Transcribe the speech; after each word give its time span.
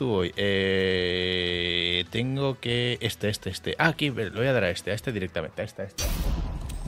tú 0.00 0.10
hoy? 0.14 0.32
Eh, 0.34 2.06
tengo 2.08 2.58
que. 2.58 2.96
Este, 3.02 3.28
este, 3.28 3.50
este. 3.50 3.76
Ah, 3.78 3.88
aquí, 3.88 4.08
le 4.10 4.30
voy 4.30 4.46
a 4.46 4.52
dar 4.54 4.64
a 4.64 4.70
este, 4.70 4.92
a 4.92 4.94
este 4.94 5.12
directamente. 5.12 5.60
A 5.60 5.64
este, 5.66 5.82
a 5.82 5.84
este. 5.84 6.04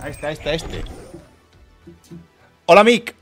A 0.01 0.09
este, 0.09 0.27
a 0.27 0.31
este, 0.31 0.49
a 0.49 0.55
este. 0.55 0.83
Hola, 2.65 2.83
Mick. 2.83 3.15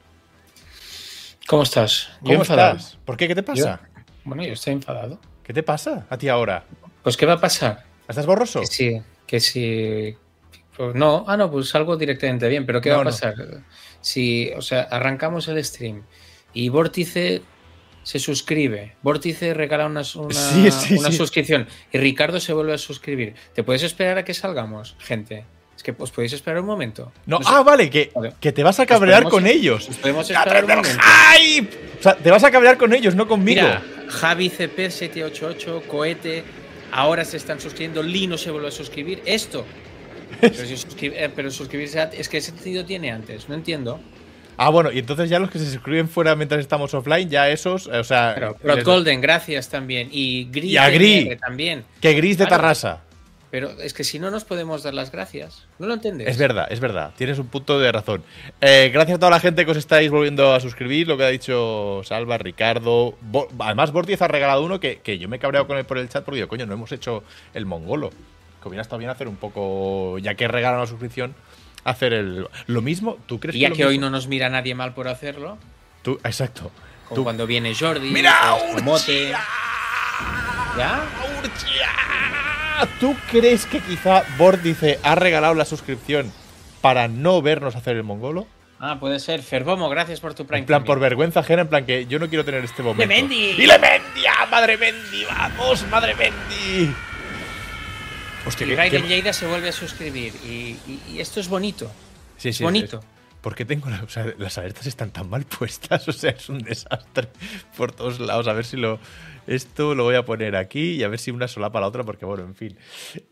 ¿Cómo 1.49 1.65
estás? 1.65 2.09
¿Cómo 2.21 2.35
enfadado. 2.35 2.77
estás? 2.77 2.99
¿Por 3.05 3.17
qué? 3.17 3.27
¿Qué 3.27 3.35
te 3.35 3.43
pasa? 3.43 3.81
Bueno, 4.23 4.45
yo 4.45 4.53
estoy 4.53 4.75
enfadado. 4.75 5.19
¿Qué 5.43 5.53
te 5.53 5.65
pasa 5.65 6.07
a 6.09 6.17
ti 6.17 6.29
ahora? 6.29 6.63
Pues, 7.03 7.17
¿qué 7.17 7.27
va 7.27 7.33
a 7.33 7.41
pasar? 7.41 7.85
¿Estás 8.09 8.27
borroso? 8.27 8.61
Que 8.61 8.67
sí, 8.67 9.03
que 9.27 9.41
si. 9.41 10.17
pues 10.77 10.95
no, 10.95 11.25
ah, 11.27 11.37
no, 11.37 11.51
pues 11.51 11.69
salgo 11.69 11.97
directamente 11.97 12.47
bien, 12.49 12.65
pero 12.65 12.81
¿qué 12.81 12.91
No, 12.91 12.97
va 12.97 13.01
a 13.01 13.05
no. 13.07 13.11
pasar? 13.11 13.35
Si, 14.01 14.53
o 14.57 14.63
sea, 14.63 14.83
arrancamos 14.83 15.49
el 15.49 15.65
stream 15.65 16.05
y 16.55 16.69
Vórtice 16.69 17.43
se 18.03 18.19
suscribe, 18.19 18.95
Vórtice 19.03 19.53
regala 19.55 19.87
una, 19.87 20.03
una, 20.17 20.35
Sí, 20.35 20.71
sí, 20.71 20.95
una 20.97 21.11
sí. 21.11 21.17
suscripción 21.17 21.67
y 21.93 21.99
Ricardo 21.99 22.41
se 22.41 22.53
vuelve 22.53 22.73
a 22.75 22.79
suscribir. 22.79 23.35
¿Te 23.55 23.63
puedes 23.63 23.83
esperar 23.83 24.19
a 24.19 24.25
que 24.25 24.35
salgamos, 24.35 24.97
gente? 24.99 25.45
Es 25.77 25.83
que 25.83 25.95
os 25.99 26.11
podéis 26.11 26.33
esperar 26.35 26.61
un 26.61 26.67
momento. 26.67 27.11
No, 27.27 27.39
No 27.39 27.45
sé. 27.45 27.51
ah, 27.55 27.63
vale, 27.63 27.89
que, 27.89 28.11
Vale. 28.15 28.35
que 28.39 28.53
te 28.53 28.63
vas 28.63 28.79
a 28.81 28.87
cabrear 28.87 29.23
podemos- 29.25 29.33
con 29.33 29.47
ellos. 29.47 29.89
Podemos 30.01 30.29
¡Ya 30.29 30.39
esperar 30.39 30.65
un 30.65 30.69
tengo 30.71 30.83
momento. 30.83 31.03
hype! 31.39 31.79
O 31.99 32.03
sea, 32.03 32.17
te 32.17 32.31
vas 32.31 32.45
a 32.45 32.51
cabrear 32.51 32.77
con 32.77 32.93
ellos, 32.93 33.15
no 33.15 33.27
conmigo. 33.27 33.63
Mira, 33.63 33.83
Javi 34.09 34.51
CP788, 34.51 35.83
Cohete, 35.87 36.45
ahora 36.93 37.25
se 37.25 37.37
están 37.37 37.61
suscribiendo, 37.61 38.03
Lino 38.03 38.37
se 38.37 38.51
vuelve 38.51 38.69
a 38.69 38.73
suscribir. 38.73 39.23
Esto. 39.25 39.65
Pero, 40.41 40.55
si 40.55 40.75
eh, 41.07 41.31
pero 41.35 41.51
suscribirse 41.51 42.01
a- 42.01 42.05
es 42.05 42.29
que 42.29 42.39
ese 42.39 42.51
sentido 42.53 42.85
tiene 42.85 43.11
antes, 43.11 43.49
no 43.49 43.55
entiendo. 43.55 44.01
Ah, 44.63 44.69
bueno, 44.69 44.93
y 44.93 44.99
entonces 44.99 45.31
ya 45.31 45.39
los 45.39 45.51
que 45.51 45.59
se 45.59 45.71
suscriben 45.71 46.07
fuera 46.07 46.37
mientras 46.37 46.61
estamos 46.61 46.93
offline, 46.93 47.31
ya 47.31 47.49
esos, 47.49 47.87
o 47.87 48.05
sea. 48.05 48.33
Pero, 48.35 48.57
Rod 48.63 48.85
Golden, 48.85 49.21
gracias 49.23 49.71
también. 49.71 50.09
Y 50.13 50.49
Gris 50.51 50.65
Y 50.73 50.77
a 50.77 50.91
Gris. 50.91 51.41
También. 51.41 51.85
Que 52.01 52.13
gris 52.13 52.37
de 52.37 52.45
Claro. 52.47 52.63
Tarrasa. 52.63 53.01
Pero 53.51 53.71
es 53.81 53.95
que 53.95 54.05
si 54.05 54.19
no 54.19 54.31
nos 54.31 54.45
podemos 54.45 54.83
dar 54.83 54.93
las 54.95 55.11
gracias. 55.11 55.67
¿No 55.79 55.87
lo 55.87 55.95
entiendes? 55.95 56.29
Es 56.29 56.37
verdad, 56.39 56.67
es 56.71 56.79
verdad. 56.79 57.13
Tienes 57.17 57.39
un 57.39 57.47
punto 57.49 57.81
de 57.81 57.91
razón. 57.91 58.23
Eh, 58.61 58.91
gracias 58.93 59.17
a 59.17 59.19
toda 59.19 59.31
la 59.31 59.41
gente 59.41 59.65
que 59.65 59.71
os 59.71 59.77
estáis 59.79 60.09
volviendo 60.11 60.53
a 60.55 60.61
suscribir. 60.61 61.09
Lo 61.09 61.17
que 61.17 61.25
ha 61.25 61.29
dicho 61.31 62.03
Salva, 62.05 62.37
Ricardo. 62.39 63.15
Bo- 63.23 63.49
Además, 63.61 63.91
Bortiz 63.93 64.21
ha 64.23 64.29
regalado 64.29 64.63
uno 64.63 64.79
que, 64.79 64.99
que 64.99 65.19
yo 65.19 65.27
me 65.29 65.37
he 65.37 65.39
cabreado 65.41 65.67
con 65.67 65.79
él 65.79 65.85
por 65.87 65.97
el 65.99 66.09
chat 66.11 66.23
porque 66.23 66.37
digo, 66.37 66.49
coño, 66.49 66.67
no 66.67 66.75
hemos 66.75 66.93
hecho 66.93 67.25
el 67.55 67.65
mongolo. 67.67 68.11
Que 68.63 68.69
hubiera 68.69 68.83
estado 68.83 68.99
bien 68.99 69.11
hacer 69.11 69.27
un 69.27 69.37
poco, 69.37 70.19
ya 70.19 70.35
que 70.35 70.47
regalan 70.47 70.81
la 70.81 70.87
suscripción, 70.87 71.35
hacer 71.85 72.13
el. 72.13 72.47
Lo 72.67 72.83
mismo, 72.83 73.19
¿tú 73.27 73.41
crees 73.41 73.57
Y 73.57 73.61
ya 73.61 73.71
que 73.71 73.85
hoy 73.87 73.99
no 73.99 74.11
nos 74.11 74.27
mira 74.29 74.49
nadie 74.49 74.75
mal 74.75 74.95
por 74.95 75.09
hacerlo, 75.09 75.59
Tú, 76.03 76.19
exacto. 76.25 76.71
como 77.09 77.17
Tú- 77.17 77.25
cuando 77.25 77.47
viene 77.47 77.75
Jordi, 77.75 78.11
¡Mira! 78.11 78.55
Mote. 78.83 79.33
¿Ya? 80.77 81.03
¡Urchia! 81.43 82.89
¿Tú 82.99 83.15
crees 83.31 83.67
que 83.67 83.81
quizá 83.81 84.23
Bordice 84.39 84.99
ha 85.03 85.15
regalado 85.15 85.55
la 85.55 85.65
suscripción 85.65 86.33
para 86.81 87.09
no 87.09 87.43
vernos 87.43 87.77
hacer 87.77 87.97
el 87.97 88.05
mongolo? 88.05 88.47
Ah, 88.79 88.99
puede 88.99 89.19
ser. 89.21 89.43
Ferbomo, 89.43 89.91
gracias 89.91 90.21
por 90.21 90.33
tu 90.33 90.47
Prime. 90.47 90.61
En 90.61 90.67
plan, 90.67 90.79
también. 90.81 90.87
por 90.87 91.01
vergüenza 91.01 91.41
ajena, 91.41 91.63
en 91.63 91.69
plan 91.69 91.85
que 91.85 92.07
yo 92.07 92.19
no 92.19 92.29
quiero 92.31 92.45
tener 92.47 92.65
este 92.65 92.83
momento. 92.83 93.03
¡Lemendi! 93.13 93.51
¡Y 93.59 93.67
Lemendi! 93.67 94.25
¡Ah, 94.39 94.47
¡Madre 94.51 94.79
Mendi! 94.79 95.25
¡Vamos, 95.25 95.87
madre 95.91 96.15
Mendi! 96.15 96.95
Hostia, 98.47 98.67
Y 98.67 98.75
Raiden 98.75 99.07
Lleida 99.07 99.33
se 99.33 99.47
vuelve 99.47 99.69
a 99.69 99.73
suscribir. 99.73 100.33
Y, 100.45 100.77
y- 100.87 101.01
y 101.13 101.21
esto 101.21 101.41
es 101.41 101.49
bonito. 101.49 101.91
Sí, 102.37 102.51
bonito. 102.63 102.99
es- 103.01 103.07
¿Por 103.41 103.55
qué 103.55 103.65
tengo 103.65 103.89
la- 103.89 104.03
o 104.03 104.09
sea, 104.09 104.27
las 104.39 104.59
alertas 104.59 104.87
están 104.87 105.11
tan 105.11 105.29
mal 105.29 105.45
puestas? 105.59 106.07
O 106.09 106.13
sea, 106.13 106.31
es 106.31 106.49
un 106.49 106.59
desastre 106.59 107.29
por 107.77 107.93
todos 107.93 108.21
lados. 108.21 108.49
A 108.49 108.53
ver 108.53 108.65
si 108.65 108.77
lo. 108.77 108.99
Esto 109.47 109.95
lo 109.95 110.05
voy 110.05 110.15
a 110.15 110.25
poner 110.25 110.55
aquí 110.57 110.93
y 110.93 111.03
a 111.03 111.09
ver 111.09 111.19
si 111.19 111.31
una 111.31 111.49
solapa 111.49 111.81
la 111.81 111.87
otra, 111.89 112.05
porque 112.05 112.25
bueno, 112.25 112.45
en 112.45 112.55
fin. 112.55 112.77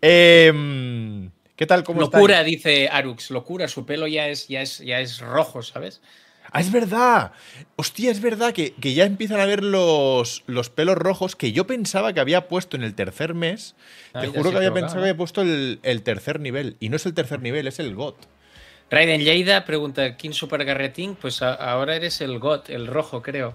Em, 0.01 1.31
¿Qué 1.57 1.67
tal? 1.67 1.85
¿Cómo 1.85 2.01
locura, 2.01 2.39
estáis? 2.41 2.57
dice 2.57 2.89
Arux. 2.89 3.31
Locura, 3.31 3.69
su 3.69 3.85
pelo 3.85 4.07
ya 4.07 4.29
es, 4.29 4.49
ya 4.49 4.63
es, 4.63 4.79
ya 4.79 5.01
es 5.01 5.19
rojo, 5.21 5.63
¿sabes? 5.63 6.01
Ah, 6.51 6.61
es 6.61 6.73
verdad. 6.73 7.33
Hostia, 7.77 8.11
es 8.11 8.21
verdad 8.21 8.53
que, 8.53 8.73
que 8.75 8.95
ya 8.95 9.05
empiezan 9.05 9.41
a 9.41 9.45
ver 9.47 9.63
los, 9.63 10.43
los 10.47 10.71
pelos 10.71 10.97
rojos 10.97 11.37
que 11.37 11.53
yo 11.53 11.67
pensaba 11.67 12.13
que 12.13 12.21
había 12.21 12.49
puesto 12.49 12.77
en 12.77 12.83
el 12.85 12.95
tercer 12.95 13.35
mes. 13.35 13.75
Ah, 14.15 14.21
Te 14.21 14.29
juro 14.29 14.51
que 14.51 14.57
había 14.57 14.73
pensado 14.73 14.97
que 15.03 15.09
había 15.11 15.17
puesto 15.17 15.43
el, 15.43 15.81
el 15.83 16.03
tercer 16.03 16.41
nivel. 16.41 16.77
Y 16.81 16.89
no 16.89 16.97
es 16.97 17.07
el 17.07 17.15
tercer 17.15 17.41
nivel, 17.43 17.67
es 17.67 17.79
el 17.79 17.95
GOT. 17.95 18.17
Raiden 18.91 19.21
Lleida 19.21 19.65
pregunta: 19.67 20.17
¿Quién 20.17 20.33
Super 20.33 20.65
Garretín? 20.65 21.15
Pues 21.17 21.43
a- 21.43 21.53
ahora 21.55 21.95
eres 21.97 22.21
el 22.23 22.39
GOT, 22.39 22.71
el 22.71 22.87
rojo, 22.87 23.21
creo. 23.23 23.55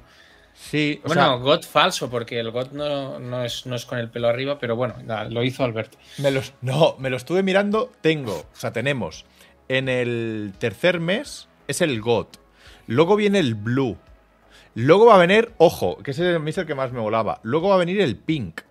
Sí, 0.54 1.02
o 1.04 1.08
bueno, 1.08 1.24
sea, 1.24 1.34
GOT 1.38 1.66
falso, 1.66 2.12
porque 2.12 2.40
el 2.40 2.52
GOT 2.52 2.74
no, 2.74 3.18
no, 3.20 3.44
es, 3.44 3.66
no 3.66 3.76
es 3.76 3.86
con 3.88 3.98
el 3.98 4.12
pelo 4.12 4.28
arriba, 4.28 4.60
pero 4.60 4.76
bueno, 4.76 4.94
nada, 5.04 5.24
lo 5.26 5.44
hizo 5.44 5.64
Alberto. 5.64 5.98
me 6.20 6.30
los, 6.30 6.54
no, 6.62 6.96
me 7.00 7.10
lo 7.10 7.18
estuve 7.18 7.42
mirando. 7.42 7.92
Tengo, 8.02 8.36
o 8.38 8.56
sea, 8.56 8.72
tenemos 8.72 9.26
en 9.68 9.90
el 9.90 10.54
tercer 10.60 11.00
mes 11.00 11.48
es 11.68 11.82
el 11.82 12.00
GOT. 12.02 12.38
Luego 12.88 13.16
viene 13.16 13.40
el 13.40 13.56
Blue. 13.56 13.98
Luego 14.76 15.06
va 15.06 15.16
a 15.16 15.20
venir, 15.20 15.52
ojo, 15.58 15.98
que 15.98 16.12
ese 16.12 16.36
es 16.36 16.58
el 16.58 16.66
que 16.66 16.76
más 16.76 16.92
me 16.92 17.00
volaba. 17.00 17.40
Luego 17.44 17.70
va 17.70 17.76
a 17.76 17.80
venir 17.80 18.02
el 18.02 18.16
Pink. 18.16 18.62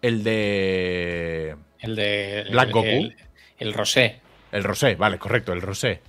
El 0.00 0.24
de. 0.24 1.56
El 1.80 1.96
de. 1.96 2.46
Black 2.50 2.68
el, 2.68 2.72
Goku. 2.72 2.86
El, 2.86 3.16
el 3.58 3.72
Rosé. 3.74 4.20
El 4.52 4.64
Rosé, 4.64 4.94
vale, 4.96 5.18
correcto, 5.18 5.52
el 5.52 5.62
Rosé. 5.62 6.00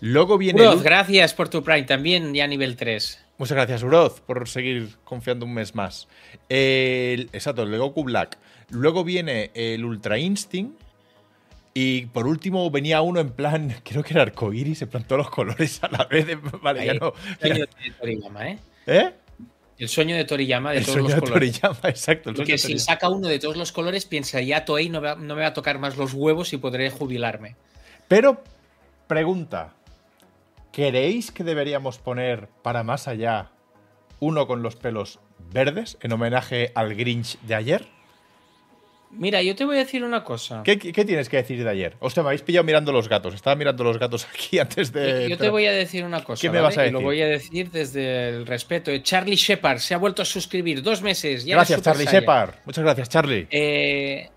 Luego 0.00 0.38
viene. 0.38 0.62
el 0.62 0.68
Uroz, 0.68 0.82
gracias 0.82 1.34
por 1.34 1.48
tu 1.48 1.62
Prime, 1.64 1.82
también 1.82 2.32
ya 2.32 2.46
nivel 2.46 2.76
3. 2.76 3.24
Muchas 3.38 3.56
gracias, 3.56 3.82
Uroz, 3.82 4.20
por 4.20 4.48
seguir 4.48 4.96
confiando 5.04 5.44
un 5.44 5.54
mes 5.54 5.74
más. 5.74 6.08
El, 6.48 7.28
exacto, 7.32 7.64
el 7.64 7.70
de 7.70 7.78
Goku 7.78 8.04
Black. 8.04 8.38
Luego 8.70 9.04
viene 9.04 9.50
el 9.54 9.84
Ultra 9.84 10.18
Instinct. 10.18 10.80
Y 11.80 12.06
por 12.06 12.26
último 12.26 12.68
venía 12.72 13.00
uno 13.02 13.20
en 13.20 13.30
plan, 13.30 13.72
creo 13.84 14.02
que 14.02 14.14
era 14.14 14.22
arcoiris, 14.22 14.82
en 14.82 14.88
plan 14.88 15.04
todos 15.04 15.18
los 15.18 15.30
colores 15.30 15.82
a 15.84 15.88
la 15.88 16.04
vez. 16.06 16.26
de- 16.26 16.34
vale, 16.62 16.84
ya 16.84 16.92
Ahí, 16.92 16.98
no. 16.98 17.12
El 17.40 17.50
sueño 17.50 17.66
de 17.66 17.92
Toriyama, 18.00 18.48
¿eh? 18.48 18.58
¿Eh? 18.86 19.12
El 19.78 19.88
sueño 19.88 20.16
de 20.16 20.24
Toriyama 20.24 20.72
de 20.72 20.78
El 20.78 20.84
todos 20.84 20.94
sueño 20.94 21.08
los 21.10 21.14
de 21.14 21.20
colores. 21.20 21.60
Toriyama, 21.60 21.80
exacto. 21.88 22.30
El 22.30 22.36
Porque 22.36 22.58
si 22.58 22.78
saca 22.80 23.08
uno 23.08 23.28
de 23.28 23.38
todos 23.38 23.56
los 23.56 23.70
colores, 23.70 24.06
piensa, 24.06 24.40
ya 24.40 24.64
Toei 24.64 24.88
no, 24.88 25.00
va- 25.00 25.14
no 25.14 25.36
me 25.36 25.42
va 25.42 25.48
a 25.48 25.52
tocar 25.54 25.78
más 25.78 25.96
los 25.96 26.14
huevos 26.14 26.52
y 26.52 26.56
podré 26.56 26.90
jubilarme. 26.90 27.54
Pero, 28.08 28.42
pregunta. 29.06 29.74
¿Queréis 30.72 31.30
que 31.30 31.44
deberíamos 31.44 31.98
poner 31.98 32.48
para 32.62 32.82
más 32.82 33.08
allá 33.08 33.50
uno 34.20 34.46
con 34.46 34.62
los 34.62 34.74
pelos 34.76 35.18
verdes 35.52 35.96
en 36.02 36.12
homenaje 36.12 36.72
al 36.74 36.94
Grinch 36.94 37.38
de 37.42 37.54
ayer? 37.54 37.86
Mira, 39.10 39.42
yo 39.42 39.56
te 39.56 39.64
voy 39.64 39.76
a 39.76 39.78
decir 39.80 40.04
una 40.04 40.22
cosa. 40.22 40.62
¿Qué, 40.64 40.76
tienes 40.76 41.28
que 41.28 41.38
decir 41.38 41.62
de 41.64 41.70
ayer? 41.70 41.96
Hostia, 41.98 42.22
me 42.22 42.28
habéis 42.28 42.42
pillado 42.42 42.64
mirando 42.64 42.92
los 42.92 43.08
gatos. 43.08 43.34
Estaba 43.34 43.56
mirando 43.56 43.82
los 43.84 43.98
gatos 43.98 44.26
aquí 44.32 44.58
antes 44.60 44.92
de. 44.92 45.28
Yo 45.28 45.38
te 45.38 45.48
voy 45.48 45.66
a 45.66 45.72
decir 45.72 46.04
una 46.04 46.22
cosa. 46.22 46.40
¿Qué 46.40 46.50
me 46.50 46.60
vas 46.60 46.76
a 46.78 46.86
Y 46.86 46.90
lo 46.90 46.98
decir? 46.98 47.04
voy 47.06 47.22
a 47.22 47.26
decir 47.26 47.70
desde 47.70 48.28
el 48.28 48.46
respeto. 48.46 48.96
Charlie 48.98 49.36
Shepard 49.36 49.78
se 49.78 49.94
ha 49.94 49.98
vuelto 49.98 50.22
a 50.22 50.24
suscribir 50.24 50.82
dos 50.82 51.02
meses. 51.02 51.44
ya 51.44 51.54
Gracias, 51.56 51.82
Charlie. 51.82 52.06
Shepard. 52.06 52.54
Muchas 52.64 52.84
gracias, 52.84 53.08
Charlie. 53.08 53.46
Eh, 53.50 54.28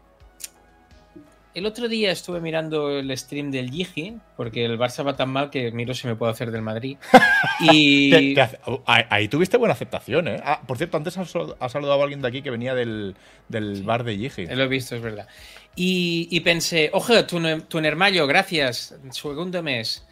el 1.53 1.65
otro 1.65 1.87
día 1.89 2.11
estuve 2.11 2.39
mirando 2.41 2.89
el 2.97 3.15
stream 3.17 3.51
del 3.51 3.69
Gigi, 3.71 4.17
porque 4.37 4.63
el 4.65 4.77
Barça 4.79 5.05
va 5.05 5.15
tan 5.15 5.29
mal 5.29 5.49
que 5.49 5.71
miro 5.71 5.93
si 5.93 6.07
me 6.07 6.15
puedo 6.15 6.31
hacer 6.31 6.51
del 6.51 6.61
Madrid. 6.61 6.97
Y. 7.59 8.09
Te- 8.11 8.33
te 8.35 8.41
hace- 8.41 8.59
oh, 8.65 8.81
ahí, 8.85 9.27
tuviste 9.27 9.57
buena 9.57 9.73
aceptación, 9.73 10.27
¿eh? 10.27 10.41
Ah, 10.43 10.61
por 10.65 10.77
cierto, 10.77 10.97
antes 10.97 11.17
has, 11.17 11.29
sal- 11.29 11.55
has 11.59 11.71
saludado 11.71 11.99
a 11.99 12.03
alguien 12.03 12.21
de 12.21 12.27
aquí 12.27 12.41
que 12.41 12.49
venía 12.49 12.73
del, 12.75 13.15
del 13.49 13.83
bar 13.83 14.03
de 14.03 14.17
Gigi. 14.17 14.45
Lo 14.47 14.63
he 14.63 14.67
visto, 14.67 14.95
es 14.95 15.01
verdad. 15.01 15.27
Y, 15.75 16.27
y 16.31 16.39
pensé, 16.41 16.89
ojo, 16.93 17.25
tu, 17.25 17.39
tu 17.61 17.79
hermano, 17.79 18.27
gracias. 18.27 18.95
Segundo 19.11 19.61
mes. 19.63 20.05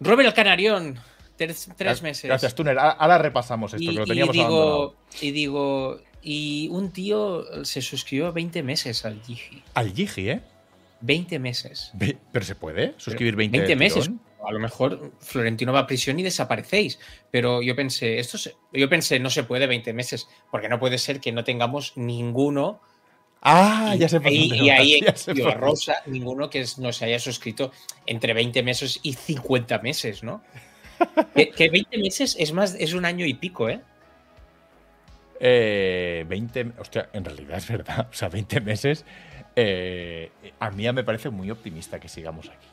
Robert 0.00 0.28
el 0.28 0.34
Canarión, 0.34 0.98
tres, 1.36 1.68
meses. 2.02 2.24
Gracias, 2.24 2.54
Tuner. 2.54 2.76
Ahora 2.78 3.18
repasamos 3.18 3.74
esto, 3.74 3.82
y, 3.84 3.88
que 3.88 3.92
lo 3.92 4.04
y 4.04 4.08
teníamos 4.08 4.36
abandonado. 4.36 4.94
digo, 5.20 5.20
y 5.20 5.30
digo, 5.30 6.00
y 6.22 6.68
un 6.70 6.90
tío 6.92 7.64
se 7.64 7.80
suscribió 7.82 8.32
20 8.32 8.62
meses 8.62 9.04
al 9.04 9.20
Gigi. 9.22 9.62
Al 9.74 9.92
Gigi, 9.92 10.30
¿eh? 10.30 10.40
20 11.02 11.38
meses. 11.38 11.92
¿Pero 12.32 12.44
se 12.44 12.54
puede 12.54 12.94
suscribir 12.96 13.36
20, 13.36 13.58
20 13.58 13.68
de 13.68 13.76
meses. 13.76 14.10
A 14.44 14.50
lo 14.50 14.58
mejor 14.58 15.12
Florentino 15.20 15.72
va 15.72 15.80
a 15.80 15.86
prisión 15.86 16.18
y 16.18 16.22
desaparecéis. 16.22 16.98
Pero 17.30 17.62
yo 17.62 17.76
pensé, 17.76 18.18
esto 18.18 18.38
se- 18.38 18.54
yo 18.72 18.88
pensé, 18.88 19.20
no 19.20 19.30
se 19.30 19.44
puede 19.44 19.66
20 19.66 19.92
meses, 19.92 20.28
porque 20.50 20.68
no 20.68 20.80
puede 20.80 20.98
ser 20.98 21.20
que 21.20 21.30
no 21.32 21.44
tengamos 21.44 21.92
ninguno. 21.96 22.80
Ah, 23.40 23.94
ya 23.98 24.08
sé 24.08 24.20
por 24.20 24.32
y, 24.32 24.52
y 24.54 24.70
ahí 24.70 25.00
ya 25.00 25.14
en. 25.26 25.60
Rosa, 25.60 25.96
ninguno 26.06 26.48
que 26.48 26.64
no 26.78 26.92
se 26.92 27.04
haya 27.04 27.18
suscrito 27.18 27.72
entre 28.06 28.34
20 28.34 28.62
meses 28.62 29.00
y 29.02 29.12
50 29.12 29.78
meses, 29.78 30.22
¿no? 30.22 30.42
que, 31.34 31.50
que 31.50 31.68
20 31.68 31.98
meses 31.98 32.36
es 32.38 32.52
más, 32.52 32.74
es 32.78 32.94
un 32.94 33.04
año 33.04 33.26
y 33.26 33.34
pico, 33.34 33.68
¿eh? 33.68 33.80
Eh, 35.40 36.24
20. 36.28 36.72
Hostia, 36.78 37.08
en 37.12 37.24
realidad 37.24 37.58
es 37.58 37.68
verdad. 37.68 38.08
O 38.10 38.14
sea, 38.14 38.28
20 38.28 38.60
meses. 38.60 39.04
Eh, 39.56 40.30
a 40.60 40.70
mí 40.70 40.90
me 40.92 41.04
parece 41.04 41.30
muy 41.30 41.50
optimista 41.50 41.98
que 42.00 42.08
sigamos 42.08 42.48
aquí. 42.48 42.66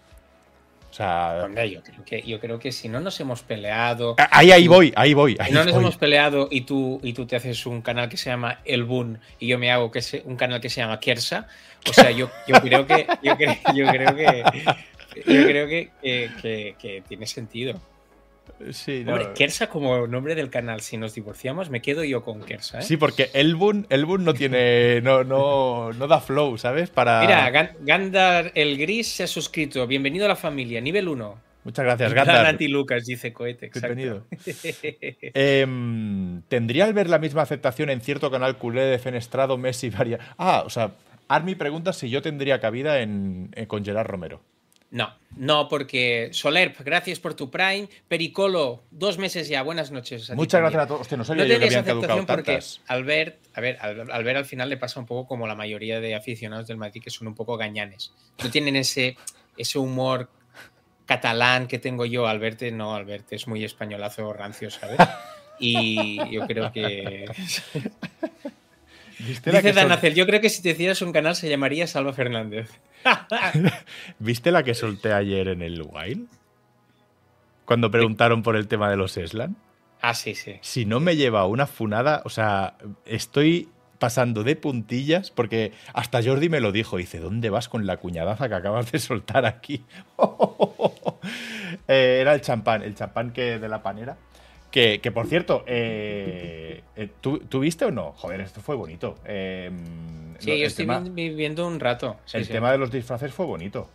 O 0.89 0.93
sea. 0.93 1.41
Hombre, 1.45 1.69
yo 1.69 1.83
creo 1.83 2.03
que, 2.03 2.21
yo 2.23 2.39
creo 2.39 2.57
que 2.59 2.71
si 2.71 2.89
no 2.89 2.99
nos 2.99 3.19
hemos 3.19 3.43
peleado. 3.43 4.15
Ahí, 4.31 4.51
ahí 4.51 4.67
voy, 4.67 4.91
ahí 4.95 5.13
voy. 5.13 5.35
Ahí 5.39 5.47
Si 5.49 5.53
no 5.53 5.63
nos 5.63 5.73
voy. 5.73 5.83
hemos 5.83 5.97
peleado 5.97 6.47
y 6.49 6.61
tú, 6.61 6.99
y 7.03 7.13
tú 7.13 7.27
te 7.27 7.35
haces 7.35 7.65
un 7.67 7.81
canal 7.81 8.09
que 8.09 8.17
se 8.17 8.29
llama 8.31 8.59
El 8.65 8.85
Boon 8.85 9.19
y 9.39 9.47
yo 9.47 9.59
me 9.59 9.71
hago 9.71 9.91
que 9.91 10.01
se- 10.01 10.23
un 10.25 10.35
canal 10.35 10.59
que 10.59 10.69
se 10.69 10.81
llama 10.81 10.99
Kersa, 10.99 11.47
o 11.87 11.93
sea, 11.93 12.09
yo, 12.11 12.29
yo 12.47 12.59
creo 12.61 12.87
que. 12.87 13.05
Yo 13.21 13.37
creo, 13.37 13.55
yo 13.75 13.87
creo 13.87 14.15
que. 14.15 14.43
Yo 15.25 15.43
creo 15.45 15.67
que, 15.67 15.89
que- 16.01 16.29
que- 16.41 16.75
que 16.79 17.03
tiene 17.07 17.25
sentido. 17.27 17.79
Sí, 18.71 19.03
no. 19.05 19.13
Hombre, 19.13 19.33
Kersa 19.33 19.69
como 19.69 20.07
nombre 20.07 20.35
del 20.35 20.49
canal, 20.49 20.81
si 20.81 20.97
nos 20.97 21.13
divorciamos, 21.15 21.69
me 21.69 21.81
quedo 21.81 22.03
yo 22.03 22.23
con 22.23 22.41
Kersa. 22.41 22.79
¿eh? 22.79 22.81
Sí, 22.81 22.97
porque 22.97 23.29
Elbun, 23.33 23.87
Elbun 23.89 24.23
no 24.25 24.33
tiene. 24.33 25.01
No, 25.01 25.23
no, 25.23 25.91
no 25.93 26.07
da 26.07 26.19
flow, 26.19 26.57
¿sabes? 26.57 26.89
Para. 26.89 27.21
Mira, 27.21 27.49
Gan- 27.51 27.75
Gandar 27.81 28.51
el 28.55 28.77
Gris 28.77 29.07
se 29.07 29.23
ha 29.23 29.27
suscrito. 29.27 29.85
Bienvenido 29.87 30.25
a 30.25 30.29
la 30.29 30.35
familia, 30.35 30.81
nivel 30.81 31.07
1. 31.07 31.49
Muchas 31.63 31.83
gracias, 31.85 32.13
Plan 32.13 32.25
Gandalf. 32.25 32.49
anti-Lucas, 32.49 33.05
dice 33.05 33.33
Cohete. 33.33 33.65
exacto. 33.67 33.95
Bienvenido. 33.95 34.25
Em, 35.33 36.41
¿Tendría 36.43 36.85
al 36.85 36.93
ver 36.93 37.09
la 37.09 37.19
misma 37.19 37.41
aceptación 37.41 37.89
en 37.89 38.01
cierto 38.01 38.31
canal 38.31 38.57
culé 38.57 38.81
de 38.81 38.99
Fenestrado, 38.99 39.57
Messi, 39.57 39.89
varia? 39.89 40.19
Ah, 40.37 40.63
o 40.65 40.69
sea, 40.69 40.91
Army 41.27 41.55
pregunta 41.55 41.93
si 41.93 42.09
yo 42.09 42.21
tendría 42.21 42.59
cabida 42.59 43.01
en, 43.01 43.51
en- 43.55 43.65
con 43.65 43.83
Gerard 43.83 44.07
Romero. 44.07 44.41
No, 44.91 45.13
no, 45.36 45.68
porque 45.69 46.30
Solerp, 46.31 46.80
gracias 46.81 47.19
por 47.19 47.36
tu 47.36 47.51
Prime. 47.51 47.88
Pericolo, 48.07 48.83
dos 48.89 49.19
meses 49.19 49.47
ya. 49.47 49.62
Buenas 49.62 49.91
noches. 49.91 50.31
a 50.31 50.36
Muchas 50.36 50.62
gracias 50.62 50.83
a 50.83 50.88
todos. 50.88 51.01
Hostia, 51.01 51.15
no 51.18 51.24
sabía 51.24 51.44
No 51.44 51.50
yo 51.53 51.59
que 51.59 51.65
habían 51.65 51.83
caducado 51.86 52.25
porque 52.25 52.44
tantas. 52.53 52.81
Albert, 52.88 53.38
a 53.53 53.62
ver, 53.62 53.77
al- 53.81 54.12
Albert 54.12 54.38
al 54.38 54.45
final 54.45 54.68
le 54.69 54.77
pasa 54.77 55.00
un 55.00 55.06
poco 55.06 55.27
como 55.27 55.45
la 55.45 55.53
mayoría 55.53 56.00
de 56.00 56.15
aficionados 56.15 56.65
del 56.68 56.77
Madrid 56.77 57.01
que 57.03 57.12
son 57.12 57.27
un 57.27 57.36
poco 57.36 57.56
gañanes. 57.56 58.13
No 58.44 58.50
tienen 58.50 58.75
ese, 58.75 59.15
ese 59.57 59.77
humor 59.77 60.30
catalán 61.06 61.68
que 61.68 61.77
tengo 61.77 62.06
yo. 62.06 62.27
Albert 62.27 62.62
no, 62.71 62.95
Albert 62.95 63.31
es 63.33 63.47
muy 63.47 63.63
españolazo 63.63 64.33
rancio, 64.33 64.71
¿sabes? 64.71 64.97
Y 65.59 66.18
yo 66.31 66.47
creo 66.47 66.71
que... 66.71 67.25
¿Viste 69.19 69.51
la, 69.51 69.60
Dice 69.62 69.74
sol- 69.74 69.83
Danacel, 69.83 70.16
yo 70.16 70.25
creo 70.25 70.42
que 70.42 70.50
si 70.50 70.62
te 70.62 70.69
hicieras 70.71 71.01
un 71.01 71.12
canal 71.12 71.36
se 71.36 71.50
llamaría 71.50 71.88
Salva 71.88 72.13
Fernández. 72.13 72.69
¿Viste 74.19 74.51
la 74.51 74.63
que 74.63 74.74
solté 74.74 75.13
ayer 75.13 75.48
en 75.50 75.62
el 75.62 75.81
Wild? 75.81 76.27
Cuando 77.66 77.92
preguntaron 77.92 78.42
por 78.44 78.56
el 78.56 78.68
tema 78.68 78.89
de 78.89 78.98
los 78.98 79.16
Eslan. 79.18 79.56
Ah, 80.01 80.13
sí, 80.13 80.33
sí. 80.36 80.56
Si 80.62 80.86
no 80.86 81.00
me 81.00 81.16
lleva 81.16 81.45
una 81.45 81.68
funada, 81.68 82.21
o 82.25 82.30
sea, 82.30 82.75
estoy 83.06 83.69
pasando 84.00 84.44
de 84.45 84.56
puntillas 84.56 85.30
porque 85.30 85.74
hasta 85.94 86.24
Jordi 86.24 86.48
me 86.48 86.62
lo 86.62 86.71
dijo. 86.71 86.95
Dice, 86.98 87.19
¿dónde 87.19 87.50
vas 87.50 87.68
con 87.68 87.86
la 87.86 87.98
cuñadaza 87.98 88.48
que 88.48 88.56
acabas 88.56 88.92
de 88.92 89.00
soltar 89.00 89.45
aquí? 89.45 89.83
Eh, 91.88 92.19
era 92.21 92.33
el 92.33 92.42
champán, 92.42 92.83
el 92.83 92.94
champán 92.95 93.31
que 93.31 93.57
de 93.60 93.68
la 93.68 93.81
panera. 93.81 94.16
Que, 94.71 95.00
que, 95.01 95.12
por 95.12 95.25
cierto, 95.27 95.63
eh, 95.68 96.83
eh, 96.95 97.10
¿tú, 97.21 97.39
tú 97.39 97.60
viste 97.62 97.86
o 97.86 97.92
no? 97.92 98.12
Joder, 98.13 98.42
esto 98.42 98.62
fue 98.62 98.75
bonito. 98.75 99.16
Eh, 99.25 99.71
Sí, 100.39 100.51
lo- 100.51 100.56
yo 100.56 100.66
estoy 100.68 100.86
tema, 100.86 101.00
vi- 101.01 101.33
viendo 101.33 101.68
un 101.68 101.80
rato. 101.80 102.18
Sí, 102.25 102.38
el 102.38 102.45
sí. 102.45 102.51
tema 102.54 102.71
de 102.71 102.77
los 102.77 102.92
disfraces 102.92 103.33
fue 103.33 103.45
bonito. 103.45 103.89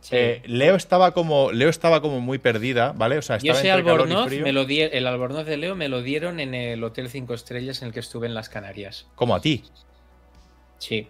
Sí. 0.00 0.16
Eh, 0.16 0.42
Leo 0.44 0.74
estaba 0.76 1.12
como 1.12 1.50
Leo 1.50 1.68
estaba 1.70 2.00
como 2.02 2.20
muy 2.20 2.38
perdida, 2.38 2.92
¿vale? 2.94 3.16
O 3.18 3.22
sea, 3.22 3.38
Yo 3.38 3.52
estaba 3.52 3.58
ese 3.60 3.68
entre 3.70 3.84
calor 3.84 4.00
y 4.00 4.02
albornoz, 4.12 4.26
frío. 4.28 4.44
me 4.44 4.52
lo 4.52 4.64
di- 4.64 4.82
el 4.82 5.06
albornoz 5.06 5.46
de 5.46 5.56
Leo 5.56 5.74
me 5.76 5.88
lo 5.88 6.02
dieron 6.02 6.40
en 6.40 6.54
el 6.54 6.84
Hotel 6.84 7.08
5 7.08 7.32
Estrellas 7.34 7.80
en 7.82 7.88
el 7.88 7.94
que 7.94 8.00
estuve 8.00 8.26
en 8.26 8.34
las 8.34 8.48
Canarias. 8.48 9.08
Como 9.14 9.34
a 9.34 9.40
ti. 9.40 9.64
Sí, 10.78 11.08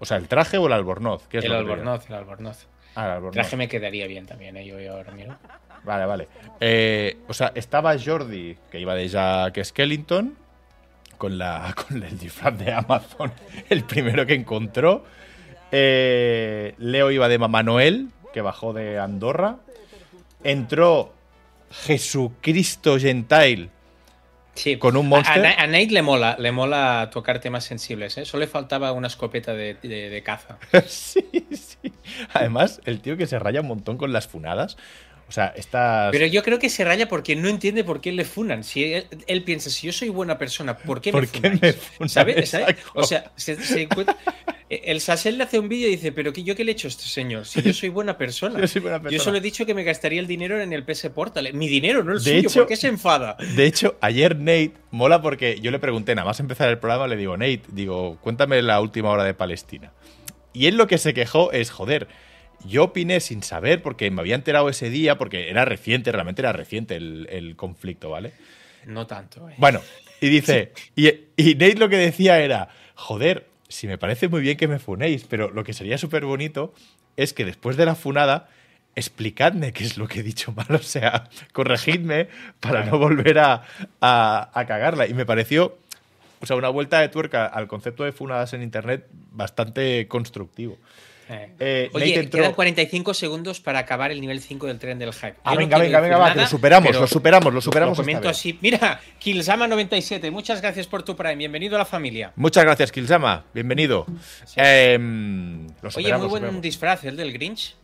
O 0.00 0.04
sea, 0.06 0.16
el 0.16 0.26
traje 0.26 0.58
o 0.58 0.66
el 0.66 0.72
albornoz. 0.72 1.26
¿Qué 1.28 1.38
es 1.38 1.44
el 1.44 1.52
lo 1.52 1.58
albornoz, 1.58 2.08
el 2.08 2.14
albornoz. 2.14 2.66
Ah, 2.96 3.04
el 3.06 3.10
albornoz. 3.12 3.34
traje 3.34 3.56
me 3.56 3.68
quedaría 3.68 4.06
bien 4.06 4.26
también, 4.26 4.56
¿eh? 4.56 4.64
yo, 4.66 4.80
yo 4.80 4.94
ahora 4.96 5.12
miro. 5.12 5.36
Vale, 5.84 6.06
vale. 6.06 6.28
Eh, 6.60 7.18
o 7.28 7.34
sea, 7.34 7.52
estaba 7.54 7.94
Jordi, 7.98 8.56
que 8.70 8.80
iba 8.80 8.94
de 8.94 9.06
Jack 9.08 9.62
Skellington, 9.62 10.34
con, 11.18 11.36
la, 11.38 11.74
con 11.88 12.02
el 12.02 12.18
disfraz 12.18 12.58
de 12.58 12.72
Amazon, 12.72 13.32
el 13.68 13.84
primero 13.84 14.24
que 14.26 14.34
encontró. 14.34 15.04
Eh, 15.72 16.74
Leo 16.78 17.10
iba 17.10 17.28
de 17.28 17.38
Mamá 17.38 17.62
Noel, 17.62 18.08
que 18.32 18.40
bajó 18.40 18.72
de 18.72 18.98
Andorra. 18.98 19.56
Entró 20.42 21.12
Jesucristo 21.70 22.98
Gentile 22.98 23.70
Sí. 24.54 24.76
con 24.78 24.96
un 24.96 25.08
monster. 25.08 25.44
a- 25.44 25.62
a 25.62 25.66
Nate 25.66 25.88
le 25.90 26.02
mola, 26.02 26.36
le 26.38 26.52
mola 26.52 27.08
tocar 27.12 27.40
temas 27.40 27.64
sensibles, 27.64 28.16
¿eh? 28.18 28.24
Solo 28.24 28.42
le 28.42 28.46
faltaba 28.46 28.92
una 28.92 29.08
escopeta 29.08 29.52
de, 29.52 29.74
de- 29.82 30.10
de 30.10 30.22
caza. 30.22 30.58
sí, 30.86 31.26
sí. 31.50 31.92
Además, 32.32 32.80
el 32.84 33.00
tío 33.00 33.16
que 33.16 33.26
se 33.26 33.38
raya 33.40 33.60
un 33.62 33.66
montón 33.66 33.96
con 33.98 34.12
las 34.12 34.28
funadas. 34.28 34.76
O 35.28 35.32
sea, 35.32 35.52
estas. 35.56 36.12
Pero 36.12 36.26
yo 36.26 36.42
creo 36.42 36.58
que 36.58 36.68
se 36.68 36.84
raya 36.84 37.08
porque 37.08 37.34
no 37.34 37.48
entiende 37.48 37.82
por 37.82 38.00
qué 38.00 38.12
le 38.12 38.24
funan. 38.24 38.62
Si 38.62 38.84
él, 38.92 39.06
él 39.26 39.42
piensa, 39.42 39.70
si 39.70 39.86
yo 39.86 39.92
soy 39.92 40.10
buena 40.10 40.36
persona, 40.38 40.76
¿por 40.76 41.00
qué 41.00 41.12
¿Por 41.12 41.22
me 41.22 41.28
qué 41.28 41.38
funáis? 41.40 41.60
me 41.62 41.72
funan? 41.72 42.08
¿Sabes? 42.08 42.36
Exacto. 42.36 42.82
O 42.94 43.02
sea, 43.04 43.32
se, 43.36 43.56
se 43.56 43.82
encuentra- 43.82 44.16
el 44.68 45.00
Sassel 45.00 45.38
le 45.38 45.44
hace 45.44 45.58
un 45.58 45.68
vídeo 45.68 45.88
y 45.88 45.92
dice, 45.92 46.12
pero 46.12 46.32
¿qué, 46.32 46.42
¿yo 46.42 46.54
qué 46.56 46.64
le 46.64 46.72
he 46.72 46.74
hecho 46.74 46.88
a 46.88 46.90
este 46.90 47.04
señor? 47.04 47.46
Si 47.46 47.62
yo 47.62 47.72
soy 47.72 47.88
buena 47.88 48.18
persona. 48.18 48.60
Yo 48.60 48.66
soy 48.68 48.82
buena 48.82 48.98
Yo 48.98 49.02
persona. 49.04 49.24
solo 49.24 49.38
he 49.38 49.40
dicho 49.40 49.64
que 49.66 49.74
me 49.74 49.82
gastaría 49.84 50.20
el 50.20 50.26
dinero 50.26 50.60
en 50.60 50.72
el 50.72 50.84
PS 50.84 51.08
Portal. 51.10 51.48
Mi 51.54 51.68
dinero, 51.68 52.02
no 52.04 52.12
el 52.12 52.18
De 52.18 52.24
suyo. 52.24 52.38
hecho- 52.48 52.60
¿Por 52.60 52.68
qué 52.68 52.76
se 52.76 52.88
enfada? 52.88 53.36
De 53.56 53.66
hecho, 53.66 53.96
ayer 54.00 54.36
Nate 54.36 54.72
mola 54.90 55.22
porque 55.22 55.58
yo 55.60 55.70
le 55.70 55.78
pregunté, 55.78 56.14
nada 56.14 56.26
más 56.26 56.38
empezar 56.40 56.68
el 56.68 56.78
programa, 56.78 57.06
le 57.08 57.16
digo, 57.16 57.36
Nate, 57.36 57.62
digo, 57.68 58.18
cuéntame 58.20 58.60
la 58.62 58.80
última 58.80 59.10
hora 59.10 59.24
de 59.24 59.32
Palestina. 59.34 59.92
Y 60.52 60.66
él 60.66 60.76
lo 60.76 60.86
que 60.86 60.98
se 60.98 61.14
quejó 61.14 61.50
es, 61.52 61.70
joder, 61.70 62.06
yo 62.66 62.84
opiné 62.84 63.20
sin 63.20 63.42
saber 63.42 63.82
porque 63.82 64.10
me 64.10 64.20
había 64.20 64.34
enterado 64.34 64.68
ese 64.68 64.90
día, 64.90 65.16
porque 65.18 65.50
era 65.50 65.64
reciente, 65.64 66.10
realmente 66.12 66.42
era 66.42 66.52
reciente 66.52 66.96
el, 66.96 67.26
el 67.30 67.56
conflicto, 67.56 68.10
¿vale? 68.10 68.32
No 68.86 69.06
tanto, 69.06 69.48
eh. 69.48 69.54
Bueno, 69.58 69.80
y 70.20 70.28
dice, 70.28 70.72
y, 70.96 71.08
y 71.36 71.54
Nate 71.54 71.76
lo 71.76 71.88
que 71.88 71.96
decía 71.96 72.38
era, 72.40 72.68
joder, 72.94 73.46
si 73.68 73.86
me 73.86 73.98
parece 73.98 74.28
muy 74.28 74.40
bien 74.40 74.56
que 74.56 74.68
me 74.68 74.78
funéis, 74.78 75.24
pero 75.28 75.50
lo 75.50 75.64
que 75.64 75.72
sería 75.72 75.98
súper 75.98 76.24
bonito 76.24 76.74
es 77.16 77.32
que 77.32 77.44
después 77.44 77.76
de 77.76 77.86
la 77.86 77.94
funada, 77.94 78.48
explicadme 78.96 79.72
qué 79.72 79.84
es 79.84 79.96
lo 79.98 80.06
que 80.06 80.20
he 80.20 80.22
dicho 80.22 80.52
mal, 80.52 80.66
o 80.70 80.78
sea, 80.78 81.28
corregidme 81.52 82.28
para 82.60 82.84
no 82.84 82.98
volver 82.98 83.38
a, 83.38 83.62
a- 84.00 84.50
a 84.52 84.66
cagarla. 84.66 85.06
Y 85.06 85.14
me 85.14 85.26
pareció, 85.26 85.78
o 86.40 86.46
sea, 86.46 86.56
una 86.56 86.68
vuelta 86.68 87.00
de 87.00 87.08
tuerca 87.08 87.46
al 87.46 87.66
concepto 87.68 88.04
de 88.04 88.12
funadas 88.12 88.52
en 88.52 88.62
Internet 88.62 89.06
bastante 89.32 90.06
constructivo. 90.08 90.78
Eh. 91.28 91.48
Eh, 91.58 91.90
Oye, 91.94 92.20
entró- 92.20 92.40
quedan 92.40 92.52
45 92.52 93.14
segundos 93.14 93.60
para 93.60 93.78
acabar 93.78 94.10
el 94.10 94.20
nivel 94.20 94.40
5 94.40 94.66
del 94.66 94.78
tren 94.78 94.98
del 94.98 95.12
hype. 95.12 95.34
Ah, 95.44 95.52
no 95.54 95.58
venga, 95.58 95.78
venga, 95.78 96.00
venga, 96.00 96.18
va, 96.18 96.32
que 96.34 96.40
lo 96.40 96.46
superamos, 96.46 96.94
lo 96.94 97.06
superamos, 97.06 97.54
lo 97.54 97.60
superamos 97.60 97.96
Lo 97.96 98.02
comento 98.04 98.28
así. 98.28 98.58
Mira, 98.60 99.00
Kilsama97, 99.22 100.30
muchas 100.30 100.60
gracias 100.60 100.86
por 100.86 101.02
tu 101.02 101.16
Prime. 101.16 101.36
Bienvenido 101.36 101.76
a 101.76 101.78
la 101.78 101.84
familia. 101.84 102.32
Muchas 102.36 102.64
gracias, 102.64 102.92
Kilsama. 102.92 103.44
Bienvenido. 103.54 104.06
Em, 104.56 105.66
lo 105.82 105.90
Oye, 105.96 106.16
muy 106.16 106.28
buen 106.28 106.60
disfraz 106.60 107.04
el 107.04 107.16
del 107.16 107.32
Grinch, 107.32 107.76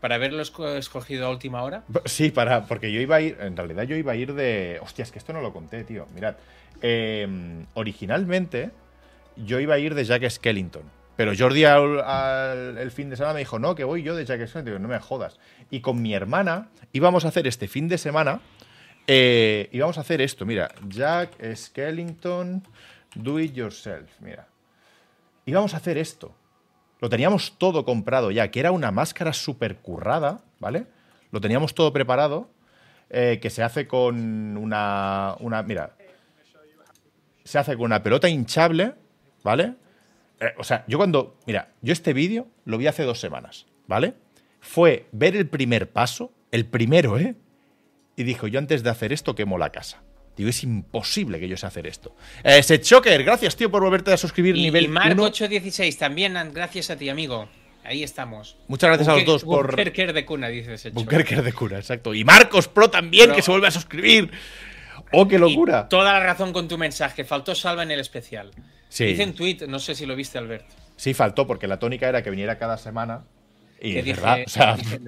para 0.00 0.14
haberlo 0.16 0.42
esco- 0.42 0.76
escogido 0.76 1.26
a 1.26 1.30
última 1.30 1.62
hora. 1.62 1.82
Sí, 2.04 2.30
para, 2.30 2.66
porque 2.66 2.92
yo 2.92 3.00
iba 3.00 3.16
a 3.16 3.20
ir, 3.20 3.36
en 3.40 3.56
realidad 3.56 3.84
yo 3.84 3.96
iba 3.96 4.12
a 4.12 4.16
ir 4.16 4.34
de... 4.34 4.78
Hostia, 4.82 5.02
es 5.02 5.10
que 5.10 5.18
esto 5.18 5.32
no 5.32 5.40
lo 5.40 5.52
conté, 5.52 5.84
tío. 5.84 6.06
Mirad, 6.14 6.36
eh, 6.82 7.26
originalmente 7.74 8.70
yo 9.36 9.58
iba 9.60 9.74
a 9.74 9.78
ir 9.78 9.94
de 9.94 10.04
Jack 10.04 10.28
Skellington, 10.30 10.82
pero 11.16 11.32
Jordi 11.36 11.64
al, 11.64 12.76
el 12.78 12.90
fin 12.90 13.10
de 13.10 13.16
semana 13.16 13.34
me 13.34 13.40
dijo, 13.40 13.58
no, 13.58 13.74
que 13.74 13.84
voy 13.84 14.02
yo 14.02 14.16
de 14.16 14.24
Jack 14.24 14.46
Skellington, 14.46 14.64
Digo, 14.64 14.78
no 14.78 14.88
me 14.88 14.98
jodas. 14.98 15.38
Y 15.70 15.80
con 15.80 16.02
mi 16.02 16.14
hermana 16.14 16.70
íbamos 16.92 17.24
a 17.24 17.28
hacer 17.28 17.46
este 17.46 17.68
fin 17.68 17.88
de 17.88 17.98
semana, 17.98 18.40
eh, 19.06 19.68
íbamos 19.72 19.98
a 19.98 20.00
hacer 20.00 20.20
esto, 20.20 20.44
mira, 20.44 20.70
Jack 20.88 21.36
Skellington, 21.54 22.66
do 23.14 23.38
it 23.38 23.54
yourself, 23.54 24.10
mira. 24.20 24.48
Íbamos 25.46 25.74
a 25.74 25.76
hacer 25.76 25.98
esto. 25.98 26.34
Lo 27.00 27.08
teníamos 27.10 27.58
todo 27.58 27.84
comprado 27.84 28.30
ya, 28.30 28.50
que 28.50 28.60
era 28.60 28.72
una 28.72 28.90
máscara 28.90 29.32
súper 29.32 29.76
currada, 29.76 30.40
¿vale? 30.58 30.86
Lo 31.30 31.40
teníamos 31.40 31.74
todo 31.74 31.92
preparado, 31.92 32.48
eh, 33.10 33.38
que 33.42 33.50
se 33.50 33.62
hace 33.62 33.86
con 33.86 34.56
una, 34.56 35.36
una... 35.40 35.62
Mira, 35.62 35.96
se 37.44 37.58
hace 37.58 37.76
con 37.76 37.84
una 37.84 38.02
pelota 38.02 38.28
hinchable, 38.28 38.94
¿vale? 39.42 39.74
Eh, 40.40 40.52
o 40.58 40.64
sea, 40.64 40.84
yo 40.88 40.98
cuando... 40.98 41.36
Mira, 41.46 41.72
yo 41.82 41.92
este 41.92 42.12
vídeo 42.12 42.48
lo 42.64 42.78
vi 42.78 42.86
hace 42.86 43.02
dos 43.02 43.20
semanas, 43.20 43.66
¿vale? 43.86 44.14
Fue 44.60 45.06
ver 45.12 45.36
el 45.36 45.48
primer 45.48 45.90
paso, 45.90 46.32
el 46.50 46.66
primero, 46.66 47.18
¿eh? 47.18 47.34
Y 48.16 48.22
dijo, 48.22 48.46
yo 48.46 48.58
antes 48.58 48.82
de 48.82 48.90
hacer 48.90 49.12
esto 49.12 49.34
quemo 49.34 49.58
la 49.58 49.70
casa. 49.70 50.02
Digo, 50.36 50.50
es 50.50 50.62
imposible 50.64 51.38
que 51.38 51.48
yo 51.48 51.56
sé 51.56 51.66
hacer 51.66 51.86
esto. 51.86 52.14
Eh, 52.42 52.62
Choker, 52.62 53.22
gracias, 53.22 53.56
tío, 53.56 53.70
por 53.70 53.82
volverte 53.82 54.12
a 54.12 54.16
suscribir 54.16 54.56
Y, 54.56 54.62
nivel 54.62 54.84
y 54.84 54.88
Marco 54.88 55.12
1. 55.12 55.24
816, 55.24 55.96
también 55.96 56.36
gracias 56.52 56.90
a 56.90 56.96
ti, 56.96 57.08
amigo. 57.08 57.48
Ahí 57.84 58.02
estamos. 58.02 58.56
Muchas 58.66 58.88
gracias 58.88 59.08
a 59.08 59.14
los 59.16 59.24
dos 59.26 59.44
por... 59.44 59.68
Bunkerker 59.68 60.12
de 60.12 60.24
cuna, 60.24 60.48
dice 60.48 60.90
Bunkerker 60.90 61.42
de 61.42 61.52
cura, 61.52 61.78
exacto. 61.78 62.14
Y 62.14 62.24
Marcos 62.24 62.66
Pro 62.66 62.88
también, 62.88 63.32
que 63.32 63.42
se 63.42 63.50
vuelve 63.50 63.68
a 63.68 63.70
suscribir. 63.70 64.30
¡Oh, 65.12 65.28
qué 65.28 65.38
locura! 65.38 65.84
Y 65.86 65.88
toda 65.90 66.14
la 66.14 66.20
razón 66.20 66.52
con 66.52 66.66
tu 66.66 66.78
mensaje. 66.78 67.24
Faltó 67.24 67.54
Salva 67.54 67.82
en 67.82 67.90
el 67.90 68.00
especial. 68.00 68.50
Sí. 68.94 69.06
Dice 69.06 69.24
en 69.24 69.34
tweet, 69.34 69.66
no 69.66 69.80
sé 69.80 69.96
si 69.96 70.06
lo 70.06 70.14
viste, 70.14 70.38
Albert. 70.38 70.66
Sí, 70.94 71.14
faltó, 71.14 71.48
porque 71.48 71.66
la 71.66 71.80
tónica 71.80 72.08
era 72.08 72.22
que 72.22 72.30
viniera 72.30 72.58
cada 72.58 72.78
semana. 72.78 73.24
Y 73.80 73.92
que 73.92 73.98
es 73.98 74.04
dije, 74.04 74.20
verdad, 74.20 74.38
o 74.46 74.48
sea, 74.48 74.76
dije- 74.76 75.00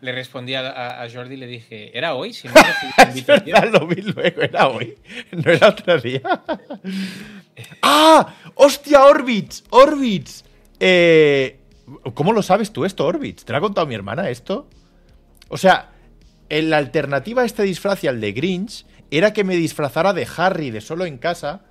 le 0.00 0.12
respondí 0.12 0.56
a, 0.56 1.00
a, 1.00 1.08
Jordi 1.08 1.34
y 1.34 1.36
le 1.36 1.46
dije, 1.46 1.96
¿era 1.96 2.14
hoy? 2.14 2.32
Si 2.32 2.48
no 2.48 2.54
es 3.14 3.26
verdad, 3.26 3.70
lo 3.72 3.86
vi 3.86 4.02
luego, 4.02 4.42
era 4.42 4.66
hoy. 4.66 4.98
No 5.30 5.52
era 5.52 5.68
otro 5.68 6.00
día. 6.00 6.20
¡Ah! 7.82 8.34
¡Hostia, 8.56 9.04
Orbits! 9.04 9.62
¡Orbits! 9.70 10.44
Eh, 10.80 11.60
¿Cómo 12.14 12.32
lo 12.32 12.42
sabes 12.42 12.72
tú 12.72 12.84
esto, 12.84 13.06
Orbits? 13.06 13.44
¿Te 13.44 13.52
lo 13.52 13.58
ha 13.58 13.60
contado 13.60 13.86
mi 13.86 13.94
hermana 13.94 14.30
esto? 14.30 14.68
O 15.48 15.56
sea, 15.56 15.92
la 16.50 16.76
alternativa 16.76 17.42
a 17.42 17.46
este 17.46 17.62
disfraz 17.62 18.02
y 18.02 18.08
al 18.08 18.20
de 18.20 18.32
Grinch 18.32 18.84
era 19.12 19.32
que 19.32 19.44
me 19.44 19.54
disfrazara 19.54 20.12
de 20.12 20.26
Harry 20.36 20.72
de 20.72 20.80
solo 20.80 21.06
en 21.06 21.18
casa 21.18 21.67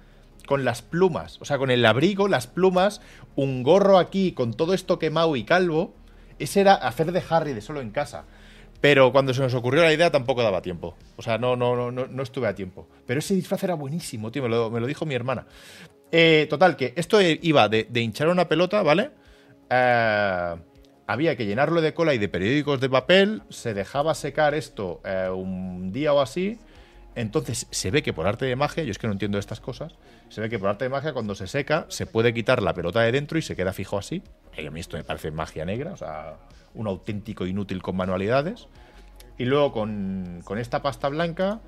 con 0.48 0.66
las 0.66 0.82
plumas. 0.82 1.40
O 1.40 1.46
sea, 1.46 1.60
con 1.60 1.70
el 1.70 1.86
abrigo, 1.86 2.28
las 2.28 2.48
plumas, 2.48 3.02
un 3.36 3.62
gorro 3.62 4.00
aquí 4.00 4.32
con 4.32 4.56
todo 4.56 4.74
esto 4.74 4.98
quemado 4.98 5.36
y 5.36 5.44
calvo. 5.44 5.94
Ese 6.40 6.62
era 6.62 6.74
hacer 6.74 7.12
de 7.12 7.22
Harry 7.30 7.54
de 7.54 7.62
solo 7.62 7.82
en 7.82 7.92
casa. 7.92 8.26
Pero 8.82 9.12
cuando 9.12 9.34
se 9.34 9.42
nos 9.42 9.54
ocurrió 9.54 9.84
la 9.84 9.94
idea 9.94 10.12
tampoco 10.12 10.42
daba 10.42 10.62
tiempo. 10.62 10.96
O 11.18 11.22
sea, 11.22 11.38
no, 11.38 11.56
no, 11.56 11.92
no, 11.92 12.08
no 12.08 12.24
estuve 12.24 12.48
a 12.48 12.56
tiempo. 12.56 12.88
Pero 13.06 13.20
ese 13.20 13.36
disfraz 13.36 13.64
era 13.64 13.76
buenísimo, 13.76 14.32
tío. 14.32 14.44
Me 14.44 14.50
lo, 14.50 14.88
dijo 14.88 15.06
mi 15.06 15.16
hermana. 15.16 15.46
Eh, 16.12 16.48
total, 16.50 16.76
que 16.76 16.94
esto 16.96 17.20
iba 17.22 17.70
de, 17.70 17.88
hinchar 17.94 18.30
una 18.30 18.48
pelota, 18.48 18.82
¿vale? 18.84 19.12
Eh, 19.70 20.56
había 21.08 21.36
que 21.36 21.46
llenarlo 21.46 21.82
de 21.82 21.94
cola 21.94 22.14
y 22.14 22.18
de 22.20 22.30
periódicos 22.30 22.80
de 22.80 22.90
papel. 22.90 23.42
Se 23.50 23.74
dejaba 23.74 24.14
secar 24.14 24.54
esto 24.54 25.02
eh, 25.04 25.30
un 25.30 25.92
día 25.92 26.14
o 26.14 26.22
así. 26.22 26.60
Entonces 27.18 27.66
se 27.72 27.90
ve 27.90 28.04
que 28.04 28.14
por 28.14 28.28
arte 28.28 28.46
de 28.46 28.56
magia, 28.56 28.84
yo 28.84 28.92
es 28.92 29.00
que 29.00 29.08
no 29.08 29.14
entiendo 29.14 29.40
estas 29.40 29.60
cosas, 29.60 29.96
se 30.30 30.42
ve 30.42 30.50
que 30.50 30.60
por 30.60 30.70
arte 30.70 30.86
de 30.86 30.90
magia 30.90 31.14
cuando 31.14 31.36
se 31.36 31.48
seca 31.48 31.86
se 31.90 32.06
puede 32.06 32.34
quitar 32.34 32.62
la 32.62 32.74
pelota 32.74 33.02
de 33.02 33.12
dentro 33.12 33.38
y 33.38 33.42
se 33.42 33.56
queda 33.56 33.74
fijo 33.74 33.98
así. 33.98 34.22
Y 34.58 34.66
a 34.66 34.72
mí 34.72 34.80
esto 34.80 34.98
me 34.98 35.04
parece 35.04 35.32
magia 35.32 35.66
negra, 35.66 35.94
o 35.94 35.98
sea, 35.98 36.38
un 36.74 36.88
auténtico 36.88 37.46
inútil 37.46 37.82
con 37.82 37.96
manualidades. 37.96 38.68
Y 39.38 39.46
luego 39.46 39.72
con, 39.72 40.44
esta 40.58 40.82
pasta 40.82 41.10
blanca 41.10 41.60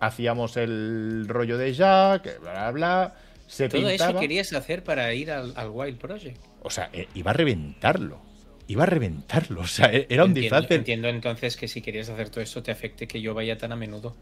hacíamos 0.00 0.56
el 0.56 1.26
rollo 1.28 1.56
de 1.56 1.72
Jack, 1.72 2.40
bla, 2.40 2.52
bla, 2.52 2.70
bla. 2.70 3.14
Se 3.46 3.68
Todo 3.68 3.88
eso 3.88 4.18
querías 4.18 4.52
hacer 4.52 4.82
para 4.82 5.12
ir 5.14 5.30
al, 5.30 5.52
Wild 5.70 5.98
Project. 5.98 6.38
O 6.62 6.70
sea, 6.70 6.90
eh, 6.92 7.08
iba 7.14 7.30
a 7.30 7.34
reventarlo. 7.34 8.20
Iba 8.66 8.84
a 8.84 8.86
reventarlo. 8.86 9.60
O 9.60 9.66
sea, 9.66 9.92
e, 9.92 10.06
era 10.08 10.24
un 10.24 10.34
disfraz. 10.34 10.70
Entiendo 10.70 11.08
entonces 11.08 11.56
que 11.56 11.68
si 11.68 11.82
querías 11.82 12.08
hacer 12.08 12.30
todo 12.30 12.40
esto 12.40 12.62
te 12.62 12.70
afecte 12.70 13.06
que 13.06 13.20
yo 13.20 13.34
vaya 13.34 13.58
tan 13.58 13.72
a 13.72 13.76
menudo. 13.76 14.16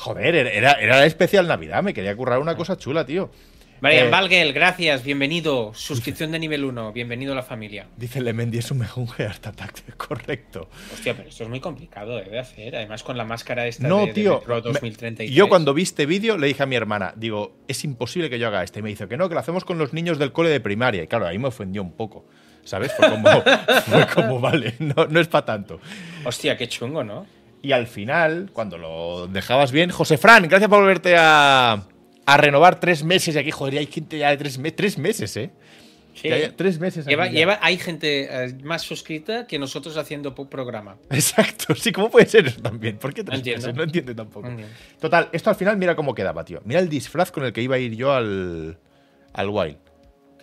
Joder, 0.00 0.34
era, 0.34 0.72
era 0.72 0.96
la 0.96 1.04
especial 1.04 1.46
Navidad, 1.46 1.82
me 1.82 1.92
quería 1.92 2.16
currar 2.16 2.38
una 2.38 2.56
cosa 2.56 2.78
chula, 2.78 3.04
tío. 3.04 3.30
Brian 3.82 4.06
eh, 4.06 4.10
Valgel, 4.10 4.54
gracias, 4.54 5.04
bienvenido. 5.04 5.74
Suscripción 5.74 6.32
de 6.32 6.38
nivel 6.38 6.64
1, 6.64 6.94
bienvenido 6.94 7.32
a 7.32 7.36
la 7.36 7.42
familia. 7.42 7.86
Dice 7.98 8.22
Lemendi, 8.22 8.56
es 8.56 8.70
un 8.70 8.78
mejor 8.78 9.06
Heart 9.08 9.48
Attack, 9.48 9.96
correcto. 9.98 10.70
Hostia, 10.94 11.14
pero 11.14 11.28
esto 11.28 11.42
es 11.42 11.50
muy 11.50 11.60
complicado 11.60 12.16
de 12.16 12.38
hacer, 12.38 12.76
además 12.76 13.02
con 13.02 13.18
la 13.18 13.26
máscara 13.26 13.66
esta 13.66 13.88
no, 13.88 14.06
de, 14.06 14.14
tío, 14.14 14.40
Pro 14.40 14.62
2033. 14.62 15.30
yo 15.30 15.50
cuando 15.50 15.74
vi 15.74 15.82
este 15.82 16.06
vídeo 16.06 16.38
le 16.38 16.46
dije 16.46 16.62
a 16.62 16.66
mi 16.66 16.76
hermana, 16.76 17.12
digo, 17.14 17.58
es 17.68 17.84
imposible 17.84 18.30
que 18.30 18.38
yo 18.38 18.46
haga 18.46 18.62
este. 18.62 18.78
Y 18.78 18.82
me 18.82 18.88
dice 18.88 19.06
que 19.06 19.18
no, 19.18 19.28
que 19.28 19.34
lo 19.34 19.40
hacemos 19.40 19.66
con 19.66 19.76
los 19.76 19.92
niños 19.92 20.18
del 20.18 20.32
cole 20.32 20.48
de 20.48 20.60
primaria. 20.60 21.02
Y 21.02 21.08
claro, 21.08 21.26
ahí 21.26 21.38
me 21.38 21.48
ofendió 21.48 21.82
un 21.82 21.92
poco. 21.92 22.24
¿Sabes? 22.64 22.90
Fue 22.94 23.06
como, 23.10 23.28
fue 23.86 24.06
como 24.14 24.40
vale, 24.40 24.76
no, 24.78 25.06
no 25.10 25.20
es 25.20 25.28
para 25.28 25.44
tanto. 25.44 25.78
Hostia, 26.24 26.56
qué 26.56 26.68
chungo, 26.68 27.04
¿no? 27.04 27.26
Y 27.62 27.72
al 27.72 27.86
final, 27.86 28.50
cuando 28.52 28.78
lo 28.78 29.26
dejabas 29.26 29.72
bien, 29.72 29.90
José 29.90 30.16
Fran, 30.16 30.48
gracias 30.48 30.70
por 30.70 30.80
volverte 30.80 31.16
a, 31.16 31.86
a 32.26 32.36
renovar 32.36 32.80
tres 32.80 33.04
meses. 33.04 33.34
Y 33.34 33.38
aquí, 33.38 33.50
joder, 33.50 33.78
hay 33.78 33.86
gente 33.86 34.18
ya 34.18 34.30
de 34.30 34.36
tres, 34.36 34.58
tres 34.76 34.98
meses, 34.98 35.36
¿eh? 35.36 35.50
Sí. 36.14 36.28
tres 36.56 36.78
meses. 36.80 37.06
Lleva, 37.06 37.58
hay 37.62 37.78
gente 37.78 38.28
eh, 38.30 38.54
más 38.62 38.82
suscrita 38.82 39.46
que 39.46 39.58
nosotros 39.58 39.96
haciendo 39.96 40.34
programa. 40.34 40.96
Exacto, 41.10 41.74
sí, 41.76 41.92
¿cómo 41.92 42.10
puede 42.10 42.26
ser 42.26 42.46
eso 42.46 42.60
también? 42.60 42.98
¿Por 42.98 43.14
qué 43.14 43.24
tres 43.24 43.44
meses? 43.44 43.74
No 43.74 43.82
entiendo 43.82 44.14
tampoco. 44.14 44.48
Total, 44.98 45.28
esto 45.32 45.50
al 45.50 45.56
final 45.56 45.76
mira 45.76 45.94
cómo 45.94 46.14
quedaba, 46.14 46.44
tío. 46.44 46.60
Mira 46.64 46.80
el 46.80 46.88
disfraz 46.88 47.30
con 47.30 47.44
el 47.44 47.52
que 47.52 47.62
iba 47.62 47.76
a 47.76 47.78
ir 47.78 47.94
yo 47.94 48.12
al, 48.12 48.78
al 49.32 49.48
Wild. 49.48 49.78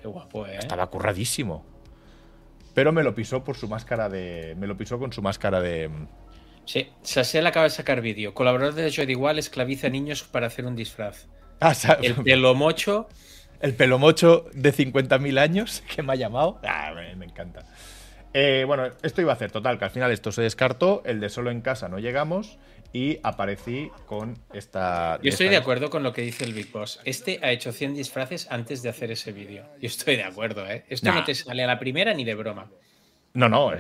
Qué 0.02 0.08
guapo, 0.08 0.48
¿eh? 0.48 0.58
Estaba 0.58 0.88
curradísimo. 0.90 1.66
Pero 2.74 2.92
me 2.92 3.04
lo 3.04 3.14
pisó 3.16 3.44
por 3.44 3.58
su 3.58 3.68
máscara 3.68 4.08
de. 4.08 4.56
Me 4.58 4.68
lo 4.68 4.78
pisó 4.78 5.00
con 5.00 5.12
su 5.12 5.22
máscara 5.22 5.60
de 5.62 5.90
Sí, 6.68 6.90
Sassel 7.02 7.48
acaba 7.48 7.64
de 7.64 7.70
sacar 7.70 8.02
vídeo. 8.02 8.34
Colaborador 8.34 8.74
de 8.74 8.92
Joy 8.92 9.10
Igual 9.10 9.40
esclaviza 9.40 9.88
a 9.88 9.90
niños 9.90 10.24
para 10.24 10.48
hacer 10.48 10.66
un 10.66 10.76
disfraz. 10.76 11.26
Ah, 11.62 11.74
el 12.02 12.14
pelo 12.24 12.54
mocho. 12.56 13.08
El 13.62 13.74
pelo 13.74 13.98
mocho 13.98 14.46
de 14.54 14.74
50.000 14.74 15.40
años 15.40 15.82
que 15.96 16.04
me 16.04 16.14
ha 16.14 16.16
llamado. 16.18 16.60
Ah, 16.68 16.94
me, 16.94 17.26
encanta. 17.26 17.64
Eh, 18.34 18.66
bueno, 18.68 18.90
esto 19.02 19.22
iba 19.22 19.32
a 19.32 19.36
hacer 19.36 19.50
total, 19.50 19.80
que 19.80 19.86
al 19.86 19.92
final 19.92 20.12
esto 20.12 20.34
se 20.34 20.42
descartó. 20.42 21.04
El 21.06 21.22
de 21.22 21.30
solo 21.30 21.52
en 21.52 21.62
casa 21.62 21.88
no 21.88 22.00
llegamos. 22.00 22.60
Y 22.92 23.20
aparecí 23.24 23.90
con 24.06 24.38
esta. 24.54 25.20
Yo 25.22 25.30
estoy 25.30 25.48
de 25.48 25.58
acuerdo 25.58 25.90
con 25.90 26.04
lo 26.04 26.12
que 26.12 26.22
dice 26.22 26.44
el 26.44 26.54
Big 26.54 26.72
Boss. 26.72 27.00
Este 27.06 27.40
ha 27.44 27.52
hecho 27.52 27.72
100 27.72 27.96
disfraces 27.96 28.48
antes 28.52 28.82
de 28.82 28.90
hacer 28.90 29.12
ese 29.12 29.32
vídeo. 29.32 29.66
Yo 29.80 29.88
estoy 29.88 30.18
de 30.18 30.24
acuerdo, 30.24 30.66
¿eh? 30.68 30.86
Esto 30.90 31.14
no 31.14 31.24
te 31.24 31.34
sale 31.34 31.64
a 31.64 31.68
la 31.68 31.80
primera 31.80 32.14
ni 32.14 32.26
de 32.26 32.36
broma. 32.36 32.70
No, 33.34 33.48
no. 33.48 33.72
Y 33.74 33.78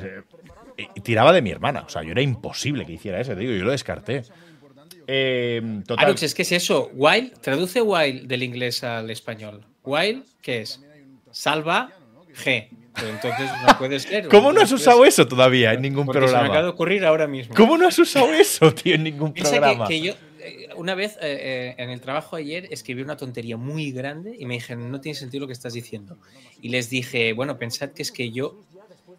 tiraba 1.03 1.33
de 1.33 1.41
mi 1.41 1.51
hermana. 1.51 1.83
O 1.85 1.89
sea, 1.89 2.03
yo 2.03 2.11
era 2.11 2.21
imposible 2.21 2.85
que 2.85 2.93
hiciera 2.93 3.19
eso. 3.19 3.33
Te 3.33 3.39
digo, 3.39 3.53
yo 3.53 3.65
lo 3.65 3.71
descarté. 3.71 4.23
Eh, 5.07 5.81
total. 5.85 6.15
es 6.19 6.35
que 6.35 6.41
es 6.41 6.51
eso. 6.51 6.91
Wild, 6.93 7.39
traduce 7.39 7.81
wild 7.81 8.27
del 8.27 8.43
inglés 8.43 8.83
al 8.83 9.09
español. 9.09 9.65
Wild, 9.83 10.25
¿qué 10.41 10.61
es? 10.61 10.81
Salva 11.31 11.91
G. 12.43 12.67
entonces 12.97 13.49
no 13.65 13.77
puede 13.77 13.99
ser. 13.99 14.27
¿Cómo 14.29 14.51
no 14.51 14.61
has 14.61 14.71
usado 14.71 15.05
eso 15.05 15.27
todavía 15.27 15.73
en 15.73 15.81
ningún 15.81 16.07
programa? 16.07 16.37
Se 16.37 16.43
me 16.43 16.49
acaba 16.49 16.63
de 16.63 16.69
ocurrir 16.69 17.05
ahora 17.05 17.27
mismo. 17.27 17.55
¿Cómo 17.55 17.77
no 17.77 17.87
has 17.87 17.97
usado 17.97 18.33
eso, 18.33 18.73
tío, 18.73 18.95
en 18.95 19.03
ningún 19.03 19.33
programa? 19.33 19.87
Que, 19.87 20.01
yo, 20.01 20.13
eh, 20.39 20.69
una 20.75 20.93
vez 20.93 21.17
eh, 21.21 21.75
en 21.77 21.89
el 21.89 22.01
trabajo 22.01 22.35
ayer 22.35 22.67
escribí 22.71 23.01
una 23.01 23.17
tontería 23.17 23.55
muy 23.55 23.91
grande 23.91 24.35
y 24.37 24.45
me 24.45 24.55
dijeron, 24.55 24.91
no 24.91 24.99
tiene 24.99 25.17
sentido 25.17 25.41
lo 25.41 25.47
que 25.47 25.53
estás 25.53 25.73
diciendo. 25.73 26.17
Y 26.61 26.69
les 26.69 26.89
dije, 26.89 27.33
bueno, 27.33 27.57
pensad 27.57 27.91
que 27.91 28.01
es 28.01 28.11
que 28.11 28.31
yo 28.31 28.61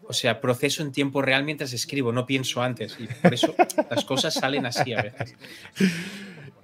o 0.09 0.13
sea, 0.13 0.41
proceso 0.41 0.81
en 0.81 0.91
tiempo 0.91 1.21
real 1.21 1.43
mientras 1.43 1.71
escribo, 1.71 2.11
no 2.11 2.25
pienso 2.25 2.63
antes. 2.63 2.97
Y 2.99 3.05
por 3.05 3.31
eso 3.31 3.53
las 3.91 4.03
cosas 4.05 4.33
salen 4.33 4.65
así 4.65 4.93
a 4.93 5.03
veces. 5.03 5.35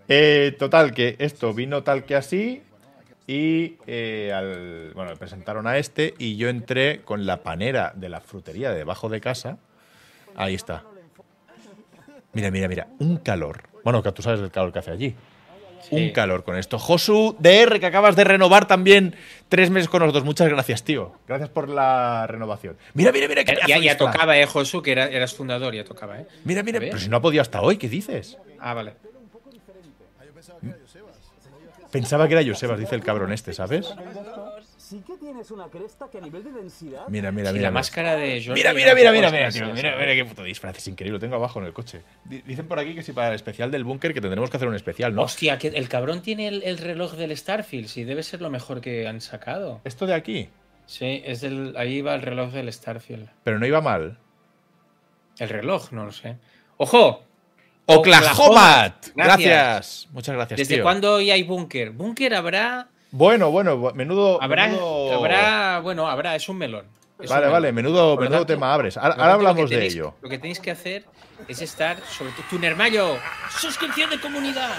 Eh, 0.07 0.55
total, 0.59 0.93
que 0.93 1.15
esto 1.17 1.51
vino 1.55 1.81
tal 1.81 2.05
que 2.05 2.15
así. 2.15 2.61
Y 3.25 3.77
eh, 3.87 4.31
al, 4.31 4.91
bueno, 4.93 5.15
presentaron 5.15 5.65
a 5.65 5.79
este 5.79 6.13
y 6.19 6.35
yo 6.35 6.47
entré 6.47 7.01
con 7.01 7.25
la 7.25 7.41
panera 7.41 7.91
de 7.95 8.09
la 8.09 8.21
frutería 8.21 8.69
de 8.69 8.77
debajo 8.77 9.09
de 9.09 9.19
casa. 9.19 9.57
Ahí 10.35 10.53
está. 10.53 10.83
Mira, 12.33 12.51
mira, 12.51 12.67
mira. 12.67 12.87
Un 12.99 13.17
calor. 13.17 13.63
Bueno, 13.83 14.03
que 14.03 14.11
tú 14.11 14.21
sabes 14.21 14.41
el 14.41 14.51
calor 14.51 14.71
que 14.71 14.77
hace 14.77 14.91
allí 14.91 15.15
un 15.91 16.09
calor 16.11 16.43
con 16.43 16.57
esto. 16.57 16.79
Josu 16.79 17.35
DR, 17.39 17.79
que 17.79 17.85
acabas 17.85 18.15
de 18.15 18.23
renovar 18.23 18.67
también 18.67 19.15
tres 19.49 19.69
meses 19.69 19.89
con 19.89 20.01
nosotros. 20.01 20.23
Muchas 20.23 20.49
gracias, 20.49 20.83
tío. 20.83 21.13
Gracias 21.27 21.49
por 21.49 21.69
la 21.69 22.27
renovación. 22.27 22.77
Mira, 22.93 23.11
mira, 23.11 23.27
mira. 23.27 23.41
Eh, 23.41 23.59
ya, 23.67 23.77
ya 23.77 23.97
tocaba, 23.97 24.37
eh, 24.37 24.45
Josu, 24.45 24.81
que 24.81 24.91
eras 24.93 25.33
fundador, 25.33 25.73
ya 25.73 25.83
tocaba, 25.83 26.19
eh. 26.19 26.27
Mira, 26.43 26.63
mira, 26.63 26.79
pero 26.79 26.99
si 26.99 27.09
no 27.09 27.17
ha 27.17 27.21
podido 27.21 27.41
hasta 27.41 27.61
hoy, 27.61 27.77
¿qué 27.77 27.89
dices? 27.89 28.37
Ah, 28.59 28.73
vale. 28.73 28.93
Pensaba 31.91 32.27
que 32.27 32.33
era 32.33 32.43
Josebas, 32.45 32.77
dice 32.77 32.95
el 32.95 33.03
cabrón 33.03 33.31
este, 33.31 33.53
¿sabes? 33.53 33.93
Sí 34.85 35.01
que 35.05 35.17
tienes 35.17 35.49
una 35.49 35.67
cresta 35.67 36.09
que 36.11 36.19
a 36.19 36.21
nivel 36.21 36.43
de 36.43 36.51
densidad. 36.51 37.07
Mira, 37.07 37.31
mira, 37.31 37.51
mira. 37.51 37.63
la 37.63 37.71
máscara 37.71 38.15
de 38.15 38.43
Jordi 38.43 38.61
Mira, 38.61 38.73
mira, 38.73 38.93
mira, 38.93 39.11
mira, 39.11 39.31
mira, 39.31 39.49
mira, 39.49 39.95
mira, 39.97 40.15
qué 40.15 40.25
puto 40.25 40.43
disfraz. 40.43 40.77
Es 40.77 40.87
increíble, 40.87 41.13
lo 41.13 41.19
tengo 41.19 41.35
abajo 41.35 41.59
en 41.59 41.65
el 41.65 41.73
coche. 41.73 42.01
Dicen 42.23 42.67
por 42.67 42.77
aquí 42.77 42.93
que 42.93 43.01
si 43.01 43.11
para 43.11 43.29
el 43.29 43.35
especial 43.35 43.71
del 43.71 43.83
búnker 43.83 44.13
que 44.13 44.21
tendremos 44.21 44.49
que 44.49 44.57
hacer 44.57 44.69
un 44.69 44.75
especial, 44.75 45.15
¿no? 45.15 45.23
Hostia, 45.23 45.57
que 45.57 45.69
el 45.69 45.89
cabrón 45.89 46.21
tiene 46.21 46.47
el, 46.47 46.77
reloj 46.77 47.13
del 47.13 47.35
Starfield, 47.35 47.87
sí, 47.87 48.03
debe 48.03 48.21
ser 48.21 48.41
lo 48.41 48.51
mejor 48.51 48.79
que 48.79 49.07
han 49.07 49.21
sacado. 49.21 49.81
¿Esto 49.83 50.05
de 50.05 50.13
aquí? 50.13 50.49
Sí, 50.85 51.23
es 51.25 51.41
del, 51.41 51.75
ahí 51.77 52.01
va 52.01 52.13
el 52.13 52.21
reloj 52.21 52.51
del 52.51 52.71
Starfield. 52.71 53.27
Pero 53.43 53.57
no 53.57 53.65
iba 53.65 53.81
mal. 53.81 54.19
El 55.39 55.49
reloj, 55.49 55.91
no 55.91 56.05
lo 56.05 56.11
sé. 56.11 56.37
¡Ojo! 56.77 57.23
Oklahoma. 57.87 58.97
Gracias. 59.15 59.15
gracias. 59.15 60.07
Muchas 60.11 60.35
gracias. 60.35 60.57
¿Desde 60.57 60.81
cuándo 60.81 61.21
ya 61.21 61.33
hay 61.33 61.43
búnker? 61.43 61.91
Búnker 61.91 62.33
habrá 62.33 62.89
bueno, 63.15 63.49
bueno, 63.49 63.93
menudo. 63.95 64.43
Habrá, 64.43 64.65
habrá 64.65 65.79
bueno, 65.79 66.05
habrá, 66.05 66.35
es 66.35 66.49
un 66.49 66.57
melón. 66.57 66.85
vale, 67.29 67.47
vale, 67.47 67.71
menudo, 67.71 68.17
menudo 68.17 68.45
tema 68.45 68.73
abres. 68.73 68.97
Ahora, 68.97 69.33
hablamos 69.33 69.69
de 69.69 69.85
ello. 69.85 70.15
Lo 70.21 70.27
que 70.27 70.37
tenéis 70.37 70.59
que 70.59 70.71
hacer 70.71 71.05
es 71.47 71.61
estar, 71.61 71.97
sobre 72.01 72.31
todo, 72.31 72.43
Tunermayo, 72.49 73.17
suscripción 73.57 74.09
de 74.09 74.19
comunidad. 74.19 74.75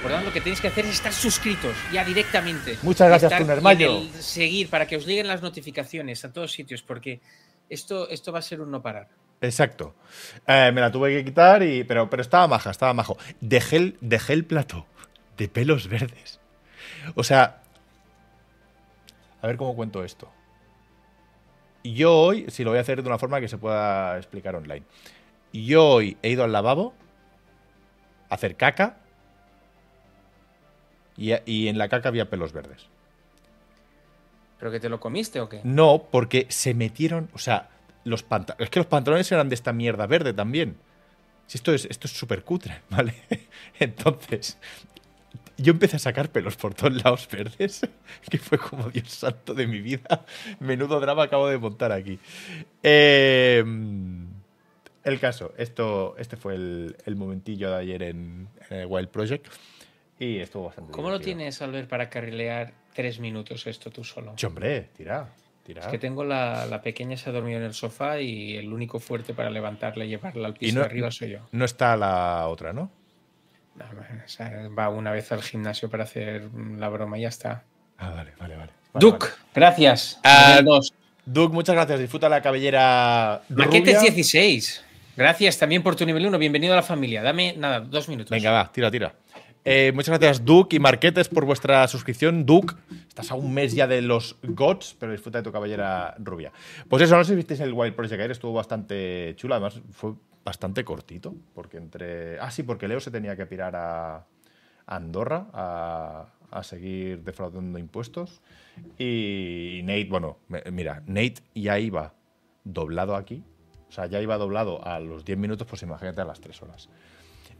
Por 0.00 0.12
tanto, 0.12 0.26
lo 0.26 0.32
que 0.32 0.40
tenéis 0.40 0.60
que 0.60 0.68
hacer 0.68 0.84
es 0.84 0.92
estar 0.92 1.12
suscritos 1.12 1.74
ya 1.92 2.04
directamente. 2.04 2.78
Muchas 2.82 3.08
gracias, 3.08 3.36
Tunermayo. 3.36 4.02
Seguir 4.20 4.70
para 4.70 4.86
que 4.86 4.96
os 4.96 5.04
lleguen 5.04 5.26
las 5.26 5.42
notificaciones 5.42 6.24
a 6.24 6.32
todos 6.32 6.52
sitios, 6.52 6.80
porque 6.80 7.20
esto, 7.68 8.08
esto 8.08 8.30
va 8.30 8.38
a 8.38 8.42
ser 8.42 8.60
un 8.60 8.70
no 8.70 8.80
parar. 8.80 9.08
Exacto. 9.40 9.96
Eh, 10.46 10.70
me 10.72 10.80
la 10.80 10.92
tuve 10.92 11.10
que 11.10 11.24
quitar, 11.24 11.64
y, 11.64 11.82
pero, 11.82 12.08
pero 12.08 12.22
estaba 12.22 12.46
maja, 12.46 12.70
estaba 12.70 12.94
majo. 12.94 13.18
Dejé 13.40 13.76
el, 13.78 13.96
dejé 14.00 14.34
el 14.34 14.44
plato 14.44 14.86
de 15.36 15.48
pelos 15.48 15.88
verdes. 15.88 16.40
O 17.14 17.22
sea, 17.22 17.62
a 19.42 19.46
ver 19.46 19.56
cómo 19.56 19.76
cuento 19.76 20.04
esto. 20.04 20.30
yo 21.84 22.12
hoy, 22.12 22.46
si 22.48 22.64
lo 22.64 22.70
voy 22.70 22.78
a 22.78 22.82
hacer 22.82 23.02
de 23.02 23.08
una 23.08 23.18
forma 23.18 23.40
que 23.40 23.48
se 23.48 23.58
pueda 23.58 24.16
explicar 24.16 24.56
online. 24.56 24.84
Yo 25.52 25.86
hoy 25.86 26.16
he 26.22 26.30
ido 26.30 26.44
al 26.44 26.52
lavabo 26.52 26.94
a 28.28 28.34
hacer 28.34 28.56
caca 28.56 28.98
y, 31.16 31.32
y 31.44 31.68
en 31.68 31.78
la 31.78 31.88
caca 31.88 32.08
había 32.08 32.28
pelos 32.28 32.52
verdes. 32.52 32.88
¿Pero 34.58 34.70
que 34.70 34.80
te 34.80 34.88
lo 34.88 35.00
comiste 35.00 35.40
o 35.40 35.48
qué? 35.48 35.60
No, 35.64 36.08
porque 36.10 36.46
se 36.48 36.74
metieron, 36.74 37.28
o 37.34 37.38
sea, 37.38 37.68
los 38.04 38.22
pantalones. 38.22 38.64
Es 38.64 38.70
que 38.70 38.80
los 38.80 38.86
pantalones 38.86 39.30
eran 39.30 39.48
de 39.48 39.54
esta 39.54 39.72
mierda 39.72 40.06
verde 40.06 40.32
también. 40.32 40.76
Si 41.46 41.58
esto 41.58 41.72
es 41.72 41.84
esto 41.84 42.06
es 42.06 42.12
súper 42.12 42.42
cutre, 42.42 42.80
¿vale? 42.90 43.14
Entonces, 43.78 44.58
yo 45.58 45.72
empecé 45.72 45.96
a 45.96 45.98
sacar 45.98 46.30
pelos 46.30 46.56
por 46.56 46.74
todos 46.74 47.02
lados 47.02 47.28
verdes, 47.32 47.88
que 48.30 48.38
fue 48.38 48.58
como 48.58 48.90
Dios 48.90 49.10
santo 49.10 49.54
de 49.54 49.66
mi 49.66 49.80
vida. 49.80 50.24
Menudo 50.60 51.00
drama 51.00 51.24
acabo 51.24 51.48
de 51.48 51.58
montar 51.58 51.92
aquí. 51.92 52.18
Eh, 52.82 53.64
el 55.04 55.20
caso, 55.20 55.54
esto, 55.56 56.16
este 56.18 56.36
fue 56.36 56.56
el, 56.56 56.96
el 57.06 57.16
momentillo 57.16 57.70
de 57.70 57.76
ayer 57.76 58.02
en, 58.02 58.48
en, 58.70 58.76
el 58.78 58.86
Wild 58.86 59.08
Project 59.08 59.46
y 60.18 60.38
estuvo 60.38 60.64
bastante 60.64 60.92
¿Cómo 60.92 61.10
lo 61.10 61.20
tienes, 61.20 61.62
Albert, 61.62 61.88
para 61.88 62.10
carrilear 62.10 62.72
tres 62.92 63.20
minutos 63.20 63.66
esto 63.66 63.90
tú 63.90 64.02
solo? 64.02 64.34
Sí, 64.36 64.46
hombre, 64.46 64.88
tira. 64.96 65.32
Tira. 65.64 65.82
Es 65.82 65.88
que 65.88 65.98
tengo 65.98 66.24
la, 66.24 66.66
la, 66.66 66.80
pequeña 66.80 67.16
se 67.16 67.30
ha 67.30 67.32
dormido 67.32 67.58
en 67.58 67.64
el 67.64 67.74
sofá 67.74 68.20
y 68.20 68.56
el 68.56 68.72
único 68.72 69.00
fuerte 69.00 69.34
para 69.34 69.50
levantarla 69.50 70.04
y 70.04 70.08
llevarla 70.08 70.46
al 70.46 70.54
piso 70.54 70.76
no, 70.76 70.80
de 70.80 70.86
arriba 70.86 71.10
soy 71.10 71.30
yo. 71.30 71.38
No 71.50 71.64
está 71.64 71.96
la 71.96 72.46
otra, 72.46 72.72
¿no? 72.72 72.90
O 73.78 74.28
sea, 74.28 74.68
va 74.76 74.88
una 74.88 75.12
vez 75.12 75.30
al 75.32 75.42
gimnasio 75.42 75.88
para 75.88 76.04
hacer 76.04 76.48
la 76.76 76.88
broma 76.88 77.18
y 77.18 77.22
ya 77.22 77.28
está. 77.28 77.64
Ah, 77.98 78.10
vale, 78.10 78.32
vale, 78.38 78.56
vale. 78.56 78.72
Duke, 78.94 79.26
vale. 79.26 79.36
gracias. 79.54 80.20
Dos. 80.64 80.92
Duke, 81.24 81.52
muchas 81.54 81.74
gracias. 81.74 81.98
Disfruta 82.00 82.28
la 82.28 82.40
cabellera. 82.40 83.42
Maquetes 83.48 84.00
16. 84.00 84.84
Gracias 85.16 85.58
también 85.58 85.82
por 85.82 85.96
tu 85.96 86.04
nivel 86.04 86.26
1. 86.26 86.38
Bienvenido 86.38 86.74
a 86.74 86.76
la 86.76 86.82
familia. 86.82 87.22
Dame, 87.22 87.54
nada, 87.56 87.80
dos 87.80 88.08
minutos. 88.08 88.30
Venga, 88.30 88.50
va, 88.50 88.70
tira, 88.70 88.90
tira. 88.90 89.14
Eh, 89.68 89.90
muchas 89.92 90.16
gracias, 90.20 90.44
Duke 90.44 90.76
y 90.76 90.78
Marquetes, 90.78 91.28
por 91.28 91.44
vuestra 91.44 91.88
suscripción. 91.88 92.46
Duke, 92.46 92.76
estás 93.08 93.32
a 93.32 93.34
un 93.34 93.52
mes 93.52 93.74
ya 93.74 93.88
de 93.88 94.00
los 94.00 94.36
GOTS, 94.44 94.94
pero 95.00 95.10
disfruta 95.10 95.38
de 95.38 95.42
tu 95.42 95.50
cabellera 95.50 96.14
rubia. 96.20 96.52
Pues 96.88 97.02
eso, 97.02 97.16
no 97.16 97.24
sé 97.24 97.30
si 97.30 97.34
visteis 97.36 97.58
el 97.58 97.72
Wild 97.72 97.96
Project 97.96 98.14
ayer, 98.20 98.30
estuvo 98.30 98.52
bastante 98.52 99.34
chulo, 99.34 99.54
además 99.54 99.80
fue 99.90 100.12
bastante 100.44 100.84
cortito, 100.84 101.34
porque 101.52 101.78
entre... 101.78 102.38
Ah, 102.38 102.52
sí, 102.52 102.62
porque 102.62 102.86
Leo 102.86 103.00
se 103.00 103.10
tenía 103.10 103.36
que 103.36 103.44
pirar 103.44 103.74
a 103.74 104.24
Andorra 104.86 105.48
a, 105.52 106.28
a 106.52 106.62
seguir 106.62 107.24
defraudando 107.24 107.80
impuestos. 107.80 108.42
Y 108.96 109.80
Nate, 109.82 110.06
bueno, 110.08 110.38
mira, 110.70 111.02
Nate 111.06 111.42
ya 111.56 111.80
iba 111.80 112.14
doblado 112.62 113.16
aquí, 113.16 113.42
o 113.88 113.90
sea, 113.90 114.06
ya 114.06 114.20
iba 114.20 114.38
doblado 114.38 114.86
a 114.86 115.00
los 115.00 115.24
10 115.24 115.38
minutos, 115.38 115.66
pues 115.66 115.82
imagínate 115.82 116.20
a 116.20 116.24
las 116.24 116.40
3 116.40 116.62
horas. 116.62 116.88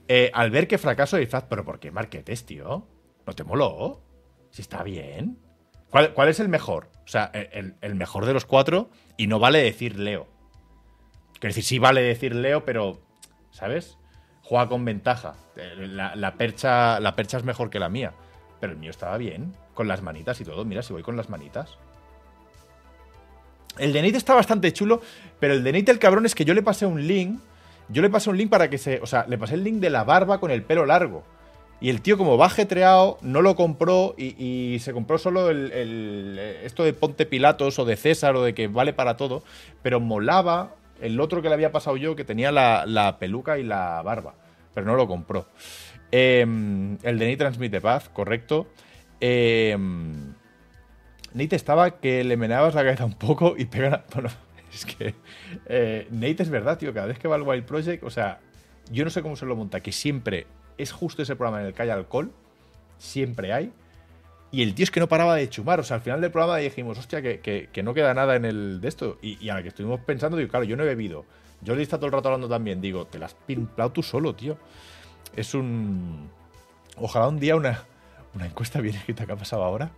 Eh, 0.08 0.30
al 0.32 0.50
ver 0.50 0.68
que 0.68 0.78
fracaso 0.78 1.16
de 1.16 1.20
disfraz, 1.20 1.44
pero 1.48 1.64
¿por 1.64 1.80
qué 1.80 1.90
marquetes, 1.90 2.46
tío? 2.46 2.86
¿No 3.26 3.32
te 3.32 3.44
moló? 3.44 4.02
Si 4.50 4.62
está 4.62 4.82
bien. 4.82 5.38
¿Cuál, 5.90 6.14
¿Cuál, 6.14 6.28
es 6.28 6.40
el 6.40 6.48
mejor? 6.48 6.90
O 7.04 7.08
sea, 7.08 7.30
el, 7.34 7.94
mejor 7.94 8.26
de 8.26 8.32
los 8.32 8.44
cuatro, 8.44 8.90
y 9.16 9.26
no 9.26 9.38
vale 9.38 9.62
decir 9.62 9.98
Leo. 9.98 10.28
Quiero 11.34 11.50
decir, 11.50 11.64
sí 11.64 11.78
vale 11.78 12.02
decir 12.02 12.34
Leo, 12.34 12.64
pero, 12.64 13.00
¿sabes? 13.50 13.98
Juega 14.42 14.68
con 14.68 14.84
ventaja. 14.84 15.34
La, 15.76 16.14
la, 16.14 16.34
percha, 16.34 17.00
la 17.00 17.16
percha 17.16 17.38
es 17.38 17.44
mejor 17.44 17.70
que 17.70 17.80
la 17.80 17.88
mía. 17.88 18.12
Pero 18.60 18.72
el 18.72 18.78
mío 18.78 18.90
estaba 18.90 19.18
bien, 19.18 19.54
con 19.74 19.88
las 19.88 20.02
manitas 20.02 20.40
y 20.40 20.44
todo. 20.44 20.64
Mira, 20.64 20.82
si 20.82 20.92
voy 20.92 21.02
con 21.02 21.16
las 21.16 21.28
manitas. 21.28 21.76
El 23.78 23.92
de 23.92 24.02
Nate 24.02 24.16
está 24.16 24.34
bastante 24.34 24.72
chulo, 24.72 25.02
pero 25.38 25.54
el 25.54 25.62
de 25.62 25.72
Nate 25.72 25.90
el 25.92 25.98
cabrón 25.98 26.26
es 26.26 26.34
que 26.34 26.44
yo 26.44 26.54
le 26.54 26.62
pasé 26.62 26.86
un 26.86 27.06
link 27.06 27.40
yo 27.88 28.02
le 28.02 28.10
pasé 28.10 28.30
un 28.30 28.36
link 28.36 28.50
para 28.50 28.68
que 28.70 28.78
se. 28.78 29.00
O 29.00 29.06
sea, 29.06 29.26
le 29.28 29.38
pasé 29.38 29.54
el 29.54 29.64
link 29.64 29.76
de 29.76 29.90
la 29.90 30.04
barba 30.04 30.40
con 30.40 30.50
el 30.50 30.62
pelo 30.62 30.86
largo. 30.86 31.24
Y 31.80 31.90
el 31.90 32.00
tío, 32.00 32.16
como 32.16 32.38
va 32.38 32.48
jetreado, 32.48 33.18
no 33.20 33.42
lo 33.42 33.54
compró 33.54 34.14
y, 34.16 34.78
se 34.80 34.94
compró 34.94 35.18
solo 35.18 35.50
el, 35.50 36.38
esto 36.64 36.84
de 36.84 36.94
Ponte 36.94 37.26
Pilatos 37.26 37.78
o 37.78 37.84
de 37.84 37.96
César 37.96 38.34
o 38.34 38.42
de 38.42 38.54
que 38.54 38.66
vale 38.68 38.94
para 38.94 39.16
todo. 39.16 39.42
Pero 39.82 40.00
molaba 40.00 40.74
el 41.02 41.20
otro 41.20 41.42
que 41.42 41.48
le 41.48 41.54
había 41.54 41.72
pasado 41.72 41.98
yo, 41.98 42.16
que 42.16 42.24
tenía 42.24 42.50
la, 42.50 43.16
peluca 43.20 43.58
y 43.58 43.62
la 43.62 44.00
barba. 44.02 44.34
Pero 44.74 44.86
no 44.86 44.94
lo 44.94 45.06
compró. 45.06 45.46
Eh, 46.12 46.40
el 46.40 47.18
de 47.18 47.26
Nate 47.26 47.36
transmite 47.36 47.80
paz, 47.80 48.08
correcto. 48.08 48.68
Eh, 49.20 49.76
Nate 51.34 51.56
estaba 51.56 52.00
que 52.00 52.24
le 52.24 52.38
meneabas 52.38 52.74
la 52.74 52.84
cabeza 52.84 53.04
un 53.04 53.18
poco 53.18 53.54
y 53.56 53.66
pega. 53.66 54.04
Bueno, 54.14 54.30
es 54.76 54.84
que 54.84 55.14
eh, 55.66 56.06
Nate 56.10 56.42
es 56.42 56.50
verdad, 56.50 56.78
tío. 56.78 56.92
Cada 56.92 57.06
vez 57.06 57.18
que 57.18 57.28
va 57.28 57.36
al 57.36 57.42
Wild 57.42 57.64
Project, 57.64 58.04
o 58.04 58.10
sea, 58.10 58.40
yo 58.90 59.04
no 59.04 59.10
sé 59.10 59.22
cómo 59.22 59.36
se 59.36 59.46
lo 59.46 59.56
monta, 59.56 59.80
que 59.80 59.92
siempre 59.92 60.46
es 60.78 60.92
justo 60.92 61.22
ese 61.22 61.36
programa 61.36 61.60
en 61.60 61.68
el 61.68 61.74
que 61.74 61.82
hay 61.82 61.90
alcohol, 61.90 62.30
siempre 62.98 63.52
hay. 63.52 63.72
Y 64.52 64.62
el 64.62 64.74
tío 64.74 64.84
es 64.84 64.90
que 64.90 65.00
no 65.00 65.08
paraba 65.08 65.34
de 65.34 65.48
chumar. 65.50 65.80
O 65.80 65.82
sea, 65.82 65.96
al 65.96 66.02
final 66.02 66.20
del 66.20 66.30
programa 66.30 66.56
dijimos, 66.58 66.98
hostia, 66.98 67.20
que, 67.20 67.40
que, 67.40 67.82
no 67.82 67.94
queda 67.94 68.14
nada 68.14 68.36
en 68.36 68.44
el 68.44 68.80
de 68.80 68.88
esto. 68.88 69.18
Y, 69.20 69.48
a 69.48 69.54
la 69.54 69.62
que 69.62 69.68
estuvimos 69.68 70.00
pensando, 70.00 70.36
digo, 70.36 70.48
claro, 70.50 70.64
yo 70.64 70.76
no 70.76 70.84
he 70.84 70.86
bebido. 70.86 71.24
Yo 71.62 71.74
le 71.74 71.82
está 71.82 71.96
todo 71.96 72.06
el 72.06 72.12
rato 72.12 72.28
hablando 72.28 72.48
también. 72.48 72.80
Digo, 72.80 73.06
te 73.06 73.18
las 73.18 73.32
has 73.32 73.38
pimplado 73.46 73.90
tú 73.90 74.02
solo, 74.02 74.34
tío. 74.34 74.56
Es 75.34 75.54
un. 75.54 76.30
Ojalá 76.96 77.28
un 77.28 77.40
día 77.40 77.56
una, 77.56 77.84
una 78.34 78.46
encuesta 78.46 78.80
bien 78.80 78.94
escrita 78.94 79.26
que 79.26 79.32
ha 79.32 79.36
pasado 79.36 79.64
ahora. 79.64 79.90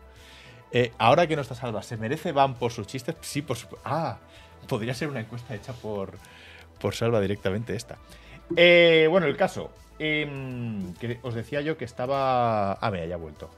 Eh, 0.71 0.93
ahora 0.99 1.27
que 1.27 1.35
no 1.35 1.43
está 1.43 1.55
salva, 1.55 1.83
¿se 1.83 1.97
merece 1.97 2.33
Van 2.33 2.55
por 2.55 2.73
sus 2.73 2.87
chistes? 2.87 3.17
Sí, 3.21 3.43
por 3.43 3.57
supuesto. 3.57 3.87
Ah, 3.89 4.19
podría 4.67 4.95
ser 4.95 5.09
una 5.09 5.21
encuesta 5.21 5.55
hecha 5.55 5.73
por, 5.73 6.13
por 6.81 6.95
Salva 6.95 7.21
directamente 7.21 7.77
esta. 7.77 7.99
Eh, 8.57 9.07
bueno, 9.11 9.27
el 9.27 9.37
caso. 9.37 9.71
Eh, 10.01 10.29
que 11.01 11.19
os 11.23 11.35
decía 11.35 11.61
yo 11.61 11.77
que 11.77 11.85
estaba. 11.85 12.75
Ah, 12.75 12.91
mira, 12.91 13.07
ya 13.07 13.15
ha 13.17 13.19
vuelto. 13.19 13.51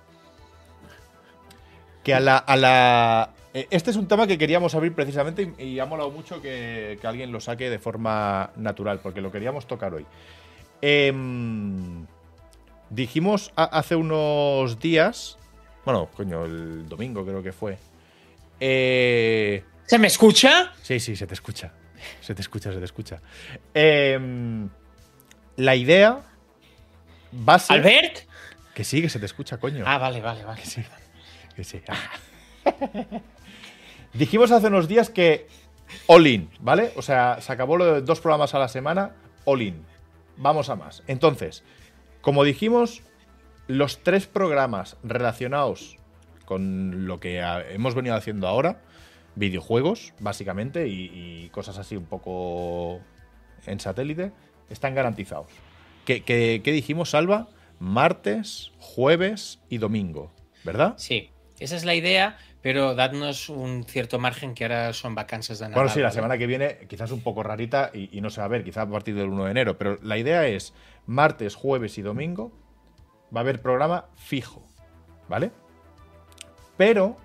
Que 2.02 2.14
a 2.14 2.20
la. 2.20 2.38
A 2.38 2.56
la 2.56 3.30
eh, 3.52 3.66
este 3.70 3.90
es 3.90 3.96
un 3.96 4.06
tema 4.06 4.26
que 4.26 4.38
queríamos 4.38 4.74
abrir 4.74 4.94
precisamente 4.94 5.52
y, 5.58 5.78
ha 5.80 5.86
molado 5.86 6.10
mucho 6.10 6.40
que, 6.40 6.98
que, 7.00 7.06
alguien 7.06 7.32
lo 7.32 7.40
saque 7.40 7.68
de 7.68 7.78
forma 7.78 8.52
natural, 8.56 9.00
porque 9.00 9.20
lo 9.20 9.32
queríamos 9.32 9.66
tocar 9.66 9.92
hoy. 9.92 10.06
Em, 10.82 12.06
dijimos 12.88 13.52
hace 13.56 13.96
unos 13.96 14.78
días. 14.78 15.38
Bueno, 15.84 16.08
coño, 16.16 16.44
el 16.44 16.88
domingo 16.88 17.24
creo 17.24 17.42
que 17.42 17.52
fue. 17.52 17.78
Eh, 18.60 19.64
¿Se 19.90 19.98
me 19.98 20.06
escucha? 20.06 20.72
Sí, 20.82 21.00
sí, 21.00 21.16
se 21.16 21.26
te 21.26 21.34
escucha. 21.34 21.72
Se 22.20 22.32
te 22.32 22.42
escucha, 22.42 22.72
se 22.72 22.78
te 22.78 22.84
escucha. 22.84 23.20
Eh, 23.74 24.68
la 25.56 25.74
idea 25.74 26.20
va 27.36 27.54
a 27.54 27.58
ser. 27.58 27.78
¿Albert? 27.78 28.18
Que 28.72 28.84
sí, 28.84 29.02
que 29.02 29.08
se 29.08 29.18
te 29.18 29.26
escucha, 29.26 29.58
coño. 29.58 29.82
Ah, 29.84 29.98
vale, 29.98 30.20
vale, 30.20 30.44
vale. 30.44 30.60
Que 30.62 30.68
sí. 30.68 30.84
Que 31.56 31.64
sí. 31.64 31.82
Dijimos 34.12 34.52
hace 34.52 34.68
unos 34.68 34.86
días 34.86 35.10
que 35.10 35.48
all 36.06 36.24
in, 36.24 36.50
¿vale? 36.60 36.92
O 36.94 37.02
sea, 37.02 37.40
se 37.40 37.52
acabó 37.52 37.76
lo 37.76 37.94
de 37.94 38.02
dos 38.02 38.20
programas 38.20 38.54
a 38.54 38.60
la 38.60 38.68
semana, 38.68 39.16
all 39.44 39.60
in. 39.60 39.84
Vamos 40.36 40.68
a 40.68 40.76
más. 40.76 41.02
Entonces, 41.08 41.64
como 42.20 42.44
dijimos, 42.44 43.02
los 43.66 44.04
tres 44.04 44.28
programas 44.28 44.98
relacionados 45.02 45.96
con 46.44 47.08
lo 47.08 47.18
que 47.18 47.40
hemos 47.70 47.96
venido 47.96 48.14
haciendo 48.14 48.46
ahora, 48.46 48.82
videojuegos, 49.34 50.12
básicamente, 50.20 50.88
y, 50.88 51.10
y, 51.44 51.48
cosas 51.50 51.78
así 51.78 51.96
un 51.96 52.06
poco 52.06 53.00
en 53.66 53.80
satélite, 53.80 54.32
están 54.68 54.94
garantizados. 54.94 55.48
¿Qué, 56.04 56.22
qué, 56.22 56.60
qué 56.64 56.72
dijimos, 56.72 57.10
Salva? 57.10 57.48
Martes, 57.78 58.72
jueves 58.78 59.60
y 59.68 59.78
domingo, 59.78 60.30
¿verdad? 60.64 60.94
Sí, 60.96 61.30
esa 61.58 61.76
es 61.76 61.84
la 61.84 61.94
idea, 61.94 62.38
pero 62.62 62.94
dadnos 62.94 63.48
un 63.48 63.84
cierto 63.84 64.18
margen 64.18 64.54
que 64.54 64.64
ahora 64.64 64.92
son 64.92 65.14
vacances 65.14 65.58
de 65.58 65.66
Navidad. 65.66 65.76
Bueno, 65.76 65.90
sí, 65.90 66.00
la 66.00 66.10
semana 66.10 66.36
que 66.36 66.46
viene 66.46 66.78
quizás 66.88 67.10
un 67.10 67.22
poco 67.22 67.42
rarita 67.42 67.90
y, 67.94 68.16
y 68.16 68.20
no 68.20 68.30
se 68.30 68.40
va 68.40 68.46
a 68.46 68.48
ver, 68.48 68.64
quizás 68.64 68.86
a 68.86 68.90
partir 68.90 69.14
del 69.14 69.28
1 69.28 69.44
de 69.44 69.50
enero, 69.50 69.78
pero 69.78 69.98
la 70.02 70.18
idea 70.18 70.46
es 70.46 70.74
martes, 71.06 71.54
jueves 71.54 71.96
y 71.98 72.02
domingo 72.02 72.52
va 73.34 73.40
a 73.40 73.42
haber 73.42 73.62
programa 73.62 74.06
fijo, 74.16 74.66
¿vale? 75.28 75.52
Pero 76.76 77.16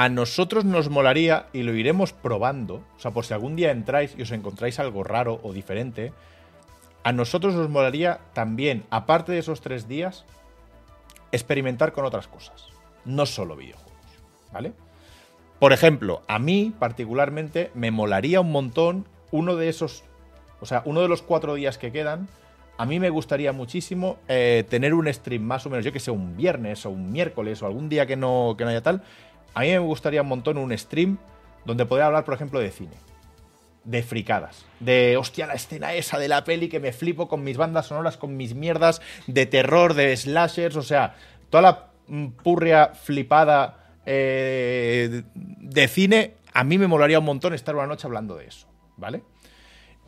a 0.00 0.08
nosotros 0.08 0.64
nos 0.64 0.88
molaría, 0.88 1.48
y 1.52 1.62
lo 1.62 1.74
iremos 1.74 2.14
probando, 2.14 2.76
o 2.96 2.98
sea, 2.98 3.10
por 3.10 3.26
si 3.26 3.34
algún 3.34 3.54
día 3.54 3.70
entráis 3.70 4.14
y 4.16 4.22
os 4.22 4.30
encontráis 4.30 4.80
algo 4.80 5.04
raro 5.04 5.40
o 5.42 5.52
diferente, 5.52 6.14
a 7.04 7.12
nosotros 7.12 7.54
nos 7.54 7.68
molaría 7.68 8.18
también, 8.32 8.84
aparte 8.88 9.32
de 9.32 9.40
esos 9.40 9.60
tres 9.60 9.88
días, 9.88 10.24
experimentar 11.32 11.92
con 11.92 12.06
otras 12.06 12.28
cosas, 12.28 12.68
no 13.04 13.26
solo 13.26 13.56
videojuegos, 13.56 13.92
¿vale? 14.50 14.72
Por 15.58 15.74
ejemplo, 15.74 16.22
a 16.28 16.38
mí 16.38 16.72
particularmente 16.78 17.70
me 17.74 17.90
molaría 17.90 18.40
un 18.40 18.52
montón 18.52 19.06
uno 19.30 19.54
de 19.56 19.68
esos, 19.68 20.04
o 20.62 20.64
sea, 20.64 20.80
uno 20.86 21.02
de 21.02 21.08
los 21.08 21.20
cuatro 21.20 21.56
días 21.56 21.76
que 21.76 21.92
quedan, 21.92 22.26
a 22.78 22.86
mí 22.86 22.98
me 22.98 23.10
gustaría 23.10 23.52
muchísimo 23.52 24.16
eh, 24.28 24.64
tener 24.70 24.94
un 24.94 25.12
stream 25.12 25.42
más 25.42 25.66
o 25.66 25.68
menos, 25.68 25.84
yo 25.84 25.92
que 25.92 26.00
sé, 26.00 26.10
un 26.10 26.38
viernes 26.38 26.86
o 26.86 26.90
un 26.90 27.12
miércoles 27.12 27.60
o 27.60 27.66
algún 27.66 27.90
día 27.90 28.06
que 28.06 28.16
no, 28.16 28.54
que 28.56 28.64
no 28.64 28.70
haya 28.70 28.82
tal, 28.82 29.02
a 29.54 29.60
mí 29.60 29.68
me 29.68 29.78
gustaría 29.78 30.22
un 30.22 30.28
montón 30.28 30.58
un 30.58 30.76
stream 30.76 31.18
donde 31.64 31.86
poder 31.86 32.04
hablar, 32.04 32.24
por 32.24 32.34
ejemplo, 32.34 32.60
de 32.60 32.70
cine. 32.70 32.96
De 33.84 34.02
fricadas. 34.02 34.64
De, 34.78 35.16
hostia, 35.16 35.46
la 35.46 35.54
escena 35.54 35.94
esa 35.94 36.18
de 36.18 36.28
la 36.28 36.44
peli 36.44 36.68
que 36.68 36.80
me 36.80 36.92
flipo 36.92 37.28
con 37.28 37.42
mis 37.42 37.56
bandas 37.56 37.86
sonoras, 37.86 38.16
con 38.16 38.36
mis 38.36 38.54
mierdas 38.54 39.00
de 39.26 39.46
terror, 39.46 39.94
de 39.94 40.16
slashers, 40.16 40.76
o 40.76 40.82
sea, 40.82 41.14
toda 41.48 41.62
la 41.62 41.86
purria 42.42 42.92
flipada 42.94 43.98
eh, 44.04 45.22
de 45.34 45.88
cine, 45.88 46.34
a 46.52 46.64
mí 46.64 46.78
me 46.78 46.86
molaría 46.86 47.18
un 47.18 47.24
montón 47.24 47.54
estar 47.54 47.74
una 47.74 47.86
noche 47.86 48.06
hablando 48.06 48.36
de 48.36 48.46
eso, 48.46 48.66
¿vale? 48.96 49.22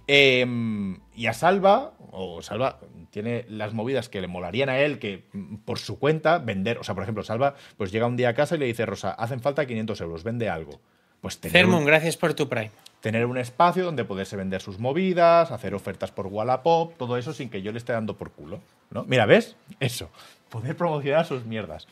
Em, 0.06 0.98
y 1.14 1.26
a 1.26 1.32
Salva, 1.32 1.92
o 2.10 2.42
Salva 2.42 2.80
tiene 3.10 3.44
las 3.48 3.72
movidas 3.72 4.08
que 4.08 4.20
le 4.20 4.26
molarían 4.26 4.68
a 4.68 4.78
él, 4.78 4.98
que 4.98 5.24
mm, 5.32 5.56
por 5.58 5.78
su 5.78 5.98
cuenta 5.98 6.38
vender, 6.38 6.78
o 6.78 6.84
sea, 6.84 6.94
por 6.94 7.04
ejemplo, 7.04 7.22
Salva, 7.22 7.54
pues 7.76 7.92
llega 7.92 8.06
un 8.06 8.16
día 8.16 8.30
a 8.30 8.34
casa 8.34 8.56
y 8.56 8.58
le 8.58 8.66
dice, 8.66 8.86
Rosa, 8.86 9.12
hacen 9.12 9.40
falta 9.40 9.66
500 9.66 10.00
euros, 10.00 10.24
vende 10.24 10.48
algo. 10.48 10.80
Pues 11.20 11.38
tener 11.38 11.66
un, 11.66 11.84
gracias 11.84 12.16
por 12.16 12.34
tu 12.34 12.48
Prime. 12.48 12.72
Tener 13.00 13.26
un 13.26 13.38
espacio 13.38 13.84
donde 13.84 14.04
poderse 14.04 14.36
vender 14.36 14.60
sus 14.60 14.80
movidas, 14.80 15.52
hacer 15.52 15.72
ofertas 15.72 16.10
por 16.10 16.26
Wallapop, 16.26 16.96
todo 16.96 17.16
eso 17.16 17.32
sin 17.32 17.48
que 17.48 17.62
yo 17.62 17.70
le 17.70 17.78
esté 17.78 17.92
dando 17.92 18.16
por 18.16 18.32
culo. 18.32 18.60
¿no? 18.90 19.04
Mira, 19.04 19.24
¿ves? 19.24 19.56
Eso. 19.78 20.10
Poder 20.48 20.76
promocionar 20.76 21.24
sus 21.24 21.44
mierdas. 21.44 21.86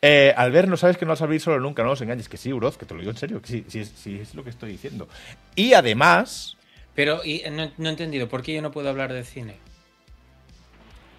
Eh, 0.00 0.32
al 0.36 0.52
ver, 0.52 0.68
no 0.68 0.76
sabes 0.76 0.96
que 0.96 1.04
no 1.04 1.10
vas 1.10 1.20
a 1.20 1.24
abrir 1.24 1.40
solo 1.40 1.58
nunca, 1.58 1.82
no 1.82 1.90
os 1.90 2.00
engañes, 2.00 2.28
que 2.28 2.36
sí, 2.36 2.52
Uroz, 2.52 2.78
que 2.78 2.86
te 2.86 2.94
lo 2.94 3.00
digo 3.00 3.10
en 3.10 3.16
serio, 3.16 3.42
que 3.42 3.48
sí, 3.48 3.64
sí, 3.68 4.18
es 4.20 4.34
lo 4.34 4.44
que 4.44 4.50
estoy 4.50 4.70
diciendo. 4.72 5.08
Y 5.56 5.72
además. 5.72 6.56
Pero 6.94 7.24
y, 7.24 7.42
no, 7.50 7.70
no, 7.76 7.88
he 7.88 7.90
entendido, 7.90 8.28
¿por 8.28 8.42
qué 8.42 8.54
yo 8.54 8.62
no 8.62 8.70
puedo 8.70 8.88
hablar 8.88 9.12
de 9.12 9.24
cine? 9.24 9.56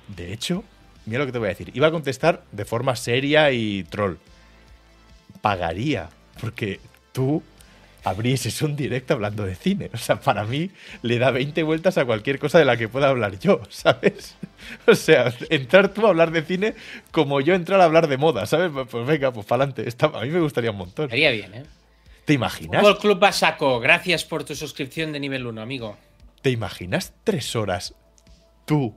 De 0.07 0.33
hecho, 0.33 0.63
mira 1.05 1.19
lo 1.19 1.25
que 1.25 1.31
te 1.31 1.39
voy 1.39 1.47
a 1.47 1.49
decir. 1.49 1.71
Iba 1.73 1.87
a 1.87 1.91
contestar 1.91 2.43
de 2.51 2.65
forma 2.65 2.95
seria 2.95 3.51
y 3.51 3.83
troll. 3.83 4.15
Pagaría, 5.41 6.09
porque 6.39 6.79
tú 7.11 7.43
abrieses 8.03 8.61
un 8.61 8.75
directo 8.75 9.13
hablando 9.13 9.45
de 9.45 9.55
cine. 9.55 9.89
O 9.93 9.97
sea, 9.97 10.19
para 10.19 10.43
mí 10.45 10.71
le 11.01 11.19
da 11.19 11.31
20 11.31 11.63
vueltas 11.63 11.97
a 11.97 12.05
cualquier 12.05 12.39
cosa 12.39 12.59
de 12.59 12.65
la 12.65 12.77
que 12.77 12.87
pueda 12.87 13.09
hablar 13.09 13.39
yo, 13.39 13.61
¿sabes? 13.69 14.35
O 14.85 14.93
sea, 14.93 15.33
entrar 15.49 15.93
tú 15.93 16.05
a 16.05 16.09
hablar 16.09 16.31
de 16.31 16.43
cine 16.43 16.75
como 17.11 17.39
yo 17.39 17.55
entrar 17.55 17.79
a 17.79 17.85
hablar 17.85 18.07
de 18.07 18.17
moda, 18.17 18.45
¿sabes? 18.45 18.69
Pues, 18.71 18.87
pues 18.89 19.07
venga, 19.07 19.31
pues 19.31 19.45
para 19.45 19.63
adelante. 19.63 19.89
A 20.13 20.21
mí 20.21 20.29
me 20.29 20.41
gustaría 20.41 20.71
un 20.71 20.77
montón. 20.77 21.09
Sería 21.09 21.31
bien, 21.31 21.53
¿eh? 21.53 21.63
¿Te 22.25 22.33
imaginas? 22.33 22.81
Fútbol 22.81 22.99
Club 22.99 23.19
Basaco, 23.19 23.79
gracias 23.79 24.25
por 24.25 24.43
tu 24.43 24.53
suscripción 24.55 25.11
de 25.11 25.19
nivel 25.19 25.47
1, 25.47 25.61
amigo. 25.61 25.97
¿Te 26.41 26.51
imaginas 26.51 27.13
tres 27.23 27.55
horas 27.55 27.95
tú 28.65 28.95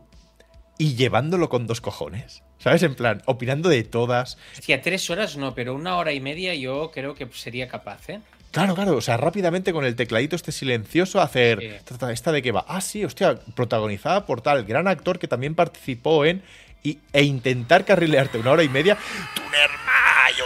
y 0.78 0.96
llevándolo 0.96 1.48
con 1.48 1.66
dos 1.66 1.80
cojones? 1.80 2.42
¿Sabes? 2.58 2.82
En 2.82 2.94
plan, 2.94 3.22
opinando 3.26 3.68
de 3.68 3.82
todas. 3.84 4.36
Hostia, 4.58 4.82
tres 4.82 5.08
horas 5.10 5.36
no, 5.36 5.54
pero 5.54 5.74
una 5.74 5.96
hora 5.96 6.12
y 6.12 6.20
media 6.20 6.54
yo 6.54 6.90
creo 6.92 7.14
que 7.14 7.26
sería 7.32 7.68
capaz, 7.68 8.08
¿eh? 8.10 8.20
Claro, 8.52 8.74
claro, 8.74 8.96
o 8.96 9.00
sea, 9.00 9.16
rápidamente 9.16 9.72
con 9.72 9.86
el 9.86 9.96
tecladito 9.96 10.36
este 10.36 10.52
silencioso 10.52 11.22
hacer 11.22 11.82
esta 12.10 12.32
de 12.32 12.42
qué 12.42 12.52
va. 12.52 12.66
Ah, 12.68 12.82
sí, 12.82 13.02
hostia, 13.02 13.38
protagonizada 13.54 14.26
por 14.26 14.42
tal 14.42 14.64
gran 14.64 14.88
actor 14.88 15.18
que 15.18 15.26
también 15.26 15.54
participó 15.54 16.26
en 16.26 16.42
e 16.84 17.22
intentar 17.22 17.86
carrilearte 17.86 18.38
una 18.38 18.50
hora 18.50 18.62
y 18.62 18.68
media. 18.68 18.98
Tuner 19.34 19.70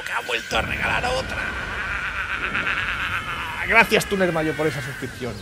que 0.04 0.12
ha 0.12 0.20
vuelto 0.26 0.56
a 0.56 0.62
regalar 0.62 1.04
otra. 1.06 1.36
Gracias, 3.68 4.06
Tuner 4.06 4.32
Mayo, 4.32 4.54
por 4.54 4.68
esa 4.68 4.80
suscripción. 4.80 5.32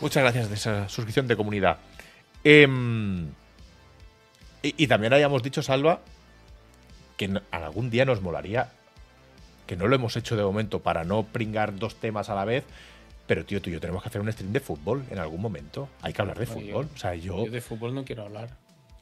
Muchas 0.00 0.22
gracias 0.22 0.48
de 0.48 0.54
esa 0.54 0.88
suscripción 0.88 1.26
de 1.26 1.36
comunidad. 1.36 1.78
Em, 2.44 3.26
y, 4.62 4.74
y, 4.84 4.86
también 4.86 5.12
habíamos 5.12 5.42
dicho, 5.42 5.62
Salva, 5.62 6.00
que 7.16 7.30
algún 7.50 7.90
día 7.90 8.04
nos 8.04 8.22
molaría 8.22 8.70
que 9.66 9.76
no 9.76 9.88
lo 9.88 9.96
hemos 9.96 10.16
hecho 10.16 10.36
de 10.36 10.42
momento 10.42 10.80
para 10.80 11.04
no 11.04 11.24
pringar 11.24 11.76
dos 11.76 11.96
temas 11.96 12.28
a 12.30 12.34
la 12.34 12.44
vez. 12.44 12.64
Pero, 13.26 13.44
tío, 13.44 13.60
tú 13.60 13.70
y 13.70 13.72
yo 13.72 13.80
tenemos 13.80 14.02
que 14.02 14.08
hacer 14.08 14.20
un 14.20 14.32
stream 14.32 14.52
de 14.52 14.60
fútbol 14.60 15.04
en 15.10 15.18
algún 15.18 15.40
momento. 15.40 15.88
Hay 16.00 16.12
que 16.12 16.22
hablar 16.22 16.38
de 16.38 16.46
fútbol. 16.46 16.88
o 16.94 16.98
sea, 16.98 17.14
yo... 17.14 17.44
yo 17.44 17.50
de 17.50 17.60
fútbol 17.60 17.94
no 17.94 18.04
quiero 18.04 18.24
hablar. 18.24 18.50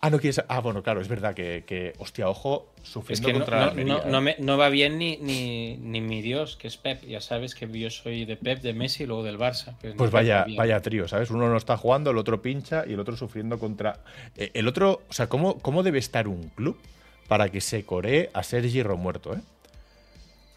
Ah, 0.04 0.10
no 0.10 0.18
quieres. 0.18 0.42
Ah, 0.48 0.60
bueno, 0.60 0.82
claro, 0.82 1.00
es 1.00 1.08
verdad 1.08 1.34
que, 1.34 1.94
hostia, 1.96 2.28
ojo, 2.28 2.70
sufriendo 2.82 3.32
contra 3.32 3.72
no, 3.72 4.04
no, 4.04 4.20
me, 4.20 4.36
no, 4.38 4.58
va 4.58 4.68
bien 4.68 4.98
ni, 4.98 5.16
ni, 5.16 5.78
ni, 5.78 6.02
mi 6.02 6.20
Dios, 6.20 6.56
que 6.56 6.68
es 6.68 6.76
Pep. 6.76 7.02
Ya 7.06 7.22
sabes 7.22 7.54
que 7.54 7.66
yo 7.66 7.88
soy 7.88 8.26
de 8.26 8.36
Pep, 8.36 8.60
de 8.60 8.74
Messi 8.74 9.04
y 9.04 9.06
luego 9.06 9.22
del 9.22 9.38
Barça. 9.38 9.74
Pues 9.96 10.10
vaya, 10.10 10.44
vaya 10.58 10.80
trío, 10.80 11.08
¿sabes? 11.08 11.30
Uno 11.30 11.48
no 11.48 11.56
está 11.56 11.78
jugando, 11.78 12.10
el 12.10 12.18
otro 12.18 12.42
pincha 12.42 12.84
y 12.86 12.92
el 12.92 13.00
otro 13.00 13.16
sufriendo 13.16 13.58
contra. 13.58 14.00
Eh, 14.36 14.50
el 14.52 14.68
otro, 14.68 15.00
o 15.08 15.12
sea, 15.14 15.30
¿cómo, 15.30 15.58
¿cómo 15.60 15.82
debe 15.82 16.00
estar 16.00 16.28
un 16.28 16.50
club 16.50 16.78
para 17.26 17.48
que 17.48 17.62
se 17.62 17.86
coree 17.86 18.28
a 18.34 18.42
Sergi 18.42 18.82
Romuerto, 18.82 19.34
eh? 19.34 19.40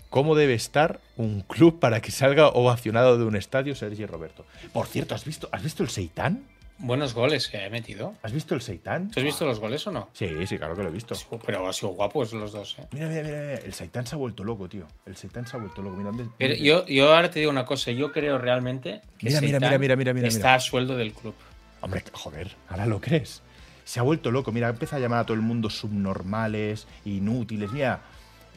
Cómo 0.09 0.35
debe 0.35 0.53
estar 0.53 0.99
un 1.15 1.41
club 1.41 1.79
para 1.79 2.01
que 2.01 2.11
salga 2.11 2.47
ovacionado 2.47 3.17
de 3.17 3.25
un 3.25 3.35
estadio 3.35 3.75
Sergi 3.75 4.05
Roberto. 4.05 4.45
Por 4.73 4.87
cierto, 4.87 5.15
¿has 5.15 5.25
visto, 5.25 5.49
¿has 5.51 5.63
visto 5.63 5.83
el 5.83 5.89
Seitán? 5.89 6.43
Buenos 6.79 7.15
goles 7.15 7.47
que 7.47 7.57
he 7.57 7.69
metido. 7.71 8.13
¿Has 8.21 8.31
visto 8.31 8.53
el 8.53 8.61
Seitán? 8.61 9.11
¿Has 9.15 9.23
visto 9.23 9.45
los 9.47 9.59
goles 9.59 9.87
o 9.87 9.91
no? 9.91 10.09
Sí, 10.13 10.29
sí, 10.45 10.59
claro 10.59 10.75
que 10.75 10.83
lo 10.83 10.89
he 10.89 10.91
visto. 10.91 11.15
Pero 11.43 11.67
ha 11.67 11.73
sido 11.73 11.89
guapos 11.93 12.33
los 12.33 12.51
dos, 12.51 12.77
¿eh? 12.77 12.85
Mira, 12.91 13.07
mira, 13.07 13.23
mira, 13.23 13.53
el 13.55 13.73
Seitán 13.73 14.05
se 14.05 14.13
ha 14.13 14.17
vuelto 14.19 14.43
loco, 14.43 14.69
tío. 14.69 14.85
El 15.07 15.15
Seitán 15.17 15.47
se 15.47 15.57
ha 15.57 15.59
vuelto 15.59 15.81
loco. 15.81 15.97
Mira, 16.39 16.53
yo, 16.55 16.85
yo 16.85 17.15
ahora 17.15 17.31
te 17.31 17.39
digo 17.39 17.49
una 17.49 17.65
cosa. 17.65 17.89
Yo 17.89 18.11
creo 18.11 18.37
realmente 18.37 19.01
que 19.17 19.25
mira, 19.25 19.41
mira, 19.41 19.77
mira, 19.79 19.95
mira, 19.95 20.13
mira, 20.13 20.27
está 20.27 20.53
a 20.53 20.59
sueldo 20.59 20.95
del 20.95 21.13
club. 21.13 21.33
Hombre, 21.81 22.03
joder, 22.11 22.55
ahora 22.69 22.85
lo 22.85 23.01
crees. 23.01 23.41
Se 23.83 23.99
ha 23.99 24.03
vuelto 24.03 24.29
loco. 24.29 24.51
Mira, 24.51 24.69
empieza 24.69 24.97
a 24.97 24.99
llamar 24.99 25.21
a 25.21 25.25
todo 25.25 25.33
el 25.33 25.41
mundo 25.41 25.71
subnormales, 25.71 26.87
inútiles. 27.05 27.71
Mira, 27.71 28.01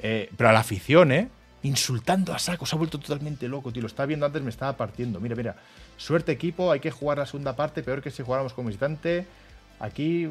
eh, 0.03 0.29
pero 0.37 0.51
a 0.51 0.53
la 0.53 0.61
afición, 0.61 1.11
¿eh? 1.13 1.29
Insultando 1.63 2.33
a 2.33 2.39
saco. 2.39 2.67
Se 2.67 2.75
ha 2.75 2.79
vuelto 2.79 2.99
totalmente 2.99 3.49
loco, 3.49 3.73
tío. 3.73 3.83
Lo 3.83 3.89
estaba 3.89 4.07
viendo 4.07 4.27
antes, 4.27 4.43
me 4.43 4.51
estaba 4.51 4.77
partiendo. 4.77 5.21
Mira, 5.21 5.37
mira. 5.37 5.57
Suerte 5.97 6.33
equipo, 6.33 6.73
hay 6.73 6.81
que 6.81 6.91
jugar 6.91 7.19
la 7.19 7.27
segunda 7.27 7.55
parte, 7.57 7.83
peor 7.83 8.03
que 8.03 8.11
si 8.11 8.23
jugáramos 8.23 8.55
como 8.55 8.69
visitante. 8.69 9.27
Aquí, 9.79 10.25
eh, 10.25 10.31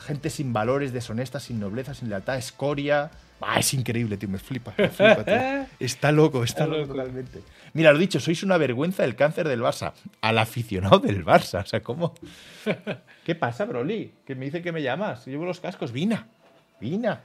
gente 0.00 0.30
sin 0.30 0.52
valores, 0.52 0.92
deshonesta, 0.92 1.40
sin 1.40 1.60
nobleza, 1.60 1.94
sin 1.94 2.08
lealtad, 2.08 2.36
escoria. 2.36 3.10
Ah, 3.40 3.60
es 3.60 3.72
increíble, 3.72 4.16
tío, 4.16 4.28
me 4.28 4.38
flipa, 4.38 4.74
me 4.76 4.88
flipa 4.88 5.24
tío. 5.24 5.66
Está 5.80 6.10
loco, 6.10 6.42
está 6.42 6.66
loco 6.66 6.88
totalmente. 6.88 7.40
Mira, 7.72 7.92
lo 7.92 7.98
dicho, 7.98 8.18
sois 8.18 8.42
una 8.42 8.58
vergüenza 8.58 9.04
del 9.04 9.14
cáncer 9.14 9.46
del 9.46 9.60
Barça. 9.60 9.92
Al 10.20 10.38
aficionado 10.38 10.98
del 10.98 11.24
Barça. 11.24 11.62
O 11.62 11.66
sea, 11.66 11.80
¿cómo? 11.82 12.14
¿Qué 13.24 13.34
pasa, 13.36 13.64
Broly? 13.64 14.12
Que 14.26 14.34
me 14.34 14.46
dice 14.46 14.60
que 14.60 14.72
me 14.72 14.82
llamas. 14.82 15.24
Llevo 15.26 15.44
los 15.44 15.60
cascos. 15.60 15.92
Vina. 15.92 16.26
Vina. 16.80 17.20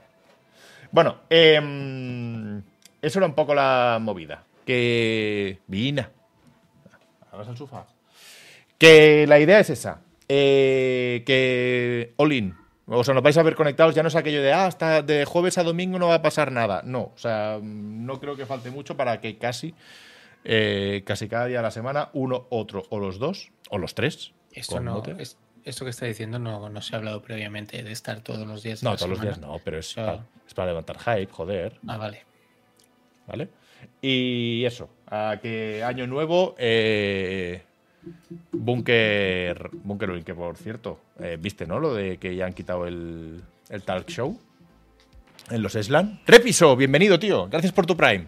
Bueno, 0.92 1.18
eh 1.28 2.62
eso 3.04 3.18
era 3.18 3.26
un 3.26 3.34
poco 3.34 3.54
la 3.54 3.98
movida. 4.00 4.44
Que. 4.64 5.60
Vina. 5.66 6.10
Vamos 7.30 7.48
al 7.48 7.56
sofá. 7.56 7.86
Que 8.78 9.26
la 9.26 9.38
idea 9.38 9.60
es 9.60 9.70
esa. 9.70 10.00
Eh, 10.28 11.22
que. 11.26 12.14
All 12.16 12.54
O 12.86 13.04
sea, 13.04 13.14
nos 13.14 13.22
vais 13.22 13.36
a 13.36 13.42
ver 13.42 13.54
conectados. 13.54 13.94
Ya 13.94 14.02
no 14.02 14.08
es 14.08 14.16
aquello 14.16 14.42
de, 14.42 14.52
ah, 14.52 14.66
hasta 14.66 15.02
de 15.02 15.24
jueves 15.24 15.58
a 15.58 15.62
domingo 15.62 15.98
no 15.98 16.08
va 16.08 16.16
a 16.16 16.22
pasar 16.22 16.50
nada. 16.52 16.82
No, 16.84 17.12
o 17.14 17.18
sea, 17.18 17.58
no 17.62 18.20
creo 18.20 18.36
que 18.36 18.46
falte 18.46 18.70
mucho 18.70 18.96
para 18.96 19.20
que 19.20 19.36
casi, 19.36 19.74
eh, 20.44 21.02
casi 21.04 21.28
cada 21.28 21.46
día 21.46 21.58
de 21.58 21.64
la 21.64 21.70
semana, 21.70 22.10
uno, 22.14 22.46
otro, 22.50 22.84
o 22.88 22.98
los 22.98 23.18
dos, 23.18 23.50
o 23.68 23.78
los 23.78 23.94
tres. 23.94 24.32
Esto 24.52 24.80
no. 24.80 25.02
esto 25.64 25.84
que 25.84 25.90
está 25.90 26.06
diciendo 26.06 26.38
no, 26.38 26.68
no 26.68 26.80
se 26.80 26.94
ha 26.94 26.98
hablado 26.98 27.20
previamente 27.20 27.82
de 27.82 27.90
estar 27.90 28.20
todos 28.20 28.46
los 28.46 28.62
días. 28.62 28.82
no, 28.82 28.96
todos 28.96 29.10
los 29.10 29.20
días 29.20 29.38
no, 29.40 29.60
pero 29.64 29.78
es, 29.78 29.96
es 30.46 30.54
para 30.54 30.68
levantar 30.68 30.98
hype, 30.98 31.32
joder. 31.32 31.80
Ah, 31.86 31.96
vale. 31.96 32.33
¿Vale? 33.26 33.48
Y 34.00 34.64
eso, 34.64 34.88
a 35.06 35.38
que 35.40 35.82
año 35.82 36.06
nuevo, 36.06 36.54
eh, 36.58 37.62
Bunker, 38.52 39.70
Bunker 39.72 40.24
que 40.24 40.34
por 40.34 40.56
cierto, 40.56 41.00
eh, 41.20 41.38
viste, 41.40 41.66
¿no? 41.66 41.78
Lo 41.78 41.94
de 41.94 42.18
que 42.18 42.34
ya 42.36 42.46
han 42.46 42.52
quitado 42.52 42.86
el, 42.86 43.42
el 43.68 43.82
talk 43.82 44.08
show 44.08 44.38
en 45.50 45.62
los 45.62 45.72
Slan. 45.72 46.20
Repiso, 46.26 46.76
bienvenido, 46.76 47.18
tío. 47.18 47.48
Gracias 47.48 47.72
por 47.72 47.86
tu 47.86 47.96
Prime. 47.96 48.26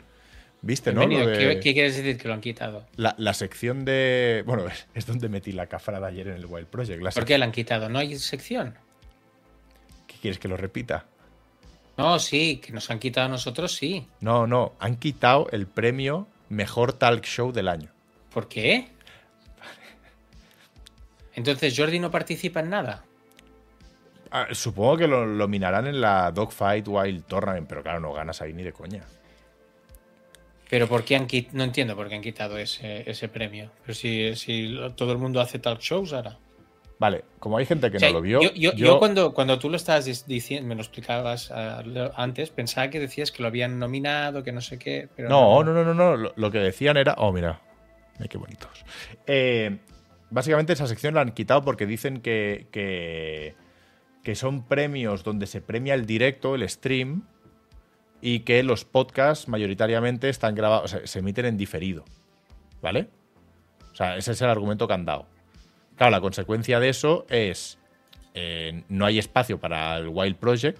¿Viste, 0.62 0.92
no? 0.92 1.08
¿Qué, 1.08 1.60
quieres 1.60 1.96
decir 1.96 2.18
que 2.18 2.28
lo 2.28 2.34
han 2.34 2.40
quitado? 2.40 2.86
La, 2.96 3.34
sección 3.34 3.84
de. 3.84 4.42
Bueno, 4.46 4.64
es 4.94 5.06
donde 5.06 5.28
metí 5.28 5.52
la 5.52 5.66
cafra 5.66 6.00
de 6.00 6.06
ayer 6.06 6.28
en 6.28 6.34
el 6.34 6.46
Wild 6.46 6.66
Project. 6.66 7.02
¿Por 7.14 7.24
qué 7.24 7.38
la 7.38 7.44
han 7.44 7.52
quitado? 7.52 7.88
¿No 7.88 7.98
hay 7.98 8.18
sección? 8.18 8.74
¿Qué 10.06 10.16
quieres 10.20 10.38
que 10.38 10.48
lo 10.48 10.56
repita? 10.56 11.06
No, 11.96 12.18
sí, 12.18 12.58
que 12.58 12.72
nos 12.72 12.90
han 12.90 12.98
quitado 12.98 13.26
a 13.26 13.30
nosotros, 13.30 13.72
sí. 13.72 14.06
No, 14.20 14.46
no, 14.46 14.74
han 14.78 14.96
quitado 14.96 15.48
el 15.50 15.66
premio 15.66 16.26
Mejor 16.48 16.92
Talk 16.92 17.24
Show 17.24 17.52
del 17.52 17.68
año. 17.68 17.90
¿Por 18.32 18.48
qué? 18.48 18.88
Entonces 21.34 21.74
Jordi 21.76 21.98
no 21.98 22.10
participa 22.10 22.60
en 22.60 22.70
nada. 22.70 23.04
Ah, 24.30 24.48
supongo 24.52 24.96
que 24.96 25.06
lo, 25.06 25.48
minarán 25.48 25.86
en 25.86 26.00
la 26.00 26.30
Dogfight 26.32 26.86
Wild 26.88 27.24
Tournament, 27.24 27.68
pero 27.68 27.82
claro, 27.82 28.00
no 28.00 28.12
ganas 28.12 28.42
ahí 28.42 28.52
ni 28.52 28.62
de 28.62 28.72
coña. 28.72 29.02
Pero 30.68 30.88
¿por 30.88 31.04
qué 31.04 31.16
han 31.16 31.26
quitado? 31.26 31.56
No 31.58 31.64
entiendo 31.64 31.94
por 31.94 32.08
qué 32.08 32.16
han 32.16 32.22
quitado 32.22 32.58
ese, 32.58 33.08
ese 33.08 33.28
premio. 33.28 33.70
Pero 33.82 33.94
si, 33.94 34.34
si 34.34 34.76
todo 34.96 35.12
el 35.12 35.18
mundo 35.18 35.40
hace 35.40 35.58
talk 35.58 35.80
shows 35.80 36.12
ahora. 36.12 36.38
Vale, 36.98 37.24
como 37.38 37.58
hay 37.58 37.66
gente 37.66 37.90
que 37.90 37.98
O 37.98 38.00
sea, 38.00 38.08
no 38.08 38.14
lo 38.14 38.20
vio. 38.22 38.40
yo, 38.40 38.52
yo- 38.54 38.72
yo 38.72 38.98
cuando, 38.98 39.34
cuando 39.34 39.58
tú 39.58 39.68
lo 39.68 39.76
estabas 39.76 40.26
diciendo, 40.26 40.66
me 40.66 40.74
lo 40.74 40.80
explicabas 40.80 41.50
ah, 41.50 41.82
antes, 42.16 42.48
pensaba 42.50 42.88
que 42.88 42.98
decías 43.00 43.30
que 43.30 43.42
lo 43.42 43.48
habían 43.48 43.78
nominado, 43.78 44.42
que 44.42 44.50
no 44.52 44.62
sé 44.62 44.78
qué. 44.78 45.08
Pero 45.14 45.28
No, 45.28 45.62
no, 45.62 45.74
no, 45.74 45.84
no, 45.84 45.92
no. 45.94 46.16
Lo, 46.16 46.32
lo 46.34 46.50
que 46.50 46.58
decían 46.58 46.96
era. 46.96 47.14
Oh, 47.18 47.32
mira. 47.32 47.60
Mira 48.18 48.28
qué 48.28 48.38
bonitos. 48.38 48.84
Eh, 49.26 49.78
básicamente 50.30 50.72
esa 50.72 50.86
sección 50.86 51.12
la 51.14 51.20
han 51.20 51.32
quitado 51.32 51.62
porque 51.62 51.84
dicen 51.86 52.22
que, 52.22 52.66
que, 52.70 53.54
que 54.22 54.34
son 54.34 54.66
premios 54.66 55.22
donde 55.22 55.46
se 55.46 55.60
premia 55.60 55.92
el 55.92 56.06
directo, 56.06 56.54
el 56.54 56.66
stream, 56.66 57.24
y 58.22 58.40
que 58.40 58.62
los 58.62 58.86
podcasts 58.86 59.48
mayoritariamente 59.48 60.30
están 60.30 60.54
grabados, 60.54 60.94
o 60.94 60.96
sea, 60.96 61.06
se 61.06 61.18
emiten 61.18 61.44
en 61.44 61.58
diferido. 61.58 62.06
¿Vale? 62.80 63.10
O 63.92 63.94
sea, 63.94 64.16
ese 64.16 64.32
es 64.32 64.40
el 64.40 64.48
argumento 64.48 64.88
que 64.88 64.94
han 64.94 65.04
dado. 65.04 65.26
Claro, 65.96 66.10
la 66.10 66.20
consecuencia 66.20 66.78
de 66.80 66.88
eso 66.88 67.26
es. 67.28 67.78
eh, 68.34 68.82
no 68.88 69.06
hay 69.06 69.18
espacio 69.18 69.58
para 69.58 69.96
el 69.96 70.08
Wild 70.08 70.36
Project. 70.36 70.78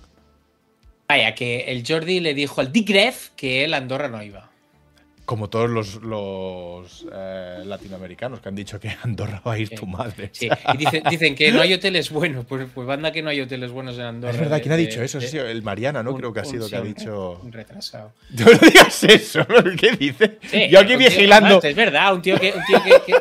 Vaya, 1.09 1.35
que 1.35 1.61
el 1.69 1.85
Jordi 1.87 2.21
le 2.21 2.35
dijo 2.35 2.61
al 2.61 2.73
Digref 2.73 3.31
que 3.37 3.65
él 3.65 3.73
Andorra 3.75 4.09
no 4.09 4.23
iba. 4.23 4.51
Como 5.25 5.49
todos 5.51 5.69
los, 5.69 5.97
los, 6.03 7.05
eh, 7.13 7.63
latinoamericanos 7.65 8.39
que 8.41 8.49
han 8.49 8.55
dicho 8.55 8.79
que 8.79 8.91
Andorra 9.03 9.43
va 9.45 9.55
a 9.55 9.59
ir 9.59 9.67
Sí. 9.69 9.75
tu 9.75 9.85
madre. 9.87 10.31
Sí, 10.33 10.49
y 10.73 10.77
dicen, 10.77 11.03
dicen 11.11 11.35
que 11.35 11.51
no 11.51 11.61
hay 11.63 11.73
hoteles 11.75 12.11
buenos. 12.11 12.45
Pues, 12.45 12.69
pues 12.73 12.87
banda 12.87 13.11
que 13.11 13.23
no 13.23 13.31
hay 13.31 13.41
hoteles 13.41 13.73
buenos 13.73 13.97
en 13.97 14.03
Andorra. 14.03 14.35
Es 14.35 14.39
verdad, 14.39 14.57
de- 14.57 14.63
¿quién 14.63 14.73
ha 14.73 14.77
de- 14.77 14.87
dicho 14.87 15.03
eso? 15.03 15.19
de- 15.19 15.27
Sí, 15.27 15.37
el 15.39 15.63
Mariana, 15.65 16.05
¿no? 16.05 16.13
un- 16.13 16.19
Creo 16.19 16.33
que 16.33 16.41
ha 16.41 16.45
sido 16.45 16.69
que 16.71 16.77
ha 16.77 16.81
dicho. 16.81 17.41
Un 17.43 17.51
retrasado. 17.53 18.13
No 18.31 18.45
digas 18.47 19.03
eso. 19.03 19.45
¿qué 19.81 19.93
dice? 19.97 20.39
Sí, 20.49 20.69
Yo 20.71 20.79
aquí 20.79 20.95
vigilando. 20.95 21.61
Es 21.61 21.75
verdad, 21.75 22.15
un 22.15 22.23
tío 22.23 22.39
que, 22.39 22.53
un 22.53 22.65
tío 22.65 22.81
que 22.85 23.15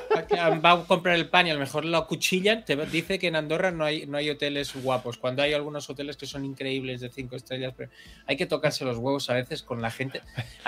va 0.63 0.71
a 0.71 0.84
comprar 0.86 1.15
el 1.15 1.30
pan 1.30 1.47
y 1.47 1.51
a 1.51 1.54
lo 1.54 1.60
mejor 1.60 1.86
lo 1.86 1.97
acuchillan, 1.97 2.63
te 2.65 2.75
dice 2.88 3.19
que 3.19 3.28
en 3.28 3.36
Andorra 3.36 3.71
no 3.71 3.84
hay, 3.86 4.06
no 4.06 4.17
hay 4.17 4.30
hoteles 4.30 4.73
guapos, 4.75 5.17
cuando 5.17 5.41
hay 5.41 5.54
algunos 5.54 5.89
hoteles 5.89 6.17
que 6.17 6.25
son 6.25 6.45
increíbles 6.45 7.01
de 7.01 7.10
cinco 7.10 7.36
estrellas, 7.36 7.73
pero 7.75 7.89
hay 8.28 8.38
que 8.38 8.45
tocarse 8.45 8.86
los 8.86 8.97
huevos 8.97 9.30
a 9.30 9.34
veces 9.34 9.63
con 9.63 9.82
la 9.82 9.91
gente. 9.91 10.21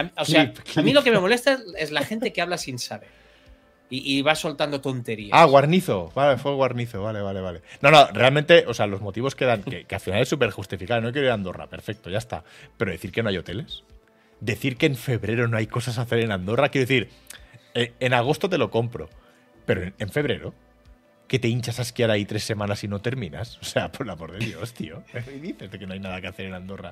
Mí- 0.04 0.10
o 0.18 0.26
sea, 0.26 0.54
a 0.76 0.82
mí 0.82 0.94
lo 0.94 1.04
que 1.04 1.12
me 1.12 1.20
molesta 1.20 1.54
es- 1.54 1.64
es 1.78 1.92
la 1.92 2.04
gente 2.04 2.32
que 2.34 2.42
habla 2.42 2.58
sin 2.58 2.80
saber 2.80 3.10
y, 3.90 4.18
y 4.18 4.22
va 4.22 4.36
soltando 4.36 4.82
tonterías. 4.82 5.32
Ah, 5.34 5.46
guarnizo. 5.46 6.12
Vale, 6.14 6.38
fue 6.38 6.54
guarnizo. 6.54 7.02
Vale, 7.02 7.22
vale, 7.22 7.40
vale. 7.40 7.62
No, 7.82 7.90
no, 7.90 8.06
realmente, 8.08 8.66
o 8.68 8.74
sea, 8.74 8.86
los 8.86 9.00
motivos 9.02 9.34
que 9.36 9.46
dan, 9.46 9.64
que, 9.64 9.86
que 9.86 9.96
al 9.96 10.02
final 10.02 10.22
es 10.22 10.28
súper 10.28 10.50
justificado. 10.52 11.00
No 11.00 11.12
quiero 11.14 11.28
ir 11.28 11.32
a 11.32 11.36
Andorra, 11.36 11.68
perfecto, 11.68 12.10
ya 12.10 12.18
está. 12.18 12.44
Pero 12.78 12.92
decir 12.92 13.12
que 13.14 13.24
no 13.24 13.30
hay 13.30 13.38
hoteles. 13.38 13.84
Decir 14.42 14.76
que 14.78 14.88
en 14.88 14.96
febrero 14.98 15.48
no 15.48 15.56
hay 15.58 15.68
cosas 15.68 15.98
a 15.98 16.02
hacer 16.02 16.20
en 16.20 16.32
Andorra, 16.32 16.70
quiero 16.70 16.86
decir, 16.86 17.10
eh, 17.74 17.94
en 18.00 18.14
agosto 18.14 18.50
te 18.50 18.58
lo 18.58 18.70
compro. 18.70 19.10
Pero 19.68 19.84
en, 20.00 20.10
febrero, 20.10 20.56
que 21.28 21.38
te 21.38 21.48
hinchas 21.48 21.78
a 21.78 21.84
esquiar 21.84 22.10
ahí 22.10 22.26
tres 22.26 22.44
semanas 22.44 22.84
y 22.84 22.88
no 22.88 23.00
terminas. 23.00 23.58
O 23.62 23.66
sea, 23.66 23.92
por 23.92 24.08
la 24.08 24.16
por 24.16 24.32
de 24.32 24.40
Dios, 24.44 24.74
tío. 24.74 25.04
Y 25.36 25.40
dices 25.40 25.70
de 25.70 25.78
que 25.78 25.86
no 25.86 25.94
hay 25.94 26.00
nada 26.00 26.20
que 26.20 26.28
hacer 26.28 26.48
en 26.48 26.56
Andorra. 26.56 26.92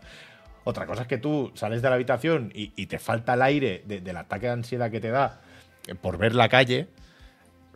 Otra 0.66 0.86
cosa 0.86 1.02
es 1.04 1.08
que 1.08 1.18
tú 1.18 1.52
sales 1.56 1.82
de 1.82 1.90
la 1.90 1.96
habitación 1.96 2.52
y, 2.54 2.72
y 2.76 2.86
te 2.86 3.00
falta 3.00 3.34
el 3.34 3.42
aire 3.42 3.82
de- 3.86 4.02
del 4.02 4.18
ataque 4.18 4.46
de 4.46 4.52
ansiedad 4.54 4.92
que 4.92 5.00
te 5.00 5.10
da 5.10 5.42
eh, 5.88 5.96
por 5.96 6.18
ver 6.20 6.36
la 6.36 6.50
calle. 6.50 6.88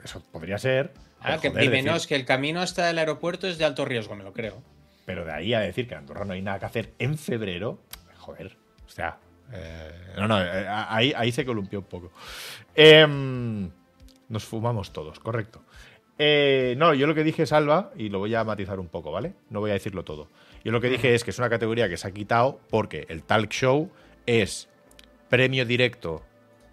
Eso 0.03 0.23
podría 0.31 0.57
ser. 0.59 0.93
Ah, 1.21 1.37
que 1.41 1.49
joder, 1.49 1.63
el 2.09 2.25
camino 2.25 2.61
hasta 2.61 2.89
el 2.89 2.97
aeropuerto 2.97 3.47
es 3.47 3.57
de 3.57 3.65
alto 3.65 3.83
riesgo, 3.85 4.15
me 4.15 4.23
lo 4.23 4.31
creo. 4.33 4.61
pero 5.05 5.25
de 5.25 5.31
ahí 5.33 5.53
a 5.53 5.59
decir 5.59 5.87
que 5.87 5.93
en 5.95 5.99
Andorra 6.01 6.23
no 6.25 6.33
hay 6.33 6.41
nada 6.41 6.59
que 6.59 6.65
hacer 6.65 6.93
en 6.99 7.17
febrero, 7.17 7.83
joder, 8.17 8.55
o 8.85 8.89
sea, 8.89 9.17
eh, 9.51 10.13
no, 10.15 10.27
no, 10.27 10.41
eh, 10.41 10.65
ahí, 10.69 11.11
ahí 11.17 11.31
se 11.31 11.43
columpió 11.45 11.79
un 11.79 11.85
poco. 11.85 12.11
Em, 12.75 13.69
nos 14.29 14.45
fumamos 14.45 14.93
todos, 14.93 15.19
correcto. 15.19 15.61
Eh, 16.17 16.75
no, 16.77 16.93
yo 16.93 17.07
lo 17.07 17.15
que 17.15 17.23
dije 17.23 17.43
es 17.43 17.53
Alba, 17.53 17.91
y 17.95 18.09
lo 18.09 18.19
voy 18.19 18.35
a 18.35 18.43
matizar 18.43 18.79
un 18.79 18.87
poco, 18.87 19.11
¿vale? 19.11 19.33
No 19.49 19.59
voy 19.61 19.71
a 19.71 19.73
decirlo 19.73 20.03
todo. 20.03 20.27
Yo 20.63 20.71
lo 20.71 20.81
que 20.81 20.89
dije 20.89 21.15
es 21.15 21.23
que 21.23 21.31
es 21.31 21.39
una 21.39 21.49
categoría 21.49 21.87
que 21.87 21.97
se 21.97 22.07
ha 22.07 22.11
quitado 22.11 22.59
porque 22.69 23.05
el 23.09 23.23
talk 23.23 23.49
show 23.49 23.89
es 24.25 24.67
premio 25.29 25.65
directo 25.65 26.21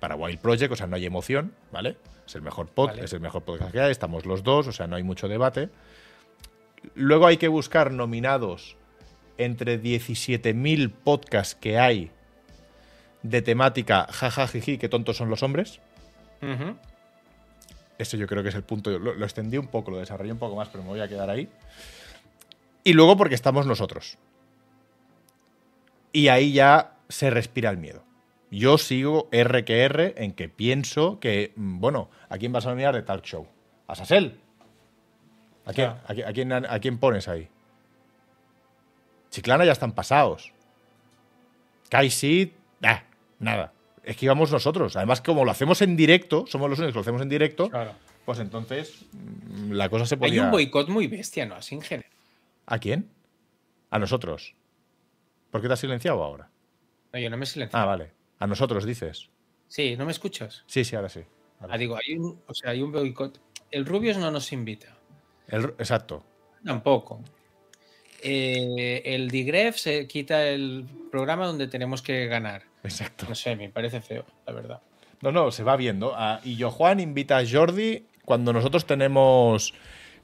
para 0.00 0.16
Wild 0.16 0.40
Project, 0.40 0.72
o 0.72 0.76
sea, 0.76 0.86
no 0.86 0.96
hay 0.96 1.06
emoción, 1.06 1.54
¿vale? 1.72 1.96
Es 2.26 2.34
el 2.34 2.42
mejor 2.42 2.66
pod, 2.68 2.88
Vale. 2.88 3.04
es 3.04 3.12
el 3.12 3.20
mejor 3.20 3.44
podcast 3.44 3.70
que 3.72 3.80
hay, 3.80 3.92
estamos 3.92 4.26
los 4.26 4.42
dos, 4.42 4.66
o 4.66 4.72
sea, 4.72 4.88
no 4.88 4.96
hay 4.96 5.04
mucho 5.04 5.28
debate. 5.28 5.68
Luego 6.94 7.26
hay 7.26 7.36
que 7.36 7.48
buscar 7.48 7.92
nominados 7.92 8.76
entre 9.38 9.80
17.000 9.80 10.90
podcasts 10.90 11.54
que 11.54 11.78
hay 11.78 12.10
de 13.22 13.42
temática 13.42 14.06
jajajiji, 14.10 14.78
qué 14.78 14.88
tontos 14.88 15.16
son 15.16 15.30
los 15.30 15.42
hombres. 15.42 15.80
Eso 17.98 18.16
yo 18.16 18.26
creo 18.26 18.42
que 18.42 18.50
es 18.50 18.54
el 18.54 18.62
punto. 18.62 18.90
Lo, 18.98 19.14
lo 19.14 19.24
extendí 19.24 19.56
un 19.58 19.68
poco, 19.68 19.90
lo 19.90 19.98
desarrollé 19.98 20.32
un 20.32 20.38
poco 20.38 20.54
más, 20.56 20.68
pero 20.68 20.82
me 20.84 20.90
voy 20.90 21.00
a 21.00 21.08
quedar 21.08 21.30
ahí. 21.30 21.48
Y 22.84 22.92
luego 22.92 23.16
porque 23.16 23.34
estamos 23.34 23.66
nosotros. 23.66 24.18
Y 26.12 26.28
ahí 26.28 26.52
ya 26.52 26.96
se 27.08 27.30
respira 27.30 27.70
el 27.70 27.78
miedo. 27.78 28.02
Yo 28.50 28.78
sigo 28.78 29.28
R 29.32 29.64
que 29.64 29.82
R 29.84 30.14
en 30.18 30.32
que 30.32 30.48
pienso 30.48 31.18
que, 31.20 31.52
mm, 31.56 31.80
bueno, 31.80 32.08
¿a 32.28 32.38
quién 32.38 32.52
vas 32.52 32.64
a 32.66 32.70
nominar 32.70 32.94
de 32.94 33.02
talk 33.02 33.24
show? 33.24 33.46
¿A 33.88 33.94
Sasel? 33.94 34.38
¿A 35.64 35.72
quién, 35.72 35.90
Claro. 35.90 36.00
a 36.06 36.14
quién- 36.14 36.28
a 36.28 36.32
quién- 36.32 36.52
a 36.74 36.78
quién 36.80 36.98
pones 36.98 37.26
ahí? 37.28 37.48
Chiclana 39.30 39.64
ya 39.64 39.72
están 39.72 39.92
pasados. 39.92 40.52
Kaisi, 41.90 42.54
ah, 42.82 43.02
nada. 43.40 43.72
Es 44.06 44.16
que 44.16 44.24
íbamos 44.24 44.50
nosotros. 44.52 44.96
Además, 44.96 45.20
como 45.20 45.44
lo 45.44 45.50
hacemos 45.50 45.82
en 45.82 45.96
directo, 45.96 46.46
somos 46.46 46.70
los 46.70 46.78
únicos 46.78 46.92
que 46.94 46.96
lo 46.96 47.00
hacemos 47.02 47.20
en 47.22 47.28
directo, 47.28 47.68
Claro. 47.68 47.92
pues 48.24 48.38
entonces 48.38 49.04
mm, 49.12 49.72
la 49.72 49.88
cosa 49.90 50.06
se 50.06 50.14
Hay 50.14 50.18
podía. 50.20 50.44
un 50.44 50.50
boicot 50.52 50.88
muy 50.88 51.06
bestia, 51.08 51.44
¿no? 51.44 51.56
Así 51.56 51.74
en 51.74 51.82
general. 51.82 52.10
¿A 52.66 52.78
quién? 52.78 53.10
A 53.90 53.98
nosotros. 53.98 54.54
¿Por 55.50 55.60
qué 55.60 55.66
te 55.68 55.74
has 55.74 55.80
silenciado 55.80 56.22
ahora? 56.22 56.48
No, 57.12 57.18
yo 57.18 57.28
no 57.30 57.36
me 57.36 57.46
silencio. 57.46 57.78
Ah, 57.78 57.84
vale. 57.84 58.12
A 58.38 58.46
nosotros 58.46 58.84
dices. 58.86 59.28
Sí, 59.68 59.96
¿no 59.96 60.04
me 60.06 60.12
escuchas? 60.12 60.62
Sí, 60.66 60.84
sí, 60.84 60.94
ahora 60.96 61.08
sí. 61.08 61.20
Ahora 61.60 61.74
Ah, 61.74 61.78
digo, 61.78 61.96
hay 61.96 62.14
un, 62.16 62.40
o 62.46 62.54
sea, 62.54 62.70
hay 62.70 62.82
un 62.82 62.92
boicot. 62.92 63.40
El 63.72 63.84
Rubius 63.86 64.18
no 64.18 64.30
nos 64.30 64.52
invita. 64.52 64.96
El- 65.48 65.74
exacto. 65.78 66.22
Tampoco. 66.64 67.22
Eh, 68.22 69.02
el 69.04 69.30
Digref 69.30 69.76
se 69.76 70.06
quita 70.06 70.46
el 70.48 70.84
programa 71.10 71.46
donde 71.46 71.66
tenemos 71.68 72.02
que 72.02 72.26
ganar. 72.26 72.62
Exacto. 72.86 73.26
No 73.28 73.34
sé, 73.34 73.56
me 73.56 73.68
parece 73.68 74.00
feo, 74.00 74.24
la 74.46 74.52
verdad. 74.52 74.80
No, 75.22 75.32
no, 75.32 75.50
se 75.50 75.62
va 75.62 75.76
viendo. 75.76 76.12
Ah, 76.16 76.40
y 76.44 76.56
yo 76.56 76.70
Juan 76.70 77.00
invita 77.00 77.38
a 77.38 77.44
Jordi 77.48 78.06
cuando 78.24 78.52
nosotros 78.52 78.86
tenemos. 78.86 79.72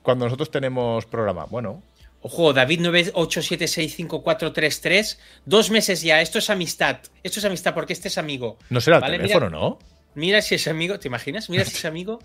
Cuando 0.02 0.24
nosotros 0.26 0.50
tenemos 0.50 1.06
programa. 1.06 1.46
Bueno, 1.46 1.82
Ojo, 2.24 2.52
David 2.52 2.80
987654333. 2.82 5.18
Dos 5.44 5.70
meses 5.70 6.02
ya. 6.02 6.20
Esto 6.20 6.38
es 6.38 6.50
amistad. 6.50 6.98
Esto 7.22 7.38
es 7.40 7.44
amistad 7.44 7.74
porque 7.74 7.92
este 7.92 8.08
es 8.08 8.18
amigo. 8.18 8.58
no 8.70 8.80
será 8.80 8.96
el 8.96 9.02
Vale, 9.02 9.18
teléfono, 9.18 9.46
mira. 9.46 9.58
¿no? 9.58 9.78
Mira 10.14 10.42
si 10.42 10.54
es 10.54 10.68
amigo. 10.68 10.98
¿Te 10.98 11.08
imaginas? 11.08 11.50
Mira 11.50 11.64
si 11.64 11.76
es 11.76 11.84
amigo. 11.84 12.20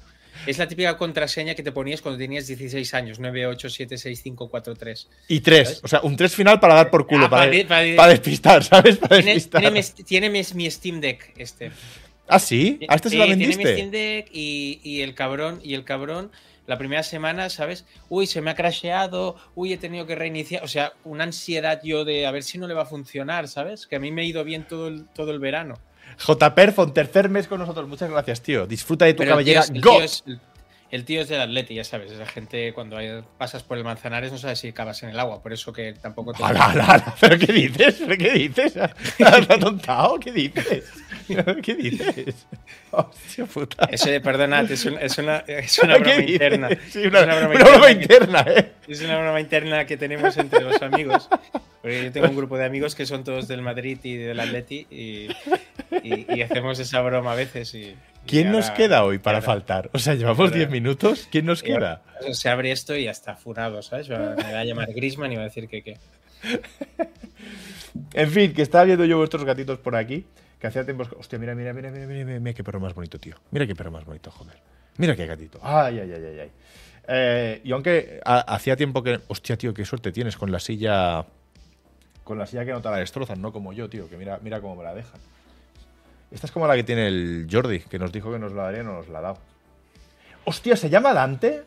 Es 0.46 0.58
la 0.58 0.68
típica 0.68 0.96
contraseña 0.98 1.56
que 1.56 1.64
te 1.64 1.72
ponías 1.72 2.02
cuando 2.02 2.18
tenías 2.20 2.48
16 2.48 2.94
años. 2.94 3.20
9876543. 3.20 5.08
Y 5.28 5.40
tres. 5.42 5.68
¿Sabes? 5.68 5.84
O 5.84 5.88
sea, 5.88 6.02
un 6.02 6.16
tres 6.16 6.36
final 6.36 6.60
para 6.60 6.76
dar 6.76 6.90
por 6.90 7.08
culo. 7.08 7.26
Ah, 7.26 7.30
para, 7.30 7.52
para- 7.52 7.68
para- 7.68 7.96
para 7.96 8.12
despistar, 8.12 8.64
¿sabes? 8.64 8.98
Para 8.98 9.18
Tiene, 9.18 9.34
despistar. 9.34 9.62
tiene 9.62 9.82
mi, 9.82 10.04
tiene 10.04 10.30
mi- 10.30 10.72
Steam 10.72 11.02
Deck 11.02 11.34
este. 11.38 11.72
Ah, 12.28 12.40
sí. 12.40 12.80
¿A 12.90 12.96
este 12.96 13.10
se 13.10 13.14
Sí, 13.16 13.20
la 13.20 13.26
tiene 13.26 13.38
mi 13.48 13.48
vendiste? 13.56 13.74
Steam 13.74 13.92
Deck 13.92 14.28
y, 14.34 14.80
y 14.84 15.02
el 15.02 15.16
cabrón, 15.16 15.60
y 15.64 15.74
el 15.76 15.84
cabrón, 15.86 16.30
la 16.66 16.78
primera 16.78 17.02
semana, 17.04 17.50
¿sabes? 17.50 17.86
Uy, 18.10 18.28
se 18.28 18.42
me 18.42 18.52
ha 18.52 18.56
crasheado, 18.56 19.38
uy, 19.56 19.72
he 19.72 19.78
tenido 19.78 20.06
que 20.06 20.16
reiniciar. 20.16 20.62
O 20.64 20.68
sea, 20.68 20.92
una 21.06 21.24
ansiedad 21.24 21.80
yo 21.84 22.04
de 22.04 22.26
a 22.28 22.32
ver 22.32 22.44
si 22.44 22.58
no 22.58 22.68
le 22.68 22.74
va 22.74 22.82
a 22.84 22.86
funcionar, 22.86 23.48
¿sabes? 23.48 23.88
Que 23.88 23.96
a 23.96 24.00
mí 24.00 24.12
me 24.12 24.24
ha 24.24 24.26
ido 24.26 24.44
bien 24.44 24.68
todo 24.68 24.90
el, 24.90 25.06
todo 25.16 25.32
el 25.32 25.40
verano. 25.40 25.80
J. 26.20 26.56
Perfon, 26.56 26.94
tercer 26.94 27.30
mes 27.30 27.48
con 27.48 27.60
nosotros. 27.60 27.88
Muchas 27.88 28.10
gracias, 28.10 28.42
tío. 28.42 28.66
Disfruta 28.68 29.06
de 29.06 29.14
tu 29.14 29.20
Pero 29.24 29.38
el 29.40 29.46
tío 29.46 29.54
cabellera. 29.56 29.62
es- 29.62 29.70
el 29.70 29.82
¡Go! 29.82 29.96
tío 29.98 30.04
es- 30.04 30.24
el- 30.90 31.04
tío 31.06 31.22
es 31.22 31.28
del 31.30 31.42
Atleti, 31.42 31.76
ya 31.76 31.84
sabes. 31.84 32.12
Esa 32.12 32.26
gente 32.26 32.74
cuando 32.74 32.96
hay- 32.98 33.22
pasas 33.38 33.62
por 33.64 33.78
el 33.78 33.84
Manzanares 33.84 34.32
no 34.32 34.38
sabes 34.38 34.60
si 34.60 34.70
acabas 34.70 35.04
en 35.04 35.10
el 35.10 35.20
agua, 35.20 35.42
por 35.44 35.52
eso 35.54 35.74
que 35.74 35.94
tampoco 35.94 36.34
te. 36.34 36.42
¿Pero 37.20 37.38
qué 37.38 37.52
dices? 37.54 37.96
¿Pero 38.00 38.18
qué 38.18 38.32
dices? 38.34 38.78
¿Has 39.20 39.50
atontado? 39.50 40.20
¿Qué 40.20 40.32
dices? 40.32 40.86
¿Qué 41.64 41.76
dices? 41.76 42.48
Hostia 42.92 43.46
puta. 43.46 43.86
Eso 43.92 44.10
de 44.10 44.22
perdonad, 44.22 44.70
es, 44.72 44.86
un- 44.86 44.98
es 45.00 45.18
una, 45.18 45.38
es 45.48 45.78
una 45.80 45.94
¿Qué 45.98 46.00
broma 46.02 46.16
dices? 46.18 46.32
interna. 46.34 46.70
Sí, 46.90 47.00
Es 47.02 47.06
una, 47.08 47.24
una 47.24 47.36
broma 47.40 47.56
una 47.56 47.64
broma 47.70 47.92
interna 47.92 48.40
interna, 48.40 48.46
¿eh? 48.60 48.72
Es 48.88 49.02
una 49.02 49.18
broma 49.20 49.42
interna 49.42 49.86
que 49.86 49.98
tenemos 49.98 50.38
entre 50.38 50.62
los 50.62 50.82
amigos. 50.82 51.30
Porque 51.82 52.04
yo 52.06 52.12
tengo 52.12 52.28
un 52.30 52.36
grupo 52.36 52.58
de 52.58 52.66
amigos 52.66 52.96
que 52.96 53.06
son 53.06 53.24
todos 53.24 53.48
del 53.48 53.62
Madrid 53.62 54.00
y 54.04 54.16
del 54.16 54.40
Atleti 54.40 54.88
y, 54.90 55.28
y- 56.04 56.26
y 56.30 56.42
hacemos 56.42 56.80
esa 56.80 57.02
broma 57.02 57.34
a 57.34 57.36
veces. 57.36 57.74
Y, 57.76 57.96
¿Quién 58.26 58.52
nos 58.52 58.70
queda 58.72 59.04
hoy 59.04 59.20
para 59.20 59.38
ahora- 59.38 59.46
faltar? 59.46 59.90
O 59.94 60.00
sea, 60.00 60.16
llevamos 60.16 60.40
ahora- 60.40 60.56
10 60.56 60.70
minutos. 60.70 61.28
¿Quién 61.32 61.46
nos 61.46 61.64
ahora 61.64 62.02
queda? 62.22 62.34
Se 62.34 62.50
abre 62.50 62.72
esto 62.72 62.96
y 62.96 63.06
ya 63.06 63.12
está 63.12 63.36
furado, 63.36 63.82
¿sabes? 63.82 64.10
Me 64.10 64.18
va 64.18 64.34
a 64.60 64.64
llamar 64.66 64.92
Grisman 64.94 65.32
y 65.32 65.36
va 65.36 65.42
a 65.44 65.46
decir 65.46 65.68
que 65.68 65.82
qué. 65.84 65.98
En 68.14 68.30
fin, 68.32 68.54
que 68.54 68.62
estaba 68.62 68.84
viendo 68.84 69.06
yo 69.06 69.18
vuestros 69.18 69.44
gatitos 69.46 69.80
por 69.80 69.96
aquí. 69.96 70.26
Que 70.60 70.68
hacía 70.68 70.84
tiempo. 70.84 71.06
Hostia, 71.20 71.38
mira, 71.40 71.54
mira, 71.56 71.74
mira, 71.74 71.92
mira, 71.92 72.06
mira, 72.08 72.26
mira, 72.26 72.40
mira 72.40 72.54
qué 72.56 72.64
perro 72.64 72.80
más 72.80 72.94
bonito, 72.94 73.20
tío. 73.20 73.36
Mira 73.52 73.68
qué 73.68 73.76
perro 73.76 73.92
más 73.92 74.06
bonito, 74.06 74.32
joder. 74.32 74.56
Mira 74.98 75.16
qué 75.16 75.26
gatito. 75.28 75.60
Ay, 75.62 76.00
ay, 76.00 76.12
ay, 76.12 76.24
ay, 76.26 76.40
ay. 76.40 76.52
Eh, 77.08 77.62
y 77.64 77.72
aunque 77.72 78.20
ha- 78.26 78.40
hacía 78.56 78.76
tiempo 78.76 79.04
que. 79.04 79.20
Hostia, 79.28 79.58
tío, 79.58 79.74
qué 79.74 79.86
suerte 79.86 80.12
tienes 80.12 80.36
con 80.36 80.52
la 80.52 80.60
silla. 80.60 81.26
Con 82.24 82.38
la 82.40 82.46
silla 82.48 82.66
que 82.66 82.72
no 82.72 82.82
te 82.82 82.90
la 82.90 82.98
destrozan, 82.98 83.42
no 83.42 83.54
como 83.54 83.72
yo, 83.72 83.90
tío, 83.90 84.10
que 84.10 84.18
mira, 84.18 84.40
mira 84.42 84.60
cómo 84.60 84.76
me 84.76 84.84
la 84.84 84.94
dejan. 84.94 85.20
Esta 86.32 86.48
es 86.48 86.52
como 86.52 86.68
la 86.68 86.76
que 86.76 86.84
tiene 86.84 87.08
el 87.08 87.48
Jordi, 87.50 87.80
que 87.82 87.98
nos 88.00 88.12
dijo 88.12 88.32
que 88.32 88.40
nos 88.40 88.52
la 88.52 88.64
daría 88.64 88.82
y 88.82 88.84
no 88.84 88.94
nos 88.94 89.08
la 89.08 89.20
ha 89.20 89.22
dado. 89.22 89.38
Hostia, 90.44 90.76
¿se 90.76 90.90
llama 90.90 91.14
Dante? 91.14 91.64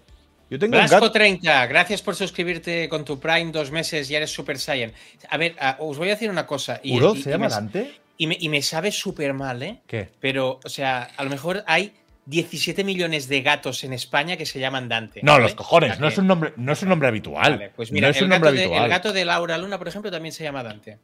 Yo 0.51 0.59
tengo 0.59 0.77
un 0.79 0.87
gato. 0.87 1.11
Blasco30, 1.13 1.69
gracias 1.69 2.03
por 2.03 2.15
suscribirte 2.17 2.89
con 2.89 3.05
tu 3.05 3.19
Prime 3.21 3.53
dos 3.53 3.71
meses 3.71 4.11
y 4.11 4.17
eres 4.17 4.31
Super 4.33 4.59
Saiyan. 4.59 4.93
A 5.31 5.37
ver, 5.39 5.55
os 5.79 5.97
voy 5.97 6.09
a 6.09 6.13
decir 6.13 6.29
una 6.29 6.47
cosa. 6.47 6.81
Y, 6.83 6.97
¿Uro? 6.97 7.15
y- 7.15 7.23
¿Se 7.23 7.31
y 7.31 7.33
llama 7.33 7.47
me, 7.47 7.51
Dante? 7.55 7.95
Y 8.21 8.27
me- 8.27 8.37
y 8.39 8.49
me 8.51 8.61
sabe 8.61 8.93
súper 8.93 9.33
mal, 9.33 9.63
¿eh? 9.63 9.81
¿Qué? 9.87 10.11
Pero, 10.21 10.61
o 10.63 10.69
sea, 10.69 11.09
a 11.17 11.25
lo 11.25 11.31
mejor 11.31 11.65
hay 11.67 11.95
17 12.27 12.85
millones 12.85 13.29
de 13.29 13.41
gatos 13.41 13.83
en 13.83 13.93
España 13.95 14.37
que 14.37 14.45
se 14.45 14.61
llaman 14.61 14.89
Dante. 14.89 15.21
No, 15.23 15.33
¿vale? 15.33 15.45
los 15.45 15.55
cojones, 15.55 15.93
O 15.93 15.95
sea 15.95 16.01
no 16.03 16.09
es 16.09 16.19
un 16.19 16.27
nombre, 16.27 16.53
no 16.57 16.73
es 16.73 16.83
un 16.83 16.91
nombre 16.91 17.09
habitual. 17.09 17.53
Vale, 17.53 17.71
pues 17.75 17.91
mira, 17.91 18.09
no 18.09 18.15
es 18.15 18.21
un 18.23 18.29
nombre 18.29 18.51
gato 18.51 18.57
de, 18.59 18.65
habitual. 18.65 18.85
el 18.85 18.91
gato 18.91 19.13
de 19.15 19.25
Laura 19.25 19.57
Luna, 19.59 19.79
por 19.79 19.89
ejemplo, 19.89 20.11
también 20.11 20.33
se 20.33 20.45
llama 20.45 20.63
Dante. 20.63 20.99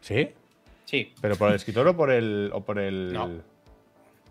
¿Sí? 0.00 0.28
Sí, 0.84 1.12
¿Pero 1.20 1.36
por 1.36 1.50
el 1.50 1.56
escritor 1.56 1.86
o 1.88 1.96
por 1.96 2.10
el. 2.10 2.50
o 2.54 2.64
por 2.64 2.78
el. 2.78 3.12
No. 3.12 3.42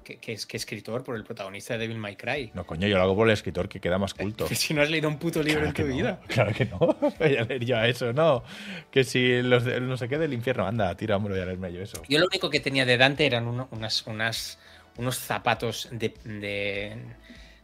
Que, 0.07 0.17
que 0.19 0.31
es 0.31 0.45
que 0.45 0.55
escritor 0.55 1.03
por 1.03 1.17
el 1.17 1.23
protagonista 1.25 1.73
de 1.73 1.79
Devil 1.79 1.97
May 1.97 2.15
Cry. 2.15 2.51
No, 2.53 2.65
coño, 2.65 2.87
yo 2.87 2.95
lo 2.97 3.03
hago 3.03 3.13
por 3.15 3.27
el 3.27 3.33
escritor 3.33 3.67
que 3.67 3.81
queda 3.81 3.97
más 3.97 4.13
culto. 4.13 4.45
Que 4.45 4.55
si 4.55 4.73
no 4.73 4.81
has 4.81 4.89
leído 4.89 5.09
un 5.09 5.17
puto 5.19 5.43
libro 5.43 5.63
Claro 5.63 5.69
en 5.69 5.73
tu 5.75 5.87
no, 5.89 5.95
vida. 5.95 6.19
Claro 6.27 6.53
que 6.53 6.65
no. 6.65 6.77
Voy 7.19 7.35
a 7.35 7.43
leer 7.43 7.65
yo 7.65 7.75
a 7.77 7.87
eso, 7.89 8.13
no. 8.13 8.43
Que 8.89 9.03
si 9.03 9.41
los 9.41 9.65
de- 9.65 9.81
no 9.81 9.97
sé 9.97 10.07
qué 10.07 10.17
del 10.17 10.31
infierno, 10.33 10.65
anda, 10.65 10.95
tira, 10.95 11.17
hombre, 11.17 11.33
voy 11.33 11.41
a 11.41 11.45
leerme 11.45 11.73
yo 11.73 11.81
eso. 11.81 12.01
Yo 12.07 12.19
lo 12.19 12.25
único 12.27 12.49
que 12.49 12.61
tenía 12.61 12.85
de 12.85 12.97
Dante 12.97 13.25
eran 13.25 13.47
uno- 13.47 13.67
unas, 13.71 14.07
unas, 14.07 14.59
unos 14.95 15.17
zapatos 15.17 15.89
de, 15.91 16.13
de, 16.23 16.95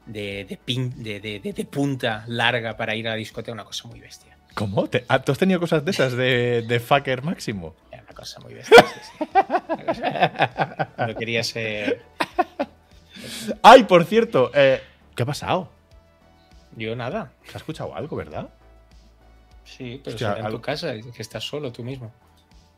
de, 0.05 0.45
de 0.49 0.59
pin- 0.65 0.93
de- 0.95 1.19
de- 1.21 1.39
de- 1.39 1.53
de 1.53 1.65
punta 1.65 2.25
larga 2.27 2.75
para 2.75 2.93
ir 2.95 3.07
a 3.07 3.11
la 3.11 3.15
discoteca, 3.15 3.53
una 3.53 3.63
cosa 3.63 3.87
muy 3.87 3.99
bestia. 4.01 4.37
¿Cómo? 4.53 4.87
¿Te- 4.87 5.03
ah, 5.07 5.19
¿Tú 5.19 5.31
has 5.31 5.37
tenido 5.39 5.59
cosas 5.59 5.83
de 5.83 5.91
esas 5.91 6.11
de, 6.13 6.61
de 6.67 6.79
fucker 6.79 7.23
máximo? 7.23 7.73
Era 7.91 8.03
una 8.03 8.13
cosa 8.13 8.39
muy 8.41 8.53
bestia. 8.53 8.77
sí, 8.93 8.99
sí. 9.17 9.25
Una 9.33 9.85
cosa- 9.85 10.89
No 11.07 11.15
quería 11.15 11.43
ser. 11.43 12.01
¡Ay, 13.63 13.83
por 13.83 14.03
cierto! 14.05 14.51
eh, 14.53 14.81
¿Qué 15.15 15.23
ha 15.23 15.25
pasado? 15.25 15.69
Yo 16.75 16.95
nada. 16.95 17.31
¿Has 17.49 17.55
escuchado 17.57 17.95
algo, 17.95 18.15
verdad? 18.15 18.49
Sí, 19.63 20.01
pero 20.03 20.15
Hostia, 20.15 20.29
será 20.29 20.39
en 20.39 20.45
algo- 20.47 20.57
tu 20.57 20.61
casa, 20.61 20.93
que 20.93 21.21
estás 21.21 21.43
solo 21.43 21.71
tú 21.71 21.83
mismo. 21.83 22.11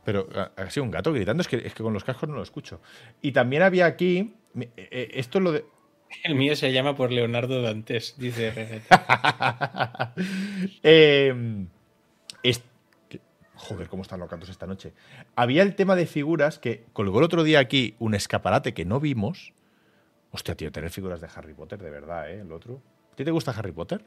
Pero 0.04 0.28
ha 0.36 0.52
ha 0.62 0.70
sido 0.70 0.84
un 0.84 0.92
gato 0.92 1.12
gritando, 1.14 1.42
es 1.42 1.48
que, 1.48 1.56
es 1.58 1.74
que 1.74 1.82
con 1.82 1.94
los 1.94 2.04
cascos 2.04 2.30
no 2.30 2.36
lo 2.36 2.44
escucho. 2.44 2.80
Y 3.22 3.32
también 3.32 3.64
había 3.64 3.86
aquí. 3.88 4.36
eh, 4.60 4.70
eh, 4.78 5.10
esto 5.14 5.40
es 5.40 5.44
lo 5.44 5.52
de. 5.52 5.66
El 6.24 6.36
mío 6.36 6.56
se 6.56 6.72
llama 6.72 6.96
por 6.96 7.12
Leonardo 7.12 7.62
Dantes, 7.62 8.16
dice. 8.18 8.82
Eh, 10.84 11.66
joder, 13.56 13.88
cómo 13.88 14.04
están 14.04 14.20
los 14.20 14.30
gatos 14.30 14.50
esta 14.50 14.68
noche. 14.68 14.94
Había 15.36 15.64
el 15.64 15.76
tema 15.76 15.96
de 15.96 16.06
figuras 16.06 16.60
que 16.60 16.84
colgó 16.94 17.20
el 17.20 17.26
otro 17.26 17.44
día 17.44 17.60
aquí 17.60 17.96
un 18.00 18.16
escaparate 18.16 18.74
que 18.74 18.86
no 18.86 19.00
vimos. 19.00 19.54
Hostia, 20.32 20.56
tío, 20.56 20.72
tener 20.72 20.90
figuras 20.92 21.22
de 21.22 21.28
Harry 21.34 21.54
Potter, 21.54 21.82
de 21.82 21.90
verdad, 21.90 22.30
¿eh? 22.30 22.42
El 22.42 22.52
otro. 22.52 22.82
¿A 23.12 23.16
ti 23.16 23.24
te 23.24 23.32
gusta 23.32 23.52
Harry 23.52 23.72
Potter? 23.72 24.02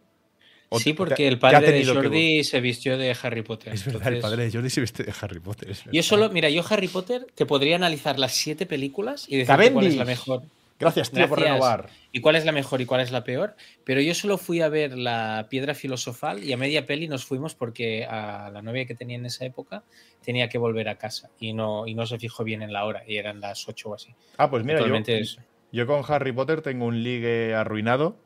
¿O 0.71 0.79
Sí, 0.79 0.93
porque 0.93 1.27
el 1.27 1.39
padre 1.39 1.73
de 1.73 1.81
que- 1.81 1.87
Jordi 1.87 2.45
se 2.45 2.61
vistió 2.61 2.99
de 2.99 3.17
Harry 3.23 3.41
Potter. 3.43 3.73
Es 3.73 3.87
verdad, 3.87 4.13
el 4.13 4.21
padre 4.21 4.45
de 4.45 4.53
Jordi 4.53 4.69
se 4.69 4.83
viste 4.83 5.03
de 5.03 5.15
Harry 5.19 5.41
Potter. 5.41 5.75
Yo 5.91 6.03
solo, 6.03 6.29
mira, 6.29 6.51
yo 6.51 6.63
Harry 6.69 6.89
Potter 6.89 7.27
te 7.35 7.47
podría 7.47 7.77
analizar 7.77 8.19
las 8.19 8.35
siete 8.35 8.67
películas 8.67 9.25
y 9.29 9.39
decir 9.39 9.73
cuál 9.73 9.87
es 9.87 9.97
la 9.97 10.05
mejor. 10.05 10.43
Gracias, 10.79 11.11
tío, 11.11 11.29
por 11.29 11.41
renovar. 11.41 11.89
Y 12.13 12.21
cuál 12.21 12.37
es 12.37 12.45
la 12.45 12.53
mejor 12.53 12.81
y 12.81 12.87
cuál 12.87 13.01
es 13.01 13.11
la 13.11 13.25
peor. 13.25 13.57
Pero 13.85 14.01
yo 14.01 14.15
solo 14.15 14.39
fui 14.39 14.61
a 14.61 14.69
ver 14.69 14.97
la 14.97 15.47
piedra 15.51 15.75
filosofal 15.75 16.45
y 16.45 16.53
a 16.53 16.57
media 16.57 16.87
peli 16.87 17.09
nos 17.09 17.25
fuimos 17.25 17.55
porque 17.55 18.05
a 18.05 18.51
la 18.53 18.63
novia 18.63 18.87
que 18.87 18.95
tenía 18.95 19.17
en 19.17 19.27
esa 19.27 19.45
época 19.45 19.85
tenía 20.23 20.49
que 20.49 20.59
volver 20.59 20.89
a 20.89 20.97
casa 20.97 21.31
y 21.39 21.53
no, 21.53 21.87
y 21.87 21.95
no 21.95 22.07
se 22.07 22.19
fijó 22.19 22.45
bien 22.45 22.63
en 22.63 22.73
la 22.73 22.85
hora 22.85 23.03
y 23.07 23.17
eran 23.17 23.41
las 23.41 23.69
ocho 23.69 23.91
o 23.91 23.95
así. 23.95 24.15
Ah, 24.37 24.49
pues 24.51 24.65
mira, 24.65 24.79
yo, 24.87 24.95
es- 25.07 25.39
yo 25.73 25.87
con 25.87 26.03
Harry 26.07 26.33
Potter 26.33 26.63
tengo 26.63 26.87
un 26.87 27.03
ligue 27.03 27.55
arruinado. 27.55 28.17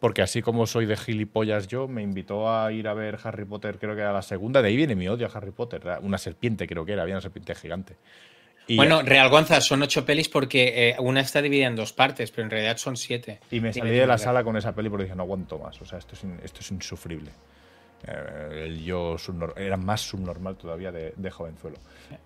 Porque 0.00 0.20
así 0.20 0.42
como 0.42 0.66
soy 0.66 0.84
de 0.84 0.96
gilipollas 0.96 1.68
yo, 1.68 1.86
me 1.86 2.02
invitó 2.02 2.52
a 2.52 2.72
ir 2.72 2.88
a 2.88 2.92
ver 2.92 3.20
Harry 3.22 3.44
Potter, 3.44 3.78
creo 3.78 3.94
que 3.94 4.00
era 4.00 4.12
la 4.12 4.22
segunda. 4.22 4.60
De 4.60 4.66
ahí 4.66 4.76
viene 4.76 4.96
mi 4.96 5.06
odio 5.06 5.28
a 5.28 5.30
Harry 5.30 5.52
Potter. 5.52 5.80
Una 6.02 6.18
serpiente, 6.18 6.66
creo 6.66 6.84
que 6.84 6.94
era, 6.94 7.02
había 7.02 7.14
una 7.14 7.20
serpiente 7.20 7.54
gigante. 7.54 7.98
Y, 8.68 8.76
Bueno, 8.76 9.02
Real 9.02 9.28
Gonza, 9.28 9.60
son 9.60 9.82
ocho 9.82 10.04
pelis 10.04 10.28
porque 10.28 10.90
eh, 10.90 10.96
una 11.00 11.20
está 11.20 11.42
dividida 11.42 11.66
en 11.66 11.76
dos 11.76 11.92
partes, 11.92 12.30
pero 12.30 12.44
en 12.44 12.50
realidad 12.50 12.76
son 12.76 12.96
siete. 12.96 13.40
y 13.50 13.60
me 13.60 13.72
salí 13.72 13.90
de 13.90 14.06
la 14.06 14.18
sala 14.18 14.44
con 14.44 14.56
esa 14.56 14.74
peli 14.74 14.88
porque 14.88 15.04
dije, 15.04 15.16
no 15.16 15.24
aguanto 15.24 15.58
más. 15.58 15.80
O 15.82 15.84
sea, 15.84 15.98
esto 15.98 16.14
es, 16.14 16.22
in- 16.24 16.40
esto 16.44 16.60
es 16.60 16.70
insufrible. 16.70 17.30
Eh, 18.06 18.64
el 18.66 18.82
yo 18.84 19.16
era 19.56 19.76
más 19.76 20.00
subnormal 20.00 20.56
todavía 20.56 20.90
de, 20.92 21.12
de 21.16 21.30
jovenzuelo. 21.30 21.76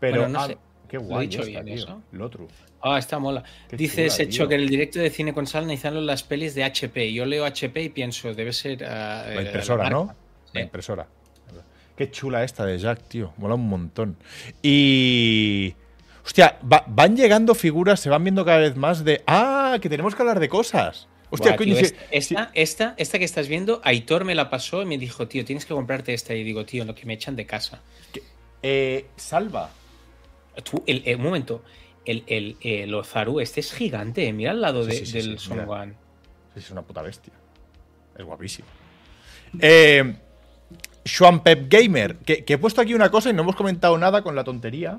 Pero, 0.01 0.17
Bueno, 0.23 0.29
no 0.39 0.41
ah, 0.41 0.47
sé. 0.49 0.59
qué 0.89 0.97
¿Lo 0.99 1.03
he 1.03 1.07
guay 1.07 1.27
dicho 1.27 1.43
esta, 1.43 1.63
bien 1.63 1.77
tío. 1.77 1.85
eso? 1.85 2.03
Lotru. 2.13 2.49
Ah, 2.83 2.99
está 2.99 3.19
mola. 3.19 3.43
Qué 3.69 3.77
Dice 3.77 4.07
ese 4.07 4.29
que 4.29 4.43
en 4.45 4.53
el 4.61 4.69
directo 4.69 4.99
de 5.01 5.11
cine 5.11 5.33
con 5.35 5.47
sal 5.47 5.65
analizando 5.65 6.01
las 6.01 6.23
pelis 6.23 6.55
de 6.55 6.65
HP. 6.65 7.13
Yo 7.13 7.25
leo 7.27 7.45
HP 7.45 7.83
y 7.83 7.89
pienso, 7.89 8.33
debe 8.35 8.53
ser. 8.53 8.85
ah, 8.85 9.25
eh, 9.27 9.35
La 9.37 9.43
impresora, 9.43 9.91
¿no? 9.91 10.15
La 10.53 10.61
impresora. 10.61 11.07
Qué 11.97 12.11
chula 12.11 12.45
esta 12.45 12.65
de 12.67 12.79
Jack, 12.79 13.09
tío. 13.09 13.33
Mola 13.39 13.55
un 13.55 13.69
montón. 13.69 14.17
Y. 14.63 15.75
Hostia, 16.27 16.59
va- 16.71 16.85
van 16.89 17.17
llegando 17.17 17.55
figuras, 17.55 18.01
se 18.01 18.11
van 18.11 18.23
viendo 18.25 18.45
cada 18.45 18.59
vez 18.59 18.77
más 18.77 19.05
de. 19.05 19.23
¡Ah! 19.27 19.79
Que 19.81 19.89
tenemos 19.89 20.15
que 20.15 20.23
hablar 20.23 20.41
de 20.41 20.49
cosas. 20.49 21.07
Hostia, 21.31 21.53
Buah, 21.53 21.57
coño. 21.59 21.75
tío, 21.77 21.85
esta, 21.85 22.05
esta, 22.11 22.51
esta, 22.55 22.95
esta 22.99 23.19
que 23.19 23.25
estás 23.25 23.49
viendo, 23.49 23.81
Aitor 23.85 24.25
me 24.25 24.35
la 24.35 24.51
pasó 24.51 24.83
y 24.83 24.87
me 24.87 24.99
dijo, 24.99 25.27
tío, 25.29 25.45
tienes 25.45 25.65
que 25.67 25.75
comprarte 25.75 26.13
esta. 26.15 26.35
Y 26.35 26.43
digo, 26.45 26.65
tío, 26.67 26.85
lo 26.85 26.95
que 26.95 27.07
me 27.07 27.15
echan 27.15 27.37
de 27.37 27.47
casa. 27.47 27.81
eh, 28.63 29.07
salva. 29.17 29.71
Tú, 30.65 30.83
el, 30.87 31.03
el- 31.05 31.17
un 31.17 31.23
momento, 31.23 31.63
el, 32.05 32.25
el, 32.27 32.57
el 32.61 32.93
Ozaru, 32.95 33.39
este 33.41 33.61
es 33.61 33.73
gigante. 33.73 34.33
Mira 34.33 34.51
al 34.51 34.61
lado 34.61 34.83
Sí, 34.85 34.91
de- 34.91 34.97
sí, 34.97 35.07
sí, 35.07 35.13
del. 35.13 35.39
Sí, 35.39 35.51
Es 36.57 36.71
una 36.71 36.83
puta 36.83 37.03
bestia. 37.03 37.33
Es 38.19 38.25
guapísimo. 38.25 38.67
Eh, 39.61 40.15
Schwan 41.07 41.43
Pep 41.43 41.67
Gamer, 41.71 42.17
que, 42.17 42.45
que 42.45 42.55
he 42.55 42.59
puesto 42.59 42.81
aquí 42.81 42.95
una 42.95 43.11
cosa 43.11 43.31
y 43.31 43.33
no 43.33 43.43
hemos 43.43 43.55
comentado 43.55 43.97
nada 43.99 44.23
con 44.23 44.35
la 44.35 44.43
tontería. 44.43 44.99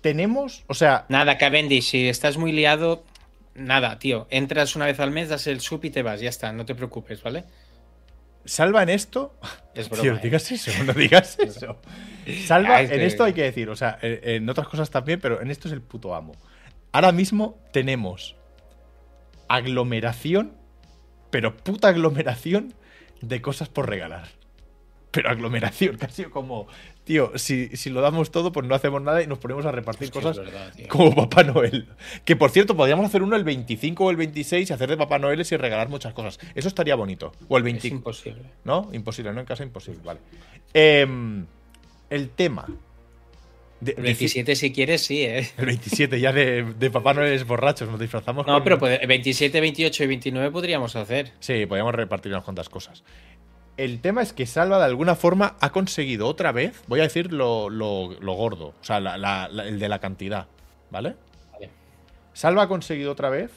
Tenemos, 0.00 0.64
o 0.66 0.74
sea, 0.74 1.04
Nada, 1.08 1.36
Cavendish, 1.38 1.90
si 1.90 2.08
estás 2.08 2.36
muy 2.38 2.52
liado, 2.52 3.04
nada, 3.54 3.98
tío. 3.98 4.26
Entras 4.30 4.76
una 4.76 4.86
vez 4.86 4.98
al 5.00 5.10
mes, 5.10 5.28
das 5.28 5.46
el 5.46 5.60
sub 5.60 5.84
y 5.84 5.90
te 5.90 6.02
vas, 6.02 6.20
ya 6.20 6.28
está, 6.28 6.52
no 6.52 6.64
te 6.64 6.74
preocupes, 6.74 7.22
¿vale? 7.22 7.44
salva 8.44 8.82
en 8.82 8.88
esto. 8.88 9.34
Es 9.74 9.88
Tío, 9.88 10.00
broma. 10.02 10.18
¿eh? 10.18 10.20
digas 10.22 10.50
eso, 10.50 10.84
no 10.84 10.92
digas 10.92 11.38
eso. 11.38 11.76
Salva, 12.46 12.76
Ah, 12.76 12.82
es 12.82 12.90
en 12.90 13.00
esto 13.02 13.22
hay 13.24 13.32
que 13.34 13.42
decir, 13.42 13.68
o 13.70 13.76
sea, 13.76 13.98
en 14.02 14.48
otras 14.48 14.66
cosas 14.66 14.90
también, 14.90 15.20
pero 15.20 15.40
en 15.40 15.50
esto 15.50 15.68
es 15.68 15.74
el 15.74 15.80
puto 15.82 16.14
amo. 16.14 16.32
Ahora 16.92 17.12
mismo 17.12 17.58
tenemos 17.72 18.34
aglomeración, 19.48 20.54
pero 21.30 21.56
puta 21.56 21.88
aglomeración 21.88 22.74
de 23.20 23.40
cosas 23.40 23.68
por 23.68 23.88
regalar. 23.88 24.28
Pero 25.12 25.30
aglomeración, 25.30 25.96
casi 25.98 26.24
como, 26.24 26.66
tío, 27.10 27.32
si, 27.36 27.76
si 27.76 27.90
lo 27.90 28.00
damos 28.02 28.30
todo, 28.30 28.52
pues 28.52 28.64
no 28.68 28.74
hacemos 28.76 29.02
nada 29.02 29.20
y 29.20 29.26
nos 29.26 29.38
ponemos 29.38 29.66
a 29.66 29.72
repartir 29.72 30.12
cosas 30.12 30.36
verdad, 30.36 30.72
como 30.88 31.12
Papá 31.16 31.42
Noel. 31.42 31.88
Que 32.24 32.36
por 32.36 32.52
cierto, 32.52 32.76
podríamos 32.76 33.04
hacer 33.04 33.20
uno 33.24 33.34
el 33.34 33.42
25 33.42 34.04
o 34.04 34.10
el 34.12 34.16
26 34.16 34.70
y 34.70 34.72
hacer 34.72 34.88
de 34.88 34.96
Papá 34.96 35.18
Noel 35.18 35.40
y 35.40 35.56
regalar 35.56 35.88
muchas 35.88 36.14
cosas. 36.14 36.38
Eso 36.54 36.68
estaría 36.68 36.94
bonito. 36.94 37.32
O 37.48 37.56
el 37.58 37.62
Es 37.62 37.72
25. 37.72 37.96
imposible. 37.96 38.42
¿No? 38.62 38.88
Imposible, 38.92 39.32
¿no? 39.32 39.40
En 39.40 39.46
casa 39.46 39.64
imposible, 39.64 40.00
vale. 40.04 40.20
Em, 40.72 41.46
el 42.10 42.28
tema. 42.30 42.66
De, 43.80 43.90
El 43.92 43.96
de- 43.96 44.02
27 44.02 44.54
si 44.56 44.72
quieres, 44.72 45.00
sí, 45.00 45.22
¿eh? 45.22 45.48
el 45.56 45.66
27 45.66 46.20
ya 46.20 46.32
de, 46.32 46.62
de 46.78 46.90
Papá 46.90 47.14
Noel 47.14 47.32
es 47.32 47.46
borrachos, 47.46 47.88
nos 47.88 47.98
disfrazamos. 47.98 48.46
No, 48.46 48.52
con- 48.54 48.62
pero 48.62 48.78
puede- 48.78 49.04
27, 49.04 49.58
28 49.60 50.04
y 50.04 50.06
29 50.06 50.50
podríamos 50.52 50.94
hacer. 50.96 51.32
Sí, 51.40 51.66
podríamos 51.66 51.94
repartir 51.94 52.30
unas 52.30 52.44
cuantas 52.44 52.68
cosas. 52.68 53.02
El 53.82 54.00
tema 54.02 54.20
es 54.20 54.32
que 54.34 54.44
Salva 54.44 54.78
de 54.78 54.84
alguna 54.84 55.14
forma 55.14 55.56
ha 55.60 55.70
conseguido 55.72 56.26
otra 56.26 56.52
vez, 56.52 56.82
voy 56.86 57.00
a 57.00 57.04
decir 57.04 57.32
lo, 57.32 57.70
lo- 57.70 58.10
lo 58.20 58.32
gordo, 58.34 58.74
o 58.78 58.84
sea, 58.84 59.00
la- 59.00 59.16
la- 59.16 59.48
la- 59.48 59.64
el 59.66 59.78
de 59.78 59.88
la 59.88 59.98
cantidad, 60.00 60.48
¿vale? 60.90 61.16
Vale. 61.52 61.70
Salva 62.34 62.64
ha 62.64 62.68
conseguido 62.68 63.10
otra 63.12 63.30
vez 63.30 63.50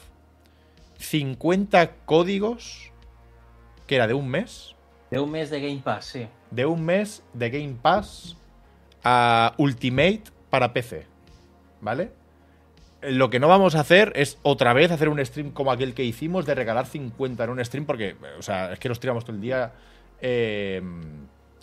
50 0.98 1.90
códigos, 2.06 2.90
que 3.86 3.96
era 3.96 4.06
de 4.06 4.14
un 4.14 4.28
mes, 4.28 4.74
De 5.10 5.20
un 5.20 5.30
mes 5.30 5.50
de 5.50 5.60
Game 5.60 5.80
Pass, 5.84 6.06
sí. 6.06 6.26
de 6.50 6.64
un 6.66 6.84
mes 6.84 7.22
de 7.34 7.50
Game 7.50 7.76
Pass 7.80 8.36
a 9.04 9.54
Ultimate 9.58 10.22
para 10.50 10.72
PC. 10.72 11.06
¿Vale? 11.82 12.10
Lo 13.02 13.28
que 13.28 13.38
no 13.38 13.48
vamos 13.48 13.74
a 13.74 13.80
hacer 13.80 14.12
es 14.16 14.38
otra 14.42 14.72
vez 14.72 14.90
hacer 14.90 15.10
un 15.10 15.22
stream 15.24 15.50
como 15.50 15.70
aquel 15.70 15.92
que 15.92 16.02
hicimos 16.04 16.46
de 16.46 16.54
regalar 16.54 16.86
50 16.86 17.44
en 17.44 17.50
un 17.50 17.62
stream 17.64 17.84
porque, 17.84 18.16
o 18.38 18.42
sea, 18.42 18.72
es 18.72 18.78
que 18.78 18.88
nos 18.88 18.98
tiramos 18.98 19.24
todo 19.26 19.36
el 19.36 19.42
día 19.42 19.72
eh, 20.26 20.80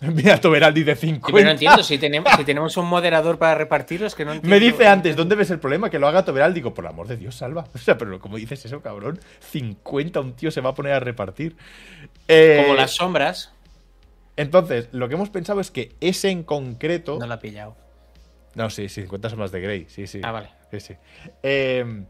Mira, 0.00 0.40
Toberaldi 0.40 0.82
de 0.82 0.96
50. 0.96 1.26
Sí, 1.26 1.32
pero 1.32 1.44
no 1.44 1.50
entiendo, 1.52 1.82
si 1.84 1.96
tenemos, 1.98 2.32
si 2.36 2.44
tenemos 2.44 2.76
un 2.76 2.86
moderador 2.86 3.38
para 3.38 3.54
repartirlo, 3.54 4.06
es 4.06 4.14
que 4.16 4.24
no 4.24 4.32
entiendo. 4.32 4.54
Me 4.54 4.58
dice 4.58 4.86
antes, 4.88 5.14
¿dónde 5.14 5.36
ves 5.36 5.50
el 5.50 5.60
problema? 5.60 5.90
Que 5.90 5.98
lo 6.00 6.08
haga 6.08 6.24
Toberaldi. 6.24 6.54
Digo, 6.54 6.74
por 6.74 6.84
el 6.84 6.90
amor 6.90 7.06
de 7.06 7.16
Dios, 7.16 7.36
salva. 7.36 7.66
O 7.74 7.78
sea, 7.78 7.96
pero 7.98 8.18
como 8.20 8.36
dices 8.36 8.64
eso, 8.64 8.80
cabrón. 8.80 9.20
50, 9.50 10.20
un 10.20 10.32
tío 10.34 10.50
se 10.50 10.60
va 10.60 10.70
a 10.70 10.74
poner 10.74 10.94
a 10.94 11.00
repartir. 11.00 11.56
Eh, 12.26 12.62
Como 12.64 12.74
las 12.74 12.92
sombras, 12.92 13.52
Entonces, 14.36 14.88
lo 14.92 15.08
que 15.08 15.14
hemos 15.14 15.30
pensado 15.30 15.60
es 15.60 15.70
que 15.70 15.92
ese 16.00 16.30
en 16.30 16.42
concreto. 16.42 17.18
no 17.20 17.26
la 17.26 17.36
he 17.36 17.38
pillado. 17.38 17.76
No, 18.54 18.70
sí, 18.70 18.88
50 18.88 19.30
son 19.30 19.38
las 19.38 19.52
de 19.52 19.60
Grey, 19.60 19.86
sí, 19.88 20.06
sí. 20.06 20.20
Ah, 20.22 20.32
vale. 20.32 20.50
Sí, 20.72 20.80
sí. 20.80 20.94
Eh, 21.42 22.04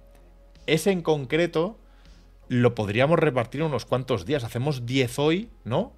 ese 0.66 0.90
en 0.92 1.02
concreto 1.02 1.78
lo 2.48 2.74
podríamos 2.74 3.18
repartir 3.18 3.60
en 3.60 3.66
unos 3.68 3.84
cuantos 3.84 4.24
días. 4.24 4.44
Hacemos 4.44 4.86
10 4.86 5.18
hoy, 5.18 5.50
¿no? 5.64 5.92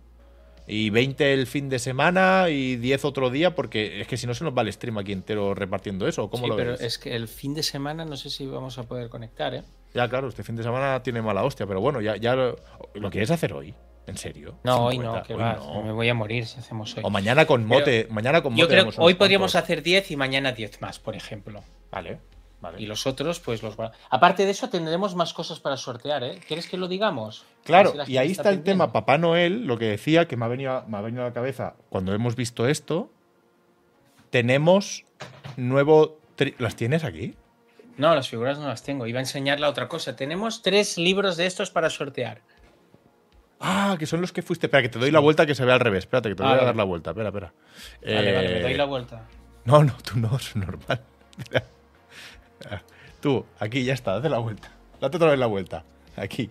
Y 0.66 0.88
20 0.90 1.34
el 1.34 1.46
fin 1.46 1.68
de 1.68 1.78
semana 1.78 2.48
y 2.48 2.76
10 2.76 3.04
otro 3.04 3.28
día, 3.30 3.54
porque 3.54 4.00
es 4.00 4.06
que 4.08 4.16
si 4.16 4.26
no 4.26 4.32
se 4.34 4.44
nos 4.44 4.56
va 4.56 4.62
el 4.62 4.72
stream 4.72 4.96
aquí 4.98 5.12
entero 5.12 5.54
repartiendo 5.54 6.08
eso. 6.08 6.30
¿Cómo 6.30 6.44
Sí, 6.44 6.48
lo 6.50 6.56
pero 6.56 6.70
ves? 6.72 6.80
es 6.80 6.98
que 6.98 7.14
el 7.14 7.28
fin 7.28 7.52
de 7.54 7.62
semana 7.62 8.04
no 8.06 8.16
sé 8.16 8.30
si 8.30 8.46
vamos 8.46 8.78
a 8.78 8.84
poder 8.84 9.08
conectar, 9.10 9.54
¿eh? 9.54 9.62
Ya, 9.92 10.08
claro, 10.08 10.28
este 10.28 10.42
fin 10.42 10.56
de 10.56 10.62
semana 10.62 11.02
tiene 11.02 11.20
mala 11.22 11.44
hostia, 11.44 11.66
pero 11.66 11.80
bueno, 11.80 12.00
ya, 12.00 12.16
ya 12.16 12.34
lo, 12.34 12.56
¿lo 12.94 13.10
quieres 13.10 13.30
hacer 13.30 13.52
hoy. 13.52 13.74
¿En 14.06 14.16
serio? 14.18 14.56
No, 14.64 14.86
hoy 14.86 14.96
50, 14.96 15.18
no, 15.18 15.22
que 15.26 15.34
hoy 15.34 15.40
va, 15.40 15.54
no. 15.54 15.82
me 15.82 15.92
voy 15.92 16.08
a 16.08 16.14
morir 16.14 16.44
si 16.46 16.58
hacemos 16.58 16.94
hoy. 16.96 17.02
O 17.06 17.10
mañana 17.10 17.46
con 17.46 17.66
Pero 17.66 17.80
mote. 17.80 18.06
mañana 18.10 18.42
con 18.42 18.52
mote. 18.52 18.60
Yo 18.62 18.68
creo 18.68 18.90
que 18.90 18.96
hoy 18.98 19.14
podríamos 19.14 19.52
cuantos. 19.52 19.64
hacer 19.64 19.82
10 19.82 20.10
y 20.10 20.16
mañana 20.16 20.52
10 20.52 20.80
más, 20.82 20.98
por 20.98 21.14
ejemplo. 21.16 21.62
Vale, 21.90 22.18
vale. 22.64 22.82
Y 22.82 22.86
los 22.86 23.06
otros, 23.06 23.38
pues 23.40 23.62
los 23.62 23.78
va- 23.78 23.92
Aparte 24.10 24.44
de 24.44 24.50
eso, 24.50 24.68
tendremos 24.70 25.14
más 25.14 25.32
cosas 25.32 25.60
para 25.60 25.76
sortear, 25.76 26.24
¿eh? 26.24 26.40
¿Quieres 26.46 26.66
que 26.68 26.76
lo 26.76 26.88
digamos? 26.88 27.44
Claro, 27.64 27.94
y 28.06 28.16
ahí 28.16 28.32
está 28.32 28.50
el 28.50 28.62
tema 28.62 28.92
Papá 28.92 29.16
Noel, 29.18 29.66
lo 29.66 29.78
que 29.78 29.84
decía, 29.86 30.26
que 30.26 30.36
me 30.36 30.44
ha, 30.44 30.48
venido, 30.48 30.72
a- 30.72 30.84
me 30.86 30.96
ha 30.98 31.00
venido 31.00 31.22
a 31.22 31.26
la 31.26 31.32
cabeza 31.32 31.74
cuando 31.88 32.12
hemos 32.12 32.34
visto 32.36 32.66
esto. 32.66 33.10
Tenemos 34.30 35.04
nuevo. 35.56 36.18
tri- 36.36 36.54
¿Las 36.58 36.74
tienes 36.76 37.04
aquí? 37.04 37.34
No, 37.96 38.14
las 38.14 38.28
figuras 38.28 38.58
no 38.58 38.66
las 38.66 38.82
tengo. 38.82 39.06
Iba 39.06 39.20
a 39.20 39.22
enseñar 39.22 39.60
la 39.60 39.68
otra 39.68 39.86
cosa. 39.88 40.16
Tenemos 40.16 40.62
tres 40.62 40.98
libros 40.98 41.36
de 41.36 41.46
estos 41.46 41.70
para 41.70 41.90
sortear. 41.90 42.40
Ah, 43.60 43.94
que 43.98 44.06
son 44.06 44.20
los 44.20 44.32
que 44.32 44.42
fuiste. 44.42 44.66
Espera, 44.66 44.82
que 44.82 44.88
te 44.88 44.98
doy 44.98 45.12
la 45.12 45.20
vuelta 45.20 45.46
que 45.46 45.54
se 45.54 45.64
ve 45.64 45.72
al 45.72 45.78
revés. 45.80 46.00
Espérate, 46.04 46.28
que 46.30 46.34
te 46.34 46.42
voy 46.42 46.52
a 46.52 46.56
dar 46.56 46.74
la 46.76 46.82
vuelta. 46.84 47.10
Espera, 47.10 47.28
espera. 47.28 47.52
Vale, 48.02 48.32
vale, 48.34 48.48
me 48.48 48.58
Eh, 48.58 48.62
doy 48.62 48.74
la 48.74 48.84
vuelta. 48.84 49.28
No, 49.64 49.84
no, 49.84 49.94
tú 50.04 50.18
no, 50.18 50.36
es 50.36 50.56
normal. 50.56 51.00
Ah, 52.70 52.82
Tú, 53.24 53.46
aquí 53.58 53.84
ya 53.84 53.94
está, 53.94 54.12
date 54.12 54.28
la 54.28 54.38
vuelta. 54.38 54.70
Date 55.00 55.16
otra 55.16 55.30
vez 55.30 55.38
la 55.38 55.46
vuelta. 55.46 55.82
Aquí. 56.14 56.50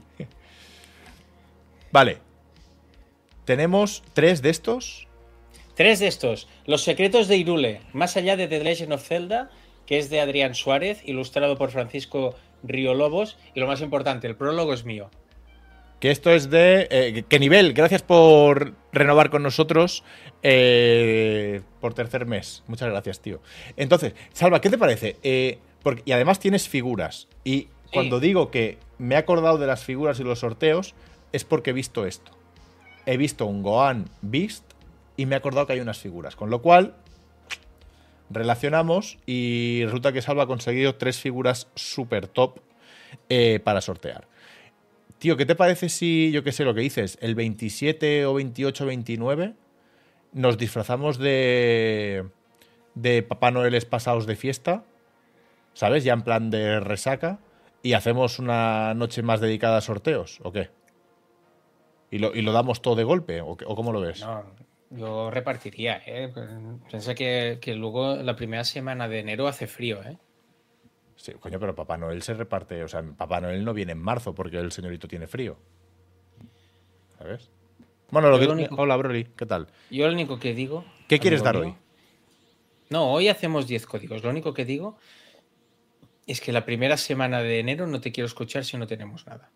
Vale. 1.92 2.18
Tenemos 3.46 4.02
tres 4.14 4.42
de 4.42 4.50
estos. 4.50 5.08
Tres 5.76 6.00
de 6.00 6.08
estos. 6.08 6.48
Los 6.66 6.82
secretos 6.84 7.28
de 7.28 7.38
Irule, 7.38 7.82
más 7.94 8.18
allá 8.18 8.36
de 8.38 8.48
The 8.48 8.64
Legend 8.64 8.94
of 8.94 9.08
Zelda, 9.08 9.52
que 9.86 10.00
es 10.00 10.10
de 10.10 10.20
Adrián 10.20 10.56
Suárez, 10.56 11.02
ilustrado 11.06 11.58
por 11.60 11.70
Francisco 11.70 12.34
Río 12.64 12.96
Lobos. 12.96 13.38
Y 13.54 13.60
lo 13.60 13.68
más 13.68 13.82
importante, 13.82 14.26
el 14.26 14.36
prólogo 14.36 14.74
es 14.74 14.84
mío. 14.84 15.12
Que 16.00 16.10
esto 16.10 16.32
es 16.32 16.50
de. 16.50 16.88
Eh, 16.90 17.24
¿Qué 17.30 17.40
nivel? 17.40 17.74
Gracias 17.74 18.02
por 18.02 18.74
renovar 18.92 19.30
con 19.30 19.44
nosotros 19.44 20.04
eh, 20.42 21.62
por 21.80 21.94
tercer 21.94 22.26
mes. 22.26 22.64
Muchas 22.68 22.90
gracias, 22.90 23.20
tío. 23.22 23.42
Entonces, 23.78 24.14
Salva, 24.34 24.60
¿qué 24.60 24.70
te 24.70 24.78
parece? 24.78 25.18
Eh, 25.22 25.60
porque, 25.84 26.02
y 26.06 26.14
además 26.14 26.40
tienes 26.40 26.68
figuras. 26.68 27.28
Y 27.44 27.68
cuando 27.92 28.20
digo 28.20 28.50
que 28.50 28.80
me 28.98 29.16
he 29.16 29.18
acordado 29.18 29.58
de 29.58 29.68
las 29.68 29.84
figuras 29.84 30.20
y 30.20 30.24
los 30.24 30.40
sorteos, 30.40 30.96
es 31.32 31.44
porque 31.44 31.72
he 31.72 31.74
visto 31.74 32.06
esto. 32.06 32.32
He 33.06 33.18
visto 33.18 33.46
un 33.46 33.62
Gohan 33.62 34.10
Beast 34.22 34.64
y 35.18 35.26
me 35.26 35.36
he 35.36 35.38
acordado 35.38 35.68
que 35.68 35.74
hay 35.74 35.80
unas 35.80 36.00
figuras. 36.00 36.36
Con 36.36 36.50
lo 36.50 36.62
cual, 36.62 36.96
relacionamos 38.30 39.18
y 39.26 39.84
resulta 39.86 40.12
que 40.12 40.22
Salva 40.22 40.44
ha 40.44 40.48
conseguido 40.48 40.96
tres 40.96 41.20
figuras 41.20 41.68
super 41.76 42.28
top 42.28 42.60
eh, 43.30 43.60
para 43.64 43.82
sortear. 43.82 44.28
Tío, 45.20 45.38
¿qué 45.38 45.46
te 45.46 45.56
parece 45.56 45.90
si, 45.90 46.32
yo 46.32 46.44
qué 46.44 46.52
sé 46.52 46.66
lo 46.66 46.74
que 46.74 46.82
dices, 46.82 47.18
el 47.22 47.36
27 47.36 48.26
o 48.26 48.34
28 48.34 48.86
29 48.86 49.54
nos 50.34 50.58
disfrazamos 50.58 51.18
de, 51.18 52.26
de 52.96 53.24
Papá 53.24 53.52
Noeles 53.52 53.86
pasados 53.86 54.26
de 54.26 54.36
fiesta? 54.36 54.84
¿Sabes? 55.74 56.04
Ya 56.04 56.14
en 56.14 56.22
plan 56.22 56.50
de 56.50 56.80
resaca. 56.80 57.40
Y 57.82 57.94
hacemos 57.94 58.40
una 58.40 58.94
noche 58.94 59.22
más 59.24 59.42
dedicada 59.42 59.78
a 59.78 59.82
sorteos, 59.82 60.40
¿o 60.44 60.52
qué? 60.54 60.70
¿Y 62.12 62.20
lo, 62.20 62.34
y 62.34 62.42
lo 62.42 62.54
damos 62.54 62.82
todo 62.82 62.96
de 62.96 63.04
golpe? 63.04 63.42
¿O, 63.42 63.58
cómo 63.58 63.92
lo 63.92 64.00
ves? 64.00 64.22
No, 64.22 64.44
yo 64.92 65.30
repartiría, 65.30 66.02
¿eh? 66.06 66.32
Piensa 66.90 67.14
que, 67.14 67.58
que 67.60 67.76
luego 67.76 68.16
la 68.16 68.36
primera 68.38 68.64
semana 68.64 69.10
de 69.10 69.20
enero 69.20 69.48
hace 69.48 69.68
frío, 69.68 70.02
¿eh? 70.04 70.18
Sí, 71.18 71.34
coño, 71.34 71.60
pero 71.60 71.76
Papá 71.76 71.98
Noel 71.98 72.22
se 72.22 72.34
reparte. 72.34 72.82
O 72.84 72.88
sea, 72.88 73.04
Papá 73.04 73.42
Noel 73.42 73.66
no 73.66 73.74
viene 73.74 73.92
en 73.92 74.00
marzo 74.02 74.34
porque 74.34 74.58
el 74.60 74.72
señorito 74.72 75.08
tiene 75.08 75.28
frío. 75.28 75.58
¿Sabes? 77.18 77.50
Bueno, 78.12 78.30
lo 78.30 78.36
Yo 78.38 78.42
que. 78.42 78.48
lo 78.48 78.54
único- 78.54 78.76
Hola, 78.76 78.96
Broly, 78.96 79.26
¿qué 79.36 79.46
tal? 79.46 79.68
Yo 79.90 80.08
lo 80.08 80.14
único 80.14 80.40
que 80.40 80.54
digo. 80.54 80.86
¿Qué 81.08 81.20
quieres 81.20 81.44
dar 81.44 81.58
hoy? 81.58 81.76
No, 82.90 83.12
hoy 83.12 83.28
hacemos 83.28 83.68
10 83.68 83.86
códigos. 83.88 84.24
Lo 84.24 84.30
único 84.30 84.54
que 84.54 84.66
digo 84.66 84.98
es 86.28 86.42
que 86.42 86.52
la 86.52 86.66
primera 86.66 86.98
semana 86.98 87.42
de 87.42 87.60
enero 87.60 87.88
no 87.88 88.00
te 88.02 88.12
quiero 88.12 88.28
escuchar 88.28 88.66
si 88.66 88.78
no 88.78 88.88
tenemos 88.88 89.26
nada. 89.28 89.50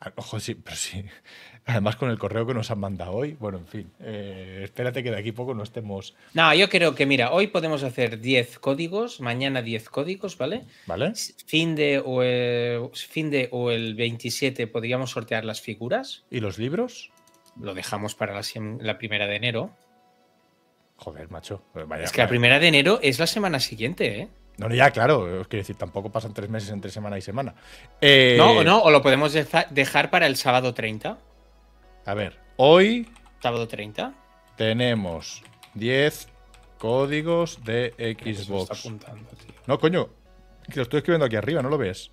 Ah, 0.00 0.12
Ojo, 0.16 0.38
sí, 0.40 0.54
pero 0.54 0.76
sí. 0.76 1.04
Además, 1.66 1.96
con 1.96 2.10
el 2.10 2.18
correo 2.18 2.46
que 2.46 2.52
nos 2.52 2.70
han 2.70 2.78
mandado 2.78 3.12
hoy. 3.12 3.36
Bueno, 3.40 3.56
en 3.58 3.66
fin. 3.66 3.90
eh, 4.00 4.60
espérate 4.64 5.02
que 5.02 5.10
de 5.10 5.16
aquí 5.18 5.30
a 5.30 5.34
poco 5.34 5.54
no 5.54 5.62
estemos. 5.62 6.14
No, 6.34 6.52
yo 6.54 6.68
creo 6.68 6.94
que, 6.94 7.06
mira, 7.06 7.32
hoy 7.32 7.46
podemos 7.46 7.82
hacer 7.84 8.20
10 8.20 8.58
códigos, 8.58 9.20
mañana 9.22 9.62
10 9.62 9.88
códigos, 9.88 10.36
¿vale? 10.36 10.64
¿Vale? 10.86 11.14
Fin 11.46 11.74
de, 11.74 12.02
o 12.04 12.22
el, 12.22 12.90
fin 12.94 13.30
de 13.30 13.48
o 13.50 13.70
el 13.70 13.94
27 13.94 14.66
podríamos 14.66 15.10
sortear 15.12 15.46
las 15.46 15.62
figuras. 15.62 16.24
¿Y 16.30 16.40
los 16.40 16.58
libros? 16.58 17.10
Lo 17.58 17.72
dejamos 17.72 18.14
para 18.14 18.38
la, 18.80 18.98
primera 18.98 19.26
de 19.26 19.36
enero. 19.36 19.70
Joder, 20.96 21.30
macho. 21.30 21.62
eh, 21.74 21.84
vaya- 21.86 22.04
Es 22.04 22.12
que 22.12 22.20
la 22.20 22.28
primera 22.28 22.58
de 22.58 22.68
enero 22.68 22.98
es 23.02 23.18
la 23.18 23.26
semana 23.26 23.58
siguiente, 23.58 24.20
¿eh? 24.20 24.28
No, 24.56 24.68
no, 24.68 24.74
ya, 24.74 24.90
claro. 24.90 25.40
Os 25.40 25.48
quiero 25.48 25.62
decir, 25.62 25.76
tampoco 25.76 26.10
pasan 26.12 26.32
tres 26.32 26.48
meses 26.48 26.70
entre 26.70 26.90
semana 26.90 27.18
y 27.18 27.22
semana. 27.22 27.54
Eh, 28.00 28.36
No, 28.38 28.62
no, 28.62 28.80
o 28.82 28.90
lo 28.90 29.02
podemos 29.02 29.32
deja- 29.32 29.66
dejar 29.70 30.10
para 30.10 30.26
el 30.26 30.36
sábado 30.36 30.72
30. 30.74 31.18
A 32.06 32.14
ver, 32.14 32.38
hoy 32.56 33.08
Sábado 33.42 33.66
30. 33.66 34.12
tenemos 34.56 35.42
10 35.74 36.28
códigos 36.78 37.64
de 37.64 37.94
Xbox. 38.18 38.78
apuntando, 38.84 39.28
tío. 39.30 39.54
No, 39.66 39.78
coño, 39.78 40.08
que 40.68 40.76
lo 40.76 40.82
estoy 40.82 40.98
escribiendo 40.98 41.26
aquí 41.26 41.36
arriba, 41.36 41.60
¿no 41.62 41.68
lo 41.68 41.78
ves? 41.78 42.10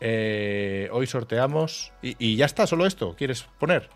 Eh, 0.00 0.88
hoy 0.92 1.06
sorteamos. 1.06 1.92
Y, 2.02 2.16
y 2.18 2.36
ya 2.36 2.46
está, 2.46 2.66
solo 2.66 2.84
esto. 2.86 3.14
¿Quieres 3.16 3.42
poner? 3.58 3.88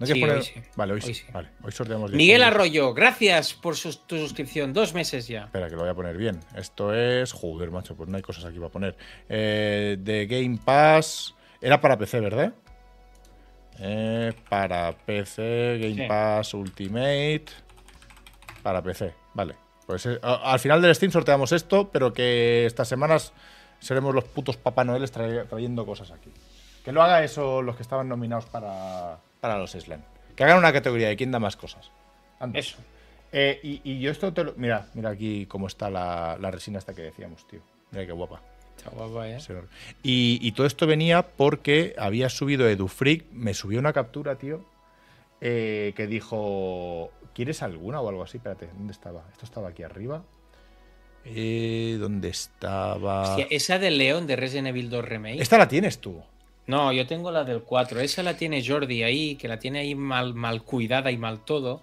¿No 0.00 0.06
Sí, 0.06 0.20
poner? 0.20 0.36
hoy 0.38 0.42
sí. 0.42 0.54
Vale, 0.76 0.92
hoy, 0.94 1.00
Hoy 1.04 1.14
sí. 1.14 1.14
sí. 1.14 1.26
Vale, 1.32 1.48
hoy 1.62 1.72
sorteamos. 1.72 2.10
10 2.10 2.16
Miguel. 2.16 2.42
Arroyo, 2.42 2.94
gracias 2.94 3.52
por 3.52 3.76
tu 3.76 4.16
suscripción. 4.18 4.72
Dos 4.72 4.94
meses 4.94 5.28
ya. 5.28 5.44
Espera, 5.44 5.68
que 5.68 5.76
lo 5.76 5.82
voy 5.82 5.90
a 5.90 5.94
poner 5.94 6.16
bien. 6.16 6.40
Esto 6.56 6.94
es. 6.94 7.32
Joder, 7.32 7.70
macho, 7.70 7.94
pues 7.94 8.08
no 8.08 8.16
hay 8.16 8.22
cosas 8.22 8.46
aquí 8.46 8.58
para 8.58 8.70
poner. 8.70 8.96
Eh, 9.28 9.96
de 10.00 10.26
Game 10.26 10.58
Pass. 10.64 11.34
Era 11.60 11.80
para 11.80 11.98
PC, 11.98 12.20
¿verdad? 12.20 12.52
Eh, 13.78 14.32
para 14.48 14.92
PC, 14.92 15.78
Game. 15.80 16.08
Pass 16.08 16.54
Ultimate. 16.54 17.44
Para 18.62 18.82
PC, 18.82 19.12
vale. 19.34 19.54
Pues 19.86 20.06
eh, 20.06 20.18
al 20.22 20.60
final 20.60 20.80
del 20.80 20.94
Steam 20.94 21.12
sorteamos 21.12 21.52
esto, 21.52 21.90
pero 21.90 22.12
que 22.12 22.64
estas 22.64 22.88
semanas 22.88 23.32
seremos 23.80 24.14
los 24.14 24.24
putos 24.24 24.56
Papá 24.56 24.84
Noel 24.84 25.10
trayendo 25.10 25.84
cosas 25.84 26.10
aquí. 26.10 26.30
Que 26.84 26.92
lo 26.92 27.02
haga 27.02 27.22
eso 27.24 27.60
los 27.60 27.76
que 27.76 27.82
estaban 27.82 28.08
nominados 28.08 28.46
para, 28.46 29.18
para 29.40 29.58
los 29.58 29.72
Slam. 29.72 30.02
Que 30.36 30.44
hagan 30.44 30.58
una 30.58 30.72
categoría 30.72 31.08
de 31.08 31.16
quién 31.16 31.30
da 31.30 31.38
más 31.38 31.56
cosas. 31.56 31.90
Anda. 32.38 32.58
Eso. 32.58 32.78
Eh, 33.32 33.60
y, 33.62 33.80
y 33.84 34.00
yo 34.00 34.10
esto 34.10 34.32
te 34.32 34.44
lo. 34.44 34.54
Mira, 34.56 34.88
mira 34.94 35.10
aquí 35.10 35.46
cómo 35.46 35.66
está 35.66 35.90
la, 35.90 36.36
la 36.40 36.50
resina 36.50 36.78
esta 36.78 36.94
que 36.94 37.02
decíamos, 37.02 37.46
tío. 37.46 37.60
Mira 37.90 38.06
qué 38.06 38.12
guapa. 38.12 38.42
Está 38.76 38.90
guapa, 38.90 39.28
¿eh? 39.28 39.38
Y, 40.02 40.38
y 40.40 40.52
todo 40.52 40.66
esto 40.66 40.86
venía 40.86 41.22
porque 41.22 41.94
había 41.98 42.28
subido 42.30 42.66
EduFreak, 42.68 43.26
me 43.32 43.52
subió 43.52 43.78
una 43.78 43.92
captura, 43.92 44.36
tío, 44.36 44.64
eh, 45.42 45.92
que 45.96 46.06
dijo, 46.06 47.10
¿quieres 47.34 47.62
alguna 47.62 48.00
o 48.00 48.08
algo 48.08 48.22
así? 48.22 48.38
Espérate, 48.38 48.68
¿dónde 48.68 48.92
estaba? 48.92 49.24
Esto 49.32 49.44
estaba 49.44 49.68
aquí 49.68 49.82
arriba. 49.82 50.22
Eh, 51.26 51.98
¿Dónde 52.00 52.30
estaba? 52.30 53.22
Hostia, 53.22 53.46
esa 53.50 53.78
del 53.78 53.98
León 53.98 54.26
de 54.26 54.36
Resident 54.36 54.68
Evil 54.68 54.88
2 54.88 55.04
Remake. 55.04 55.42
Esta 55.42 55.58
la 55.58 55.68
tienes 55.68 55.98
tú. 55.98 56.22
No, 56.66 56.92
yo 56.92 57.06
tengo 57.06 57.30
la 57.30 57.44
del 57.44 57.62
4. 57.62 58.00
Esa 58.00 58.22
la 58.22 58.36
tiene 58.36 58.64
Jordi 58.64 59.02
ahí, 59.02 59.36
que 59.36 59.48
la 59.48 59.58
tiene 59.58 59.80
ahí 59.80 59.94
mal, 59.94 60.34
mal 60.34 60.62
cuidada 60.62 61.10
y 61.10 61.16
mal 61.16 61.44
todo. 61.44 61.82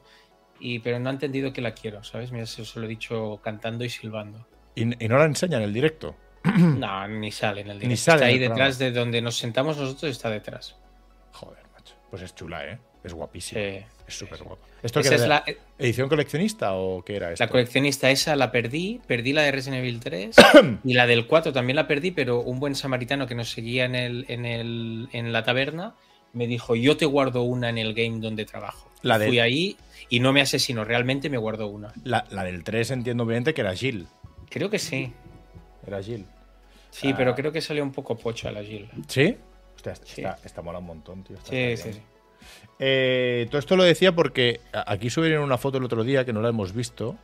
Y, 0.59 0.79
pero 0.79 0.99
no 0.99 1.09
ha 1.09 1.13
entendido 1.13 1.53
que 1.53 1.61
la 1.61 1.73
quiero, 1.73 2.03
¿sabes? 2.03 2.31
Mira, 2.31 2.45
se 2.45 2.65
se 2.65 2.79
lo 2.79 2.85
he 2.85 2.89
dicho 2.89 3.39
cantando 3.43 3.83
y 3.83 3.89
silbando. 3.89 4.47
Y, 4.75 5.03
y 5.03 5.07
no 5.07 5.17
la 5.17 5.25
enseña 5.25 5.57
en 5.57 5.63
el 5.63 5.73
directo. 5.73 6.15
No, 6.57 7.07
ni 7.07 7.31
sale 7.31 7.61
en 7.61 7.69
el 7.71 7.79
directo. 7.79 8.01
sale 8.03 8.15
está 8.15 8.25
ahí 8.27 8.39
detrás 8.39 8.77
de 8.79 8.91
donde 8.91 9.21
nos 9.21 9.37
sentamos 9.37 9.77
nosotros, 9.77 10.11
está 10.11 10.29
detrás. 10.29 10.77
Joder, 11.33 11.63
macho. 11.73 11.95
Pues 12.09 12.21
es 12.21 12.33
chula, 12.33 12.65
¿eh? 12.65 12.79
Es 13.03 13.13
guapísimo. 13.13 13.61
Sí. 13.61 13.85
Es 14.07 14.15
súper 14.17 14.41
guapo. 14.41 14.59
¿Esto 14.81 15.01
es 15.01 15.27
la, 15.27 15.43
eh, 15.45 15.57
¿Edición 15.77 16.07
coleccionista 16.07 16.73
o 16.75 17.03
qué 17.03 17.17
era 17.17 17.31
esto? 17.33 17.43
la 17.43 17.49
coleccionista, 17.49 18.09
esa 18.09 18.35
la 18.37 18.51
perdí, 18.51 19.01
perdí 19.05 19.33
la 19.33 19.41
de 19.41 19.51
Resident 19.51 19.79
Evil 19.79 19.99
3 19.99 20.35
y 20.85 20.93
la 20.93 21.05
del 21.07 21.27
4 21.27 21.51
también 21.51 21.75
la 21.75 21.87
perdí, 21.87 22.11
pero 22.11 22.39
un 22.39 22.59
buen 22.59 22.73
samaritano 22.75 23.27
que 23.27 23.35
nos 23.35 23.49
seguía 23.49 23.83
en, 23.85 23.95
el, 23.95 24.25
en, 24.29 24.45
el, 24.45 25.09
en 25.11 25.33
la 25.33 25.43
taberna 25.43 25.95
me 26.33 26.47
dijo, 26.47 26.75
yo 26.75 26.95
te 26.95 27.05
guardo 27.05 27.41
una 27.43 27.69
en 27.69 27.77
el 27.77 27.93
game 27.93 28.19
donde 28.19 28.45
trabajo. 28.45 28.89
La 29.01 29.17
del- 29.19 29.29
Fui 29.29 29.39
ahí 29.39 29.75
y 30.09 30.19
no 30.21 30.31
me 30.31 30.41
asesinó, 30.41 30.85
realmente 30.85 31.29
me 31.29 31.37
guardo 31.37 31.67
una. 31.67 31.91
La, 32.03 32.25
la 32.31 32.43
del 32.45 32.63
3 32.63 32.91
entiendo 32.91 33.23
obviamente 33.23 33.53
que 33.53 33.61
era 33.61 33.75
Jill. 33.75 34.07
Creo 34.49 34.69
que 34.69 34.79
sí. 34.79 35.11
Era 35.85 36.01
Jill. 36.01 36.25
Sí, 36.91 37.09
Ah. 37.11 37.15
pero 37.17 37.35
creo 37.35 37.51
que 37.51 37.59
salió 37.61 37.83
un 37.83 37.91
poco 37.91 38.15
pocho 38.17 38.47
a 38.47 38.51
la 38.51 38.63
Jill. 38.63 38.89
¿Sí? 39.07 39.35
Hostia, 39.75 39.95
Sí. 39.95 40.21
esta- 40.21 40.39
esta 40.45 40.61
mola 40.61 40.79
un 40.79 40.85
montón, 40.85 41.23
tío. 41.23 41.35
Sí, 41.43 41.55
está 41.57 41.83
sí, 41.87 41.93
sí. 41.93 41.99
Eh, 42.79 43.47
todo 43.49 43.59
esto 43.59 43.75
lo 43.75 43.83
decía 43.83 44.13
porque 44.13 44.61
aquí 44.85 45.09
subieron 45.09 45.43
una 45.43 45.57
foto 45.57 45.77
el 45.77 45.83
otro 45.83 46.03
día 46.03 46.25
que 46.25 46.33
no 46.33 46.41
la 46.41 46.49
hemos 46.49 46.73
visto. 46.73 47.17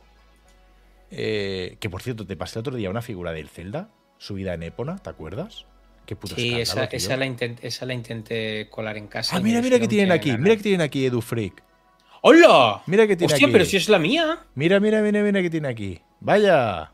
Eh, 1.10 1.76
que 1.80 1.88
por 1.90 2.02
cierto, 2.02 2.26
te 2.26 2.36
pasé 2.36 2.58
el 2.58 2.60
otro 2.60 2.76
día 2.76 2.90
una 2.90 3.02
figura 3.02 3.32
del 3.32 3.48
Zelda 3.48 3.88
subida 4.18 4.54
en 4.54 4.62
Épona, 4.64 4.96
¿te 4.98 5.10
acuerdas? 5.10 5.66
Qué 6.06 6.16
puto 6.16 6.34
Sí, 6.34 6.60
esa, 6.60 6.84
esa, 6.84 7.16
la 7.16 7.26
intent- 7.26 7.58
esa 7.62 7.86
la 7.86 7.94
intenté 7.94 8.68
colar 8.68 8.96
en 8.96 9.06
casa. 9.06 9.36
Ah, 9.36 9.40
mira, 9.40 9.62
mira 9.62 9.78
que 9.78 9.88
tienen 9.88 10.12
aquí, 10.12 10.36
mira 10.36 10.56
que 10.56 10.62
tienen 10.62 10.80
aquí 10.82 11.06
Edu 11.06 11.20
Freak. 11.20 11.62
¡Hola! 12.22 12.82
Mira 12.86 13.06
que 13.06 13.16
tiene 13.16 13.32
Hostia, 13.32 13.46
aquí. 13.46 13.52
pero 13.52 13.64
si 13.64 13.76
es 13.76 13.88
la 13.88 13.98
mía. 13.98 14.38
Mira, 14.54 14.80
mira, 14.80 15.00
mira, 15.02 15.22
mira 15.22 15.40
que 15.42 15.50
tiene 15.50 15.68
aquí. 15.68 16.00
Vaya. 16.20 16.90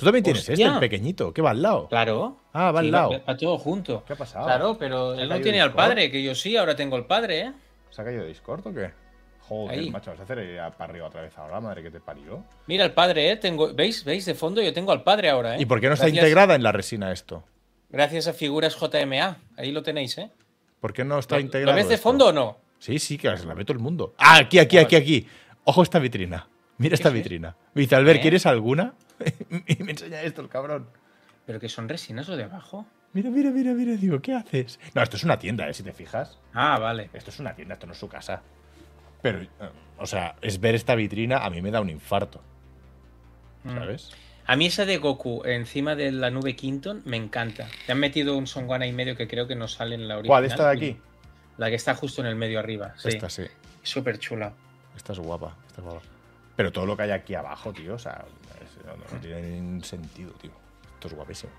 Tú 0.00 0.06
también 0.06 0.24
tienes 0.24 0.48
Hostia. 0.48 0.66
este, 0.66 0.74
el 0.74 0.80
pequeñito, 0.80 1.32
que 1.32 1.42
va 1.42 1.50
al 1.50 1.62
lado. 1.62 1.88
Claro. 1.88 2.36
Ah, 2.52 2.72
va 2.72 2.80
al 2.80 2.90
lado. 2.90 3.22
Va, 3.28 3.36
todo 3.36 3.56
junto. 3.58 4.02
¿Qué 4.04 4.14
ha 4.14 4.16
pasado? 4.16 4.46
Claro, 4.46 4.76
pero 4.78 5.14
¿Se 5.14 5.20
ha 5.20 5.22
él 5.24 5.28
no 5.28 5.40
tiene 5.40 5.60
al 5.60 5.72
padre, 5.72 6.10
que 6.10 6.22
yo 6.22 6.34
sí, 6.34 6.56
ahora 6.56 6.74
tengo 6.74 6.96
el 6.96 7.04
padre, 7.04 7.40
¿eh? 7.40 7.52
¿Se 7.90 8.02
ha 8.02 8.04
caído 8.04 8.24
Discord 8.24 8.66
o 8.66 8.74
qué? 8.74 8.90
Joder, 9.48 9.78
Ahí. 9.78 9.90
macho, 9.90 10.10
vas 10.10 10.20
a 10.20 10.22
hacer 10.22 10.38
para 10.78 10.90
arriba 10.90 11.06
otra 11.08 11.22
vez 11.22 11.36
ahora, 11.36 11.60
madre 11.60 11.82
que 11.82 11.90
te 11.90 12.00
parió. 12.00 12.44
Mira 12.66 12.84
el 12.84 12.92
padre, 12.92 13.30
¿eh? 13.32 13.36
Tengo, 13.36 13.74
¿Veis? 13.74 14.04
¿Veis? 14.04 14.24
De 14.24 14.34
fondo 14.34 14.62
yo 14.62 14.72
tengo 14.72 14.92
al 14.92 15.02
padre 15.02 15.28
ahora, 15.30 15.56
¿eh? 15.56 15.60
¿Y 15.62 15.66
por 15.66 15.80
qué 15.80 15.88
no 15.88 15.94
está 15.94 16.08
integrada 16.08 16.54
en 16.54 16.62
la 16.62 16.70
resina 16.72 17.10
esto? 17.12 17.42
Gracias 17.88 18.28
a 18.28 18.32
figuras 18.32 18.76
JMA. 18.78 19.38
Ahí 19.56 19.72
lo 19.72 19.82
tenéis, 19.82 20.16
¿eh? 20.18 20.30
¿Por 20.80 20.92
qué 20.92 21.04
no 21.04 21.18
está 21.18 21.34
¿Lo- 21.34 21.40
integrado? 21.40 21.72
¿Lo 21.72 21.76
ves 21.76 21.88
de 21.88 21.94
esto? 21.96 22.08
fondo 22.08 22.28
o 22.28 22.32
no? 22.32 22.58
Sí, 22.78 22.98
sí, 22.98 23.18
que 23.18 23.28
la 23.28 23.54
ve 23.54 23.64
todo 23.64 23.74
el 23.76 23.82
mundo. 23.82 24.14
Ah, 24.18 24.38
aquí, 24.38 24.58
aquí, 24.58 24.78
aquí, 24.78 24.96
aquí. 24.96 25.26
Ojo 25.64 25.82
esta 25.82 25.98
vitrina. 25.98 26.48
Mira 26.78 26.94
esta 26.94 27.10
vitrina. 27.10 27.56
Dice, 27.74 27.94
Albert, 27.96 28.20
¿Eh? 28.20 28.22
¿quieres 28.22 28.46
alguna? 28.46 28.94
y 29.66 29.82
me 29.82 29.92
enseña 29.92 30.22
esto 30.22 30.42
el 30.42 30.48
cabrón. 30.48 30.88
¿Pero 31.46 31.60
que 31.60 31.68
son 31.68 31.88
resinas 31.88 32.28
o 32.28 32.36
de 32.36 32.44
abajo? 32.44 32.86
Mira, 33.12 33.30
mira, 33.30 33.50
mira, 33.50 33.72
mira. 33.72 33.96
Digo, 33.96 34.20
¿qué 34.20 34.34
haces? 34.34 34.78
No, 34.94 35.02
esto 35.02 35.16
es 35.16 35.24
una 35.24 35.38
tienda, 35.38 35.68
¿eh? 35.68 35.74
Si 35.74 35.82
te 35.82 35.92
fijas. 35.92 36.38
Ah, 36.54 36.78
vale. 36.78 37.10
Esto 37.12 37.30
es 37.30 37.40
una 37.40 37.54
tienda, 37.54 37.74
esto 37.74 37.86
no 37.86 37.92
es 37.92 37.98
su 37.98 38.08
casa. 38.08 38.42
Pero, 39.22 39.40
eh, 39.40 39.48
o 39.98 40.06
sea, 40.06 40.36
es 40.40 40.60
ver 40.60 40.74
esta 40.74 40.94
vitrina, 40.94 41.38
a 41.38 41.50
mí 41.50 41.60
me 41.60 41.70
da 41.70 41.80
un 41.80 41.90
infarto. 41.90 42.40
Mm. 43.64 43.74
¿Sabes? 43.74 44.10
A 44.46 44.56
mí 44.56 44.66
esa 44.66 44.84
de 44.84 44.98
Goku 44.98 45.42
encima 45.44 45.94
de 45.94 46.10
la 46.12 46.30
nube 46.30 46.56
Quinton 46.56 47.02
me 47.04 47.16
encanta. 47.16 47.68
Te 47.86 47.92
han 47.92 48.00
metido 48.00 48.36
un 48.36 48.46
Songwana 48.46 48.86
y 48.86 48.92
medio 48.92 49.16
que 49.16 49.28
creo 49.28 49.46
que 49.46 49.54
no 49.54 49.68
sale 49.68 49.94
en 49.94 50.08
la 50.08 50.18
original. 50.18 50.40
¿Cuál? 50.40 50.44
¿Esta 50.44 50.70
de 50.70 50.76
aquí? 50.76 50.96
La 51.56 51.68
que 51.68 51.76
está 51.76 51.94
justo 51.94 52.20
en 52.20 52.26
el 52.26 52.36
medio 52.36 52.58
arriba. 52.58 52.94
Sí. 52.96 53.08
Esta 53.08 53.28
sí. 53.28 53.44
Súper 53.82 54.18
chula. 54.18 54.52
Esta 54.96 55.12
es 55.12 55.18
guapa. 55.18 55.56
Esta 55.68 55.80
es 55.80 55.84
guapa. 55.84 56.02
Pero 56.56 56.72
todo 56.72 56.86
lo 56.86 56.96
que 56.96 57.04
hay 57.04 57.10
aquí 57.10 57.34
abajo, 57.34 57.72
tío, 57.72 57.94
o 57.94 57.98
sea, 57.98 58.24
no, 58.86 59.20
tiene 59.20 59.82
sentido, 59.84 60.32
tío. 60.32 60.50
Esto 60.94 61.08
es 61.08 61.14
guapísimo. 61.14 61.52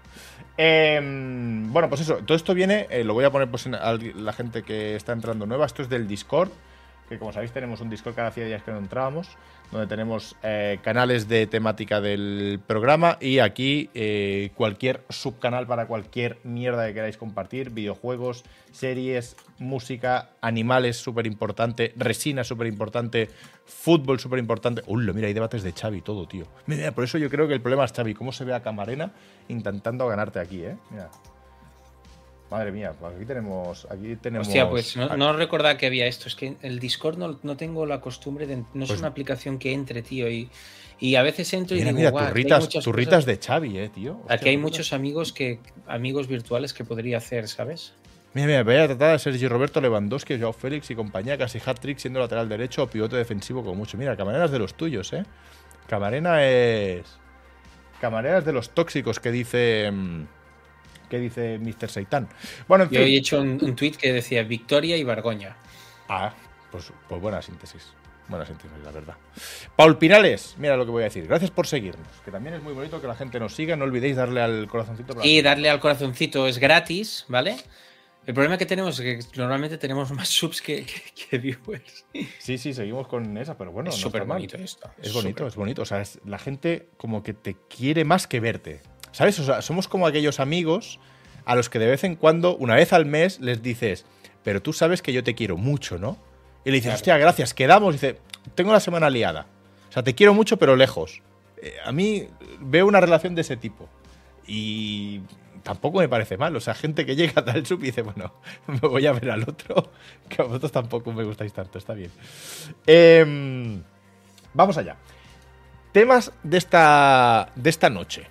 Em, 0.57 1.72
bueno, 1.74 1.89
pues 1.89 2.01
eso, 2.01 2.17
todo 2.17 2.36
esto 2.36 2.53
viene, 2.53 2.88
eh, 2.89 3.03
lo 3.03 3.13
voy 3.13 3.26
a 3.26 3.32
poner 3.32 3.49
pues 3.49 3.65
al- 3.67 4.24
la 4.26 4.34
gente 4.34 4.63
que 4.63 4.95
está 4.95 5.13
entrando 5.13 5.45
nueva. 5.45 5.65
Esto 5.65 5.82
es 5.82 5.89
del 5.89 6.07
Discord, 6.07 6.49
que 7.09 7.17
como 7.17 7.34
sabéis 7.34 7.51
tenemos 7.51 7.82
un 7.82 7.89
Discord 7.89 8.15
cada 8.15 8.32
100 8.32 8.47
días 8.47 8.63
que 8.63 8.72
no 8.72 8.78
entrábamos, 8.78 9.30
donde 9.72 9.88
tenemos 9.88 10.36
eh, 10.43 10.80
canales 10.84 11.28
de 11.28 11.47
temática 11.47 12.01
del 12.01 12.59
programa 12.65 13.17
y 13.22 13.39
aquí 13.39 13.89
eh, 13.93 14.51
cualquier 14.55 15.03
subcanal 15.09 15.65
para 15.65 15.88
cualquier 15.88 16.39
mierda 16.43 16.88
que 16.88 16.93
queráis 16.93 17.17
compartir, 17.17 17.69
videojuegos, 17.69 18.43
series, 18.72 19.36
música, 19.59 20.32
animales 20.41 20.97
súper 20.97 21.26
importante, 21.26 21.93
resina 21.95 22.43
súper 22.43 22.67
importante, 22.67 23.30
fútbol 23.65 24.19
súper 24.19 24.39
importante. 24.39 24.82
Uy, 24.88 25.11
mira, 25.13 25.28
hay 25.28 25.34
debates 25.34 25.63
de 25.63 25.72
Xavi 25.72 26.01
todo, 26.01 26.28
tío. 26.28 26.45
Mira, 26.65 26.91
por 26.91 27.03
eso 27.03 27.17
yo 27.17 27.30
creo 27.30 27.47
que 27.47 27.53
el 27.53 27.61
problema 27.61 27.86
es 27.86 27.93
Xavi, 27.93 28.13
cómo 28.13 28.32
se 28.32 28.43
ve 28.43 28.53
a 28.53 28.61
Camarena 28.61 29.11
intentando 29.47 30.07
ganarte 30.07 30.39
aquí, 30.39 30.63
¿eh? 30.63 30.76
Mira. 30.89 31.09
Madre 32.51 32.73
mía, 32.73 32.93
pues 32.99 33.15
aquí 33.15 33.25
tenemos. 33.25 33.87
Aquí 33.89 34.17
tenemos 34.17 34.45
Hostia, 34.47 34.69
pues 34.69 34.97
no, 34.97 35.31
recordaba 35.33 35.77
que 35.77 35.85
había 35.87 36.05
esto. 36.05 36.27
Es 36.27 36.35
que 36.35 36.57
el 36.61 36.79
Discord 36.79 37.17
no, 37.17 37.39
no 37.43 37.55
tengo 37.55 37.85
la 37.85 38.01
costumbre 38.01 38.45
de. 38.45 38.57
No 38.73 38.83
es 38.83 38.89
Pues- 38.89 38.99
una 38.99 39.07
aplicación 39.07 39.57
que 39.57 39.71
entre, 39.71 40.01
tío. 40.01 40.29
Y, 40.29 40.49
y 40.99 41.15
a 41.15 41.23
veces 41.23 41.51
entro 41.53 41.77
y 41.77 41.79
digo, 41.79 41.93
mira, 41.95 42.11
"Guau, 42.11 42.25
aquí 42.25 42.39
hay 42.39 42.43
turritas, 42.43 42.83
turritas 42.83 43.13
cosas". 43.23 43.25
de 43.25 43.37
Xavi, 43.37 43.79
eh, 43.79 43.89
tío. 43.89 44.17
Hostia, 44.19 44.35
Aquí 44.35 44.49
hay 44.49 44.57
muchos 44.57 44.91
amigos 44.91 45.31
que 45.31 45.59
amigos 45.87 46.27
virtuales 46.27 46.73
que 46.73 46.83
podría 46.83 47.17
hacer, 47.19 47.47
¿sabes? 47.47 47.93
Mira, 48.33 48.47
mira, 48.47 48.63
vaya 48.63 48.85
tratada 48.87 49.13
de 49.13 49.19
Sergi 49.19 49.47
Roberto 49.47 49.79
Lewandowski, 49.79 50.37
Joao 50.37 50.51
Félix 50.53 50.91
y 50.91 50.95
compañía, 50.95 51.37
casi 51.37 51.59
hat-trick 51.65 51.99
siendo 51.99 52.19
lateral 52.19 52.49
derecho 52.49 52.83
o 52.83 52.87
pivote 52.87 53.15
defensivo 53.15 53.61
como 53.63 53.75
mucho. 53.75 53.97
Mira, 53.97 54.15
Camarena 54.17 54.45
es 54.45 54.51
de 54.51 54.59
los 54.59 54.73
tuyos, 54.75 55.11
¿eh? 55.13 55.23
Camarena 55.87 56.45
es. 56.45 57.03
Camarena 58.01 58.39
es 58.39 58.45
de 58.45 58.51
los 58.53 58.69
tóxicos 58.71 59.19
que 59.21 59.31
dice. 59.31 59.89
Que 61.12 61.20
dice 61.20 61.59
Mr. 61.59 61.89
Seitan. 61.89 62.28
Bueno, 62.68 62.86
en 62.86 62.89
Yo 62.89 63.01
he 63.01 63.05
fin. 63.05 63.16
hecho 63.18 63.41
un, 63.41 63.59
un 63.62 63.76
tweet 63.76 63.91
que 63.91 64.14
decía 64.14 64.41
Victoria 64.43 64.95
y 64.97 65.03
Bargoña. 65.03 65.55
Ah, 66.09 66.34
pues, 66.72 66.91
pues 67.07 67.22
buena 67.22 67.41
síntesis. 67.41 67.93
Buena 68.30 68.45
síntesis, 68.45 68.72
la 68.84 68.91
verdad. 68.91 69.16
Paul 69.76 69.97
Pinales, 69.97 70.55
mira 70.57 70.78
lo 70.78 70.86
que 70.86 70.91
voy 70.91 71.01
a 71.01 71.05
decir. 71.05 71.28
Gracias 71.28 71.51
por 71.51 71.68
seguirnos. 71.68 72.07
Que 72.24 72.32
también 72.32 72.55
es 72.55 72.64
muy 72.64 72.72
bonito 72.74 73.01
que 73.01 73.07
la 73.07 73.16
gente 73.16 73.39
nos 73.41 73.53
siga. 73.53 73.76
No 73.76 73.84
olvidéis 73.84 74.16
darle 74.16 74.41
al 74.41 74.68
corazoncito. 74.70 75.14
para- 75.14 75.28
Y 75.28 75.41
darle 75.41 75.70
al 75.70 75.82
corazoncito 75.82 76.47
es 76.47 76.57
gratis, 76.57 77.26
¿vale? 77.28 77.57
El 78.26 78.34
problema 78.36 78.57
que 78.57 78.66
tenemos 78.68 78.97
es 78.99 79.26
que 79.26 79.38
normalmente 79.39 79.78
tenemos 79.78 80.12
más 80.12 80.30
subs 80.30 80.62
que, 80.62 80.86
que- 80.86 81.01
que 81.30 81.38
viewers. 81.39 82.05
Sí, 82.39 82.57
sí, 82.57 82.74
seguimos 82.74 83.07
con 83.07 83.36
esa, 83.38 83.57
pero 83.57 83.72
bueno. 83.72 83.89
es 83.89 83.97
no 83.97 84.01
súper 84.01 84.24
bonito 84.24 84.55
esto. 84.57 84.89
Es 85.01 85.12
bonito, 85.12 85.39
súper- 85.39 85.47
es 85.47 85.55
bonito. 85.55 85.82
O 85.82 85.86
sea, 85.86 85.99
es- 86.01 86.20
la 86.26 86.38
gente 86.39 86.88
como 86.97 87.24
que 87.24 87.34
te 87.34 87.57
quiere 87.68 88.05
más 88.05 88.28
que 88.28 88.39
verte. 88.39 88.82
¿Sabes? 89.12 89.39
O 89.39 89.43
sea, 89.43 89.62
somos 89.62 89.88
como 89.88 90.07
aquellos 90.07 90.39
amigos 90.39 90.99
a 91.45 91.55
los 91.55 91.70
que 91.70 91.80
de 91.80 91.88
vez 91.88 92.03
en 92.03 92.16
cuando, 92.16 92.55
una 92.55 92.76
vez 92.76 92.93
al 92.93 93.05
mes, 93.05 93.39
les 93.39 93.62
dices, 93.62 94.05
pero 94.43 94.62
tú 94.62 94.74
sabes 94.74 95.01
que 95.01 95.12
yo 95.14 95.24
te 95.24 95.36
quiero 95.36 95.57
mucho, 95.57 95.97
¿no? 95.97 96.18
Y 96.64 96.70
le 96.70 96.76
dices, 96.76 96.89
Claro. 96.89 96.95
hostia, 96.95 97.18
gracias, 97.18 97.53
quedamos. 97.53 97.95
Y 97.95 97.97
dice, 97.97 98.20
tengo 98.55 98.72
la 98.72 98.80
semana 98.80 99.09
liada. 99.09 99.47
O 99.89 99.91
sea, 99.91 100.03
te 100.03 100.14
quiero 100.16 100.34
mucho, 100.34 100.57
pero 100.57 100.76
lejos. 100.76 101.22
Eh, 101.62 101.76
a 101.84 101.91
mí 101.91 102.28
veo 102.59 102.86
una 102.88 103.01
relación 103.01 103.36
de 103.36 103.41
ese 103.41 103.57
tipo. 103.57 103.89
Y 104.47 105.22
tampoco 105.64 105.99
me 105.99 106.07
parece 106.09 106.38
mal. 106.38 106.55
O 106.55 106.59
sea, 106.59 106.74
gente 106.74 107.05
que 107.05 107.16
llega 107.16 107.34
a 107.38 107.45
tal 107.45 107.66
sub 107.66 107.80
y 107.82 107.88
dice, 107.88 108.03
bueno, 108.03 108.34
me 108.68 108.80
voy 108.80 109.05
a 109.07 109.12
ver 109.12 109.32
al 109.32 109.41
otro, 109.43 109.91
que 110.30 110.41
a 110.41 110.45
vosotros 110.45 110.72
tampoco 110.72 111.12
me 111.12 111.24
gustáis 111.24 111.51
tanto, 111.53 111.78
está 111.78 111.93
bien. 111.93 112.12
Em, 112.86 113.82
vamos 114.53 114.78
allá. 114.78 114.95
Temas 115.91 116.32
de 116.43 116.57
esta, 116.57 117.51
de 117.55 117.70
esta 117.70 117.89
noche. 117.89 118.28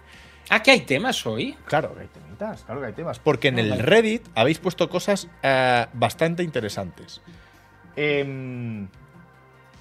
Ah, 0.50 0.62
que 0.64 0.72
hay 0.72 0.80
temas 0.80 1.24
hoy. 1.26 1.56
Claro 1.64 1.94
que 1.94 2.00
hay 2.00 2.08
temitas, 2.08 2.64
claro 2.64 2.80
que 2.80 2.88
hay 2.88 2.92
temas. 2.92 3.20
Porque 3.20 3.48
en 3.48 3.60
el. 3.60 3.78
Reddit 3.78 4.26
habéis 4.34 4.58
puesto 4.58 4.90
cosas 4.90 5.28
eh, 5.44 5.86
bastante 5.92 6.42
interesantes. 6.42 7.22
Em, 7.94 8.88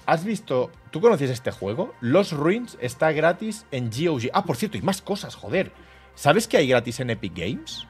¿Has 0.06 0.24
visto? 0.24 0.70
¿Tú 0.92 1.00
conoces 1.00 1.28
este 1.28 1.50
juego? 1.50 1.94
Los 2.00 2.32
Ruins 2.32 2.78
está 2.80 3.10
gratis 3.10 3.66
en 3.72 3.90
GOG. 3.90 4.30
Ah, 4.32 4.44
por 4.44 4.56
cierto, 4.56 4.78
y 4.78 4.82
más 4.82 5.02
cosas, 5.02 5.34
joder. 5.34 5.72
¿Sabes 6.14 6.46
que 6.46 6.56
hay 6.56 6.68
gratis 6.68 7.00
en 7.00 7.10
Epic 7.10 7.34
Games? 7.34 7.86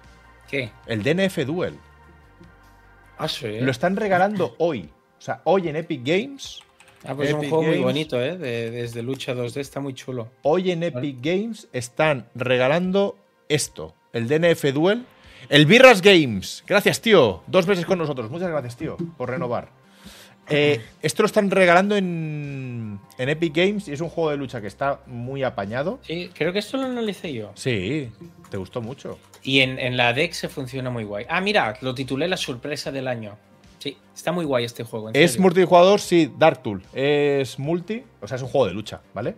¿Qué? 0.49 0.73
El 0.87 1.03
DNF 1.03 1.45
Duel. 1.45 1.79
Ah, 3.19 3.29
sí. 3.29 3.61
Lo 3.61 3.71
están 3.71 3.97
regalando 3.97 4.55
hoy. 4.59 4.91
O 5.19 5.21
sea, 5.21 5.43
hoy 5.45 5.69
en 5.69 5.77
Epic 5.77 6.01
Games. 6.03 6.61
Ah, 7.05 7.15
pues 7.15 7.29
es 7.31 7.35
un 7.35 7.49
juego 7.49 7.63
muy 7.63 7.79
bonito, 7.79 8.23
¿eh? 8.23 8.37
De- 8.37 8.71
desde 8.71 9.03
Lucha 9.03 9.35
2D 9.35 9.57
está 9.61 9.81
muy 9.81 9.95
chulo. 9.95 10.29
Hoy 10.43 10.71
en 10.71 10.83
Epic 10.83 11.17
Games 11.21 11.69
están 11.73 12.27
regalando 12.35 13.17
esto. 13.49 13.95
El 14.13 14.29
DNF 14.29 14.65
Duel. 14.73 15.07
El 15.49 15.65
Birras 15.67 16.03
Games. 16.03 16.63
Gracias, 16.67 17.01
tío. 17.01 17.43
Dos 17.47 17.67
meses 17.67 17.87
con 17.87 17.99
nosotros. 17.99 18.31
Muchas 18.31 18.51
gracias, 18.51 18.77
tío, 18.77 18.97
por 19.17 19.31
renovar. 19.31 19.69
Eh, 20.51 20.81
esto 21.03 21.23
lo 21.23 21.27
están 21.27 21.51
regalando 21.51 21.97
en, 21.97 22.99
en 23.19 23.29
Epic 23.31 23.55
Games 23.57 23.89
y 23.89 23.93
es 23.93 24.01
un 24.03 24.11
juego 24.11 24.31
de 24.31 24.37
lucha 24.37 24.61
que 24.61 24.67
está 24.67 25.01
muy 25.07 25.43
apañado. 25.43 26.01
Sí, 26.03 26.31
creo 26.35 26.53
que 26.53 26.59
esto 26.59 26.77
lo 26.77 26.85
analicé 26.85 27.33
yo. 27.33 27.53
Sí, 27.55 28.11
te 28.51 28.57
gustó 28.59 28.83
mucho. 28.83 29.19
Y 29.43 29.61
en, 29.61 29.79
en 29.79 29.97
la 29.97 30.13
Dex 30.13 30.37
se 30.37 30.49
funciona 30.51 30.91
muy 30.91 31.05
guay. 31.05 31.25
Ah, 31.31 31.41
mira, 31.41 31.79
lo 31.81 31.95
titulé 31.95 32.29
La 32.29 32.37
sorpresa 32.37 32.93
del 32.93 33.09
año. 33.09 33.39
Sí, 33.81 33.97
está 34.15 34.31
muy 34.31 34.45
guay 34.45 34.65
este 34.67 34.85
juego. 34.85 35.09
en 35.09 35.17
Es 35.17 35.33
serio. 35.33 35.43
multijugador, 35.43 36.01
sí, 36.01 36.31
Dark 36.39 36.63
Tool. 36.63 36.83
Es 36.93 37.59
multi, 37.59 38.05
o 38.21 38.29
sea, 38.29 38.37
es 38.37 38.43
un 38.43 38.49
juego 38.49 38.67
de 38.67 38.75
lucha, 38.75 39.01
¿vale? 39.15 39.37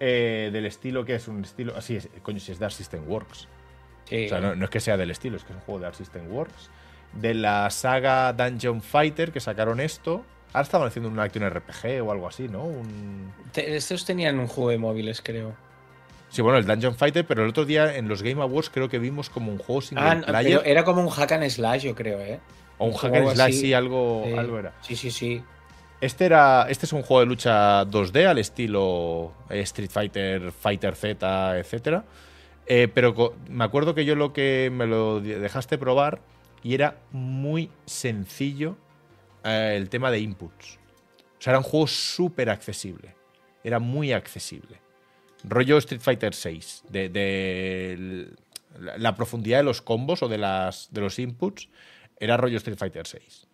Eh, 0.00 0.50
del 0.52 0.66
estilo 0.66 1.04
que 1.04 1.14
es 1.14 1.28
un 1.28 1.44
estilo. 1.44 1.74
Así 1.76 1.94
es, 1.94 2.08
coño, 2.22 2.40
si 2.40 2.50
es 2.50 2.58
Dark 2.58 2.72
System 2.72 3.08
Works. 3.08 3.46
Sí. 4.04 4.26
O 4.26 4.28
sea, 4.28 4.40
no, 4.40 4.56
no 4.56 4.64
es 4.64 4.70
que 4.70 4.80
sea 4.80 4.96
del 4.96 5.12
estilo, 5.12 5.36
es 5.36 5.44
que 5.44 5.52
es 5.52 5.56
un 5.56 5.62
juego 5.62 5.78
de 5.78 5.84
Dark 5.84 5.94
System 5.94 6.30
Works. 6.32 6.68
De 7.12 7.32
la 7.32 7.70
saga 7.70 8.32
Dungeon 8.32 8.82
Fighter 8.82 9.30
que 9.30 9.38
sacaron 9.38 9.78
esto. 9.78 10.24
Ahora 10.52 10.62
estaban 10.62 10.88
haciendo 10.88 11.08
un 11.08 11.18
Action 11.20 11.48
RPG 11.48 12.02
o 12.02 12.10
algo 12.10 12.26
así, 12.26 12.48
¿no? 12.48 12.64
Un... 12.64 13.32
estos 13.54 14.04
tenían 14.04 14.40
un 14.40 14.48
juego 14.48 14.70
de 14.70 14.78
móviles, 14.78 15.22
creo. 15.22 15.54
Sí, 16.28 16.42
bueno, 16.42 16.58
el 16.58 16.66
Dungeon 16.66 16.96
Fighter, 16.96 17.24
pero 17.24 17.44
el 17.44 17.50
otro 17.50 17.64
día 17.64 17.96
en 17.96 18.08
los 18.08 18.22
Game 18.22 18.42
Awards 18.42 18.68
creo 18.70 18.88
que 18.88 18.98
vimos 18.98 19.30
como 19.30 19.52
un 19.52 19.58
juego 19.58 19.80
sin 19.80 19.96
ah, 19.96 20.20
player. 20.26 20.60
era 20.64 20.82
como 20.84 21.02
un 21.02 21.08
hack 21.08 21.32
and 21.32 21.48
slash, 21.48 21.82
yo 21.82 21.94
creo, 21.94 22.18
¿eh? 22.18 22.40
O 22.78 22.86
un, 22.86 22.92
hack 22.92 23.14
and 23.14 23.32
slash, 23.34 23.54
sí, 23.54 23.72
algo, 23.72 24.24
algo 24.36 24.58
era. 24.58 24.74
Sí, 24.82 24.96
sí, 24.96 25.10
sí. 25.10 25.42
Este, 26.00 26.26
era, 26.26 26.66
este 26.68 26.86
es 26.86 26.92
un 26.92 27.02
juego 27.02 27.20
de 27.20 27.26
lucha 27.26 27.84
2D 27.84 28.26
al 28.26 28.38
estilo 28.38 29.32
eh, 29.48 29.60
Street 29.60 29.90
Fighter, 29.90 30.52
Fighter 30.52 30.94
Z, 30.94 31.58
etc. 31.58 32.02
Eh, 32.66 32.88
pero 32.92 33.34
me 33.48 33.64
acuerdo 33.64 33.94
que 33.94 34.04
yo 34.04 34.14
lo 34.14 34.32
que 34.32 34.70
me 34.72 34.86
lo 34.86 35.20
dejaste 35.20 35.78
probar 35.78 36.20
y 36.62 36.74
era 36.74 36.98
muy 37.12 37.70
sencillo 37.86 38.76
eh, 39.44 39.74
el 39.76 39.88
tema 39.88 40.10
de 40.10 40.20
inputs. 40.20 40.78
O 41.38 41.42
sea, 41.42 41.52
era 41.52 41.58
un 41.58 41.64
juego 41.64 41.86
súper 41.86 42.50
accesible. 42.50 43.14
Era 43.64 43.78
muy 43.78 44.12
accesible. 44.12 44.80
Rollo 45.44 45.78
Street 45.78 46.00
Fighter 46.00 46.34
6. 46.34 46.84
De, 46.90 48.28
la, 48.98 49.14
profundidad 49.14 49.58
de 49.58 49.64
los 49.64 49.80
combos 49.80 50.22
o 50.22 50.28
de, 50.28 50.38
las, 50.38 50.88
de 50.90 51.00
los 51.00 51.18
inputs 51.18 51.68
era 52.18 52.36
rollo 52.36 52.56
Street 52.56 52.78
Fighter 52.78 53.06
6 53.06 53.48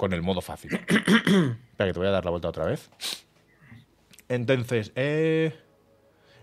con 0.00 0.14
el 0.14 0.22
modo 0.22 0.40
fácil. 0.40 0.72
Espera 0.88 1.58
que 1.76 1.92
te 1.92 1.98
voy 1.98 2.08
a 2.08 2.10
dar 2.10 2.24
la 2.24 2.30
vuelta 2.30 2.48
otra 2.48 2.64
vez. 2.64 2.90
Entonces, 4.30 4.92
eh, 4.94 5.54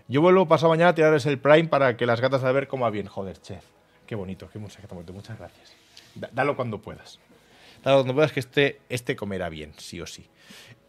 yo 0.06 0.20
vuelvo 0.20 0.46
pasado 0.46 0.70
mañana 0.70 0.90
a 0.90 0.94
tirarles 0.94 1.26
el 1.26 1.40
Prime 1.40 1.64
para 1.64 1.96
que 1.96 2.06
las 2.06 2.20
gatas 2.20 2.44
a 2.44 2.52
ver 2.52 2.68
cómo 2.68 2.84
va 2.84 2.90
bien. 2.90 3.06
Joder, 3.08 3.40
chef. 3.40 3.64
Qué 4.06 4.14
bonito, 4.14 4.48
qué 4.48 4.60
mucha 4.60 4.80
Muchas 5.12 5.38
gracias. 5.38 5.74
dalo 6.32 6.54
cuando 6.54 6.80
puedas. 6.80 7.18
Dalo 7.82 7.98
cuando 7.98 8.14
puedas 8.14 8.30
que 8.30 8.38
este, 8.38 8.80
este 8.88 9.16
comerá 9.16 9.48
bien, 9.48 9.72
sí 9.76 10.00
o 10.00 10.06
sí. 10.06 10.28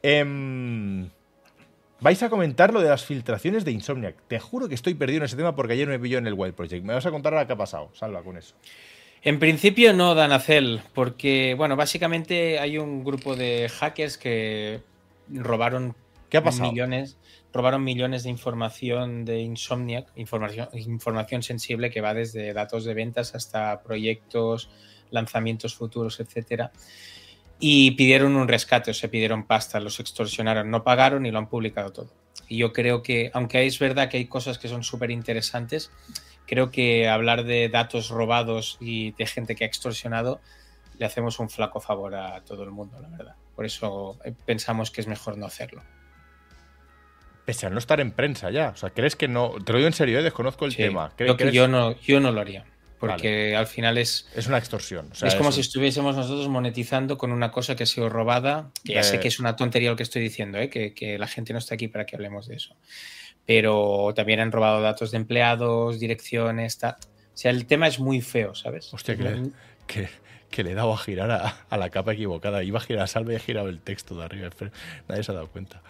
Em, 0.03 1.09
vais 1.99 2.21
a 2.21 2.29
comentar 2.29 2.71
lo 2.71 2.81
de 2.81 2.89
las 2.89 3.03
filtraciones 3.03 3.65
de 3.65 3.71
Insomniac. 3.71 4.15
Te 4.27 4.39
juro 4.39 4.69
que 4.69 4.75
estoy 4.75 4.93
perdido 4.93 5.17
en 5.17 5.23
ese 5.23 5.35
tema 5.35 5.55
porque 5.55 5.73
ayer 5.73 5.87
me 5.87 5.97
pilló 5.99 6.19
en 6.19 6.27
el 6.27 6.35
Wild 6.35 6.53
Project. 6.53 6.85
Me 6.85 6.93
vas 6.93 7.05
a 7.07 7.09
contar 7.11 7.33
ahora 7.33 7.47
qué 7.47 7.53
ha 7.53 7.57
pasado. 7.57 7.89
Salva 7.95 8.21
con 8.21 8.37
eso. 8.37 8.53
En 9.21 9.39
principio 9.39 9.93
no 9.93 10.15
dan 10.15 10.31
a 10.31 10.39
cel, 10.39 10.81
porque, 10.93 11.53
bueno, 11.57 11.75
básicamente 11.75 12.59
hay 12.59 12.77
un 12.77 13.03
grupo 13.03 13.35
de 13.35 13.69
hackers 13.69 14.17
que 14.17 14.81
robaron 15.29 15.95
¿Qué 16.29 16.37
ha 16.37 16.43
pasado? 16.43 16.71
millones, 16.71 17.17
robaron 17.51 17.83
millones 17.83 18.23
de 18.23 18.29
información 18.29 19.25
de 19.25 19.41
Insomniac, 19.41 20.07
información, 20.15 20.69
información 20.73 21.43
sensible 21.43 21.89
que 21.89 22.01
va 22.01 22.13
desde 22.13 22.53
datos 22.53 22.85
de 22.85 22.93
ventas 22.93 23.35
hasta 23.35 23.81
proyectos, 23.81 24.69
lanzamientos 25.11 25.75
futuros, 25.75 26.19
etcétera. 26.19 26.71
Y 27.59 27.91
pidieron 27.91 28.35
un 28.37 28.47
rescate, 28.47 28.91
o 28.91 28.93
sea, 28.93 29.09
pidieron 29.11 29.45
pasta, 29.45 29.81
los 29.81 29.99
extorsionaron, 29.99 30.69
no 30.69 30.83
pagaron 30.83 31.25
y 31.25 31.31
lo 31.31 31.39
han 31.39 31.49
publicado 31.49 31.91
todo. 31.91 32.13
Y 32.47 32.57
yo 32.57 32.71
creo 32.71 33.03
que, 33.03 33.31
aunque 33.33 33.65
es 33.65 33.77
verdad 33.79 34.09
que 34.09 34.17
hay 34.17 34.25
cosas 34.25 34.57
que 34.57 34.69
son 34.69 34.83
súper 34.83 35.11
interesantes, 35.11 35.91
creo 36.49 36.71
que 36.71 37.07
hablar 37.07 37.43
de 37.43 37.69
datos 37.69 38.09
robados 38.09 38.77
y 38.81 39.11
de 39.11 39.27
gente 39.27 39.55
que 39.55 39.65
ha 39.65 39.67
extorsionado 39.67 40.41
le 40.97 41.05
hacemos 41.05 41.39
un 41.39 41.49
flaco 41.49 41.79
favor 41.79 42.15
a 42.15 42.41
todo 42.41 42.63
el 42.63 42.71
mundo, 42.71 42.99
la 42.99 43.07
verdad. 43.07 43.35
Por 43.55 43.65
eso 43.65 44.17
eh, 44.25 44.33
pensamos 44.45 44.89
que 44.89 44.99
es 44.99 45.07
mejor 45.07 45.37
no 45.37 45.45
hacerlo. 45.45 45.83
Pese 47.45 47.67
a 47.67 47.69
no 47.69 47.77
estar 47.77 47.99
en 47.99 48.11
prensa 48.11 48.49
ya. 48.49 48.69
O 48.69 48.75
sea, 48.75 48.89
¿crees 48.89 49.15
que 49.15 49.27
no? 49.27 49.51
Te 49.63 49.71
lo 49.71 49.77
digo 49.77 49.87
en 49.87 49.93
serio, 49.93 50.19
¿eh? 50.19 50.23
desconozco 50.23 50.65
el 50.65 50.75
tema. 50.75 51.13
Que 51.15 51.51
yo, 51.51 51.67
no, 51.67 51.95
yo 51.99 52.19
no 52.19 52.31
lo 52.31 52.41
haría. 52.41 52.65
Porque 52.99 53.55
al 53.55 53.67
final 53.67 53.97
es. 53.97 54.27
Es 54.35 54.47
una 54.47 54.57
extorsión. 54.57 55.09
es 55.21 55.35
como 55.35 55.51
si 55.51 55.61
estuviésemos 55.61 56.15
nosotros 56.15 56.49
monetizando 56.49 57.17
con 57.17 57.31
una 57.31 57.51
cosa 57.51 57.75
que 57.75 57.83
ha 57.83 57.85
sido 57.85 58.09
robada. 58.09 58.71
Que 58.83 58.95
ya 58.95 59.03
sé 59.03 59.19
que 59.19 59.29
es 59.29 59.39
una 59.39 59.55
tontería 59.55 59.91
lo 59.91 59.95
que 59.95 60.03
estoy 60.03 60.21
diciendo, 60.21 60.57
¿eh? 60.57 60.69
que, 60.69 60.93
que 60.93 61.17
la 61.17 61.27
gente 61.27 61.53
no 61.53 61.59
está 61.59 61.75
aquí 61.75 61.87
para 61.87 62.05
que 62.05 62.15
hablemos 62.15 62.47
de 62.47 62.55
eso 62.55 62.75
pero 63.49 64.13
también 64.15 64.41
han 64.41 64.51
robado 64.51 64.79
datos 64.79 65.09
de 65.09 65.17
empleados, 65.17 65.99
direcciones, 65.99 66.77
O 66.83 66.95
sea, 67.33 67.49
el 67.49 67.65
tema 67.65 67.87
es 67.87 67.99
muy 67.99 68.21
feo, 68.21 68.53
¿sabes? 68.53 68.93
Hostia, 68.93 69.17
que, 69.87 70.07
que, 70.51 70.63
le 70.63 70.73
he 70.73 70.75
dado 70.75 70.93
a 70.93 70.97
girar 70.99 71.31
a, 71.67 71.77
la 71.77 71.89
capa 71.89 72.13
equivocada. 72.13 72.61
Iba 72.61 72.77
a 72.77 72.81
girar 72.83 73.05
a 73.05 73.07
salve 73.07 73.33
y 73.33 73.37
he 73.37 73.39
girado 73.39 73.69
el 73.69 73.79
texto 73.79 74.15
de 74.15 74.25
arriba. 74.25 74.51
Nadie 75.07 75.23
se 75.23 75.31
ha 75.31 75.33
dado 75.33 75.47
cuenta. 75.47 75.81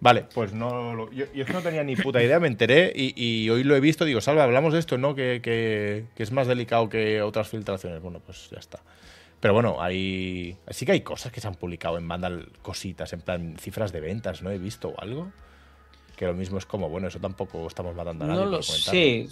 Vale, 0.00 0.24
pues 0.32 0.54
no. 0.54 1.12
yo, 1.12 1.26
yo, 1.34 1.44
no 1.52 1.60
tenía 1.60 1.84
ni 1.84 1.96
puta 1.96 2.22
idea, 2.22 2.40
me 2.40 2.48
enteré 2.48 2.94
y, 2.96 3.50
hoy 3.50 3.62
lo 3.62 3.76
he 3.76 3.80
visto. 3.80 4.06
Digo, 4.06 4.22
Salve, 4.22 4.40
hablamos 4.40 4.72
de 4.72 4.78
esto, 4.78 4.96
¿no? 4.96 5.14
Que, 5.14 5.42
que, 5.42 6.06
es 6.16 6.32
más 6.32 6.46
delicado 6.46 6.88
que 6.88 7.20
otras 7.20 7.48
filtraciones. 7.48 8.00
Bueno, 8.00 8.22
pues 8.24 8.48
ya 8.48 8.58
está. 8.58 8.80
Pero 9.40 9.52
bueno, 9.52 9.82
hay. 9.82 10.56
Sí 10.70 10.86
que 10.86 10.92
hay 10.92 11.02
cosas 11.02 11.30
que 11.30 11.42
se 11.42 11.46
han 11.46 11.56
publicado 11.56 11.98
en 11.98 12.08
banda, 12.08 12.30
cositas, 12.62 13.12
en 13.12 13.20
plan 13.20 13.56
cifras 13.58 13.92
de 13.92 14.00
ventas, 14.00 14.40
¿no? 14.40 14.50
He 14.50 14.56
visto 14.56 14.94
algo 14.96 15.30
que 16.18 16.26
lo 16.26 16.34
mismo 16.34 16.58
es 16.58 16.66
como, 16.66 16.88
bueno, 16.88 17.06
eso 17.06 17.20
tampoco 17.20 17.66
estamos 17.68 17.94
matando 17.94 18.24
a 18.24 18.28
nadie. 18.28 18.40
No 18.40 18.50
lo 18.50 18.60
sé, 18.60 19.28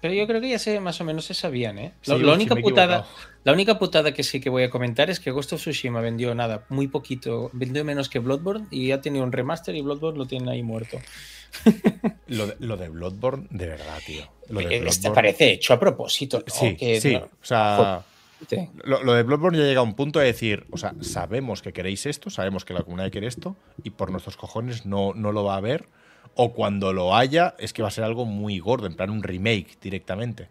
pero 0.00 0.14
yo 0.14 0.26
creo 0.28 0.40
que 0.40 0.50
ya 0.50 0.58
sé, 0.58 0.78
más 0.78 1.00
o 1.00 1.04
menos 1.04 1.24
se 1.24 1.34
sabían, 1.34 1.78
¿eh? 1.78 1.92
la, 2.06 2.14
única 2.14 2.54
putada, 2.54 3.06
la 3.42 3.52
única 3.52 3.76
putada 3.76 4.14
que 4.14 4.22
sí 4.22 4.40
que 4.40 4.48
voy 4.48 4.62
a 4.62 4.70
comentar 4.70 5.10
es 5.10 5.18
que 5.18 5.32
Ghost 5.32 5.54
of 5.54 5.60
Tsushima 5.60 6.00
vendió 6.00 6.32
nada, 6.34 6.64
muy 6.68 6.86
poquito, 6.86 7.50
vendió 7.52 7.84
menos 7.84 8.08
que 8.08 8.20
Bloodborne 8.20 8.68
y 8.70 8.88
ya 8.88 9.00
tenido 9.00 9.24
un 9.24 9.32
remaster 9.32 9.74
y 9.74 9.82
Bloodborne 9.82 10.16
lo 10.16 10.26
tiene 10.26 10.52
ahí 10.52 10.62
muerto. 10.62 10.98
lo, 12.28 12.46
de, 12.46 12.56
lo 12.60 12.76
de 12.76 12.88
Bloodborne, 12.88 13.48
de 13.50 13.66
verdad, 13.66 13.98
tío. 14.06 14.22
Lo 14.48 14.60
de 14.60 14.76
eh, 14.76 14.84
este 14.86 15.10
parece 15.10 15.52
hecho 15.54 15.74
a 15.74 15.80
propósito, 15.80 16.44
Sí, 16.46 16.76
sí, 17.00 17.16
o 17.16 17.28
sea... 17.42 18.04
Lo, 18.84 19.14
de 19.14 19.22
Bloodborne 19.22 19.58
ya 19.58 19.64
llega 19.64 19.80
a 19.80 19.84
un 19.84 19.94
punto 19.94 20.18
de 20.18 20.26
decir, 20.26 20.66
o 20.70 20.76
sea, 20.76 20.94
sabemos 21.00 21.62
que 21.62 21.72
queréis 21.72 22.06
esto, 22.06 22.30
sabemos 22.30 22.64
que 22.64 22.74
la 22.74 22.82
comunidad 22.82 23.10
quiere 23.10 23.26
esto, 23.26 23.56
y 23.82 23.90
por 23.90 24.10
nuestros 24.10 24.36
cojones 24.36 24.86
no, 24.86 25.12
no 25.14 25.32
lo 25.32 25.44
va 25.44 25.56
a 25.56 25.60
ver 25.60 25.86
o 26.34 26.52
cuando 26.52 26.92
lo 26.92 27.14
haya, 27.14 27.54
es 27.58 27.72
que 27.72 27.82
va 27.82 27.88
a 27.88 27.92
ser 27.92 28.04
algo 28.04 28.24
muy 28.24 28.58
gordo, 28.58 28.86
en 28.86 28.94
plan 28.94 29.10
un 29.10 29.22
remake 29.22 29.76
directamente. 29.80 30.48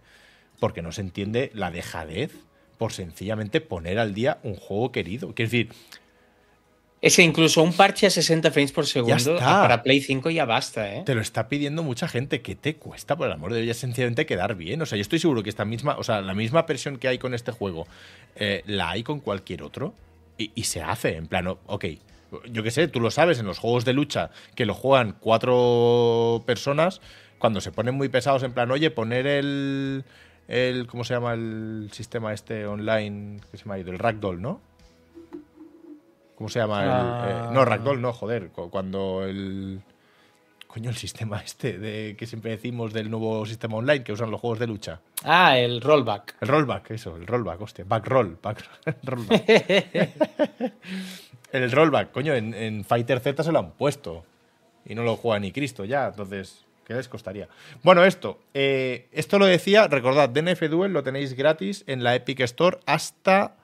Porque 0.60 0.82
no 0.82 0.92
se 0.92 1.02
entiende 1.02 1.52
la 1.54 1.72
dejadez 1.72 2.34
por 2.78 2.94
sencillamente 2.94 3.62
poner 3.62 4.00
al 4.00 4.14
día 4.14 4.40
un 4.44 4.56
juego 4.56 4.92
querido. 4.92 5.34
Quiero 5.34 5.50
decir. 5.50 5.70
Es 7.02 7.16
que 7.16 7.24
incluso 7.24 7.64
un 7.64 7.74
parche 7.74 8.06
a 8.06 8.12
60 8.12 8.52
frames 8.52 8.72
por 8.72 8.86
segundo 8.86 9.38
para 9.38 9.82
Play 9.82 10.02
5 10.02 10.30
ya 10.30 10.46
basta, 10.46 10.94
¿eh? 10.94 11.02
Te 11.04 11.16
lo 11.16 11.22
está 11.22 11.50
pidiendo 11.50 11.82
mucha 11.82 12.08
gente. 12.08 12.42
¿Qué 12.42 12.56
te 12.56 12.76
cuesta? 12.76 13.16
Por 13.16 13.26
el 13.26 13.34
amor 13.34 13.54
de 13.54 13.62
Dios, 13.62 13.78
sencillamente 13.78 14.28
quedar 14.28 14.56
bien. 14.56 14.82
O 14.84 14.86
sea, 14.86 14.98
yo 14.98 15.02
estoy 15.02 15.18
seguro 15.18 15.42
que 15.42 15.50
esta 15.50 15.66
misma, 15.66 15.96
o 15.98 16.04
sea, 16.04 16.22
la 16.22 16.36
misma 16.36 16.68
presión 16.68 16.98
que 16.98 17.08
hay 17.08 17.18
con 17.18 17.34
este 17.34 17.52
juego, 17.52 17.88
eh, 18.36 18.62
la 18.68 18.92
hay 18.92 19.02
con 19.02 19.20
cualquier 19.20 19.64
otro. 19.64 19.96
Y, 20.38 20.52
y, 20.54 20.64
se 20.64 20.82
hace, 20.82 21.16
en 21.16 21.28
plano, 21.28 21.58
ok, 21.66 21.86
yo 22.50 22.64
qué 22.64 22.72
sé, 22.72 22.88
tú 22.88 23.00
lo 23.00 23.12
sabes, 23.12 23.40
en 23.40 23.46
los 23.46 23.60
juegos 23.60 23.86
de 23.86 23.94
lucha 23.94 24.32
que 24.56 24.66
lo 24.66 24.74
juegan 24.74 25.16
cuatro 25.20 26.44
personas, 26.46 27.02
cuando 27.38 27.62
se 27.62 27.72
ponen 27.72 27.96
muy 27.96 28.10
pesados 28.10 28.44
en 28.44 28.54
plan, 28.54 28.72
oye, 28.72 28.92
poner 28.92 29.28
el, 29.28 30.04
el 30.48 30.88
¿cómo 30.88 31.04
se 31.04 31.14
llama 31.14 31.34
el 31.34 31.90
sistema 31.92 32.34
este 32.34 32.66
online 32.66 33.40
que 33.52 33.58
se 33.58 33.68
me 33.68 33.76
ha 33.76 33.80
ido? 33.80 33.92
El 33.92 34.00
Ragdoll, 34.00 34.42
¿no? 34.42 34.62
¿Cómo 36.42 36.50
se 36.50 36.58
llama? 36.58 36.84
El, 36.84 37.30
eh, 37.30 37.54
no, 37.54 37.64
Ragdoll 37.64 38.02
no, 38.02 38.14
joder, 38.14 38.50
cuando 38.50 39.24
el... 39.24 39.80
Coño, 40.66 40.90
el 40.90 40.96
sistema 40.96 41.40
este 41.40 41.78
de 41.78 42.16
que 42.18 42.26
siempre 42.26 42.50
decimos 42.50 42.94
del 42.94 43.12
nuevo 43.12 43.46
sistema 43.46 43.76
online 43.76 44.04
que 44.04 44.12
usan 44.12 44.32
los 44.32 44.42
juegos 44.42 44.58
de 44.58 44.66
lucha. 44.66 45.02
Ah, 45.24 45.60
el 45.60 45.82
rollback. 45.82 46.38
El 46.42 46.48
rollback, 46.48 46.90
eso, 46.90 47.16
el 47.16 47.28
rollback, 47.28 47.62
hostia. 47.62 47.86
Back 47.88 48.08
roll, 48.08 48.40
back 48.42 48.66
rollback. 49.04 49.44
el 51.52 51.72
rollback, 51.72 52.12
coño, 52.12 52.34
en, 52.34 52.84
Fighter 52.86 53.20
Z 53.20 53.44
se 53.44 53.52
lo 53.52 53.60
han 53.60 53.74
puesto. 53.74 54.26
Y 54.84 54.96
no 54.96 55.04
lo 55.04 55.18
juega 55.18 55.40
ni 55.40 55.52
Cristo 55.52 55.86
ya, 55.86 56.08
entonces, 56.08 56.66
¿qué 56.88 56.96
les 56.96 57.08
costaría? 57.08 57.50
Bueno, 57.84 58.04
esto, 58.04 58.40
eh, 58.56 59.10
esto 59.12 59.38
lo 59.38 59.46
decía, 59.46 59.88
recordad, 59.88 60.30
DNF 60.30 60.62
Duel 60.72 60.92
lo 60.92 61.04
tenéis 61.04 61.36
gratis 61.36 61.84
en 61.86 62.04
la 62.04 62.16
Epic 62.16 62.40
Store 62.40 62.80
hasta 62.88 63.58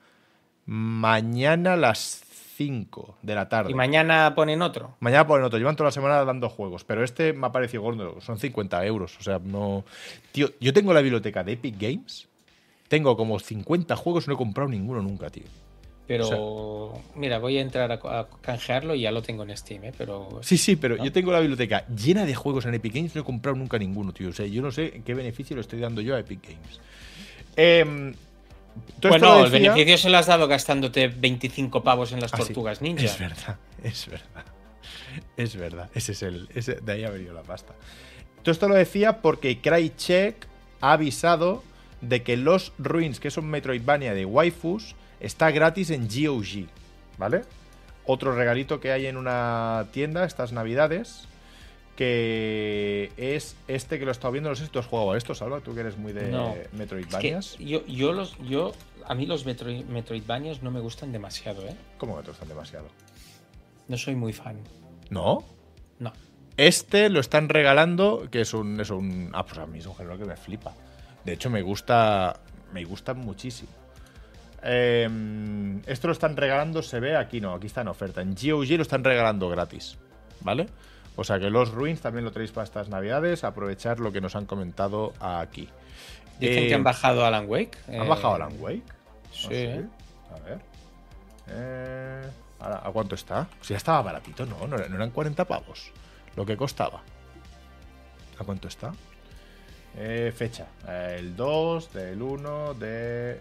mañana 0.64 1.72
a 1.72 1.76
las 1.76 2.27
5 2.58 3.18
de 3.22 3.34
la 3.36 3.48
tarde. 3.48 3.70
¿Y 3.70 3.74
mañana 3.74 4.34
ponen 4.34 4.62
otro? 4.62 4.96
Mañana 4.98 5.26
ponen 5.28 5.44
otro. 5.44 5.58
Llevan 5.58 5.76
toda 5.76 5.88
la 5.88 5.92
semana 5.92 6.24
dando 6.24 6.48
juegos, 6.48 6.82
pero 6.82 7.04
este 7.04 7.32
me 7.32 7.46
ha 7.46 7.52
parecido 7.52 7.84
gordo. 7.84 8.20
Son 8.20 8.36
50 8.36 8.84
euros. 8.84 9.16
O 9.20 9.22
sea, 9.22 9.38
no. 9.38 9.84
Tío, 10.32 10.50
yo 10.60 10.72
tengo 10.72 10.92
la 10.92 11.00
biblioteca 11.00 11.44
de 11.44 11.52
Epic 11.52 11.76
Games. 11.78 12.26
Tengo 12.88 13.16
como 13.16 13.38
50 13.38 13.94
juegos 13.94 14.26
no 14.26 14.34
he 14.34 14.36
comprado 14.36 14.68
ninguno 14.68 15.00
nunca, 15.02 15.30
tío. 15.30 15.44
Pero, 16.08 16.94
mira, 17.14 17.38
voy 17.38 17.58
a 17.58 17.60
entrar 17.60 17.92
a, 17.92 18.26
canjearlo 18.40 18.94
y 18.94 19.02
ya 19.02 19.12
lo 19.12 19.22
tengo 19.22 19.42
en 19.44 19.54
Steam, 19.54 19.84
¿eh? 19.84 19.92
Pero, 19.96 20.40
sí, 20.42 20.56
sí, 20.56 20.74
pero 20.74 20.96
yo 20.96 21.12
tengo 21.12 21.30
la 21.30 21.38
biblioteca 21.38 21.86
llena 21.88 22.24
de 22.24 22.34
juegos 22.34 22.64
en 22.64 22.72
Epic 22.72 22.94
Games, 22.94 23.14
no 23.14 23.20
he 23.20 23.24
comprado 23.24 23.58
nunca 23.58 23.78
ninguno, 23.78 24.12
tío. 24.14 24.30
O 24.30 24.32
sea, 24.32 24.46
yo 24.46 24.62
no 24.62 24.72
sé 24.72 25.02
qué 25.04 25.12
beneficio 25.14 25.54
le 25.54 25.60
estoy 25.60 25.80
dando 25.80 26.00
yo 26.00 26.16
a 26.16 26.20
Epic 26.20 26.40
Games. 26.42 26.80
Eh, 27.56 28.14
bueno, 29.02 29.44
el 29.44 29.50
beneficio 29.50 29.98
se 29.98 30.10
lo 30.10 30.18
has 30.18 30.26
dado 30.26 30.48
gastándote 30.48 31.08
25 31.08 31.82
pavos 31.82 32.12
en 32.12 32.20
las 32.20 32.32
ah, 32.34 32.38
tortugas 32.38 32.82
ninja. 32.82 33.04
Es 33.04 33.18
verdad, 33.18 33.58
es 33.82 34.06
verdad. 34.06 34.44
Es 35.36 35.56
verdad. 35.56 35.90
Ese 35.94 36.12
es 36.12 36.22
el. 36.22 36.48
de 36.48 36.92
ahí 36.92 37.04
ha 37.04 37.10
venido 37.10 37.34
la 37.34 37.42
pasta. 37.42 37.74
Todo 38.42 38.52
esto 38.52 38.68
lo 38.68 38.74
decía 38.74 39.20
porque 39.20 39.60
Crycheck 39.60 40.46
ha 40.80 40.92
avisado 40.92 41.64
de 42.00 42.22
que 42.22 42.36
los 42.36 42.72
Ruins, 42.78 43.20
que 43.20 43.28
es 43.28 43.36
un 43.36 43.46
Metroidvania 43.50 44.14
de 44.14 44.24
waifus, 44.24 44.94
está 45.20 45.50
gratis 45.50 45.90
en 45.90 46.08
GOG. 46.08 46.68
¿Vale? 47.18 47.42
otro 48.08 48.34
regalito 48.34 48.80
que 48.80 48.90
hay 48.90 49.06
en 49.06 49.18
una 49.18 49.86
tienda 49.92 50.24
estas 50.24 50.52
navidades. 50.52 51.28
Que 51.98 53.10
es 53.16 53.56
este 53.66 53.98
que 53.98 54.04
lo 54.04 54.12
he 54.12 54.12
estado 54.12 54.30
viendo. 54.30 54.48
No 54.48 54.54
sé 54.54 54.66
si 54.66 54.70
tú 54.70 54.78
has 54.78 54.86
jugado 54.86 55.10
a 55.10 55.18
esto, 55.18 55.34
Salva. 55.34 55.58
Tú 55.58 55.74
que 55.74 55.80
eres 55.80 55.98
muy 55.98 56.12
de 56.12 56.30
No. 56.30 56.54
Metroidvanias. 56.70 57.50
Es 57.50 57.56
que 57.56 57.64
yo, 57.64 57.84
yo 57.86 58.12
los, 58.12 58.38
yo, 58.38 58.70
a 59.04 59.16
mí 59.16 59.26
los 59.26 59.44
Metroid, 59.44 59.84
Metroidvanias 59.86 60.62
no 60.62 60.70
me 60.70 60.78
gustan 60.78 61.10
demasiado, 61.10 61.66
¿eh? 61.66 61.74
¿Cómo 61.98 62.16
te 62.22 62.28
gustan 62.30 62.46
demasiado? 62.46 62.86
No 63.88 63.96
soy 63.96 64.14
muy 64.14 64.32
fan. 64.32 64.58
¿No? 65.10 65.42
No. 65.98 66.12
Este 66.56 67.08
lo 67.08 67.18
están 67.18 67.48
regalando, 67.48 68.28
que 68.30 68.42
es 68.42 68.54
un. 68.54 68.78
Es 68.80 68.90
un 68.90 69.32
ah, 69.34 69.44
pues 69.44 69.58
a 69.58 69.66
mí 69.66 69.80
es 69.80 69.86
un 69.86 69.96
género 69.96 70.16
que 70.18 70.24
me 70.24 70.36
flipa. 70.36 70.76
De 71.24 71.32
hecho, 71.32 71.50
me 71.50 71.62
gusta. 71.62 72.38
Me 72.72 72.84
gusta 72.84 73.12
muchísimo. 73.12 73.72
Eh, 74.62 75.08
esto 75.86 76.06
lo 76.06 76.12
están 76.12 76.36
regalando, 76.36 76.80
se 76.80 77.00
ve 77.00 77.16
aquí 77.16 77.40
no, 77.40 77.54
aquí 77.54 77.66
está 77.66 77.80
en 77.80 77.88
oferta. 77.88 78.22
En 78.22 78.36
GOG 78.36 78.68
lo 78.76 78.82
están 78.82 79.02
regalando 79.02 79.48
gratis, 79.48 79.98
¿vale? 80.42 80.68
O 81.20 81.24
sea 81.24 81.40
que 81.40 81.50
los 81.50 81.72
Ruins 81.72 82.00
también 82.00 82.24
lo 82.24 82.30
tenéis 82.30 82.52
para 82.52 82.62
estas 82.64 82.88
navidades. 82.88 83.42
Aprovechar 83.42 83.98
lo 83.98 84.12
que 84.12 84.20
nos 84.20 84.36
han 84.36 84.46
comentado 84.46 85.12
aquí. 85.18 85.68
Dicen 86.38 86.62
Eh, 86.64 86.68
que 86.68 86.74
han 86.74 86.84
bajado 86.84 87.26
Alan 87.26 87.46
Wake. 87.48 87.76
¿Han 87.88 87.94
eh, 87.94 88.08
bajado 88.08 88.34
Alan 88.36 88.52
Wake? 88.60 88.84
Sí. 89.32 89.80
¿Ah, 90.30 90.36
A 90.36 90.38
ver. 90.38 90.58
Eh, 91.48 92.22
¿A 92.60 92.90
cuánto 92.92 93.16
está? 93.16 93.48
Si 93.62 93.70
ya 93.74 93.78
estaba 93.78 94.00
baratito, 94.02 94.46
¿no? 94.46 94.64
No, 94.68 94.76
no 94.76 94.94
eran 94.94 95.10
40 95.10 95.44
pavos 95.44 95.90
lo 96.36 96.46
que 96.46 96.56
costaba. 96.56 97.02
¿A 98.38 98.44
cuánto 98.44 98.68
está? 98.68 98.92
Eh, 99.96 100.32
fecha. 100.36 100.66
eh, 100.86 101.16
el 101.18 101.34
2 101.34 101.92
del 101.94 102.22
1 102.22 102.74
de 102.74 103.32
el 103.32 103.40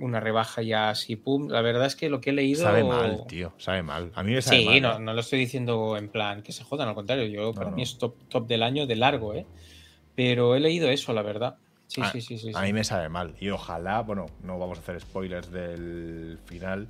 Una 0.00 0.20
rebaja 0.20 0.62
ya 0.62 0.90
así, 0.90 1.16
pum. 1.16 1.48
La 1.48 1.60
verdad 1.60 1.86
es 1.86 1.96
que 1.96 2.08
lo 2.08 2.20
que 2.20 2.30
he 2.30 2.32
leído. 2.32 2.62
Sabe 2.62 2.84
mal, 2.84 3.24
tío. 3.26 3.52
Sabe 3.58 3.82
mal. 3.82 4.12
A 4.14 4.22
mí 4.22 4.32
me 4.32 4.42
sabe 4.42 4.58
Sí, 4.60 4.66
mal. 4.66 4.82
no, 4.82 4.96
¿eh? 4.96 5.00
no 5.00 5.12
lo 5.12 5.20
estoy 5.20 5.40
diciendo 5.40 5.96
en 5.96 6.08
plan 6.08 6.42
que 6.42 6.52
se 6.52 6.62
jodan, 6.64 6.88
al 6.88 6.94
contrario. 6.94 7.26
Yo, 7.26 7.52
para 7.52 7.70
no. 7.70 7.76
mí 7.76 7.82
es 7.82 7.98
top, 7.98 8.14
top 8.28 8.46
del 8.46 8.62
año 8.62 8.86
de 8.86 8.94
largo, 8.96 9.34
¿eh? 9.34 9.44
Pero 10.18 10.56
he 10.56 10.60
leído 10.60 10.90
eso, 10.90 11.12
la 11.12 11.22
verdad. 11.22 11.58
Sí, 11.86 12.00
A- 12.00 12.10
sí, 12.10 12.20
sí, 12.20 12.38
sí. 12.38 12.50
A 12.52 12.58
sí. 12.58 12.66
mí 12.66 12.72
me 12.72 12.82
sabe 12.82 13.08
mal. 13.08 13.36
Y 13.38 13.50
ojalá, 13.50 14.00
bueno, 14.02 14.26
no 14.42 14.58
vamos 14.58 14.78
a 14.78 14.80
hacer 14.80 15.00
spoilers 15.00 15.52
del 15.52 16.40
final. 16.44 16.88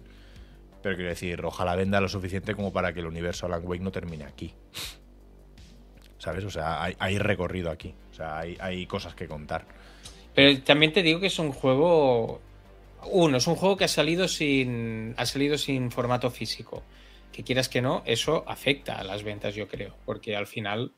Pero 0.82 0.96
quiero 0.96 1.10
decir, 1.10 1.44
ojalá 1.44 1.76
venda 1.76 2.00
lo 2.00 2.08
suficiente 2.08 2.54
como 2.54 2.72
para 2.72 2.94
que 2.94 3.00
el 3.00 3.06
universo 3.06 3.44
Alan 3.44 3.60
Wake 3.66 3.82
no 3.82 3.90
termine 3.92 4.24
aquí. 4.24 4.54
¿Sabes? 6.16 6.42
O 6.44 6.50
sea, 6.50 6.82
hay, 6.82 6.94
hay 6.98 7.18
recorrido 7.18 7.70
aquí. 7.70 7.94
O 8.10 8.14
sea, 8.14 8.38
hay, 8.38 8.56
hay 8.60 8.86
cosas 8.86 9.14
que 9.14 9.28
contar. 9.28 9.66
Pero 10.34 10.62
también 10.62 10.94
te 10.94 11.02
digo 11.02 11.20
que 11.20 11.26
es 11.26 11.38
un 11.38 11.52
juego. 11.52 12.40
Uno, 13.12 13.36
es 13.36 13.46
un 13.46 13.56
juego 13.56 13.76
que 13.76 13.84
ha 13.84 13.88
salido 13.88 14.26
sin. 14.26 15.12
Ha 15.18 15.26
salido 15.26 15.58
sin 15.58 15.90
formato 15.90 16.30
físico. 16.30 16.82
Que 17.30 17.44
quieras 17.44 17.68
que 17.68 17.82
no, 17.82 18.02
eso 18.06 18.42
afecta 18.48 18.94
a 18.98 19.04
las 19.04 19.22
ventas, 19.22 19.54
yo 19.54 19.68
creo. 19.68 19.94
Porque 20.06 20.34
al 20.34 20.46
final 20.46 20.92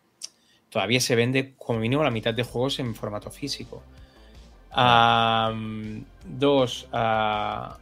todavía 0.70 1.00
se 1.00 1.14
vende 1.16 1.54
como 1.58 1.78
mínimo 1.80 2.02
la 2.02 2.10
mitad 2.10 2.32
de 2.32 2.42
juegos 2.42 2.78
en 2.78 2.94
formato 2.94 3.30
físico. 3.30 3.82
Am, 4.72 6.04
dos, 6.24 6.86
ah, 6.92 7.76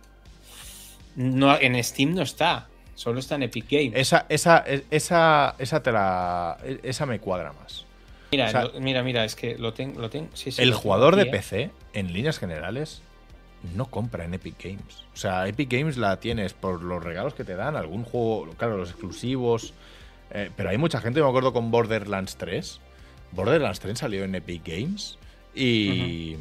no, 1.16 1.58
en 1.58 1.82
Steam 1.84 2.14
no 2.14 2.22
está. 2.22 2.66
Solo 2.94 3.20
está 3.20 3.36
en 3.36 3.44
Epic 3.44 3.66
Games. 3.70 3.92
Esa, 3.94 4.26
esa, 4.28 4.64
esa, 4.90 5.54
esa 5.58 5.82
te 5.82 5.92
la. 5.92 6.58
Esa 6.82 7.06
me 7.06 7.20
cuadra 7.20 7.52
más. 7.52 7.84
mira, 8.32 8.46
o 8.46 8.50
sea, 8.50 8.64
lo- 8.64 8.80
mira, 8.80 9.02
mira, 9.04 9.24
es 9.24 9.36
que 9.36 9.56
lo 9.56 9.72
tengo. 9.72 10.00
Lo 10.00 10.10
tengo 10.10 10.28
sí, 10.34 10.50
sí, 10.50 10.60
el 10.62 10.70
lo 10.70 10.74
tengo 10.74 10.82
jugador 10.82 11.16
de 11.16 11.22
¿eh? 11.22 11.26
PC, 11.26 11.70
en 11.92 12.12
líneas 12.12 12.38
generales, 12.38 13.02
no 13.76 13.86
compra 13.86 14.24
en 14.24 14.34
Epic 14.34 14.56
Games. 14.64 15.04
O 15.14 15.16
sea, 15.16 15.46
Epic 15.46 15.70
Games 15.70 15.96
la 15.96 16.18
tienes 16.18 16.54
por 16.54 16.82
los 16.82 17.02
regalos 17.04 17.34
que 17.34 17.44
te 17.44 17.54
dan, 17.54 17.76
algún 17.76 18.02
juego, 18.02 18.48
claro, 18.56 18.76
los 18.78 18.90
exclusivos. 18.90 19.74
Eh, 20.30 20.50
pero 20.56 20.70
hay 20.70 20.78
mucha 20.78 21.00
gente, 21.00 21.20
me 21.22 21.28
acuerdo 21.28 21.52
con 21.52 21.70
Borderlands 21.70 22.36
3. 22.36 22.80
Borderlands 23.32 23.80
3 23.80 23.98
salió 23.98 24.24
en 24.24 24.34
Epic 24.34 24.62
Games 24.66 25.18
y, 25.54 26.36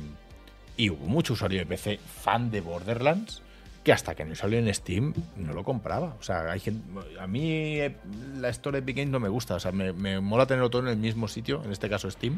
y 0.77 0.89
hubo 0.89 1.05
mucho 1.05 1.33
usuario 1.33 1.59
de 1.59 1.65
PC 1.65 1.99
fan 1.99 2.49
de 2.51 2.61
Borderlands 2.61 3.41
que 3.88 3.93
hasta 3.93 4.15
que 4.15 4.25
no 4.25 4.35
salió 4.35 4.59
en 4.59 4.73
Steam 4.73 5.13
no 5.38 5.53
lo 5.53 5.63
compraba. 5.63 6.17
O 6.19 6.21
sea, 6.21 6.51
hay 6.51 6.59
gente, 6.59 6.83
a 7.21 7.25
mí 7.25 7.79
eh, 7.79 7.95
la 8.38 8.49
Store 8.49 8.75
de 8.75 8.83
Epic 8.83 8.97
Games 8.97 9.11
no 9.11 9.21
me 9.21 9.29
gusta. 9.29 9.55
O 9.55 9.61
sea, 9.61 9.71
me, 9.71 9.93
me 9.93 10.19
mola 10.19 10.45
tenerlo 10.45 10.69
todo 10.69 10.81
en 10.81 10.89
el 10.89 10.97
mismo 10.97 11.29
sitio, 11.29 11.61
en 11.63 11.71
este 11.71 11.88
caso 11.88 12.11
Steam. 12.11 12.38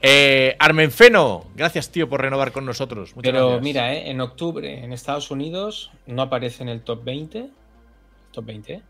Eh, 0.00 0.56
Armenfeno, 0.58 1.44
gracias 1.54 1.90
tío 1.90 2.08
por 2.08 2.20
renovar 2.20 2.50
con 2.50 2.64
nosotros. 2.64 3.14
Muchas 3.14 3.30
Pero 3.30 3.46
gracias. 3.46 3.62
mira, 3.62 3.94
¿eh? 3.94 4.10
en 4.10 4.20
octubre 4.20 4.82
en 4.82 4.92
Estados 4.92 5.30
Unidos 5.30 5.92
no 6.08 6.22
aparece 6.22 6.64
en 6.64 6.68
el 6.68 6.80
top 6.80 7.04
20. 7.04 7.48
Top 8.32 8.44
20, 8.44 8.82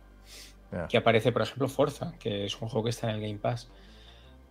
que 0.89 0.97
aparece, 0.97 1.33
por 1.33 1.43
ejemplo, 1.43 1.68
Forza, 1.68 2.14
que 2.18 2.45
es 2.47 2.61
un 2.61 2.68
juego 2.68 2.85
que 2.85 2.91
está 2.91 3.09
en 3.11 3.16
el 3.16 3.20
Game 3.23 3.39
Pass. 3.39 3.70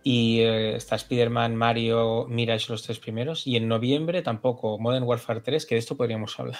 Y 0.04 0.40
eh, 0.40 0.74
está 0.74 0.96
Spider-Man, 0.96 1.54
Mario, 1.54 2.26
Mirage, 2.28 2.66
los 2.70 2.82
tres 2.82 2.98
primeros. 2.98 3.46
Y 3.46 3.54
en 3.56 3.68
noviembre 3.68 4.20
tampoco 4.22 4.76
Modern 4.78 5.04
Warfare 5.04 5.40
3, 5.42 5.64
que 5.64 5.76
de 5.76 5.78
esto 5.78 5.96
podríamos 5.96 6.36
hablar. 6.40 6.58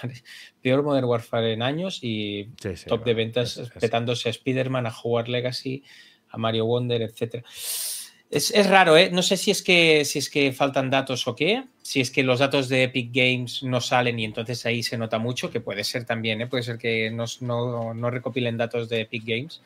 Peor 0.60 0.82
Modern 0.84 1.06
Warfare 1.06 1.52
en 1.52 1.62
años 1.62 1.98
y 2.04 2.50
Sí, 2.62 2.76
sí, 2.76 2.86
top 2.86 3.04
de 3.04 3.14
ventas 3.14 3.56
es- 3.56 3.66
es- 3.68 3.72
petándose 3.80 4.28
a 4.28 4.30
Spider-Man, 4.30 4.86
a 4.86 4.92
Howard 5.02 5.26
Legacy, 5.28 5.82
a 6.28 6.38
Mario 6.38 6.66
Wonder, 6.66 7.02
etc. 7.02 7.44
Es, 8.32 8.50
es 8.50 8.66
raro, 8.68 8.96
¿eh? 8.96 9.10
No 9.12 9.20
sé 9.22 9.36
si 9.36 9.50
es, 9.50 9.62
que, 9.62 10.04
si 10.06 10.18
es 10.18 10.30
que 10.30 10.52
faltan 10.52 10.88
datos 10.88 11.28
o 11.28 11.36
qué, 11.36 11.64
si 11.82 12.00
es 12.00 12.10
que 12.10 12.22
los 12.22 12.38
datos 12.38 12.68
de 12.70 12.84
Epic 12.84 13.10
Games 13.12 13.62
no 13.62 13.80
salen 13.82 14.18
y 14.18 14.24
entonces 14.24 14.64
ahí 14.64 14.82
se 14.82 14.96
nota 14.96 15.18
mucho, 15.18 15.50
que 15.50 15.60
puede 15.60 15.84
ser 15.84 16.04
también, 16.06 16.40
¿eh? 16.40 16.46
Puede 16.46 16.62
ser 16.62 16.78
que 16.78 17.10
no, 17.10 17.24
no, 17.42 17.92
no 17.92 18.10
recopilen 18.10 18.56
datos 18.56 18.88
de 18.88 19.02
Epic 19.02 19.22
Games 19.26 19.60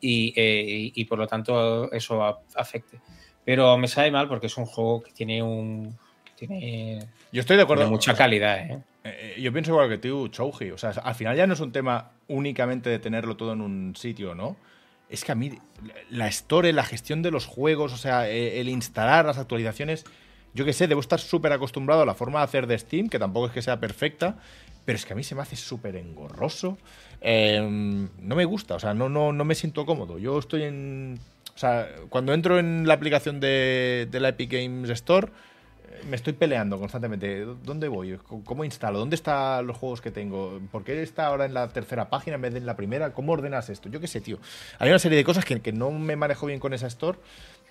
y, 0.00 0.32
eh, 0.36 0.64
y- 0.64 0.92
y 0.94 1.04
por 1.06 1.18
lo 1.18 1.26
tanto 1.26 1.90
eso 1.92 2.22
a- 2.22 2.38
afecte. 2.54 3.00
Pero 3.44 3.76
me 3.78 3.88
sabe 3.88 4.12
mal 4.12 4.28
porque 4.28 4.46
es 4.46 4.56
un 4.56 4.66
juego 4.66 5.02
que 5.02 5.10
tiene 5.12 5.42
un... 5.42 5.96
Tiene, 6.36 7.00
Yo 7.32 7.40
estoy 7.40 7.56
de 7.56 7.62
acuerdo. 7.64 7.82
tiene 7.82 7.90
mucha 7.96 8.14
calidad, 8.14 8.58
¿eh? 8.58 8.78
Eh, 9.04 9.36
yo 9.40 9.52
pienso 9.52 9.72
igual 9.72 9.88
que 9.88 9.98
tú, 9.98 10.28
Chouji. 10.28 10.70
O 10.70 10.78
sea, 10.78 10.90
al 10.90 11.14
final 11.14 11.36
ya 11.36 11.46
no 11.46 11.54
es 11.54 11.60
un 11.60 11.72
tema 11.72 12.12
únicamente 12.28 12.90
de 12.90 12.98
tenerlo 13.00 13.36
todo 13.36 13.52
en 13.52 13.60
un 13.60 13.94
sitio, 13.96 14.34
¿no? 14.34 14.56
Es 15.14 15.24
que 15.24 15.32
a 15.32 15.34
mí 15.34 15.52
la 16.10 16.28
store, 16.28 16.72
la 16.72 16.84
gestión 16.84 17.22
de 17.22 17.30
los 17.30 17.46
juegos, 17.46 17.92
o 17.92 17.96
sea, 17.96 18.28
el 18.28 18.68
instalar 18.68 19.24
las 19.24 19.38
actualizaciones, 19.38 20.04
yo 20.54 20.64
que 20.64 20.72
sé, 20.72 20.88
debo 20.88 21.00
estar 21.00 21.20
súper 21.20 21.52
acostumbrado 21.52 22.02
a 22.02 22.06
la 22.06 22.14
forma 22.14 22.40
de 22.40 22.44
hacer 22.44 22.66
de 22.66 22.78
Steam, 22.78 23.08
que 23.08 23.18
tampoco 23.18 23.46
es 23.46 23.52
que 23.52 23.62
sea 23.62 23.80
perfecta, 23.80 24.36
pero 24.84 24.96
es 24.96 25.06
que 25.06 25.12
a 25.12 25.16
mí 25.16 25.24
se 25.24 25.34
me 25.34 25.42
hace 25.42 25.56
súper 25.56 25.96
engorroso. 25.96 26.78
Eh, 27.20 27.60
no 27.60 28.36
me 28.36 28.44
gusta, 28.44 28.74
o 28.74 28.80
sea, 28.80 28.92
no, 28.92 29.08
no, 29.08 29.32
no 29.32 29.44
me 29.44 29.54
siento 29.54 29.86
cómodo. 29.86 30.18
Yo 30.18 30.38
estoy 30.38 30.64
en... 30.64 31.18
O 31.54 31.58
sea, 31.58 31.88
cuando 32.08 32.34
entro 32.34 32.58
en 32.58 32.86
la 32.86 32.94
aplicación 32.94 33.38
de 33.38 34.08
la 34.12 34.30
Epic 34.30 34.52
Games 34.52 34.90
Store, 34.90 35.28
me 36.08 36.16
estoy 36.16 36.32
peleando 36.32 36.78
constantemente. 36.78 37.44
¿Dónde 37.62 37.88
voy? 37.88 38.18
¿Cómo 38.44 38.64
instalo? 38.64 38.98
¿Dónde 38.98 39.16
están 39.16 39.66
los 39.66 39.76
juegos 39.76 40.00
que 40.00 40.10
tengo? 40.10 40.60
¿Por 40.70 40.84
qué 40.84 41.02
está 41.02 41.26
ahora 41.26 41.44
en 41.44 41.54
la 41.54 41.68
tercera 41.68 42.08
página 42.10 42.36
en 42.36 42.42
vez 42.42 42.52
de 42.52 42.58
en 42.58 42.66
la 42.66 42.76
primera? 42.76 43.12
¿Cómo 43.12 43.32
ordenas 43.32 43.68
esto? 43.70 43.88
Yo 43.88 44.00
qué 44.00 44.06
sé, 44.06 44.20
tío. 44.20 44.38
Hay 44.78 44.88
una 44.88 44.98
serie 44.98 45.18
de 45.18 45.24
cosas 45.24 45.44
que, 45.44 45.60
que 45.60 45.72
no 45.72 45.90
me 45.90 46.16
manejo 46.16 46.46
bien 46.46 46.60
con 46.60 46.72
esa 46.72 46.86
store 46.86 47.18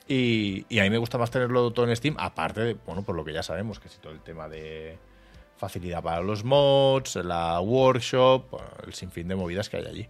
y, 0.07 0.79
a 0.79 0.83
mí 0.83 0.89
me 0.89 0.97
gusta 0.97 1.17
más 1.17 1.31
tenerlo 1.31 1.71
todo 1.71 1.87
en 1.87 1.95
Steam, 1.95 2.15
aparte 2.19 2.61
de, 2.61 2.73
bueno, 2.85 3.03
por 3.03 3.15
lo 3.15 3.23
que 3.23 3.33
ya 3.33 3.43
sabemos, 3.43 3.79
que 3.79 3.87
es 3.87 3.97
todo 3.99 4.11
el 4.11 4.19
tema 4.19 4.49
de 4.49 4.97
facilidad 5.57 6.03
para 6.03 6.21
los 6.21 6.43
mods, 6.43 7.15
la 7.15 7.59
workshop, 7.61 8.43
el 8.85 8.93
sinfín 8.93 9.27
de 9.29 9.35
movidas 9.35 9.69
que 9.69 9.77
hay 9.77 9.85
allí. 9.85 10.07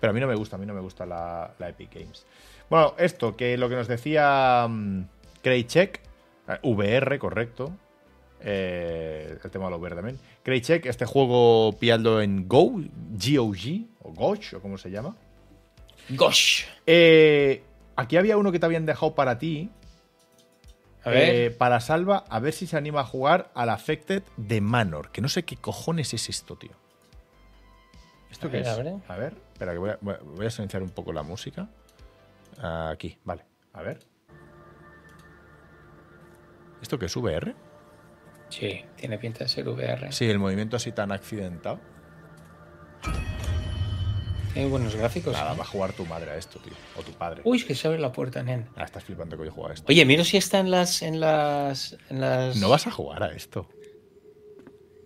Pero 0.00 0.10
a 0.10 0.14
mí 0.14 0.20
no 0.20 0.26
me 0.26 0.34
gusta, 0.34 0.56
a 0.56 0.58
mí 0.58 0.66
no 0.66 0.74
me 0.74 0.80
gusta 0.80 1.06
la, 1.06 1.54
Epic 1.60 1.94
Games. 1.94 2.26
Bueno, 2.68 2.94
esto, 2.98 3.36
que 3.36 3.56
lo 3.56 3.68
que 3.68 3.76
nos 3.76 3.86
decía 3.86 4.64
um, 4.66 5.06
Kraycheck, 5.42 5.98
eh, 5.98 6.07
VR, 6.62 7.18
correcto. 7.18 7.72
Eh, 8.40 9.36
el 9.42 9.50
tema 9.50 9.64
de 9.66 9.70
los 9.72 9.80
VR 9.80 9.96
también. 9.96 10.18
Kraycheck, 10.42 10.86
este 10.86 11.04
juego 11.06 11.72
pillando 11.78 12.20
en 12.20 12.46
Go, 12.48 12.72
GOG, 13.10 13.86
o 14.02 14.12
Gosh, 14.12 14.54
o 14.54 14.60
como 14.60 14.78
se 14.78 14.90
llama. 14.90 15.16
Gosh. 16.10 16.64
Eh, 16.86 17.62
aquí 17.96 18.16
había 18.16 18.36
uno 18.36 18.52
que 18.52 18.58
te 18.58 18.66
habían 18.66 18.86
dejado 18.86 19.14
para 19.14 19.38
ti. 19.38 19.70
A 21.04 21.10
ver. 21.10 21.34
eh, 21.34 21.50
para 21.50 21.80
Salva, 21.80 22.24
a 22.28 22.38
ver 22.40 22.52
si 22.52 22.66
se 22.66 22.76
anima 22.76 23.00
a 23.00 23.04
jugar 23.04 23.50
al 23.54 23.70
Affected 23.70 24.22
de 24.36 24.60
Manor. 24.60 25.10
Que 25.10 25.20
no 25.20 25.28
sé 25.28 25.44
qué 25.44 25.56
cojones 25.56 26.12
es 26.14 26.28
esto, 26.28 26.56
tío. 26.56 26.72
¿Esto 28.30 28.48
A 28.48 28.50
qué 28.50 28.58
ver, 28.58 28.66
es? 28.66 28.72
a 28.72 28.76
ver. 28.82 28.94
A 29.08 29.16
ver, 29.16 29.34
espera, 29.52 29.72
que 29.72 29.78
voy 29.78 29.90
a, 29.90 29.98
voy 30.00 30.14
a- 30.14 30.18
voy 30.22 30.46
a 30.46 30.50
silenciar 30.50 30.82
un 30.82 30.90
poco 30.90 31.12
la 31.12 31.22
música. 31.22 31.68
Aquí, 32.62 33.18
vale. 33.24 33.44
A 33.72 33.82
ver. 33.82 34.00
¿Esto 36.82 36.98
qué 36.98 37.06
es 37.06 37.16
VR? 37.16 37.54
Sí, 38.48 38.84
tiene 38.96 39.18
pinta 39.18 39.40
de 39.40 39.48
ser 39.48 39.68
VR. 39.68 40.12
Sí, 40.12 40.28
el 40.28 40.38
movimiento 40.38 40.76
así 40.76 40.92
tan 40.92 41.12
accidentado. 41.12 41.80
Tiene 44.52 44.68
buenos 44.70 44.96
gráficos. 44.96 45.34
Nada, 45.34 45.52
¿eh? 45.52 45.56
va 45.56 45.62
a 45.62 45.66
jugar 45.66 45.92
tu 45.92 46.06
madre 46.06 46.30
a 46.30 46.36
esto, 46.36 46.58
tío. 46.58 46.72
O 46.96 47.02
tu 47.02 47.12
padre. 47.12 47.42
Uy, 47.44 47.58
es 47.58 47.64
que 47.64 47.74
se 47.74 47.86
abre 47.86 48.00
la 48.00 48.12
puerta, 48.12 48.42
nen. 48.42 48.68
Ah, 48.76 48.84
estás 48.84 49.04
flipando 49.04 49.36
que 49.36 49.44
yo 49.44 49.52
juego 49.52 49.70
a 49.70 49.74
esto. 49.74 49.86
Oye, 49.88 50.04
miro 50.04 50.24
si 50.24 50.36
está 50.36 50.58
en 50.58 50.70
las. 50.70 51.02
En 51.02 51.20
las, 51.20 51.96
en 52.08 52.20
las... 52.20 52.56
No 52.56 52.68
vas 52.68 52.86
a 52.86 52.90
jugar 52.90 53.22
a 53.22 53.32
esto. 53.32 53.68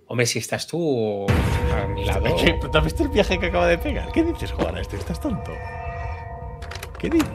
Hombre, 0.07 0.27
si 0.27 0.39
estás 0.39 0.67
tú 0.67 1.27
a 1.29 1.87
mi 1.89 2.05
lado. 2.05 2.25
¿Tú 2.61 2.79
has 2.79 2.85
visto 2.85 3.03
el 3.03 3.09
viaje 3.09 3.39
que 3.39 3.47
acaba 3.47 3.67
de 3.67 3.79
pegar? 3.79 4.13
¿Qué 4.13 4.23
dices 4.23 4.53
jugar 4.53 4.77
a 4.77 4.81
esto? 4.81 4.97
¿Estás 4.97 5.21
tonto? 5.21 5.53
¿Qué 6.99 7.11
dices? 7.11 7.29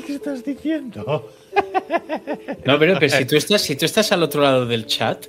¿Qué, 0.00 0.02
qué- 0.06 0.14
estás 0.14 0.44
diciendo? 0.44 1.30
No, 2.64 2.78
pero, 2.78 2.98
pero 2.98 3.08
si, 3.16 3.24
tú 3.24 3.36
estás, 3.36 3.62
si 3.62 3.76
tú 3.76 3.84
estás 3.84 4.10
al 4.12 4.22
otro 4.22 4.42
lado 4.42 4.66
del 4.66 4.86
chat, 4.86 5.26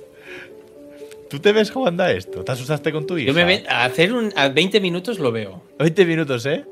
¿Tú 1.28 1.40
te 1.40 1.50
ves 1.52 1.72
jugando 1.72 2.04
a 2.04 2.12
esto? 2.12 2.44
¿Te 2.44 2.52
asustaste 2.52 2.92
con 2.92 3.04
tu 3.04 3.18
hija? 3.18 3.26
yo 3.26 3.34
me 3.34 3.44
ve, 3.44 3.64
a 3.68 3.84
hacer 3.84 4.12
un, 4.12 4.32
a 4.36 4.48
20 4.48 4.80
minutos 4.80 5.18
lo 5.18 5.32
veo. 5.32 5.60
20 5.78 6.06
minutos, 6.06 6.46
¿eh? 6.46 6.64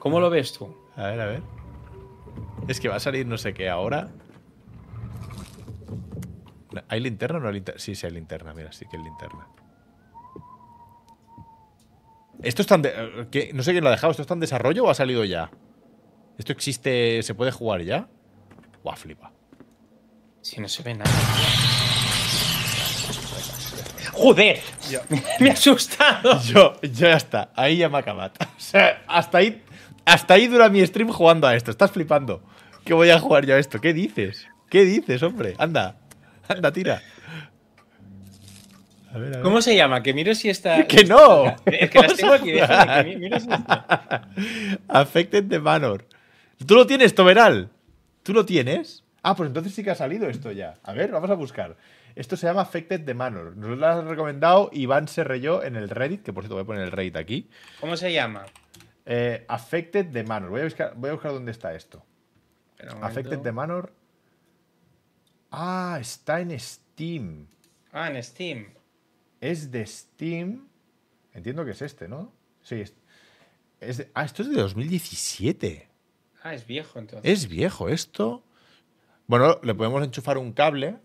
¿Cómo 0.00 0.18
lo 0.18 0.28
ves 0.28 0.52
tú? 0.52 0.74
A 0.96 1.06
ver, 1.06 1.20
a 1.20 1.26
ver. 1.26 1.42
Es 2.66 2.80
que 2.80 2.88
va 2.88 2.96
a 2.96 3.00
salir 3.00 3.26
no 3.26 3.38
sé 3.38 3.54
qué 3.54 3.68
ahora. 3.68 4.08
¿Hay 6.88 6.98
linterna 6.98 7.38
o 7.38 7.40
no 7.42 7.46
hay 7.48 7.54
linterna? 7.54 7.78
Sí, 7.80 7.94
sí 7.94 8.04
hay 8.06 8.12
linterna, 8.12 8.52
mira, 8.54 8.72
sí 8.72 8.86
que 8.90 8.96
hay 8.96 9.04
linterna. 9.04 9.46
¿Esto 12.42 12.62
está 12.62 12.74
en 12.74 12.82
de- 12.82 13.26
¿qué? 13.30 13.50
No 13.54 13.62
sé 13.62 13.70
quién 13.70 13.84
lo 13.84 13.88
ha 13.88 13.92
dejado. 13.92 14.10
¿Esto 14.10 14.22
está 14.22 14.34
en 14.34 14.40
desarrollo 14.40 14.84
o 14.84 14.90
ha 14.90 14.94
salido 14.94 15.24
ya? 15.24 15.50
¿Esto 16.38 16.52
existe? 16.52 17.22
¿Se 17.22 17.34
puede 17.34 17.50
jugar 17.52 17.82
ya? 17.82 18.08
Buah, 18.82 18.96
flipa. 18.96 19.32
Si 20.42 20.60
no 20.60 20.68
se 20.68 20.82
ve 20.82 20.94
nada. 20.94 21.10
¡Joder! 24.12 24.60
Me 25.40 25.48
he 25.48 25.50
asustado. 25.52 26.40
Yo, 26.42 26.74
yo 26.82 26.88
ya 26.90 27.14
está. 27.16 27.50
Ahí 27.56 27.78
ya 27.78 27.88
me 27.88 27.96
ha 27.96 28.00
acabado. 28.00 28.32
O 28.56 28.60
sea, 28.60 29.02
hasta 29.06 29.38
ahí, 29.38 29.62
hasta 30.04 30.34
ahí 30.34 30.46
dura 30.46 30.68
mi 30.68 30.84
stream 30.86 31.10
jugando 31.10 31.46
a 31.46 31.54
esto. 31.54 31.70
Estás 31.70 31.90
flipando. 31.90 32.42
¿Qué 32.84 32.94
voy 32.94 33.10
a 33.10 33.18
jugar 33.18 33.44
yo 33.46 33.54
a 33.54 33.58
esto? 33.58 33.80
¿Qué 33.80 33.92
dices? 33.92 34.46
¿Qué 34.70 34.84
dices, 34.84 35.22
hombre? 35.22 35.54
Anda. 35.58 35.96
Anda, 36.48 36.72
tira. 36.72 37.02
A 39.12 39.18
ver, 39.18 39.28
a 39.28 39.36
ver. 39.36 39.40
¿Cómo 39.42 39.60
se 39.62 39.76
llama? 39.76 40.02
Que 40.02 40.12
miro 40.14 40.34
si 40.34 40.48
está. 40.48 40.84
¡Que 40.88 41.04
no! 41.04 41.54
Es 41.66 41.90
que 41.90 41.98
las 42.00 42.14
tengo 42.16 42.32
aquí. 42.32 42.50
déjame 42.52 43.04
que 43.04 43.10
mi- 43.10 43.16
miro 43.16 43.38
si 43.40 43.50
está. 43.50 44.28
Affected 44.88 45.48
the 45.48 45.58
Manor. 45.60 46.06
¿Tú 46.66 46.74
lo 46.74 46.86
tienes, 46.86 47.14
Toberal? 47.14 47.70
¿Tú 48.22 48.32
lo 48.32 48.44
tienes? 48.46 49.04
Ah, 49.22 49.34
pues 49.34 49.48
entonces 49.48 49.74
sí 49.74 49.82
que 49.82 49.90
ha 49.90 49.94
salido 49.94 50.28
esto 50.28 50.52
ya. 50.52 50.74
A 50.82 50.92
ver, 50.92 51.10
vamos 51.10 51.30
a 51.30 51.34
buscar. 51.34 51.76
Esto 52.14 52.36
se 52.36 52.46
llama 52.46 52.60
Affected 52.62 53.04
the 53.04 53.14
Manor. 53.14 53.56
Nos 53.56 53.76
lo 53.76 53.86
ha 53.86 54.00
recomendado 54.02 54.70
Iván 54.72 55.08
Serrelló 55.08 55.62
en 55.64 55.76
el 55.76 55.88
Reddit, 55.88 56.22
que 56.22 56.32
por 56.32 56.44
cierto 56.44 56.54
voy 56.54 56.62
a 56.62 56.66
poner 56.66 56.82
el 56.82 56.92
Reddit 56.92 57.16
aquí. 57.16 57.48
¿Cómo 57.80 57.96
se 57.96 58.12
llama? 58.12 58.44
Eh, 59.06 59.44
Affected 59.48 60.10
the 60.12 60.22
Manor. 60.24 60.50
Voy 60.50 60.60
a, 60.60 60.64
buscar, 60.64 60.94
voy 60.96 61.10
a 61.10 61.12
buscar 61.14 61.32
dónde 61.32 61.50
está 61.52 61.74
esto. 61.74 62.04
Affected 63.00 63.38
the 63.40 63.52
Manor. 63.52 63.92
Ah, 65.50 65.98
está 66.00 66.40
en 66.40 66.58
Steam. 66.58 67.46
Ah, 67.92 68.10
en 68.10 68.22
Steam. 68.22 68.66
Es 69.40 69.70
de 69.70 69.86
Steam. 69.86 70.68
Entiendo 71.32 71.64
que 71.64 71.72
es 71.72 71.82
este, 71.82 72.08
¿no? 72.08 72.32
Sí. 72.62 72.76
Es, 72.80 72.94
es 73.80 73.96
de- 73.98 74.10
ah, 74.14 74.24
esto 74.24 74.42
es 74.42 74.50
de 74.50 74.56
2017. 74.56 75.88
Ah, 76.44 76.52
es 76.52 76.66
viejo 76.66 76.98
entonces. 76.98 77.30
Es 77.30 77.48
viejo 77.48 77.88
esto. 77.88 78.42
Bueno, 79.26 79.58
le 79.62 79.74
podemos 79.74 80.04
enchufar 80.04 80.36
un 80.36 80.52
cable. 80.52 80.98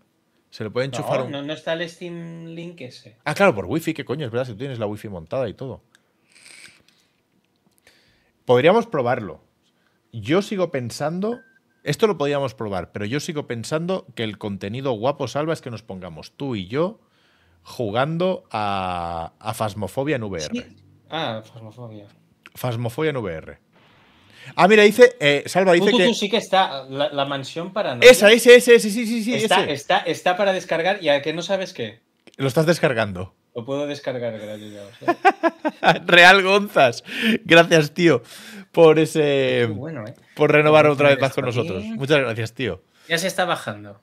Se 0.50 0.62
le 0.62 0.70
puede 0.70 0.86
enchufar 0.86 1.20
no, 1.20 1.24
un. 1.24 1.32
no, 1.32 1.42
no 1.42 1.52
está 1.54 1.72
el 1.72 1.88
Steam 1.88 2.48
Link 2.48 2.82
ese. 2.82 3.16
Ah, 3.24 3.32
claro, 3.34 3.54
por 3.54 3.64
wifi, 3.64 3.94
qué 3.94 4.04
coño, 4.04 4.26
es 4.26 4.30
verdad, 4.30 4.44
si 4.44 4.52
tú 4.52 4.58
tienes 4.58 4.78
la 4.78 4.86
wifi 4.86 5.08
montada 5.08 5.48
y 5.48 5.54
todo. 5.54 5.82
Podríamos 8.44 8.86
probarlo. 8.86 9.42
Yo 10.12 10.42
sigo 10.42 10.70
pensando. 10.70 11.40
Esto 11.84 12.06
lo 12.06 12.18
podríamos 12.18 12.52
probar, 12.52 12.92
pero 12.92 13.06
yo 13.06 13.18
sigo 13.18 13.46
pensando 13.46 14.04
que 14.14 14.24
el 14.24 14.36
contenido 14.36 14.92
guapo 14.92 15.26
salva 15.26 15.54
es 15.54 15.62
que 15.62 15.70
nos 15.70 15.82
pongamos 15.82 16.32
tú 16.32 16.54
y 16.54 16.66
yo 16.66 17.00
jugando 17.62 18.44
a, 18.50 19.32
a 19.38 19.54
Phasmophobia 19.54 20.16
en 20.16 20.24
VR. 20.24 20.66
Ah, 21.08 21.42
Phasmophobia. 21.42 22.08
Phasmophobia 22.54 23.10
en 23.10 23.16
VR. 23.16 23.69
Ah, 24.56 24.66
mira, 24.68 24.82
dice. 24.82 25.16
eh, 25.20 25.44
Salva 25.46 25.72
dice 25.72 25.90
tú, 25.90 25.98
que. 25.98 26.06
tú, 26.06 26.14
sí 26.14 26.28
que 26.28 26.36
está. 26.38 26.84
La, 26.88 27.10
la 27.10 27.24
mansión 27.24 27.72
paranoia. 27.72 28.10
Esa, 28.10 28.30
ese, 28.32 28.56
ese, 28.56 28.74
ese, 28.74 28.90
sí, 28.90 29.06
sí, 29.06 29.22
sí. 29.22 29.34
está, 29.34 29.62
ese. 29.64 29.72
está, 29.72 29.98
está 29.98 30.36
para 30.36 30.52
descargar 30.52 31.02
y 31.02 31.08
a 31.08 31.22
que 31.22 31.32
no 31.32 31.42
sabes 31.42 31.72
qué. 31.72 32.00
Lo 32.36 32.48
estás 32.48 32.66
descargando. 32.66 33.34
Lo 33.54 33.64
puedo 33.64 33.86
descargar 33.86 34.38
gratis 34.38 34.72
ya. 34.72 34.82
o 34.82 35.14
sea. 35.14 36.02
Real 36.06 36.42
Gonzas. 36.42 37.04
Gracias, 37.44 37.92
tío, 37.92 38.22
por 38.72 38.98
ese. 38.98 39.66
Bueno, 39.66 40.06
¿eh? 40.06 40.14
Por 40.34 40.52
renovar 40.52 40.86
otra 40.86 41.08
vez 41.10 41.20
más 41.20 41.32
con 41.34 41.44
nosotros. 41.44 41.82
Muchas 41.84 42.18
gracias, 42.20 42.54
tío. 42.54 42.82
Ya 43.08 43.18
se 43.18 43.26
está 43.26 43.44
bajando. 43.44 44.00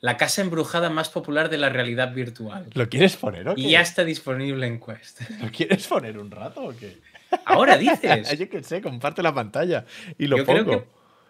La 0.00 0.16
casa 0.16 0.40
embrujada 0.40 0.88
más 0.88 1.10
popular 1.10 1.50
de 1.50 1.58
la 1.58 1.68
realidad 1.68 2.14
virtual. 2.14 2.66
¿Lo 2.72 2.88
quieres 2.88 3.16
poner 3.16 3.46
o 3.46 3.54
qué? 3.54 3.60
Y 3.60 3.70
ya 3.72 3.82
está 3.82 4.02
disponible 4.02 4.66
en 4.66 4.80
Quest. 4.80 5.20
¿Lo 5.42 5.50
quieres 5.50 5.86
poner 5.86 6.16
un 6.18 6.30
rato 6.30 6.62
o 6.62 6.74
qué? 6.74 6.98
Ahora 7.44 7.76
dices. 7.78 8.38
Yo 8.38 8.48
qué 8.48 8.62
sé, 8.62 8.80
comparte 8.80 9.22
la 9.22 9.34
pantalla 9.34 9.84
y 10.18 10.26
lo 10.26 10.38
Yo 10.38 10.44
pongo. 10.46 10.64
creo 10.64 10.80
que 10.82 10.86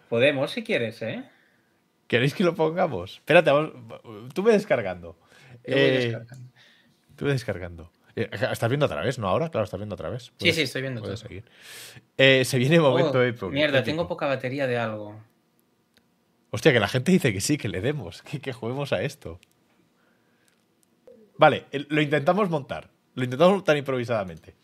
podemos 0.09 0.51
si 0.51 0.63
quieres, 0.63 1.01
¿eh? 1.01 1.23
¿Queréis 2.07 2.33
que 2.33 2.43
lo 2.43 2.55
pongamos? 2.55 3.17
Espérate, 3.17 3.51
vamos. 3.51 3.73
Tú 4.33 4.43
ve 4.43 4.53
descargando. 4.53 5.17
Yo 5.65 5.73
voy 5.73 5.81
Eh, 5.81 5.91
descargando. 6.01 6.51
Tú 7.15 7.25
ve 7.25 7.31
descargando. 7.31 7.91
Eh, 8.17 8.29
¿Estás 8.51 8.69
viendo 8.69 8.85
otra 8.87 9.01
vez? 9.01 9.17
¿No 9.19 9.29
ahora? 9.29 9.49
Claro, 9.49 9.63
estás 9.63 9.79
viendo 9.79 9.95
otra 9.95 10.09
vez. 10.09 10.33
Sí, 10.37 10.51
sí, 10.51 10.61
estoy 10.63 10.81
viendo 10.81 11.01
todo. 11.01 11.15
seguir. 11.15 11.45
Eh, 12.17 12.43
se 12.43 12.57
viene 12.57 12.79
momento 12.81 13.19
Oh, 13.19 13.21
épico. 13.23 13.49
Mierda, 13.49 13.77
épico. 13.79 13.91
tengo 13.91 14.07
poca 14.09 14.25
batería 14.27 14.67
de 14.67 14.77
algo. 14.77 15.17
Hostia, 16.49 16.73
que 16.73 16.81
la 16.81 16.89
gente 16.89 17.13
dice 17.13 17.31
que 17.31 17.39
sí, 17.39 17.57
que 17.57 17.69
le 17.69 17.79
demos, 17.79 18.21
que, 18.23 18.41
que 18.41 18.51
juguemos 18.51 18.91
a 18.91 19.01
esto. 19.01 19.39
Vale, 21.37 21.65
lo 21.87 22.01
intentamos 22.01 22.49
montar. 22.49 22.89
Lo 23.15 23.23
intentamos 23.23 23.53
montar 23.55 23.77
improvisadamente. 23.77 24.55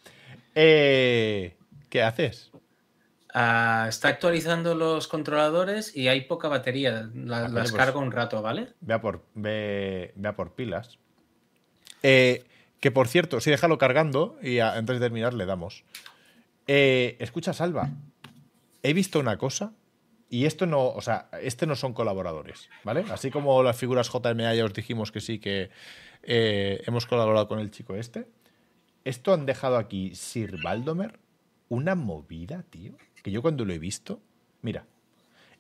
Eh, 0.60 1.56
¿Qué 1.92 2.02
haces? 2.02 2.50
Ah, 3.32 3.86
está 3.90 4.08
actualizando 4.08 4.74
los 4.74 5.08
controladores 5.08 5.96
y 5.96 6.08
hay 6.08 6.22
poca 6.22 6.48
batería. 6.48 7.12
La- 7.14 7.46
Ah, 7.46 7.48
las 7.50 7.70
pues- 7.70 7.74
cargo 7.74 8.00
un 8.00 8.12
rato, 8.12 8.42
¿vale? 8.42 8.70
Ve 8.82 8.96
a 8.96 9.00
por, 9.02 9.24
ve, 9.36 10.14
ve 10.16 10.28
a 10.30 10.36
por 10.36 10.54
pilas. 10.56 10.98
Eh, 12.02 12.44
que 12.80 12.90
por 12.90 13.08
cierto, 13.08 13.40
sí, 13.40 13.52
déjalo 13.52 13.78
cargando 13.78 14.38
y 14.42 14.58
a- 14.58 14.74
antes 14.74 14.96
de 15.00 15.06
terminar 15.06 15.36
le 15.36 15.46
damos. 15.46 15.84
Eh, 16.66 17.18
escucha, 17.20 17.54
Salva. 17.54 17.90
He 18.82 18.94
visto 18.94 19.20
una 19.20 19.38
cosa 19.38 19.74
y 20.32 20.46
esto 20.46 20.66
no, 20.66 20.88
o 20.88 21.02
sea, 21.02 21.30
este 21.40 21.68
no 21.68 21.76
son 21.76 21.94
colaboradores, 21.94 22.68
¿vale? 22.84 23.06
Así 23.12 23.30
como 23.30 23.62
las 23.62 23.78
figuras 23.78 24.10
JMA 24.10 24.56
ya 24.56 24.66
os 24.66 24.74
dijimos 24.74 25.12
que 25.12 25.22
sí, 25.22 25.38
que 25.38 25.70
eh, 26.24 26.82
hemos 26.88 27.06
colaborado 27.06 27.48
con 27.48 27.60
el 27.60 27.70
chico 27.70 27.94
este. 27.94 28.26
Esto 29.08 29.34
han 29.34 29.46
dejado 29.46 29.78
aquí 29.78 30.14
Sir 30.16 30.62
Baldomer 30.62 31.18
una 31.70 31.96
movida, 31.96 32.64
tío. 32.70 32.92
Que 33.24 33.32
yo 33.32 33.42
cuando 33.42 33.64
lo 33.64 33.72
he 33.72 33.80
visto, 33.80 34.20
mira, 34.62 34.86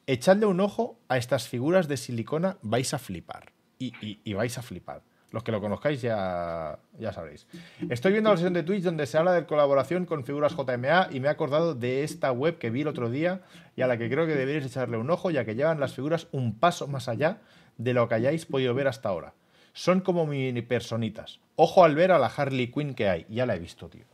echadle 0.05 0.45
un 0.45 0.59
ojo 0.59 0.99
a 1.07 1.17
estas 1.17 1.47
figuras 1.47 1.87
de 1.87 1.95
silicona, 1.95 2.57
vais 2.61 2.93
a 2.93 2.99
flipar. 2.99 3.53
Y, 3.79 3.93
y- 4.25 4.33
vais 4.33 4.57
a 4.57 4.61
flipar. 4.61 5.01
Los 5.31 5.43
que 5.43 5.51
lo 5.53 5.61
conozcáis 5.61 6.01
ya, 6.01 6.79
ya 6.99 7.13
sabréis. 7.13 7.47
Estoy 7.89 8.11
viendo 8.13 8.29
la 8.31 8.35
sesión 8.37 8.53
de 8.53 8.63
Twitch 8.63 8.83
donde 8.83 9.05
se 9.05 9.17
habla 9.17 9.31
de 9.33 9.45
colaboración 9.45 10.05
con 10.05 10.23
figuras 10.25 10.53
JMA 10.55 11.07
y 11.11 11.19
me 11.21 11.27
he 11.27 11.31
acordado 11.31 11.73
de 11.75 12.03
esta 12.03 12.31
web 12.33 12.57
que 12.57 12.69
vi 12.69 12.81
el 12.81 12.87
otro 12.89 13.09
día 13.09 13.41
y 13.75 13.81
a 13.81 13.87
la 13.87 13.97
que 13.97 14.09
creo 14.09 14.25
que 14.25 14.35
deberíais 14.35 14.65
echarle 14.65 14.97
un 14.97 15.09
ojo 15.09 15.29
ya 15.31 15.45
que 15.45 15.55
llevan 15.55 15.79
las 15.79 15.93
figuras 15.93 16.27
un 16.31 16.57
paso 16.57 16.87
más 16.87 17.07
allá 17.07 17.39
de 17.77 17.93
lo 17.93 18.07
que 18.09 18.15
hayáis 18.15 18.45
podido 18.45 18.73
ver 18.73 18.87
hasta 18.87 19.09
ahora. 19.09 19.33
Son 19.73 19.99
como 20.01 20.25
mini 20.25 20.61
personitas. 20.61 21.39
Ojo 21.60 21.84
al 21.84 21.95
ver 21.95 22.12
a 22.12 22.20
la 22.20 22.28
Harley 22.28 22.68
Quinn 22.72 22.93
que 22.93 23.10
hay. 23.10 23.26
Ya 23.30 23.45
la 23.47 23.55
he 23.55 23.60
visto, 23.60 23.89
tío. 23.89 24.05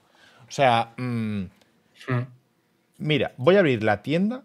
O 0.47 0.51
sea, 0.51 0.93
mm, 0.97 1.43
Mira, 2.97 3.33
voy 3.37 3.55
a 3.55 3.59
abrir 3.59 3.83
la 3.83 4.01
tienda 4.01 4.43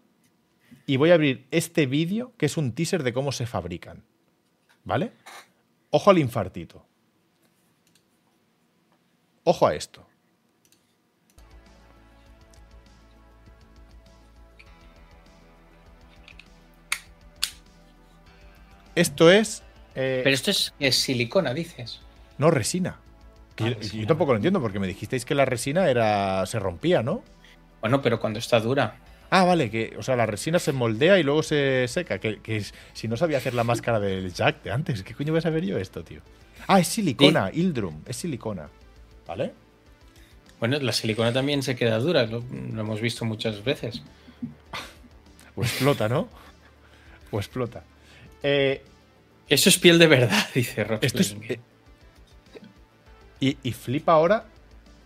y 0.84 0.96
voy 0.96 1.10
a 1.10 1.14
abrir 1.14 1.46
este 1.50 1.86
vídeo 1.86 2.32
que 2.36 2.46
es 2.46 2.56
un 2.56 2.72
teaser 2.72 3.02
de 3.04 3.12
cómo 3.12 3.30
se 3.30 3.46
fabrican. 3.46 4.02
¿Vale? 4.84 5.12
Ojo 5.90 6.10
al 6.10 6.18
infartito. 6.18 6.84
Ojo 9.44 9.66
a 9.66 9.74
esto. 9.74 10.04
Esto 18.94 19.30
es... 19.30 19.62
eh, 19.94 20.20
Pero 20.24 20.34
esto 20.34 20.50
es, 20.50 20.74
es 20.78 20.96
silicona, 20.96 21.54
dices. 21.54 22.00
No 22.38 22.50
resina. 22.50 22.98
yo, 23.56 23.68
yo, 23.80 24.06
tampoco 24.06 24.32
lo 24.32 24.36
entiendo, 24.36 24.60
porque 24.60 24.78
me 24.78 24.86
dijisteis 24.86 25.24
que 25.24 25.34
la 25.34 25.44
resina 25.44 25.88
era 25.90 26.44
se 26.46 26.58
rompía, 26.58 27.02
¿no? 27.02 27.22
Bueno, 27.80 28.00
pero 28.02 28.18
cuando 28.20 28.38
está 28.38 28.60
dura. 28.60 28.96
Ah, 29.30 29.44
vale, 29.44 29.70
que, 29.70 29.94
o 29.98 30.02
sea, 30.02 30.16
la 30.16 30.24
resina 30.26 30.58
se 30.58 30.72
moldea 30.72 31.18
y 31.18 31.22
luego 31.22 31.42
se 31.42 31.86
seca. 31.88 32.18
Que, 32.18 32.40
que 32.40 32.64
si 32.94 33.08
no 33.08 33.16
sabía 33.16 33.36
hacer 33.38 33.52
la 33.54 33.62
máscara 33.64 34.00
del 34.00 34.32
Jack 34.32 34.62
de 34.62 34.70
antes, 34.70 35.02
¿qué 35.02 35.14
coño 35.14 35.32
voy 35.32 35.38
a 35.38 35.42
saber 35.42 35.64
yo 35.66 35.76
esto, 35.78 36.02
tío? 36.02 36.20
Ah, 36.66 36.80
es 36.80 36.88
silicona, 36.88 37.50
Ildrum, 37.52 38.02
es 38.06 38.16
silicona. 38.16 38.68
¿Vale? 39.26 39.52
Bueno, 40.58 40.78
la 40.80 40.92
silicona 40.92 41.32
también 41.32 41.62
se 41.62 41.76
queda 41.76 41.98
dura, 41.98 42.24
lo, 42.26 42.42
lo 42.72 42.80
hemos 42.80 43.00
visto 43.00 43.24
muchas 43.24 43.62
veces. 43.62 44.02
O 45.54 45.62
explota, 45.62 46.08
¿no? 46.08 46.28
O 47.30 47.38
explota. 47.38 47.84
Eh, 48.42 48.82
Eso 49.48 49.68
es 49.68 49.78
piel 49.78 49.98
de 49.98 50.06
verdad, 50.06 50.48
dice 50.54 50.84
Rob. 50.84 50.98
esto 51.02 51.20
es, 51.20 51.36
y, 53.40 53.56
y 53.62 53.72
flipa 53.72 54.12
ahora, 54.12 54.44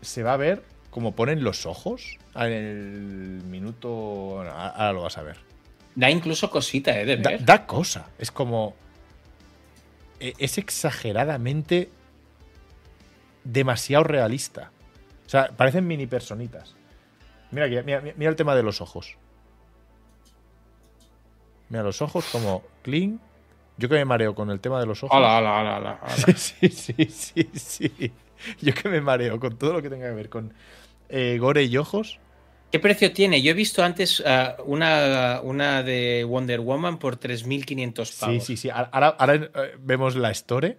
se 0.01 0.23
va 0.23 0.35
a 0.35 0.37
ver 0.37 0.63
como 0.91 1.15
ponen 1.15 1.43
los 1.45 1.65
ojos 1.67 2.19
en 2.35 2.53
el 2.53 3.43
minuto. 3.45 3.89
bueno, 3.89 4.51
ahora 4.53 4.93
lo 4.93 5.03
vas 5.03 5.17
a 5.19 5.23
ver. 5.23 5.39
Da 5.95 6.11
incluso 6.11 6.51
cosita, 6.51 6.99
¿eh? 6.99 7.05
De 7.05 7.17
Da, 7.19 7.31
ver. 7.31 7.45
da 7.45 7.67
cosa. 7.67 8.09
Es 8.19 8.31
como. 8.31 8.75
e- 10.21 10.35
Es 10.39 10.59
exageradamente. 10.59 11.91
demasiado 13.45 14.05
realista. 14.05 14.71
O 15.27 15.29
sea, 15.29 15.49
parecen 15.49 15.87
mini 15.87 16.07
personitas. 16.07 16.75
Mira, 17.51 17.67
aquí, 17.67 17.77
mira, 17.85 18.01
mira 18.17 18.31
el 18.31 18.37
tema 18.37 18.55
de 18.55 18.63
los 18.63 18.81
ojos. 18.81 19.17
Mira 21.69 21.83
los 21.83 22.03
ojos 22.03 22.25
como 22.31 22.63
clean. 22.83 23.21
Yo 23.77 23.89
que 23.89 23.95
me 23.95 24.05
mareo 24.05 24.35
con 24.35 24.51
el 24.51 24.61
tema 24.61 24.79
de 24.81 24.87
los 24.87 25.03
ojos. 25.03 25.17
Hola, 25.17 25.39
hola, 25.39 25.61
hola, 25.61 25.77
hola, 25.79 25.99
hola. 26.03 26.17
Sí, 26.17 26.33
sí, 26.35 26.69
sí, 26.69 27.11
sí, 27.13 27.51
sí. 27.55 28.13
Yo 28.61 28.75
que 28.75 28.89
me 28.89 29.01
mareo 29.01 29.39
con 29.41 29.57
todo 29.57 29.73
lo 29.73 29.83
que 29.83 29.89
tenga 29.91 30.09
que 30.09 30.15
ver 30.15 30.29
con 30.29 30.53
eh, 31.09 31.39
gore 31.41 31.65
y 31.65 31.77
ojos. 31.77 32.19
¿Qué 32.71 32.79
precio 32.79 33.13
tiene? 33.13 33.43
Yo 33.43 33.51
he 33.51 33.55
visto 33.55 33.85
antes 33.85 34.23
ah, 34.27 34.57
una, 34.65 35.41
una 35.43 35.83
de 35.83 36.25
Wonder 36.25 36.61
Woman 36.61 36.99
por 36.99 37.19
3.500 37.19 38.05
Sí, 38.07 38.21
pavos. 38.21 38.45
sí, 38.45 38.57
sí. 38.57 38.71
Ahora, 38.71 39.09
ahora, 39.19 39.35
eh, 39.35 39.77
vemos 39.79 40.17
la 40.17 40.31
story. 40.31 40.77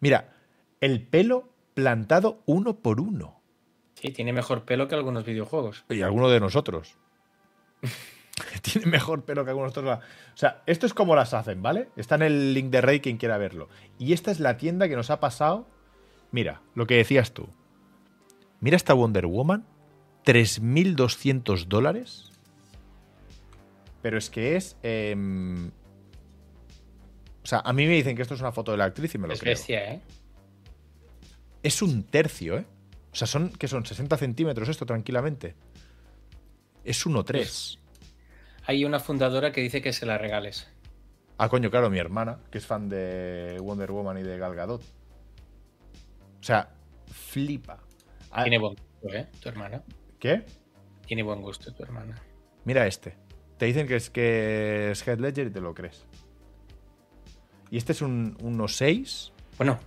Mira, 0.00 0.32
el 0.80 1.02
pelo 1.02 1.48
plantado 1.74 2.42
uno 2.46 2.76
por 2.76 3.00
uno. 3.00 3.40
Sí, 3.94 4.10
tiene 4.12 4.32
mejor 4.32 4.64
pelo 4.64 4.86
que 4.86 4.94
algunos 4.94 5.24
videojuegos. 5.24 5.84
Y 5.88 6.02
alguno 6.02 6.28
de 6.28 6.40
nosotros. 6.40 6.94
Tiene 8.62 8.86
mejor 8.86 9.24
pelo 9.24 9.44
que 9.44 9.50
algunos 9.50 9.72
de 9.74 9.82
nosotros. 9.82 10.08
O 10.34 10.36
sea, 10.36 10.62
esto 10.66 10.86
es 10.86 10.94
como 10.94 11.14
las 11.14 11.34
hacen, 11.34 11.62
¿vale? 11.62 11.88
Está 11.96 12.16
en 12.16 12.22
el 12.22 12.54
link 12.54 12.70
de 12.70 12.80
Rey 12.80 13.00
quien 13.00 13.16
quiera 13.16 13.38
verlo. 13.38 13.68
Y 13.98 14.12
esta 14.12 14.30
es 14.30 14.40
la 14.40 14.56
tienda 14.56 14.88
que 14.88 14.96
nos 14.96 15.10
ha 15.10 15.20
pasado. 15.20 15.68
Mira, 16.32 16.62
lo 16.74 16.86
que 16.86 16.96
decías 16.96 17.32
tú. 17.32 17.48
Mira 18.60 18.76
esta 18.76 18.94
Wonder 18.94 19.26
Woman. 19.26 19.64
3.200 20.24 21.66
dólares. 21.66 22.30
Pero 24.02 24.18
es 24.18 24.30
que 24.30 24.56
es... 24.56 24.76
em, 24.82 25.68
o 27.42 27.46
sea, 27.46 27.60
a 27.60 27.72
mí 27.74 27.86
me 27.86 27.92
dicen 27.92 28.16
que 28.16 28.22
esto 28.22 28.34
es 28.34 28.40
una 28.40 28.52
foto 28.52 28.72
de 28.72 28.78
la 28.78 28.84
actriz 28.86 29.14
y 29.14 29.18
me 29.18 29.28
lo 29.28 29.34
Es 29.34 29.40
creo. 29.40 29.52
bestia, 29.52 29.92
¿eh? 29.92 30.00
Es 31.62 31.82
un 31.82 32.04
tercio, 32.04 32.56
¿eh? 32.58 32.66
O 33.12 33.16
sea, 33.16 33.26
son, 33.26 33.50
que 33.50 33.68
son 33.68 33.84
60 33.86 34.16
centímetros 34.16 34.68
esto 34.68 34.86
tranquilamente. 34.86 35.54
Es 36.84 37.06
1,3. 37.06 37.78
Hay 38.66 38.84
una 38.84 38.98
fundadora 39.00 39.52
que 39.52 39.60
dice 39.60 39.82
que 39.82 39.92
se 39.92 40.06
la 40.06 40.18
regales. 40.18 40.68
Ah, 41.38 41.48
coño, 41.48 41.70
claro, 41.70 41.90
mi 41.90 41.98
hermana, 41.98 42.38
que 42.50 42.58
es 42.58 42.66
fan 42.66 42.88
de 42.88 43.58
Wonder 43.60 43.90
Woman 43.92 44.18
y 44.18 44.22
de 44.22 44.38
Gal 44.38 44.54
Gadot. 44.54 44.80
O 44.82 46.42
sea, 46.42 46.68
flipa. 47.10 47.78
Ah, 48.30 48.42
Tiene 48.44 48.58
buen 48.58 48.74
gusto, 48.74 49.16
¿eh? 49.16 49.28
Tu 49.40 49.48
hermana. 49.48 49.82
¿Qué? 50.18 50.44
Tiene 51.06 51.22
buen 51.22 51.42
gusto 51.42 51.72
tu 51.74 51.82
hermana. 51.82 52.14
Mira 52.64 52.86
este. 52.86 53.16
Te 53.58 53.66
dicen 53.66 53.86
que 53.86 53.96
es 53.96 54.10
que 54.10 54.90
es 54.92 55.06
Head 55.06 55.18
Ledger 55.18 55.48
y 55.48 55.50
te 55.50 55.60
lo 55.60 55.74
crees. 55.74 56.04
Y 57.70 57.76
este 57.76 57.92
es 57.92 58.02
un 58.02 58.36
1,6. 58.38 59.32
Bueno, 59.58 59.78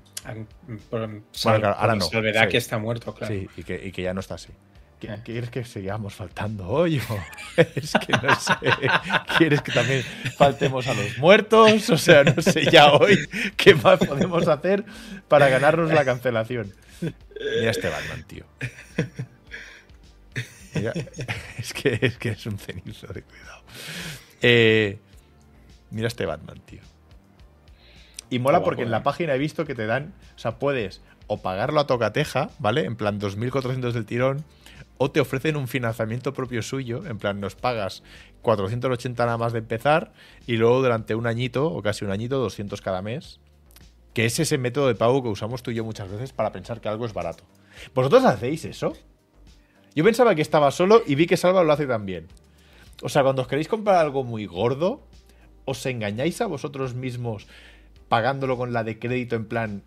por, 0.89 1.07
Bueno, 1.07 1.23
claro, 1.41 1.69
ahora 1.75 1.95
no. 1.95 2.01
salvedad 2.05 2.43
Sí. 2.43 2.49
que 2.49 2.57
está 2.57 2.77
muerto, 2.77 3.13
claro. 3.13 3.33
Sí, 3.33 3.47
y 3.57 3.63
que, 3.63 3.87
y 3.87 3.91
que 3.91 4.01
ya 4.01 4.13
no 4.13 4.19
está 4.19 4.35
así. 4.35 4.49
¿Qui- 4.99 5.07
Eh. 5.09 5.21
¿Quieres 5.23 5.49
que 5.51 5.63
sigamos 5.63 6.15
faltando 6.15 6.67
hoy? 6.67 6.99
es 7.75 7.93
que 7.93 8.13
no 8.13 8.35
sé. 8.39 8.53
¿Quieres 9.37 9.61
que 9.61 9.71
también 9.71 10.03
faltemos 10.37 10.87
a 10.87 10.93
los 10.93 11.17
muertos? 11.19 11.89
O 11.91 11.97
sea, 11.97 12.23
no 12.23 12.41
sé 12.41 12.65
ya 12.71 12.91
hoy 12.93 13.17
qué 13.55 13.75
más 13.75 13.99
podemos 13.99 14.47
hacer 14.47 14.83
para 15.27 15.49
ganarnos 15.49 15.91
la 15.91 16.03
cancelación. 16.03 16.73
Mira 17.01 17.69
este 17.71 17.89
Batman, 17.89 18.23
tío. 18.27 18.45
Mira, 20.75 20.93
es, 21.57 21.73
que, 21.73 21.99
es 22.01 22.17
que 22.17 22.29
es 22.29 22.45
un 22.45 22.57
cenizo 22.59 23.07
de 23.07 23.21
cuidado. 23.23 23.61
Eh, 24.41 24.99
mira 25.91 26.07
este 26.07 26.25
Batman, 26.25 26.59
tío. 26.65 26.81
Y 28.29 28.39
mola 28.39 28.61
porque 28.63 28.83
en 28.83 28.91
la 28.91 28.97
¿eh? 28.97 29.01
página 29.03 29.33
he 29.35 29.37
visto 29.37 29.65
que 29.65 29.73
te 29.73 29.85
dan, 29.85 30.13
o 30.35 30.39
sea, 30.39 30.59
puedes 30.59 31.01
o 31.27 31.41
pagarlo 31.41 31.79
a 31.79 31.87
tocateja, 31.87 32.49
¿vale? 32.59 32.85
En 32.85 32.95
plan 32.95 33.19
2.400 33.19 33.91
del 33.91 34.05
tirón, 34.05 34.43
o 34.97 35.11
te 35.11 35.19
ofrecen 35.19 35.55
un 35.55 35.67
financiamiento 35.67 36.33
propio 36.33 36.61
suyo, 36.61 37.05
en 37.05 37.17
plan 37.17 37.39
nos 37.39 37.55
pagas 37.55 38.03
480 38.41 39.25
nada 39.25 39.37
más 39.37 39.53
de 39.53 39.59
empezar 39.59 40.13
y 40.45 40.57
luego 40.57 40.81
durante 40.81 41.15
un 41.15 41.27
añito 41.27 41.67
o 41.67 41.81
casi 41.81 42.05
un 42.05 42.11
añito 42.11 42.39
200 42.39 42.81
cada 42.81 43.01
mes, 43.01 43.39
que 44.13 44.25
es 44.25 44.39
ese 44.39 44.57
método 44.57 44.87
de 44.87 44.95
pago 44.95 45.21
que 45.21 45.29
usamos 45.29 45.61
tú 45.63 45.71
y 45.71 45.75
yo 45.75 45.83
muchas 45.83 46.09
veces 46.09 46.33
para 46.33 46.51
pensar 46.51 46.81
que 46.81 46.89
algo 46.89 47.05
es 47.05 47.13
barato. 47.13 47.43
¿Vosotros 47.93 48.25
hacéis 48.25 48.65
eso? 48.65 48.93
Yo 49.95 50.03
pensaba 50.03 50.35
que 50.35 50.41
estaba 50.41 50.71
solo 50.71 51.01
y 51.05 51.15
vi 51.15 51.27
que 51.27 51.37
Salva 51.37 51.63
lo 51.63 51.73
hace 51.73 51.87
también. 51.87 52.27
O 53.01 53.09
sea, 53.09 53.23
cuando 53.23 53.43
os 53.43 53.47
queréis 53.47 53.67
comprar 53.67 53.97
algo 53.97 54.23
muy 54.23 54.45
gordo, 54.45 55.03
os 55.65 55.85
engañáis 55.85 56.41
a 56.41 56.47
vosotros 56.47 56.95
mismos 56.95 57.47
pagándolo 58.09 58.57
con 58.57 58.73
la 58.73 58.83
de 58.83 58.99
crédito 58.99 59.35
en 59.35 59.45
plan 59.45 59.83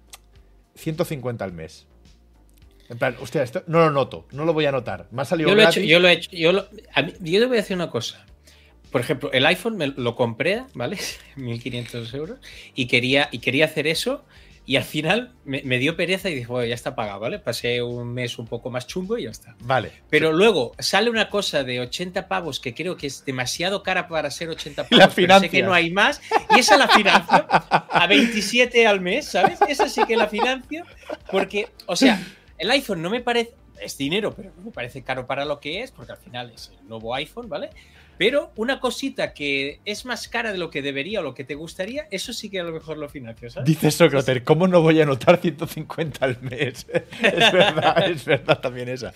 150 0.74 1.44
al 1.44 1.52
mes. 1.52 1.86
En 2.90 2.98
plan, 2.98 3.16
hostia, 3.20 3.42
esto 3.42 3.62
no 3.68 3.78
lo 3.78 3.90
noto, 3.90 4.26
no 4.32 4.44
lo 4.44 4.52
voy 4.52 4.66
a 4.66 4.72
notar. 4.72 5.06
Me 5.12 5.22
ha 5.22 5.24
salido 5.24 5.48
Yo 5.48 5.54
lo 5.54 5.60
he 5.60 5.64
gratis. 5.64 5.78
hecho, 5.82 5.88
yo 5.88 6.00
lo 6.00 6.08
he 6.08 6.12
hecho. 6.12 6.30
Yo, 6.32 6.52
lo- 6.52 6.68
a 6.92 7.02
mí- 7.02 7.12
yo 7.20 7.40
te 7.40 7.46
voy 7.46 7.56
a 7.56 7.60
decir 7.60 7.76
una 7.76 7.88
cosa. 7.90 8.24
Por 8.90 9.00
ejemplo, 9.00 9.30
el 9.32 9.46
iPhone 9.46 9.76
me 9.76 9.86
lo 9.86 10.16
compré, 10.16 10.64
¿vale? 10.74 10.98
1.500 11.36 12.12
euros. 12.14 12.38
Y 12.74 12.86
quería, 12.86 13.28
y 13.30 13.38
quería 13.38 13.64
hacer 13.66 13.86
eso. 13.86 14.24
Y 14.66 14.76
al 14.76 14.84
final 14.84 15.32
me, 15.44 15.62
me 15.64 15.78
dio 15.78 15.96
pereza 15.96 16.28
y 16.30 16.34
dije, 16.34 16.46
bueno, 16.46 16.66
ya 16.68 16.74
está 16.74 16.94
pagado, 16.94 17.18
¿vale? 17.20 17.38
Pasé 17.40 17.82
un 17.82 18.12
mes 18.12 18.38
un 18.38 18.46
poco 18.46 18.70
más 18.70 18.86
chungo 18.86 19.18
y 19.18 19.24
ya 19.24 19.30
está. 19.30 19.56
Vale. 19.60 19.90
Pero 20.10 20.32
luego 20.32 20.72
sale 20.78 21.10
una 21.10 21.28
cosa 21.30 21.64
de 21.64 21.80
80 21.80 22.28
pavos 22.28 22.60
que 22.60 22.72
creo 22.74 22.96
que 22.96 23.06
es 23.08 23.24
demasiado 23.24 23.82
cara 23.82 24.06
para 24.06 24.30
ser 24.30 24.48
80 24.48 24.86
Y 24.90 24.94
la 24.96 25.04
pavos. 25.08 25.14
pero 25.16 25.40
sé 25.40 25.48
que 25.48 25.62
no 25.62 25.72
hay 25.72 25.90
más. 25.90 26.20
Y 26.54 26.60
esa 26.60 26.76
la 26.76 26.86
financio 26.88 27.46
a 27.48 28.06
27 28.08 28.86
al 28.86 29.00
mes, 29.00 29.26
¿sabes? 29.26 29.58
Esa 29.68 29.88
sí 29.88 30.02
que 30.06 30.16
la 30.16 30.28
financio. 30.28 30.84
Porque, 31.32 31.68
o 31.86 31.96
sea, 31.96 32.20
el 32.60 32.70
iPhone 32.70 33.02
no 33.02 33.10
me 33.10 33.20
parece. 33.20 33.54
Es 33.80 33.96
dinero, 33.96 34.34
pero 34.36 34.52
me 34.62 34.70
parece 34.70 35.02
caro 35.02 35.26
para 35.26 35.46
lo 35.46 35.58
que 35.58 35.82
es, 35.82 35.90
porque 35.90 36.12
al 36.12 36.18
final 36.18 36.52
es 36.54 36.70
el 36.78 36.86
nuevo 36.86 37.14
iPhone, 37.14 37.48
¿vale? 37.48 37.70
Pero 38.18 38.52
una 38.56 38.78
cosita 38.78 39.32
que 39.32 39.80
es 39.86 40.04
más 40.04 40.28
cara 40.28 40.52
de 40.52 40.58
lo 40.58 40.68
que 40.68 40.82
debería 40.82 41.20
o 41.20 41.22
lo 41.22 41.32
que 41.32 41.44
te 41.44 41.54
gustaría, 41.54 42.06
eso 42.10 42.34
sí 42.34 42.50
que 42.50 42.60
a 42.60 42.62
lo 42.62 42.72
mejor 42.72 42.98
lo 42.98 43.08
financio, 43.08 43.48
¿sabes? 43.48 43.66
Dice 43.66 43.90
Sócrates, 43.90 44.42
¿cómo 44.42 44.68
no 44.68 44.82
voy 44.82 45.00
a 45.00 45.04
anotar 45.04 45.38
150 45.38 46.22
al 46.22 46.42
mes? 46.42 46.86
es 47.22 47.52
verdad, 47.52 48.06
es 48.10 48.24
verdad 48.26 48.60
también 48.60 48.90
esa. 48.90 49.14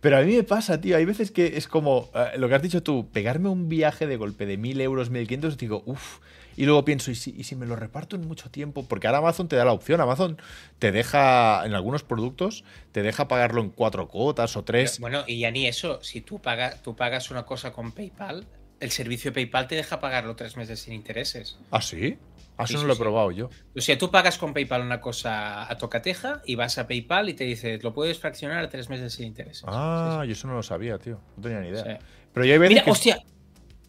Pero 0.00 0.18
a 0.18 0.22
mí 0.22 0.34
me 0.34 0.42
pasa, 0.42 0.80
tío, 0.80 0.96
hay 0.96 1.04
veces 1.04 1.30
que 1.30 1.56
es 1.56 1.68
como 1.68 2.10
eh, 2.12 2.36
lo 2.36 2.48
que 2.48 2.56
has 2.56 2.62
dicho 2.62 2.82
tú, 2.82 3.08
pegarme 3.12 3.48
un 3.48 3.68
viaje 3.68 4.08
de 4.08 4.16
golpe 4.16 4.46
de 4.46 4.56
1000 4.56 4.80
euros, 4.80 5.10
1500, 5.10 5.56
digo, 5.56 5.84
uff. 5.86 6.18
Y 6.56 6.64
luego 6.66 6.84
pienso, 6.84 7.10
¿y 7.10 7.14
si, 7.14 7.34
¿y 7.36 7.44
si 7.44 7.56
me 7.56 7.66
lo 7.66 7.76
reparto 7.76 8.16
en 8.16 8.26
mucho 8.26 8.50
tiempo? 8.50 8.84
Porque 8.86 9.06
ahora 9.06 9.18
Amazon 9.18 9.48
te 9.48 9.56
da 9.56 9.64
la 9.64 9.72
opción. 9.72 10.00
Amazon 10.00 10.36
te 10.78 10.92
deja, 10.92 11.64
en 11.66 11.74
algunos 11.74 12.02
productos, 12.02 12.64
te 12.92 13.02
deja 13.02 13.28
pagarlo 13.28 13.60
en 13.60 13.70
cuatro 13.70 14.08
cuotas 14.08 14.56
o 14.56 14.64
tres. 14.64 15.00
Bueno, 15.00 15.24
y 15.26 15.40
ya 15.40 15.50
ni 15.50 15.66
eso, 15.66 16.02
si 16.02 16.20
tú, 16.20 16.40
pagas 16.40 16.82
tú 16.82 16.94
pagas 16.96 17.30
una 17.30 17.44
cosa 17.44 17.72
con 17.72 17.92
PayPal, 17.92 18.46
el 18.80 18.90
servicio 18.90 19.30
de 19.30 19.34
PayPal 19.34 19.66
te 19.68 19.74
deja 19.76 20.00
pagarlo 20.00 20.36
tres 20.36 20.56
meses 20.56 20.80
sin 20.80 20.94
intereses. 20.94 21.58
¿Ah, 21.70 21.80
sí? 21.80 22.18
Ah, 22.56 22.64
eso 22.64 22.78
no 22.78 22.84
lo 22.84 22.92
he 22.92 22.96
sí. 22.96 23.02
probado 23.02 23.30
yo. 23.32 23.50
O 23.76 23.80
sea, 23.80 23.98
tú 23.98 24.12
pagas 24.12 24.38
con 24.38 24.54
PayPal 24.54 24.82
una 24.82 25.00
cosa 25.00 25.68
a 25.68 25.76
tocateja 25.76 26.40
y 26.46 26.54
vas 26.54 26.78
a 26.78 26.86
PayPal 26.86 27.28
y 27.28 27.34
te 27.34 27.42
dice, 27.44 27.78
lo 27.82 27.92
puedes 27.92 28.20
fraccionar 28.20 28.62
a 28.64 28.68
tres 28.68 28.88
meses 28.88 29.14
sin 29.14 29.26
intereses. 29.26 29.64
Ah, 29.66 30.22
yo 30.24 30.32
eso 30.32 30.46
no 30.46 30.54
lo 30.54 30.62
sabía, 30.62 30.98
tío. 30.98 31.20
No 31.36 31.42
tenía 31.42 31.60
ni 31.60 31.68
idea. 31.68 31.98
Pero 32.32 32.46
yo 32.46 32.52
hay 32.52 32.58
veces 32.58 32.70
Mira, 32.74 32.84
que- 32.84 32.90
hostia, 32.92 33.18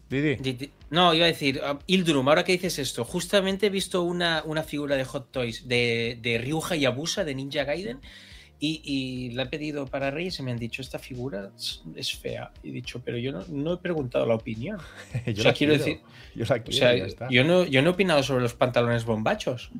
Di, 0.08 0.20
di. 0.20 0.36
Di- 0.36 0.52
di- 0.52 0.70
No, 0.90 1.12
iba 1.14 1.24
a 1.24 1.28
decir, 1.28 1.60
uh, 1.60 1.78
Ildrum, 1.88 2.28
ahora 2.28 2.44
que 2.44 2.52
dices 2.52 2.78
esto, 2.78 3.04
justamente 3.04 3.66
he 3.66 3.70
visto 3.70 4.02
una, 4.04 4.42
una 4.44 4.62
figura 4.62 4.94
de 4.96 5.04
Hot 5.04 5.32
Toys 5.32 5.66
de, 5.66 6.18
de 6.22 6.38
Ryuja 6.38 6.76
Yabusa 6.76 7.24
de 7.24 7.34
Ninja 7.34 7.64
Gaiden 7.64 8.00
y, 8.60 8.80
y 8.84 9.30
la 9.32 9.42
he 9.42 9.46
pedido 9.46 9.86
para 9.86 10.12
Reyes 10.12 10.38
y 10.38 10.42
me 10.44 10.52
han 10.52 10.58
dicho, 10.58 10.80
esta 10.80 11.00
figura 11.00 11.50
es, 11.96 12.16
fea. 12.16 12.52
Y 12.62 12.68
he 12.70 12.72
dicho, 12.72 13.02
pero 13.04 13.18
yo 13.18 13.32
no, 13.32 13.44
no 13.48 13.72
he 13.74 13.76
preguntado 13.78 14.26
la 14.26 14.36
opinión. 14.36 14.78
Yo 15.26 15.32
o 15.32 15.34
sea, 15.36 15.44
la 15.44 15.52
quiero 15.52 15.72
quiero. 15.74 15.84
decir, 15.84 16.00
Yo 16.36 16.44
la 16.48 16.54
o 16.54 16.62
quiero, 16.62 16.72
sea, 16.78 16.96
ya 16.96 17.04
está. 17.06 17.28
yo 17.28 17.42
no, 17.44 17.64
yo 17.64 17.82
no 17.82 17.90
he 17.90 17.92
opinado 17.92 18.22
sobre 18.22 18.42
los 18.42 18.54
pantalones 18.54 19.04
bombachos. 19.04 19.70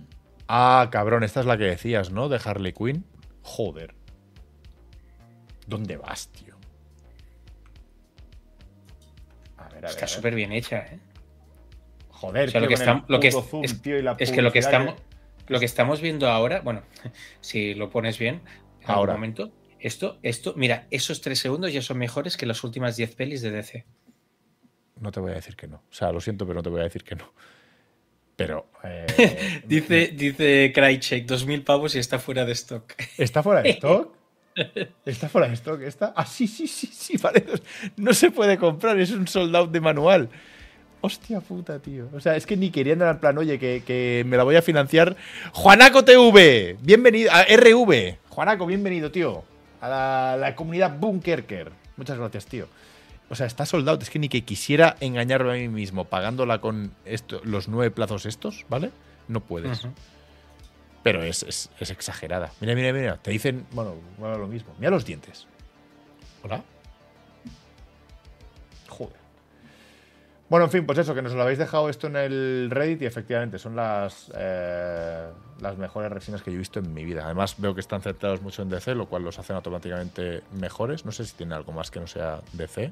Ah, 0.49 0.89
cabrón, 0.91 1.23
esta 1.23 1.39
es 1.41 1.47
la 1.47 1.57
que 1.57 1.65
decías, 1.65 2.11
¿no? 2.11 2.29
De 2.29 2.41
Harley 2.45 2.73
Quinn. 2.73 3.05
Joder. 3.43 3.95
¿Dónde 5.69 5.97
vas, 5.97 6.29
tío? 6.29 6.56
Está 9.87 10.07
súper 10.07 10.35
bien 10.35 10.53
hecha, 10.53 10.87
¿eh? 10.87 10.99
Joder, 12.11 12.55
lo 12.55 12.67
que, 12.67 12.75
estamos, 12.75 13.05
lo 13.09 13.21
que 13.21 13.29
es, 13.29 13.75
que 14.31 14.43
lo 14.43 14.51
que 14.51 14.59
estamos, 14.59 14.95
lo 15.49 15.59
que 15.59 15.67
estamos 15.67 16.01
viendo 16.01 16.29
ahora, 16.29 16.61
bueno, 16.61 16.83
si 17.41 17.75
lo 17.75 17.91
pones 17.91 18.19
bien, 18.19 18.41
en 18.81 18.91
ahora. 18.91 19.13
momento, 19.13 19.53
esto, 19.81 20.19
esto, 20.23 20.55
mira, 20.57 20.87
esos 20.91 21.21
tres 21.21 21.39
segundos 21.39 21.73
ya 21.73 21.83
son 21.83 21.99
mejores 21.99 22.37
que 22.37 22.47
las 22.47 22.65
últimas 22.65 22.97
diez 22.97 23.15
pelis 23.15 23.43
de 23.43 23.51
DC. 23.51 23.85
No 24.99 25.13
te 25.13 25.21
voy 25.21 25.33
a 25.33 25.35
decir 25.35 25.57
que 25.57 25.69
no. 25.69 25.77
O 25.77 25.93
sea, 25.93 26.11
lo 26.11 26.21
siento, 26.21 26.47
pero 26.47 26.57
no 26.57 26.63
te 26.63 26.71
voy 26.71 26.81
a 26.81 26.85
decir 26.85 27.05
que 27.05 27.17
no. 27.17 27.33
Pero. 28.37 28.67
Eh, 28.87 29.63
dice, 29.67 30.13
dice 30.15 30.71
Crycheck, 30.73 31.27
2.000 31.27 31.65
pavos 31.65 31.97
y 31.97 31.99
está 31.99 32.21
fuera 32.21 32.45
de 32.45 32.53
stock. 32.53 32.95
¿Está 33.19 33.43
fuera 33.43 33.63
de 33.63 33.71
stock? 33.81 34.16
¿Está 35.05 35.29
fuera 35.29 35.49
de 35.49 35.55
stock? 35.55 35.81
¿Está? 35.83 36.13
Ah, 36.17 36.27
sí, 36.27 36.47
sí, 36.47 36.67
sí, 36.67 36.87
sí, 36.87 37.17
vale. 37.19 37.45
No 37.97 38.15
se 38.15 38.31
puede 38.31 38.59
comprar, 38.59 38.99
es 38.99 39.11
un 39.11 39.29
sold 39.29 39.55
out 39.55 39.71
de 39.71 39.81
manual. 39.81 40.29
Hostia 41.03 41.41
puta, 41.41 41.79
tío. 41.79 42.09
O 42.15 42.21
sea, 42.21 42.37
es 42.37 42.47
que 42.47 42.57
ni 42.57 42.71
queriendo 42.71 43.07
al 43.07 43.21
plan, 43.21 43.37
oye, 43.39 43.59
que, 43.59 44.25
me 44.27 44.37
la 44.37 44.45
voy 44.45 44.57
a 44.57 44.63
financiar. 44.63 45.17
Juanaco 45.53 46.05
TV, 46.05 46.77
bienvenido. 46.81 47.31
A 47.33 47.45
RV. 47.45 48.19
Juanaco, 48.29 48.67
bienvenido, 48.67 49.11
tío. 49.11 49.45
A 49.81 49.89
la, 49.89 50.37
la 50.39 50.57
comunidad 50.57 50.99
Bunkerker. 50.99 51.71
Muchas 51.97 52.19
gracias, 52.19 52.47
tío. 52.47 52.67
O 53.29 53.35
sea, 53.35 53.47
está 53.47 53.67
soldado. 53.67 53.99
Es 54.01 54.11
que 54.11 54.19
ni 54.19 54.29
que 54.29 54.43
quisiera 54.43 54.97
engañarme 55.01 55.51
a 55.51 55.55
mí 55.55 55.69
mismo 55.69 56.07
pagándola 56.07 56.61
con 56.61 56.93
esto, 57.05 57.41
los 57.45 57.69
nueve 57.69 57.91
plazos 57.91 58.27
estos, 58.27 58.65
¿vale? 58.69 58.91
No 59.29 59.41
puedes. 59.41 59.87
Pero 61.07 61.23
es, 61.23 61.71
exagerada. 61.79 62.51
Mira, 62.61 62.75
mira, 62.75 62.93
mira. 62.93 63.17
Te 63.17 63.31
dicen, 63.31 63.65
bueno, 63.71 63.95
bueno, 64.19 64.39
lo 64.39 64.49
mismo. 64.49 64.75
Mira 64.77 64.91
los 64.91 65.07
dientes. 65.07 65.47
Hola. 66.43 66.65
Joder. 68.89 69.15
Bueno, 70.49 70.65
en 70.65 70.73
fin, 70.73 70.85
pues 70.85 70.99
eso, 70.99 71.15
que 71.15 71.23
nos 71.23 71.33
lo 71.35 71.43
habéis 71.43 71.61
dejado 71.61 71.89
esto 71.91 72.09
en 72.09 72.17
el 72.17 72.71
Reddit 72.73 73.03
y 73.03 73.07
efectivamente 73.07 73.61
son 73.61 73.77
las, 73.77 74.33
eh, 74.37 75.29
las 75.61 75.79
mejores 75.79 76.11
resinas 76.11 76.43
que 76.43 76.51
yo 76.51 76.57
he 76.57 76.59
visto 76.59 76.81
en 76.81 76.93
mi 76.93 77.05
vida. 77.05 77.25
Además, 77.25 77.55
veo 77.59 77.73
que 77.73 77.83
están 77.83 78.03
centrados 78.03 78.43
mucho 78.43 78.63
en 78.63 78.69
DC, 78.69 78.97
lo 78.97 79.07
cual 79.07 79.23
los 79.23 79.39
hacen 79.39 79.55
automáticamente 79.55 80.43
mejores. 80.59 81.05
No 81.05 81.13
sé 81.13 81.25
si 81.25 81.37
tiene 81.37 81.55
algo 81.55 81.71
más 81.71 81.93
que 81.93 82.01
no 82.01 82.09
sea 82.09 82.41
DC. 82.53 82.91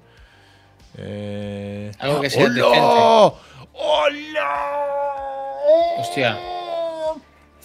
Eh... 0.99 1.91
Algo 1.99 2.21
que 2.21 2.31
sea 2.31 2.45
¡Hola! 2.45 3.35
¡Hola! 3.73 4.55
Hostia. 5.99 6.64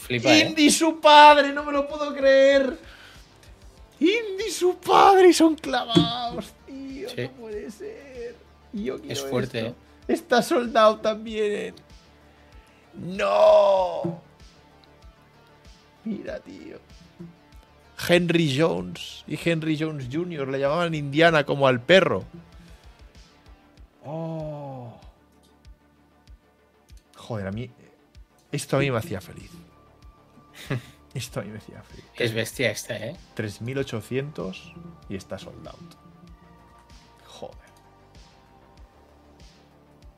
Flipa, 0.09 0.33
¿eh? 0.33 0.47
Indy, 0.47 0.71
su 0.71 0.99
padre, 0.99 1.53
no 1.53 1.63
me 1.63 1.71
lo 1.71 1.87
puedo 1.87 2.15
creer. 2.15 2.79
Indy, 3.99 4.49
su 4.51 4.77
padre, 4.77 5.29
y 5.29 5.33
son 5.33 5.53
clavados, 5.53 6.51
tío. 6.65 7.09
No 7.15 7.31
puede 7.33 7.69
ser. 7.69 8.35
es 9.07 9.21
fuerte, 9.21 9.67
¿eh? 9.67 9.73
Está 10.07 10.41
soldado 10.41 10.97
también. 10.97 11.75
¡No! 12.95 14.19
Mira, 16.05 16.39
tío. 16.39 16.79
Henry 18.07 18.57
Jones 18.57 19.23
y 19.27 19.37
Henry 19.47 19.77
Jones 19.79 20.07
Jr. 20.11 20.47
le 20.47 20.57
llamaban 20.59 20.95
Indiana 20.95 21.43
como 21.43 21.67
al 21.67 21.81
perro. 21.81 22.23
Oh. 24.03 24.99
Joder, 27.15 27.45
a 27.45 27.51
mí. 27.51 27.69
Esto 28.51 28.77
a 28.77 28.79
mí 28.79 28.89
me 28.89 28.97
hacía 28.97 29.21
feliz. 29.21 29.51
Esto 31.13 31.39
a 31.39 31.43
mí 31.43 31.49
me 31.49 31.57
hacía 31.57 31.81
feliz. 31.83 32.05
Es 32.15 32.33
bestia 32.33 32.71
esta, 32.71 32.95
¿eh? 32.95 33.15
3800 33.33 34.73
y 35.09 35.15
está 35.15 35.39
sold 35.39 35.67
out. 35.67 35.95
Joder. 37.25 37.57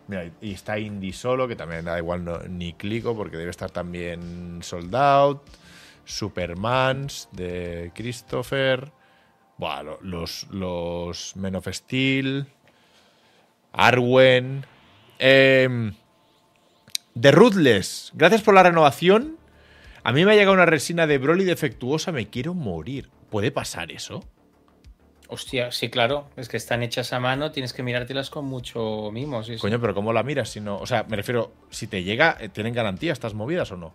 Mira, 0.07 0.31
y 0.41 0.53
está 0.53 0.77
Indie 0.77 1.13
solo, 1.13 1.47
que 1.47 1.55
también 1.55 1.85
da 1.85 1.97
igual 1.97 2.25
ni 2.49 2.73
clico 2.73 3.15
porque 3.15 3.37
debe 3.37 3.51
estar 3.51 3.71
también 3.71 4.59
sold 4.61 4.93
out. 4.93 5.41
Supermans 6.03 7.29
de 7.31 7.91
Christopher. 7.95 8.91
Bueno, 9.57 9.97
los, 10.01 10.47
los 10.49 11.35
Men 11.37 11.55
of 11.55 11.67
Steel. 11.71 12.47
Arwen. 13.71 14.65
Eh, 15.19 15.93
The 17.19 17.31
Ruthless, 17.31 18.11
gracias 18.13 18.41
por 18.41 18.53
la 18.53 18.63
renovación. 18.63 19.37
A 20.03 20.11
mí 20.11 20.25
me 20.25 20.31
ha 20.31 20.35
llegado 20.35 20.53
una 20.53 20.65
resina 20.65 21.05
de 21.05 21.17
Broly 21.17 21.43
defectuosa, 21.43 22.11
me 22.11 22.29
quiero 22.29 22.53
morir. 22.53 23.09
¿Puede 23.29 23.51
pasar 23.51 23.91
eso? 23.91 24.23
Hostia, 25.27 25.71
sí, 25.71 25.89
claro. 25.89 26.27
Es 26.35 26.49
que 26.49 26.57
están 26.57 26.83
hechas 26.83 27.13
a 27.13 27.19
mano, 27.19 27.51
tienes 27.51 27.71
que 27.71 27.83
mirártelas 27.83 28.29
con 28.29 28.45
mucho 28.45 29.11
mimo. 29.13 29.41
Coño, 29.59 29.79
pero 29.79 29.93
¿cómo 29.93 30.11
la 30.11 30.23
miras? 30.23 30.49
Si 30.49 30.59
no, 30.59 30.77
o 30.77 30.85
sea, 30.85 31.03
me 31.03 31.15
refiero, 31.15 31.53
si 31.69 31.87
te 31.87 32.03
llega, 32.03 32.35
eh, 32.39 32.49
¿tienen 32.49 32.73
garantía 32.73 33.13
estas 33.13 33.33
movidas 33.33 33.71
o 33.71 33.77
no? 33.77 33.93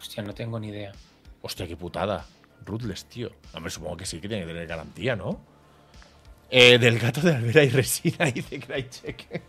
Hostia, 0.00 0.22
no 0.22 0.34
tengo 0.34 0.60
ni 0.60 0.68
idea. 0.68 0.92
Hostia, 1.42 1.66
qué 1.66 1.76
putada. 1.76 2.26
Ruthless, 2.64 3.06
tío. 3.06 3.32
Hombre, 3.54 3.70
supongo 3.70 3.96
que 3.96 4.06
sí 4.06 4.20
que 4.20 4.28
tiene 4.28 4.44
que 4.44 4.52
tener 4.52 4.68
garantía, 4.68 5.16
¿no? 5.16 5.40
Eh, 6.50 6.78
del 6.78 6.98
gato 6.98 7.20
de 7.22 7.34
Alvera 7.34 7.64
y 7.64 7.70
resina, 7.70 8.26
dice 8.34 8.60
Crycheck. 8.60 9.42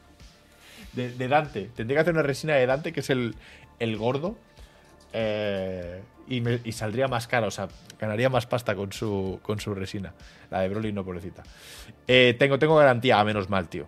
De, 0.94 1.12
de, 1.12 1.28
Dante. 1.28 1.70
Tendría 1.76 1.98
que 1.98 2.02
hacer 2.02 2.14
una 2.14 2.24
resina 2.24 2.56
de 2.56 2.66
Dante, 2.66 2.92
que 2.92 3.02
es 3.02 3.10
el, 3.10 3.36
el 3.78 3.98
gordo. 3.98 4.38
Eh, 5.14 6.02
y, 6.28 6.72
saldría 6.72 7.08
más 7.08 7.28
caro, 7.28 7.48
o 7.48 7.52
sea, 7.52 7.68
ganaría 8.00 8.30
más 8.30 8.46
pasta 8.46 8.76
con 8.76 8.94
su, 8.94 9.40
con 9.42 9.60
su 9.60 9.74
resina. 9.74 10.14
La 10.52 10.62
de 10.62 10.70
Broly 10.70 10.94
no, 10.94 11.04
pobrecita. 11.04 11.44
Eh, 12.08 12.36
tengo, 12.38 12.60
tengo 12.60 12.76
garantía, 12.76 13.20
a 13.20 13.24
menos 13.24 13.50
mal, 13.50 13.68
tío. 13.68 13.88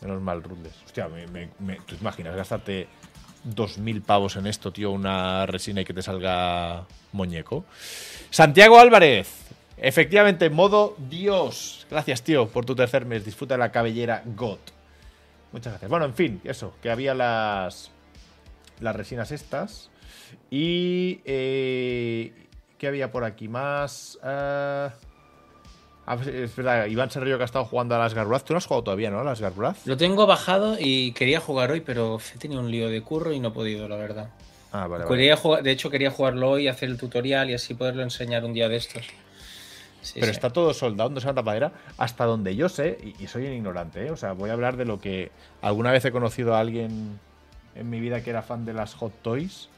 Menos 0.00 0.22
mal, 0.22 0.42
Ruthless. 0.42 0.82
Hostia, 0.84 1.08
me, 1.08 1.48
¿tú 1.86 1.96
imaginas 2.00 2.36
gastarte 2.36 2.86
2.000 3.48 4.02
pavos 4.02 4.36
en 4.36 4.46
esto, 4.46 4.72
tío? 4.72 4.92
Una 4.92 5.46
resina 5.46 5.80
y 5.80 5.84
que 5.84 5.94
te 5.94 6.02
salga 6.02 6.86
muñeco. 7.12 7.64
Santiago 8.30 8.78
Álvarez. 8.78 9.44
Efectivamente, 9.76 10.50
modo 10.50 10.94
Dios. 11.10 11.86
Gracias, 11.90 12.22
tío, 12.22 12.48
por 12.48 12.64
tu 12.64 12.76
tercer 12.76 13.04
mes. 13.04 13.24
Disfruta 13.24 13.54
de 13.54 13.58
la 13.58 13.72
cabellera 13.72 14.22
God. 14.24 14.58
Muchas 15.52 15.72
gracias. 15.72 15.90
Bueno, 15.90 16.04
en 16.04 16.14
fin, 16.14 16.40
eso, 16.44 16.74
que 16.82 16.90
había 16.90 17.14
las, 17.14 17.90
las 18.80 18.94
resinas 18.94 19.32
estas. 19.32 19.90
Y. 20.50 21.20
Eh, 21.24 22.32
¿Qué 22.78 22.88
había 22.88 23.10
por 23.10 23.24
aquí 23.24 23.48
más? 23.48 24.18
Uh, 24.22 24.90
es 26.06 26.54
verdad, 26.54 26.86
Iván 26.86 27.10
Serrillo 27.10 27.38
que 27.38 27.44
ha 27.44 27.46
estado 27.46 27.64
jugando 27.64 27.94
a 27.94 27.98
las 27.98 28.12
Garburaz. 28.12 28.44
Tú 28.44 28.52
no 28.52 28.58
has 28.58 28.66
jugado 28.66 28.84
todavía, 28.84 29.10
¿no? 29.10 29.20
A 29.20 29.24
las. 29.24 29.40
Lo 29.86 29.96
tengo 29.96 30.26
bajado 30.26 30.76
y 30.78 31.12
quería 31.12 31.40
jugar 31.40 31.70
hoy, 31.70 31.80
pero 31.80 32.18
he 32.34 32.38
tenido 32.38 32.60
un 32.60 32.70
lío 32.70 32.88
de 32.88 33.00
curro 33.00 33.32
y 33.32 33.40
no 33.40 33.48
he 33.48 33.52
podido, 33.52 33.88
la 33.88 33.96
verdad. 33.96 34.30
Ah, 34.72 34.86
vale, 34.86 35.04
de 35.06 35.70
hecho, 35.70 35.88
quería 35.88 36.10
jugarlo 36.10 36.50
hoy, 36.50 36.66
hacer 36.66 36.88
el 36.88 36.98
tutorial 36.98 37.48
y 37.48 37.54
así 37.54 37.74
poderlo 37.74 38.02
enseñar 38.02 38.44
un 38.44 38.52
día 38.52 38.68
de 38.68 38.76
estos. 38.76 39.06
pero 40.14 40.26
está 40.26 40.50
todo 40.50 40.74
soldado 40.74 41.10
en 41.10 41.16
esa 41.16 41.32
tapadera. 41.32 41.72
Hasta 41.96 42.24
donde 42.24 42.56
yo 42.56 42.68
sé, 42.68 42.98
y, 43.18 43.26
soy 43.28 43.46
un 43.46 43.52
ignorante, 43.52 44.06
¿eh? 44.06 44.10
o 44.10 44.16
sea, 44.16 44.32
voy 44.32 44.50
a 44.50 44.52
hablar 44.52 44.76
de 44.76 44.84
lo 44.84 45.00
que 45.00 45.30
alguna 45.62 45.92
vez 45.92 46.04
he 46.04 46.10
conocido 46.10 46.56
a 46.56 46.60
alguien 46.60 47.20
en 47.76 47.88
mi 47.88 48.00
vida 48.00 48.22
que 48.22 48.30
era 48.30 48.42
fan 48.42 48.64
de 48.64 48.74
las 48.74 48.94
Hot 48.94 49.12
Toys 49.22 49.68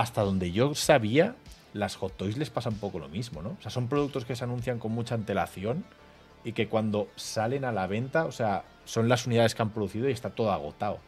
hasta 0.00 0.22
donde 0.22 0.50
yo 0.50 0.74
sabía, 0.74 1.36
las 1.74 1.96
Hot 1.96 2.16
Toys 2.16 2.38
les 2.38 2.48
pasa 2.48 2.70
un 2.70 2.76
poco 2.76 2.98
lo 2.98 3.10
mismo, 3.10 3.42
¿no? 3.42 3.50
O 3.50 3.60
sea, 3.60 3.70
son 3.70 3.86
productos 3.86 4.24
que 4.24 4.34
se 4.34 4.44
anuncian 4.44 4.78
con 4.78 4.92
mucha 4.92 5.14
antelación 5.14 5.84
y 6.42 6.52
que 6.52 6.68
cuando 6.68 7.08
salen 7.16 7.66
a 7.66 7.72
la 7.72 7.86
venta, 7.86 8.24
o 8.24 8.32
sea, 8.32 8.64
son 8.86 9.10
las 9.10 9.26
unidades 9.26 9.54
que 9.54 9.60
han 9.60 9.68
producido 9.68 10.08
y 10.08 10.12
está 10.12 10.30
todo 10.30 10.52
agotado. 10.52 11.00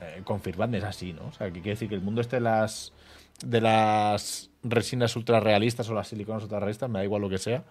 Eh, 0.00 0.22
confirmadme, 0.24 0.78
es 0.78 0.84
así, 0.84 1.12
¿no? 1.12 1.26
O 1.26 1.32
sea, 1.32 1.46
que 1.46 1.60
quiere 1.60 1.70
decir 1.70 1.88
que 1.88 1.94
el 1.94 2.00
mundo 2.00 2.20
este 2.20 2.36
de 2.36 2.40
las, 2.40 2.92
de 3.44 3.60
las 3.60 4.50
resinas 4.64 5.14
ultra 5.14 5.38
realistas 5.38 5.88
o 5.88 5.94
las 5.94 6.08
siliconas 6.08 6.42
ultra 6.42 6.58
realistas, 6.58 6.90
me 6.90 6.98
da 6.98 7.04
igual 7.04 7.22
lo 7.22 7.30
que 7.30 7.38
sea, 7.38 7.62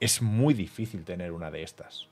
es 0.00 0.22
muy 0.22 0.54
difícil 0.54 1.04
tener 1.04 1.32
una 1.32 1.50
de 1.50 1.62
estas. 1.62 2.08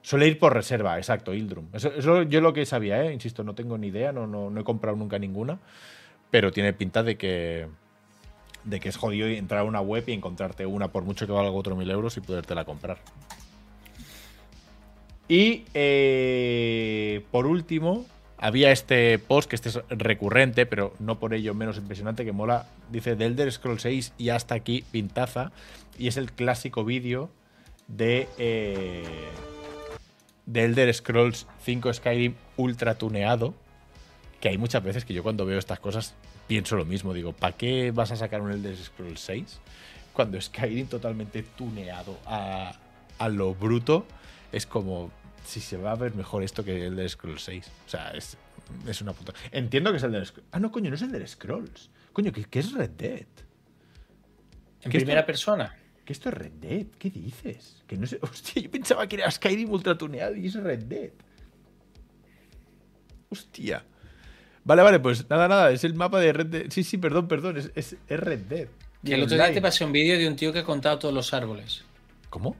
Suele 0.00 0.28
ir 0.28 0.38
por 0.38 0.54
reserva, 0.54 0.96
exacto, 0.96 1.34
Ildrum. 1.34 1.70
Eso, 1.72 2.22
yo 2.22 2.40
lo 2.40 2.52
que 2.52 2.64
sabía, 2.66 3.02
¿eh? 3.02 3.12
Insisto, 3.12 3.42
no 3.42 3.56
tengo 3.56 3.78
ni 3.78 3.88
idea, 3.88 4.12
no, 4.12 4.28
no 4.28 4.60
he 4.60 4.64
comprado 4.64 4.96
nunca 4.96 5.18
ninguna 5.18 5.58
pero 6.34 6.50
tiene 6.50 6.72
pinta 6.72 7.04
de 7.04 7.16
que 7.16 7.68
de 8.64 8.80
que 8.80 8.88
es 8.88 8.96
jodido 8.96 9.28
entrar 9.28 9.60
a 9.60 9.62
una 9.62 9.80
web 9.80 10.02
y 10.08 10.12
encontrarte 10.14 10.66
una 10.66 10.88
por 10.88 11.04
mucho 11.04 11.26
que 11.26 11.32
valga 11.32 11.52
otro 11.52 11.76
mil 11.76 11.88
euros 11.88 12.16
y 12.16 12.20
podértela 12.22 12.64
comprar. 12.64 12.98
Y 15.28 15.64
eh, 15.74 17.24
por 17.30 17.46
último, 17.46 18.04
había 18.36 18.72
este 18.72 19.20
post 19.20 19.48
que 19.48 19.54
este 19.54 19.68
es 19.68 19.78
recurrente, 19.90 20.66
pero 20.66 20.92
no 20.98 21.20
por 21.20 21.34
ello 21.34 21.54
menos 21.54 21.78
impresionante, 21.78 22.24
que 22.24 22.32
mola. 22.32 22.66
Dice 22.90 23.14
The 23.14 23.26
Elder 23.26 23.52
Scrolls 23.52 23.82
6 23.82 24.14
y 24.18 24.30
hasta 24.30 24.56
aquí 24.56 24.84
pintaza. 24.90 25.52
Y 26.00 26.08
es 26.08 26.16
el 26.16 26.32
clásico 26.32 26.84
vídeo 26.84 27.30
de, 27.86 28.26
eh, 28.38 29.04
de 30.46 30.64
Elder 30.64 30.92
Scrolls 30.92 31.46
5 31.62 31.92
Skyrim 31.92 32.34
ultra 32.56 32.96
tuneado 32.96 33.54
que 34.44 34.50
hay 34.50 34.58
muchas 34.58 34.84
veces 34.84 35.06
que 35.06 35.14
yo 35.14 35.22
cuando 35.22 35.46
veo 35.46 35.58
estas 35.58 35.80
cosas 35.80 36.12
pienso 36.46 36.76
lo 36.76 36.84
mismo. 36.84 37.14
Digo, 37.14 37.32
¿para 37.32 37.56
qué 37.56 37.92
vas 37.92 38.10
a 38.12 38.16
sacar 38.16 38.42
un 38.42 38.50
Elder 38.52 38.76
Scrolls 38.76 39.20
6? 39.20 39.60
cuando 40.12 40.38
Skyrim 40.38 40.86
totalmente 40.86 41.42
tuneado 41.42 42.18
a, 42.26 42.78
a 43.18 43.28
lo 43.30 43.54
bruto 43.54 44.06
es 44.52 44.66
como 44.66 45.10
si 45.46 45.60
se 45.60 45.78
va 45.78 45.92
a 45.92 45.94
ver 45.96 46.14
mejor 46.14 46.42
esto 46.42 46.62
que 46.62 46.86
el 46.88 46.94
de 46.96 47.08
Scrolls 47.08 47.42
6. 47.42 47.70
O 47.86 47.88
sea, 47.88 48.10
es, 48.10 48.36
es 48.86 49.00
una 49.00 49.14
puta. 49.14 49.32
Entiendo 49.50 49.90
que 49.92 49.96
es 49.96 50.02
el 50.02 50.12
de 50.12 50.26
Scrolls. 50.26 50.46
Ah, 50.52 50.60
no, 50.60 50.70
coño, 50.70 50.90
no 50.90 50.96
es 50.96 51.02
el 51.02 51.10
de 51.10 51.26
Scrolls. 51.26 51.88
Coño, 52.12 52.30
¿qué, 52.32 52.44
qué 52.44 52.58
es 52.58 52.72
Red 52.72 52.90
Dead? 52.90 53.26
En 54.82 54.90
¿Qué 54.92 54.98
primera 54.98 55.20
esto- 55.20 55.26
persona. 55.26 55.74
¿Qué 56.04 56.12
esto 56.12 56.28
es 56.28 56.34
Red 56.34 56.52
Dead? 56.60 56.86
¿Qué 56.98 57.08
dices? 57.08 57.82
Que 57.86 57.96
no 57.96 58.06
sé. 58.06 58.18
Hostia, 58.22 58.62
yo 58.62 58.70
pensaba 58.70 59.06
que 59.08 59.16
era 59.16 59.30
Skyrim 59.30 59.70
ultra 59.70 59.96
tuneado 59.96 60.36
y 60.36 60.48
es 60.48 60.54
Red 60.54 60.84
Dead. 60.84 61.12
Hostia. 63.30 63.84
Vale, 64.64 64.82
vale, 64.82 64.98
pues 65.00 65.28
nada, 65.28 65.46
nada, 65.48 65.70
es 65.70 65.84
el 65.84 65.94
mapa 65.94 66.18
de 66.20 66.32
Red 66.32 66.46
Dead. 66.46 66.64
Sí, 66.70 66.84
sí, 66.84 66.96
perdón, 66.98 67.28
perdón, 67.28 67.56
es, 67.58 67.70
es, 67.74 67.96
es 68.08 68.20
Red 68.20 68.40
Dead. 68.40 68.68
Y 69.02 69.08
Que 69.08 69.14
el 69.14 69.22
otro 69.22 69.36
día 69.36 69.52
te 69.52 69.60
pasé 69.60 69.84
un 69.84 69.92
vídeo 69.92 70.16
de 70.18 70.26
un 70.26 70.36
tío 70.36 70.52
que 70.52 70.60
ha 70.60 70.64
contado 70.64 70.98
todos 70.98 71.14
los 71.14 71.34
árboles. 71.34 71.84
¿Cómo? 72.30 72.56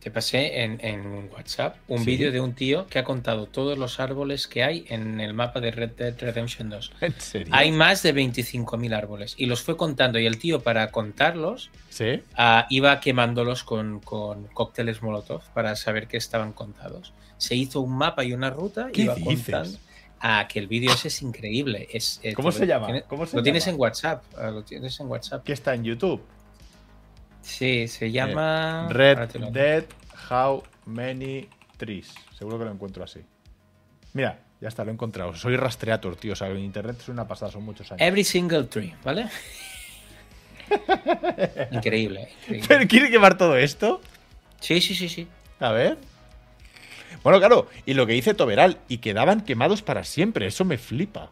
Te 0.00 0.10
pasé 0.10 0.62
en, 0.62 0.78
en 0.82 1.28
WhatsApp 1.30 1.76
un 1.88 1.98
Sí. 2.00 2.06
vídeo 2.06 2.32
de 2.32 2.40
un 2.40 2.54
tío 2.54 2.86
que 2.86 2.98
ha 2.98 3.04
contado 3.04 3.46
todos 3.46 3.76
los 3.76 4.00
árboles 4.00 4.46
que 4.46 4.62
hay 4.64 4.86
en 4.88 5.20
el 5.20 5.34
mapa 5.34 5.60
de 5.60 5.70
Red 5.72 5.90
Dead 5.90 6.14
Redemption 6.18 6.70
2. 6.70 6.92
¿En 7.02 7.20
serio? 7.20 7.48
Hay 7.54 7.70
más 7.70 8.02
de 8.02 8.14
25.000 8.14 8.94
árboles 8.94 9.34
y 9.36 9.44
los 9.46 9.60
fue 9.62 9.76
contando 9.76 10.18
y 10.18 10.24
el 10.26 10.38
tío 10.38 10.60
para 10.60 10.90
contarlos 10.90 11.70
¿Sí? 11.90 12.22
ah, 12.34 12.66
iba 12.70 12.98
quemándolos 13.00 13.62
con, 13.62 14.00
con 14.00 14.46
cócteles 14.48 15.02
Molotov 15.02 15.42
para 15.52 15.76
saber 15.76 16.08
que 16.08 16.16
estaban 16.16 16.52
contados. 16.54 17.12
Se 17.36 17.54
hizo 17.54 17.80
un 17.82 17.92
mapa 17.96 18.24
y 18.24 18.32
una 18.32 18.48
ruta 18.48 18.88
y 18.88 18.92
¿Qué 18.92 19.02
iba 19.02 19.14
dices? 19.14 19.26
contando. 19.54 19.78
Ah, 20.20 20.46
que 20.48 20.58
el 20.58 20.66
vídeo 20.66 20.92
ese 20.92 21.08
es 21.08 21.22
increíble. 21.22 21.88
Es, 21.90 22.20
eh, 22.22 22.34
¿Cómo 22.34 22.52
se 22.52 22.66
llama? 22.66 22.86
tienes- 22.86 23.04
¿Cómo 23.04 23.24
se 23.26 23.36
lo 23.36 23.42
tienes 23.42 23.66
en 23.66 23.76
WhatsApp. 23.80 24.22
ah, 24.36 24.50
Lo 24.50 24.62
tienes 24.62 24.98
en 25.00 25.06
WhatsApp. 25.08 25.42
¿Qué 25.44 25.52
está 25.54 25.74
en 25.74 25.84
YouTube? 25.84 26.22
Sí, 27.42 27.88
se 27.88 28.10
llama. 28.12 28.86
Eh, 28.90 28.92
Red 28.92 29.30
Dead 29.50 29.84
How 30.30 30.62
Many 30.84 31.48
Trees. 31.78 32.12
Seguro 32.38 32.58
que 32.58 32.66
lo 32.66 32.70
encuentro 32.72 33.02
así. 33.02 33.20
Mira, 34.12 34.40
ya 34.60 34.68
está, 34.68 34.84
lo 34.84 34.90
he 34.90 34.94
encontrado. 34.94 35.34
Soy 35.34 35.56
rastreator, 35.56 36.16
tío. 36.16 36.34
O 36.34 36.36
sea, 36.36 36.48
en 36.48 36.58
internet 36.58 36.96
es 37.00 37.08
una 37.08 37.26
pasada, 37.26 37.50
son 37.50 37.62
muchos 37.64 37.90
años. 37.90 38.02
Every 38.06 38.24
single 38.24 38.64
tree, 38.64 38.94
¿vale? 39.02 39.26
increíble, 41.72 42.28
increíble. 42.42 42.66
¿Pero 42.68 42.86
quiere 42.88 43.10
quemar 43.10 43.36
todo 43.36 43.56
esto? 43.56 44.00
Sí, 44.60 44.80
sí, 44.80 44.94
sí, 44.94 45.08
sí. 45.08 45.26
A 45.58 45.72
ver. 45.72 45.96
Bueno, 47.22 47.38
claro, 47.38 47.68
y 47.86 47.94
lo 47.94 48.06
que 48.06 48.14
dice 48.14 48.34
Toberal, 48.34 48.78
y 48.88 48.98
quedaban 48.98 49.42
quemados 49.42 49.82
para 49.82 50.04
siempre, 50.04 50.46
eso 50.46 50.64
me 50.64 50.78
flipa. 50.78 51.30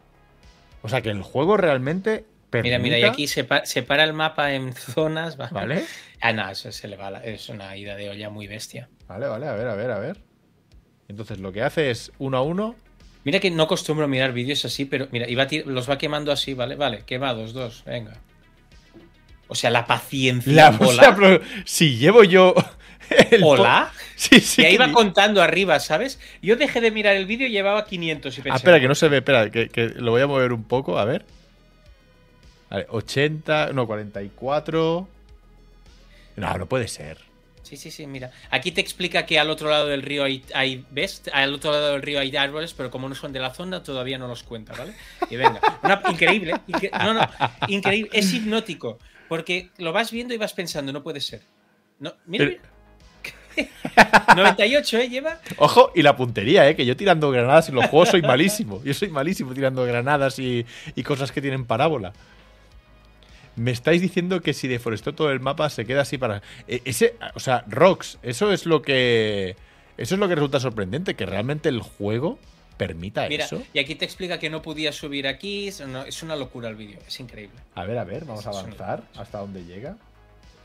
O 0.81 0.89
sea 0.89 1.01
que 1.01 1.09
el 1.09 1.21
juego 1.23 1.57
realmente 1.57 2.25
permita, 2.49 2.77
Mira, 2.77 2.95
mira, 2.95 2.99
y 2.99 3.03
aquí 3.09 3.27
sepa- 3.27 3.65
separa 3.65 4.03
el 4.03 4.13
mapa 4.13 4.53
en 4.53 4.73
zonas. 4.73 5.39
¿va? 5.39 5.47
¿Vale? 5.51 5.83
Ah, 6.21 6.33
no, 6.33 6.49
eso 6.49 6.69
se 6.73 6.89
le 6.89 6.97
va. 6.97 7.09
la- 7.11 7.23
Es 7.23 7.47
una 7.47 7.77
ida 7.77 7.95
de 7.95 8.09
olla 8.09 8.29
muy 8.29 8.45
bestia. 8.45 8.89
Vale, 9.07 9.25
vale, 9.27 9.47
a 9.47 9.53
ver, 9.53 9.67
a 9.69 9.75
ver, 9.75 9.89
a 9.91 9.99
ver. 9.99 10.17
Entonces 11.07 11.39
lo 11.39 11.53
que 11.53 11.61
hace 11.63 11.89
es 11.91 12.11
uno 12.19 12.37
a 12.37 12.41
uno. 12.41 12.75
Mira 13.23 13.39
que 13.39 13.49
no 13.49 13.63
acostumbro 13.63 14.05
mirar 14.07 14.33
vídeos 14.33 14.65
así, 14.65 14.83
pero 14.83 15.07
mira, 15.11 15.29
y 15.29 15.35
va 15.35 15.47
los 15.65 15.89
va 15.89 15.97
quemando 15.97 16.33
así, 16.33 16.53
¿vale? 16.53 16.75
Vale, 16.75 17.03
quemados, 17.05 17.53
dos, 17.53 17.83
venga. 17.85 18.17
O 19.47 19.55
sea, 19.55 19.69
la 19.69 19.85
paciencia. 19.87 20.51
La, 20.53 20.69
o 20.79 20.91
sea, 20.91 21.15
si 21.65 21.95
llevo 21.97 22.23
yo. 22.25 22.53
el 23.31 23.43
hola. 23.43 23.91
Sí, 24.15 24.39
sí. 24.41 24.61
y 24.61 24.65
ahí 24.65 24.77
va 24.77 24.91
contando 24.91 25.41
arriba, 25.41 25.79
¿sabes? 25.79 26.19
Yo 26.41 26.55
dejé 26.55 26.81
de 26.81 26.91
mirar 26.91 27.15
el 27.15 27.25
vídeo 27.25 27.47
y 27.47 27.51
llevaba 27.51 27.85
500 27.85 28.37
y 28.37 28.41
pensé. 28.41 28.53
Ah, 28.53 28.57
espera, 28.57 28.79
que 28.79 28.87
no 28.87 28.95
se 28.95 29.07
ve, 29.07 29.17
espera, 29.17 29.49
que, 29.49 29.69
que 29.69 29.89
lo 29.89 30.11
voy 30.11 30.21
a 30.21 30.27
mover 30.27 30.51
un 30.53 30.63
poco, 30.63 30.99
a 30.99 31.05
ver. 31.05 31.25
Vale, 32.69 32.85
80, 32.89 33.71
no, 33.73 33.87
44. 33.87 35.07
No, 36.35 36.57
no 36.57 36.65
puede 36.67 36.87
ser. 36.87 37.17
Sí, 37.63 37.77
sí, 37.77 37.91
sí, 37.91 38.07
mira. 38.07 38.31
Aquí 38.49 38.71
te 38.71 38.81
explica 38.81 39.25
que 39.25 39.37
al 39.39 39.49
otro 39.49 39.69
lado 39.69 39.87
del 39.87 40.01
río 40.01 40.23
hay, 40.23 40.43
hay 40.55 40.83
¿ves? 40.89 41.21
Al 41.31 41.53
otro 41.53 41.71
lado 41.71 41.91
del 41.93 42.01
río 42.01 42.19
hay 42.19 42.35
árboles, 42.35 42.73
pero 42.73 42.89
como 42.89 43.07
no 43.07 43.13
son 43.15 43.31
de 43.31 43.39
la 43.39 43.53
zona, 43.53 43.83
todavía 43.83 44.17
no 44.17 44.27
los 44.27 44.41
cuenta, 44.43 44.73
¿vale? 44.73 44.93
Y 45.29 45.35
venga. 45.35 45.59
Una- 45.83 46.01
increíble. 46.09 46.53
incre- 46.67 46.91
no, 47.03 47.13
no, 47.13 47.29
increíble. 47.67 48.09
Es 48.13 48.33
hipnótico. 48.33 48.97
Porque 49.27 49.69
lo 49.77 49.93
vas 49.93 50.11
viendo 50.11 50.33
y 50.33 50.37
vas 50.37 50.53
pensando, 50.53 50.91
no 50.91 51.03
puede 51.03 51.21
ser. 51.21 51.41
No, 51.99 52.13
mira. 52.25 52.45
Pero- 52.45 52.57
mira. 52.59 52.69
98, 54.35 54.97
¿eh? 54.99 55.09
Lleva. 55.09 55.39
Ojo, 55.57 55.91
y 55.95 56.01
la 56.01 56.15
puntería, 56.15 56.67
¿eh? 56.69 56.75
Que 56.75 56.85
yo 56.85 56.95
tirando 56.95 57.29
granadas 57.31 57.69
en 57.69 57.75
los 57.75 57.85
juegos 57.87 58.09
soy 58.09 58.21
malísimo. 58.21 58.81
Yo 58.83 58.93
soy 58.93 59.09
malísimo 59.09 59.53
tirando 59.53 59.83
granadas 59.85 60.39
y, 60.39 60.65
y 60.95 61.03
cosas 61.03 61.31
que 61.31 61.41
tienen 61.41 61.65
parábola. 61.65 62.13
Me 63.55 63.71
estáis 63.71 64.01
diciendo 64.01 64.41
que 64.41 64.53
si 64.53 64.67
deforestó 64.67 65.13
todo 65.13 65.31
el 65.31 65.39
mapa 65.41 65.69
se 65.69 65.85
queda 65.85 66.01
así 66.03 66.17
para. 66.17 66.41
e- 66.67 66.81
Ese, 66.85 67.15
o 67.35 67.39
sea, 67.39 67.63
Rocks, 67.67 68.17
eso 68.23 68.51
es 68.53 68.65
lo 68.65 68.81
que. 68.81 69.55
Eso 69.97 70.15
es 70.15 70.19
lo 70.19 70.29
que 70.29 70.35
resulta 70.35 70.61
sorprendente, 70.61 71.15
que 71.15 71.25
realmente 71.25 71.67
el 71.67 71.81
juego 71.81 72.39
permita 72.77 73.27
Mira, 73.27 73.43
eso. 73.43 73.61
y 73.73 73.79
aquí 73.79 73.95
te 73.95 74.05
explica 74.05 74.39
que 74.39 74.49
no 74.49 74.61
podía 74.61 74.93
subir 74.93 75.27
aquí. 75.27 75.67
es- 75.67 75.81
una 76.23 76.35
locura 76.37 76.69
el 76.69 76.75
vídeo. 76.75 76.99
Es 77.05 77.19
increíble. 77.19 77.59
A 77.75 77.83
ver, 77.83 77.97
a 77.97 78.05
ver, 78.05 78.23
vamos 78.23 78.47
a 78.47 78.51
Es 78.51 78.57
avanzar 78.57 79.03
hasta 79.17 79.39
donde 79.39 79.65
llega. 79.65 79.97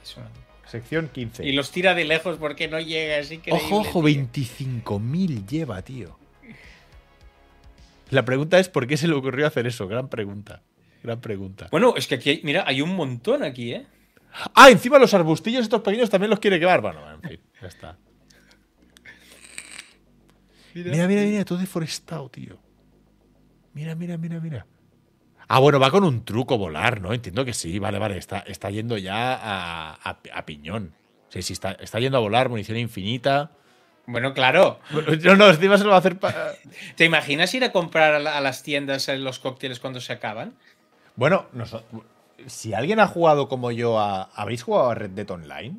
Es 0.04 0.16
una 0.16 0.26
locura. 0.26 0.43
Sección 0.66 1.08
15. 1.12 1.46
Y 1.46 1.52
los 1.52 1.70
tira 1.70 1.94
de 1.94 2.04
lejos 2.04 2.38
porque 2.38 2.68
no 2.68 2.80
llega. 2.80 3.18
Es 3.18 3.30
increíble. 3.30 3.62
Ojo, 3.64 3.80
ojo, 3.80 4.04
tío. 4.04 4.16
25.000 4.24 5.46
lleva, 5.46 5.82
tío. 5.82 6.18
La 8.10 8.24
pregunta 8.24 8.58
es 8.58 8.68
por 8.68 8.86
qué 8.86 8.96
se 8.96 9.08
le 9.08 9.14
ocurrió 9.14 9.46
hacer 9.46 9.66
eso. 9.66 9.86
Gran 9.88 10.08
pregunta. 10.08 10.62
Gran 11.02 11.20
pregunta. 11.20 11.68
Bueno, 11.70 11.94
es 11.96 12.06
que 12.06 12.14
aquí, 12.16 12.30
hay- 12.30 12.40
mira, 12.44 12.64
hay 12.66 12.80
un 12.80 12.94
montón 12.96 13.42
aquí, 13.42 13.72
¿eh? 13.72 13.86
Ah, 14.54 14.70
encima 14.70 14.98
los 14.98 15.14
arbustillos 15.14 15.62
estos 15.62 15.82
pequeños 15.82 16.10
también 16.10 16.30
los 16.30 16.40
quiere 16.40 16.58
quemar. 16.58 16.80
Bueno, 16.80 17.00
en 17.12 17.20
fin, 17.22 17.40
ya 17.60 17.68
está. 17.68 17.96
Mira, 20.74 21.06
mira, 21.06 21.22
mira, 21.22 21.44
todo 21.44 21.58
deforestado, 21.58 22.28
tío. 22.30 22.58
Mira, 23.74 23.94
mira, 23.94 24.16
mira, 24.16 24.40
mira. 24.40 24.66
Ah, 25.48 25.58
bueno, 25.58 25.78
va 25.78 25.90
con 25.90 26.04
un 26.04 26.24
truco 26.24 26.56
volar, 26.58 27.00
¿no? 27.00 27.12
Entiendo 27.12 27.44
que 27.44 27.52
sí, 27.52 27.78
vale, 27.78 27.98
vale. 27.98 28.16
Está, 28.18 28.38
está 28.40 28.70
yendo 28.70 28.96
ya 28.98 29.34
a, 29.34 29.94
a- 29.94 30.18
a 30.34 30.46
piñón. 30.46 30.94
Sí, 31.28 31.42
sí, 31.42 31.52
está, 31.52 31.72
está 31.72 31.98
yendo 32.00 32.16
a 32.18 32.20
volar, 32.20 32.48
munición 32.48 32.78
infinita. 32.78 33.50
Bueno, 34.06 34.34
claro. 34.34 34.78
No, 35.22 35.36
no, 35.36 35.48
encima 35.50 35.78
se 35.78 35.84
lo 35.84 35.90
va 35.90 35.96
a 35.96 35.98
hacer. 35.98 36.18
pa- 36.18 36.34
¿Te 36.96 37.04
imaginas 37.04 37.52
ir 37.54 37.64
a 37.64 37.72
comprar 37.72 38.14
a, 38.14 38.18
la- 38.18 38.36
a 38.36 38.40
las 38.40 38.62
tiendas 38.62 39.08
eh, 39.08 39.18
los 39.18 39.38
cócteles 39.38 39.80
cuando 39.80 40.00
se 40.00 40.12
acaban? 40.12 40.54
Bueno, 41.16 41.46
noso- 41.54 41.82
si 42.46 42.74
alguien 42.74 43.00
ha 43.00 43.06
jugado 43.06 43.48
como 43.48 43.70
yo 43.70 43.98
a. 43.98 44.24
¿Habéis 44.34 44.62
jugado 44.62 44.90
a 44.90 44.94
Red 44.94 45.10
Dead 45.10 45.30
Online? 45.30 45.76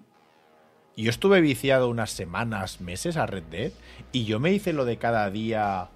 Yo 0.97 1.09
estuve 1.09 1.41
viciado 1.41 1.89
unas 1.89 2.11
semanas, 2.11 2.79
meses 2.81 3.17
a 3.17 3.25
Red 3.25 3.43
Dead. 3.43 3.71
Y 4.11 4.25
yo 4.25 4.39
me 4.39 4.51
hice 4.53 4.73
lo 4.73 4.85
de 4.85 4.97
cada 4.97 5.29
día. 5.29 5.89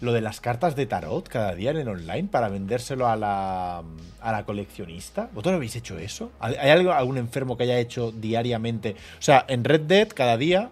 Lo 0.00 0.12
de 0.12 0.22
las 0.22 0.40
cartas 0.40 0.76
de 0.76 0.86
tarot 0.86 1.28
cada 1.28 1.54
día 1.54 1.72
en 1.72 1.76
el 1.76 1.88
online 1.88 2.28
para 2.30 2.48
vendérselo 2.48 3.06
a 3.06 3.16
la, 3.16 3.82
a 4.20 4.32
la 4.32 4.44
coleccionista. 4.44 5.28
¿Vosotros 5.34 5.56
habéis 5.56 5.76
hecho 5.76 5.98
eso? 5.98 6.32
¿Hay 6.40 6.54
algo- 6.70 6.92
algún 6.92 7.18
enfermo 7.18 7.56
que 7.58 7.64
haya 7.64 7.78
hecho 7.78 8.10
diariamente? 8.10 8.96
O 9.18 9.22
sea, 9.22 9.44
en 9.48 9.62
Red 9.62 9.82
Dead 9.82 10.08
cada 10.08 10.38
día 10.38 10.70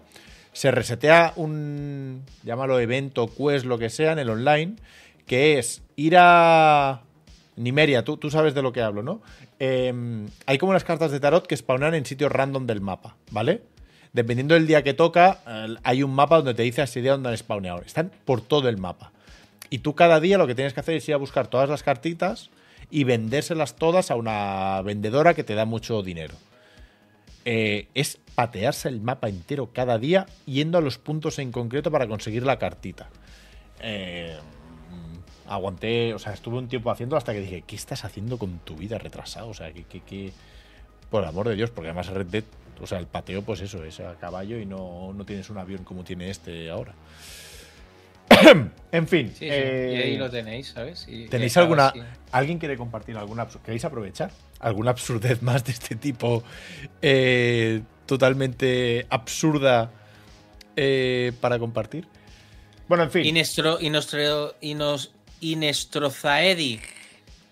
se 0.51 0.71
resetea 0.71 1.33
un. 1.35 2.23
llámalo 2.43 2.79
evento, 2.79 3.27
quest, 3.27 3.65
lo 3.65 3.77
que 3.77 3.89
sea, 3.91 4.13
en 4.13 4.19
el 4.19 4.29
online. 4.31 4.75
Que 5.27 5.59
es 5.59 5.83
ir 5.95 6.15
a. 6.17 7.01
Nimeria, 7.55 8.03
tú, 8.03 8.17
tú 8.17 8.31
sabes 8.31 8.55
de 8.55 8.61
lo 8.63 8.71
que 8.71 8.81
hablo, 8.81 9.03
¿no? 9.03 9.21
Eh, 9.59 9.93
hay 10.47 10.57
como 10.57 10.71
unas 10.71 10.85
cartas 10.85 11.11
de 11.11 11.19
tarot 11.19 11.45
que 11.45 11.55
spawnan 11.57 11.93
en 11.93 12.05
sitios 12.05 12.31
random 12.31 12.65
del 12.65 12.79
mapa, 12.81 13.15
¿vale? 13.31 13.61
Dependiendo 14.13 14.55
del 14.55 14.65
día 14.65 14.81
que 14.81 14.93
toca, 14.95 15.41
hay 15.83 16.01
un 16.01 16.15
mapa 16.15 16.37
donde 16.37 16.53
te 16.55 16.63
dice 16.63 16.81
ese 16.81 17.01
día 17.01 17.11
donde 17.11 17.29
han 17.29 17.37
spawneado. 17.37 17.81
Están 17.81 18.11
por 18.25 18.41
todo 18.41 18.69
el 18.69 18.77
mapa. 18.77 19.11
Y 19.69 19.79
tú 19.79 19.93
cada 19.95 20.19
día 20.19 20.37
lo 20.37 20.47
que 20.47 20.55
tienes 20.55 20.73
que 20.73 20.79
hacer 20.79 20.95
es 20.95 21.07
ir 21.07 21.13
a 21.13 21.17
buscar 21.17 21.47
todas 21.47 21.69
las 21.69 21.83
cartitas 21.83 22.49
y 22.89 23.03
vendérselas 23.03 23.75
todas 23.75 24.09
a 24.11 24.15
una 24.15 24.81
vendedora 24.81 25.33
que 25.33 25.43
te 25.43 25.53
da 25.55 25.65
mucho 25.65 26.01
dinero. 26.01 26.33
Eh, 27.45 27.87
es 27.93 28.19
patearse 28.35 28.89
el 28.89 29.01
mapa 29.01 29.29
entero 29.29 29.69
cada 29.73 29.97
día 29.97 30.25
yendo 30.45 30.77
a 30.77 30.81
los 30.81 30.97
puntos 30.97 31.39
en 31.39 31.51
concreto 31.51 31.91
para 31.91 32.07
conseguir 32.07 32.43
la 32.43 32.57
cartita. 32.59 33.09
Eh, 33.81 34.35
aguanté, 35.47 36.13
o 36.13 36.19
sea, 36.19 36.33
estuve 36.33 36.57
un 36.57 36.67
tiempo 36.67 36.91
haciendo 36.91 37.15
hasta 37.17 37.33
que 37.33 37.41
dije, 37.41 37.63
¿qué 37.65 37.75
estás 37.75 38.05
haciendo 38.05 38.37
con 38.37 38.59
tu 38.59 38.75
vida 38.75 38.97
retrasado? 38.97 39.49
O 39.49 39.53
sea, 39.53 39.71
que, 39.71 39.83
que, 39.83 40.01
que- 40.01 40.31
por 41.09 41.23
el 41.23 41.29
amor 41.29 41.47
de 41.47 41.55
Dios, 41.55 41.71
porque 41.71 41.87
además 41.89 42.07
Red 42.07 42.27
Dead, 42.27 42.43
o 42.81 42.85
sea, 42.85 42.99
el 42.99 43.07
pateo, 43.07 43.41
pues 43.41 43.61
eso, 43.61 43.83
es 43.83 43.99
a 43.99 44.15
caballo 44.15 44.59
y 44.59 44.65
no, 44.65 45.11
no 45.13 45.25
tienes 45.25 45.49
un 45.49 45.57
avión 45.57 45.83
como 45.83 46.03
tiene 46.03 46.29
este 46.29 46.69
ahora. 46.69 46.93
en 48.91 49.07
fin, 49.07 49.27
Sí, 49.29 49.39
sí. 49.39 49.47
eh, 49.49 49.93
y 49.95 50.01
ahí 50.11 50.17
lo 50.17 50.29
tenéis, 50.29 50.67
¿sabes? 50.69 51.05
Y- 51.07 51.27
¿Tenéis 51.27 51.55
alguna. 51.57 51.87
así. 51.89 52.01
¿Alguien 52.31 52.59
quiere 52.59 52.77
compartir 52.77 53.17
alguna. 53.17 53.47
¿Queréis 53.63 53.85
aprovechar? 53.85 54.31
¿Alguna 54.59 54.91
absurdez 54.91 55.41
más 55.41 55.63
de 55.63 55.71
este 55.71 55.95
tipo? 55.95 56.43
eh, 57.01 57.81
totalmente 58.05 59.05
absurda 59.09 59.91
eh, 60.75 61.31
para 61.41 61.59
compartir. 61.59 62.07
Bueno, 62.87 63.03
en 63.03 63.11
fin. 63.11 63.25
Inestro, 63.25 63.79
inostro, 63.79 64.55
inos, 64.61 65.13
Inestrozaedi. 65.41 66.79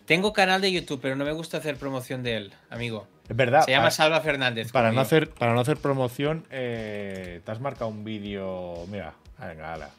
Tengo 0.06 0.34
canal 0.34 0.62
de 0.62 0.72
YouTube, 0.72 1.00
pero 1.02 1.16
no 1.16 1.26
me 1.26 1.32
gusta 1.34 1.58
hacer 1.58 1.76
promoción 1.78 2.24
de 2.24 2.38
él, 2.38 2.54
amigo. 2.70 3.08
Es 3.30 3.36
verdad. 3.36 3.66
Se 3.66 3.72
llama 3.72 3.84
para, 3.84 3.92
Salva 3.92 4.22
Fernández. 4.22 4.72
para 4.72 4.92
no 4.92 5.02
hacer, 5.02 5.30
para 5.32 5.54
no 5.54 5.60
hacer 5.60 5.78
promoción, 5.78 6.46
eh, 6.50 7.42
te 7.46 7.52
has 7.52 7.60
marcado 7.60 7.90
un 7.90 8.04
vídeo. 8.06 8.86
Mira, 8.90 9.14
venga, 9.38 9.74
ala. 9.74 9.90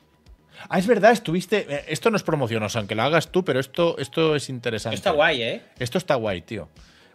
Ah, 0.68 0.78
es 0.78 0.86
verdad, 0.86 1.12
estuviste. 1.12 1.66
eh, 1.68 1.84
Esto 1.88 2.10
no 2.10 2.16
es 2.16 2.22
promoción, 2.22 2.62
o 2.62 2.68
sea, 2.68 2.80
aunque 2.80 2.94
lo 2.94 3.02
hagas 3.02 3.30
tú, 3.30 3.44
pero 3.44 3.60
esto, 3.60 3.96
esto 3.98 4.34
es 4.36 4.48
interesante. 4.48 4.96
Está 4.96 5.10
guay, 5.12 5.42
¿eh? 5.42 5.62
Esto 5.78 5.98
está 5.98 6.14
guay, 6.16 6.42
tío. 6.42 6.68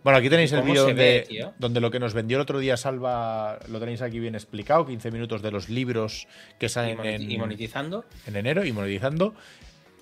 Bueno, 0.03 0.19
aquí 0.19 0.29
tenéis 0.29 0.51
el 0.51 0.59
¿Cómo 0.59 0.71
vídeo 0.73 0.85
donde, 0.87 1.53
donde 1.59 1.79
lo 1.79 1.89
que 1.89 1.97
nos 1.99 2.13
vendió 2.13 2.35
el 2.37 2.41
otro 2.41 2.59
día 2.59 2.75
Salva 2.75 3.59
lo 3.69 3.79
tenéis 3.79 4.01
aquí 4.01 4.19
bien 4.19 4.35
explicado, 4.35 4.85
15 4.85 5.11
minutos 5.11 5.41
de 5.41 5.49
los 5.51 5.69
libros 5.69 6.27
que 6.59 6.65
Y, 6.65 6.69
salen 6.69 6.97
moneti- 6.97 7.13
en, 7.23 7.31
y 7.31 7.37
monetizando. 7.37 8.05
en 8.27 8.35
enero 8.35 8.65
y 8.65 8.73
monetizando. 8.73 9.33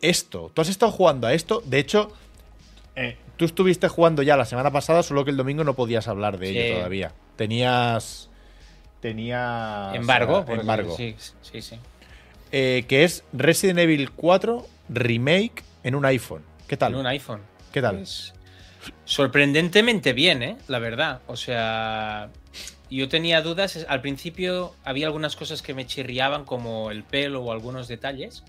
Esto, 0.01 0.51
tú 0.55 0.61
has 0.61 0.69
estado 0.69 0.91
jugando 0.91 1.27
a 1.27 1.33
esto, 1.33 1.61
de 1.65 1.77
hecho, 1.77 2.11
eh, 2.95 3.15
tú 3.37 3.45
estuviste 3.45 3.87
jugando 3.89 4.23
ya 4.23 4.35
la 4.35 4.45
semana 4.45 4.71
pasada, 4.71 5.03
solo 5.03 5.23
que 5.23 5.29
el 5.29 5.37
domingo 5.37 5.63
no 5.63 5.75
podías 5.75 6.07
hablar 6.07 6.39
de 6.39 6.47
Sí. 6.47 6.57
ello 6.57 6.75
todavía. 6.77 7.11
Tenías... 7.35 8.27
Tenías... 9.01 9.95
Embargo. 9.95 10.45
ah, 10.47 10.51
embargo. 10.53 10.95
Sí, 10.97 11.15
sí, 11.41 11.61
sí. 11.61 11.75
Eh, 12.51 12.85
que 12.87 13.03
es 13.03 13.23
Resident 13.33 13.79
Evil 13.79 14.11
4 14.11 14.65
Remake 14.89 15.63
en 15.83 15.95
un 15.95 16.05
iPhone. 16.05 16.43
¿Qué 16.67 16.77
tal? 16.77 16.93
En 16.93 16.99
un 16.99 17.07
iPhone. 17.07 17.41
¿Qué 17.71 17.81
tal? 17.81 17.97
Pues, 17.97 18.33
sorprendentemente 19.05 20.13
bien, 20.13 20.43
¿eh? 20.43 20.57
La 20.67 20.79
verdad. 20.79 21.21
O 21.27 21.35
sea, 21.35 22.29
yo 22.89 23.07
tenía 23.09 23.41
dudas. 23.41 23.85
Al 23.87 24.01
principio 24.01 24.73
había 24.83 25.07
algunas 25.07 25.35
cosas 25.35 25.61
que 25.61 25.73
me 25.73 25.85
chirriaban, 25.85 26.45
como 26.45 26.91
el 26.91 27.03
pelo 27.03 27.41
o 27.43 27.51
algunos 27.51 27.87
detalles, 27.87 28.43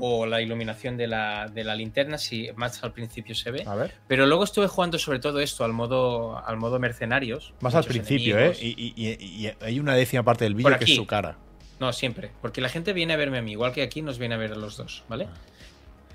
o 0.00 0.26
la 0.26 0.42
iluminación 0.42 0.98
de 0.98 1.06
la, 1.06 1.48
de 1.48 1.64
la 1.64 1.74
linterna, 1.74 2.18
si 2.18 2.50
más 2.56 2.84
al 2.84 2.92
principio 2.92 3.34
se 3.34 3.50
ve. 3.50 3.64
A 3.66 3.74
ver. 3.74 3.94
Pero 4.06 4.26
luego 4.26 4.44
estuve 4.44 4.66
jugando 4.66 4.98
sobre 4.98 5.18
todo 5.18 5.40
esto 5.40 5.64
al 5.64 5.72
modo, 5.72 6.38
al 6.46 6.58
modo 6.58 6.78
mercenarios. 6.78 7.54
Más 7.60 7.74
al 7.74 7.84
principio, 7.84 8.36
enemigos. 8.38 8.58
¿eh? 8.62 8.66
Y, 8.66 8.94
y- 8.96 9.16
y- 9.18 9.46
y 9.48 9.52
hay 9.64 9.80
una 9.80 9.94
décima 9.94 10.22
parte 10.22 10.44
del 10.44 10.54
vídeo 10.54 10.76
que 10.78 10.84
es 10.84 10.94
su 10.94 11.06
cara. 11.06 11.38
No, 11.82 11.92
siempre. 11.92 12.30
Porque 12.40 12.60
la 12.60 12.68
gente 12.68 12.92
viene 12.92 13.14
a 13.14 13.16
verme 13.16 13.38
a 13.38 13.42
mí, 13.42 13.50
igual 13.50 13.72
que 13.72 13.82
aquí 13.82 14.02
nos 14.02 14.16
viene 14.16 14.36
a 14.36 14.38
ver 14.38 14.52
a 14.52 14.54
los 14.54 14.76
dos, 14.76 15.02
¿vale? 15.08 15.26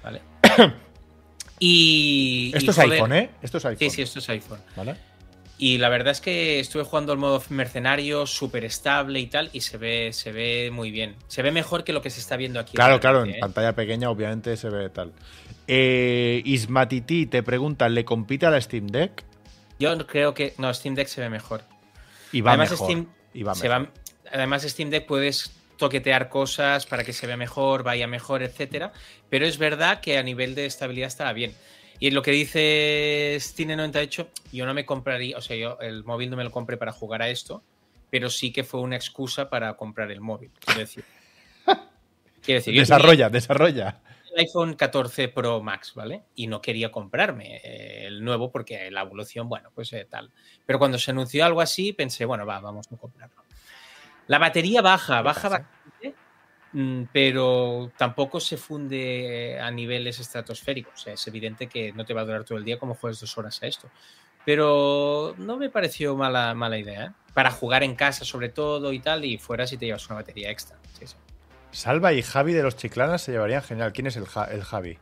Vale. 0.01 0.21
y. 1.59 2.53
Esto 2.55 2.67
y, 2.67 2.69
es 2.69 2.75
joder, 2.77 2.91
iPhone, 2.93 3.11
¿eh? 3.11 3.29
Esto 3.41 3.57
es 3.57 3.65
iPhone. 3.65 3.79
Sí, 3.79 3.89
sí, 3.93 4.01
esto 4.01 4.19
es 4.19 4.29
iPhone. 4.29 4.59
¿Vale? 4.77 4.95
Y 5.57 5.77
la 5.79 5.89
verdad 5.89 6.13
es 6.13 6.21
que 6.21 6.61
estuve 6.61 6.83
jugando 6.83 7.11
al 7.11 7.17
modo 7.17 7.43
mercenario, 7.49 8.25
súper 8.27 8.63
estable 8.63 9.19
y 9.19 9.27
tal, 9.27 9.49
y 9.51 9.59
se 9.59 9.77
ve, 9.77 10.13
se 10.13 10.31
ve 10.31 10.69
muy 10.71 10.89
bien. 10.89 11.17
Se 11.27 11.41
ve 11.41 11.51
mejor 11.51 11.83
que 11.83 11.91
lo 11.91 12.01
que 12.01 12.11
se 12.11 12.21
está 12.21 12.37
viendo 12.37 12.61
aquí. 12.61 12.77
Claro, 12.77 13.01
claro, 13.01 13.25
en 13.25 13.31
¿eh? 13.31 13.37
pantalla 13.41 13.75
pequeña 13.75 14.09
obviamente 14.09 14.55
se 14.55 14.69
ve 14.69 14.89
tal. 14.89 15.11
Eh, 15.67 16.41
Ismatiti 16.45 17.25
te 17.25 17.43
pregunta, 17.43 17.89
¿le 17.89 18.05
compite 18.05 18.45
a 18.45 18.51
la 18.51 18.61
Steam 18.61 18.87
Deck? 18.87 19.25
Yo 19.79 19.97
creo 20.07 20.33
que. 20.33 20.53
No, 20.59 20.73
Steam 20.73 20.95
Deck 20.95 21.09
se 21.09 21.19
ve 21.19 21.29
mejor. 21.29 21.63
Y 22.31 22.39
va 22.39 22.51
además, 22.51 22.71
mejor. 22.71 22.87
Steam, 22.87 23.07
y 23.33 23.43
va 23.43 23.53
se 23.53 23.67
mejor. 23.67 23.87
va- 23.87 23.91
además, 24.31 24.61
Steam 24.63 24.89
Deck 24.91 25.05
puedes 25.07 25.56
toquetear 25.77 26.29
cosas 26.29 26.85
para 26.85 27.03
que 27.03 27.13
se 27.13 27.27
vea 27.27 27.37
mejor, 27.37 27.83
vaya 27.83 28.07
mejor, 28.07 28.43
etcétera. 28.43 28.91
Pero 29.29 29.45
es 29.45 29.57
verdad 29.57 30.01
que 30.01 30.17
a 30.17 30.23
nivel 30.23 30.55
de 30.55 30.65
estabilidad 30.65 31.07
estaba 31.07 31.33
bien. 31.33 31.53
Y 31.99 32.11
lo 32.11 32.21
que 32.21 32.31
dice 32.31 33.35
Stine98, 33.39 34.27
yo 34.51 34.65
no 34.65 34.73
me 34.73 34.85
compraría, 34.85 35.37
o 35.37 35.41
sea, 35.41 35.55
yo 35.57 35.79
el 35.81 36.03
móvil 36.03 36.29
no 36.29 36.37
me 36.37 36.43
lo 36.43 36.51
compré 36.51 36.77
para 36.77 36.91
jugar 36.91 37.21
a 37.23 37.29
esto, 37.29 37.63
pero 38.11 38.29
sí 38.29 38.51
que 38.51 38.63
fue 38.63 38.81
una 38.81 38.95
excusa 38.95 39.49
para 39.49 39.73
comprar 39.75 40.11
el 40.11 40.21
móvil. 40.21 40.51
Quiero 40.59 40.79
decir. 40.81 41.03
Quiero 42.41 42.59
decir, 42.59 42.73
yo 42.73 42.81
Desarrolla, 42.81 43.29
desarrolla. 43.29 43.99
el 44.33 44.41
iPhone 44.45 44.75
14 44.75 45.27
Pro 45.29 45.61
Max, 45.61 45.93
¿vale? 45.95 46.21
Y 46.35 46.45
no 46.47 46.61
quería 46.61 46.91
comprarme 46.91 47.57
eh, 47.63 48.05
el 48.05 48.23
nuevo 48.23 48.51
porque 48.51 48.89
la 48.91 49.01
evolución, 49.01 49.49
bueno, 49.49 49.71
pues 49.73 49.91
eh, 49.93 50.05
tal. 50.09 50.31
Pero 50.65 50.77
cuando 50.79 50.99
se 50.99 51.11
anunció 51.11 51.43
algo 51.45 51.61
así, 51.61 51.93
pensé, 51.93 52.25
bueno, 52.25 52.45
va, 52.45 52.59
vamos 52.59 52.87
a 52.91 52.95
comprarlo. 52.95 53.35
La 54.27 54.37
batería 54.39 54.81
baja, 54.81 55.21
baja 55.21 55.49
bastante, 55.49 56.15
mm, 56.73 57.03
pero 57.11 57.91
tampoco 57.97 58.39
se 58.39 58.57
funde 58.57 59.57
a 59.59 59.71
niveles 59.71 60.19
estratosféricos. 60.19 61.07
Es 61.07 61.25
evidente 61.27 61.67
que 61.67 61.93
no 61.93 62.05
te 62.05 62.13
va 62.13 62.21
a 62.21 62.25
durar 62.25 62.43
todo 62.43 62.57
el 62.57 62.65
día 62.65 62.77
como 62.77 62.93
juegues 62.95 63.19
dos 63.19 63.37
horas 63.37 63.61
a 63.63 63.67
esto. 63.67 63.89
Pero 64.45 65.35
no 65.37 65.57
me 65.57 65.69
pareció 65.69 66.15
mala, 66.15 66.53
mala 66.53 66.77
idea, 66.77 67.05
¿eh? 67.05 67.11
Para 67.33 67.51
jugar 67.51 67.83
en 67.83 67.95
casa 67.95 68.25
sobre 68.25 68.49
todo 68.49 68.91
y 68.93 68.99
tal, 68.99 69.23
y 69.25 69.37
fuera 69.37 69.67
si 69.67 69.77
te 69.77 69.85
llevas 69.85 70.05
una 70.07 70.15
batería 70.15 70.49
extra. 70.49 70.77
Sí, 70.97 71.05
sí. 71.05 71.15
Salva 71.71 72.13
y 72.13 72.21
Javi 72.21 72.53
de 72.53 72.63
los 72.63 72.75
Chiclanas 72.77 73.21
se 73.21 73.33
llevarían 73.33 73.61
genial. 73.61 73.91
¿Quién 73.93 74.07
es 74.07 74.15
el, 74.15 74.25
Ja- 74.25 74.45
el 74.45 74.63
Javi? 74.63 74.97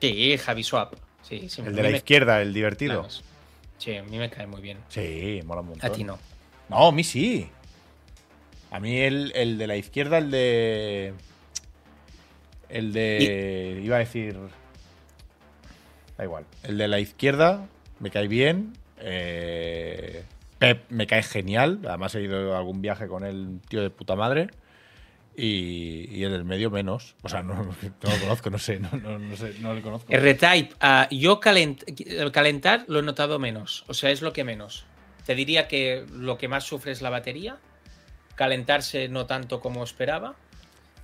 Sí, 0.00 0.36
Javi 0.36 0.62
Swap. 0.64 0.94
Sí, 1.22 1.48
sí, 1.48 1.62
El 1.64 1.74
de 1.76 1.82
la 1.82 1.90
me- 1.90 1.96
izquierda, 1.96 2.42
el 2.42 2.52
divertido. 2.52 3.06
Sí, 3.78 3.96
a 3.96 4.02
mí 4.02 4.18
me 4.18 4.28
cae 4.28 4.46
muy 4.46 4.60
bien. 4.60 4.78
Sí, 4.88 5.40
mola 5.44 5.60
un 5.62 5.68
montón. 5.68 5.90
A 5.90 5.92
ti 5.92 6.02
no. 6.04 6.18
No, 6.68 6.88
a 6.88 6.92
mí 6.92 7.04
sí. 7.04 7.48
A 8.72 8.80
mí 8.80 8.98
el, 8.98 9.32
el 9.34 9.58
de 9.58 9.66
la 9.66 9.76
izquierda, 9.76 10.18
el 10.18 10.30
de. 10.30 11.12
El 12.68 12.92
de. 12.92 13.80
Iba 13.84 13.96
a 13.96 13.98
decir. 14.00 14.36
Da 16.16 16.24
igual. 16.24 16.44
El 16.64 16.78
de 16.78 16.88
la 16.88 16.98
izquierda 17.00 17.66
me 18.00 18.10
cae 18.10 18.28
bien. 18.28 18.72
eh, 18.98 20.24
Pep 20.58 20.84
me 20.90 21.06
cae 21.06 21.22
genial. 21.22 21.80
Además 21.86 22.14
he 22.14 22.22
ido 22.22 22.54
a 22.54 22.58
algún 22.58 22.80
viaje 22.80 23.08
con 23.08 23.24
él, 23.24 23.60
tío 23.68 23.82
de 23.82 23.90
puta 23.90 24.16
madre. 24.16 24.48
Y, 25.36 26.08
y 26.10 26.24
el 26.24 26.32
del 26.32 26.44
medio 26.44 26.70
menos. 26.70 27.16
O 27.22 27.28
sea, 27.28 27.42
no, 27.42 27.54
no 27.64 27.64
lo 28.02 28.20
conozco, 28.20 28.50
no 28.50 28.58
sé. 28.58 28.78
No, 28.78 28.90
no, 28.92 29.18
no 29.18 29.36
sé, 29.36 29.54
no 29.60 29.74
le 29.74 29.82
conozco. 29.82 30.12
R-Type, 30.12 30.74
ah, 30.80 31.08
yo 31.10 31.40
calent- 31.40 31.82
el 32.06 32.30
calentar 32.32 32.84
lo 32.88 33.00
he 33.00 33.02
notado 33.02 33.38
menos. 33.38 33.84
O 33.88 33.94
sea, 33.94 34.10
es 34.10 34.22
lo 34.22 34.32
que 34.32 34.44
menos. 34.44 34.84
Te 35.26 35.34
diría 35.34 35.68
que 35.68 36.04
lo 36.12 36.36
que 36.38 36.48
más 36.48 36.64
sufre 36.64 36.92
es 36.92 37.02
la 37.02 37.10
batería. 37.10 37.58
Calentarse 38.34 39.08
no 39.08 39.26
tanto 39.26 39.60
como 39.60 39.84
esperaba. 39.84 40.34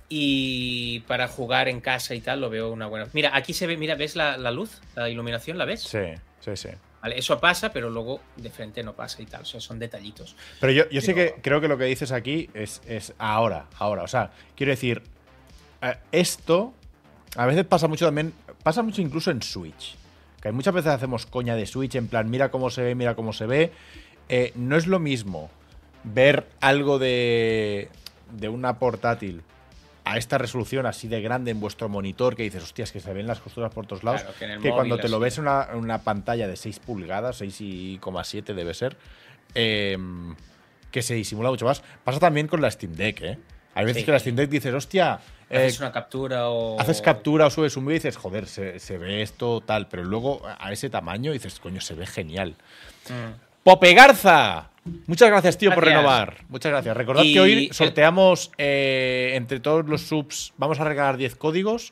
Y 0.07 1.01
para 1.01 1.27
jugar 1.27 1.67
en 1.67 1.81
casa 1.81 2.15
y 2.15 2.21
tal 2.21 2.41
lo 2.41 2.49
veo 2.49 2.71
una 2.71 2.87
buena. 2.87 3.07
Mira, 3.13 3.35
aquí 3.35 3.53
se 3.53 3.67
ve, 3.67 3.77
mira, 3.77 3.95
¿ves 3.95 4.15
la, 4.15 4.37
la 4.37 4.49
luz? 4.49 4.81
La 4.95 5.07
iluminación, 5.07 5.57
¿la 5.57 5.65
ves? 5.65 5.83
Sí, 5.83 5.99
sí, 6.39 6.55
sí. 6.55 6.69
Vale, 7.01 7.17
eso 7.17 7.39
pasa, 7.39 7.71
pero 7.71 7.89
luego 7.89 8.19
de 8.35 8.49
frente 8.49 8.83
no 8.83 8.93
pasa 8.93 9.21
y 9.21 9.25
tal. 9.25 9.43
O 9.43 9.45
sea, 9.45 9.61
son 9.61 9.79
detallitos. 9.79 10.35
Pero 10.59 10.73
yo, 10.73 10.89
yo 10.89 11.01
sí 11.01 11.13
que 11.13 11.35
creo 11.41 11.61
que 11.61 11.67
lo 11.67 11.77
que 11.77 11.85
dices 11.85 12.11
aquí 12.11 12.49
es, 12.53 12.81
es 12.87 13.13
ahora, 13.19 13.67
ahora. 13.77 14.03
O 14.03 14.07
sea, 14.07 14.31
quiero 14.55 14.71
decir, 14.71 15.03
eh, 15.81 15.95
esto 16.11 16.73
a 17.35 17.45
veces 17.45 17.65
pasa 17.65 17.87
mucho 17.87 18.05
también, 18.05 18.33
pasa 18.63 18.81
mucho 18.81 19.01
incluso 19.01 19.31
en 19.31 19.41
Switch. 19.41 19.95
Que 20.41 20.49
hay 20.49 20.53
muchas 20.53 20.73
veces 20.73 20.91
hacemos 20.91 21.25
coña 21.25 21.55
de 21.55 21.65
Switch 21.65 21.95
en 21.95 22.07
plan, 22.07 22.29
mira 22.29 22.49
cómo 22.49 22.69
se 22.69 22.81
ve, 22.81 22.95
mira 22.95 23.15
cómo 23.15 23.33
se 23.33 23.45
ve. 23.45 23.71
Eh, 24.27 24.51
no 24.55 24.75
es 24.75 24.87
lo 24.87 24.99
mismo 24.99 25.49
ver 26.13 26.47
algo 26.61 26.99
de, 26.99 27.89
de 28.31 28.49
una 28.49 28.79
portátil 28.79 29.41
a 30.05 30.17
esta 30.17 30.37
resolución 30.39 30.85
así 30.85 31.07
de 31.07 31.21
grande 31.21 31.51
en 31.51 31.59
vuestro 31.59 31.87
monitor 31.87 32.35
que 32.35 32.43
dices, 32.43 32.63
hostias, 32.63 32.91
que 32.91 32.99
se 32.99 33.13
ven 33.13 33.27
las 33.27 33.39
costuras 33.39 33.71
por 33.71 33.85
todos 33.85 34.03
lados, 34.03 34.23
Claro, 34.39 34.61
que 34.61 34.71
cuando 34.71 34.97
te 34.97 35.07
lo 35.07 35.19
ves 35.19 35.37
en 35.37 35.43
una, 35.43 35.67
una 35.75 35.99
pantalla 36.03 36.47
de 36.47 36.55
6 36.55 36.79
pulgadas, 36.79 37.41
6,7 37.41 38.53
debe 38.55 38.73
ser, 38.73 38.97
eh, 39.53 39.97
que 40.91 41.01
se 41.03 41.13
disimula 41.13 41.49
mucho 41.51 41.65
más. 41.65 41.83
Pasa 42.03 42.19
también 42.19 42.47
con 42.47 42.61
la 42.61 42.71
Steam 42.71 42.93
Deck, 42.93 43.21
¿eh? 43.21 43.37
Hay 43.75 43.85
veces 43.85 44.01
Sí. 44.01 44.05
que 44.05 44.11
la 44.11 44.19
Steam 44.19 44.35
Deck 44.35 44.49
dices, 44.49 44.73
hostia, 44.73 45.19
eh, 45.49 45.57
Haces 45.57 45.79
una 45.79 45.91
captura 45.91 46.49
o. 46.49 46.79
haces 46.79 47.01
captura 47.01 47.45
o 47.45 47.49
subes 47.51 47.77
un 47.77 47.85
vídeo 47.85 47.95
y 47.97 47.99
dices, 47.99 48.17
joder, 48.17 48.47
se, 48.47 48.79
se 48.79 48.97
ve 48.97 49.21
esto 49.21 49.61
tal, 49.61 49.87
pero 49.87 50.03
luego 50.03 50.41
a 50.59 50.71
ese 50.71 50.89
tamaño 50.89 51.31
dices, 51.31 51.59
coño, 51.59 51.81
se 51.81 51.93
ve 51.93 52.07
genial. 52.07 52.55
Mm. 53.09 53.33
Pope 53.63 53.93
Garza. 53.93 54.69
Muchas 55.07 55.29
gracias, 55.29 55.57
tío, 55.57 55.73
por 55.73 55.83
renovar. 55.85 56.43
Muchas 56.49 56.71
gracias. 56.71 56.95
Recordad 56.95 57.23
Y 57.23 57.33
que 57.33 57.39
hoy 57.39 57.69
sorteamos 57.71 58.51
eh, 58.57 59.31
entre 59.35 59.59
todos 59.59 59.85
los 59.87 60.01
subs, 60.01 60.53
vamos 60.57 60.79
a 60.79 60.83
regalar 60.83 61.17
10 61.17 61.35
códigos, 61.35 61.91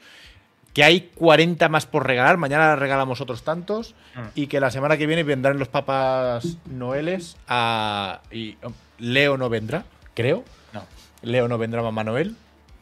que 0.73 0.83
hay 0.83 1.09
40 1.15 1.69
más 1.69 1.85
por 1.87 2.05
regalar, 2.05 2.37
mañana 2.37 2.75
regalamos 2.75 3.21
otros 3.21 3.43
tantos, 3.43 3.95
Mm. 4.15 4.19
y 4.35 4.47
que 4.47 4.59
la 4.59 4.71
semana 4.71 4.97
que 4.97 5.05
viene 5.05 5.21
vendrán 5.23 5.59
los 5.59 5.67
papas 5.67 6.57
noeles 6.65 7.37
a... 7.47 8.21
Y 8.31 8.57
um, 8.63 8.73
Leo 8.97 9.37
no 9.37 9.47
vendrá, 9.49 9.85
creo. 10.15 10.43
No. 10.73 10.83
Leo 11.21 11.47
no 11.47 11.57
vendrá 11.59 11.81
Mamá 11.83 12.03
Noel. 12.03 12.35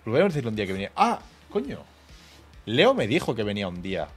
Lo 0.05 0.11
voy 0.13 0.21
a 0.21 0.23
decir 0.25 0.47
un 0.47 0.55
día 0.55 0.65
que 0.65 0.71
venía. 0.73 0.91
Ah, 0.95 1.19
coño. 1.49 1.79
Leo 2.65 2.93
me 2.93 3.07
dijo 3.07 3.35
que 3.35 3.43
venía 3.43 3.67
un 3.67 3.81
día. 3.81 4.07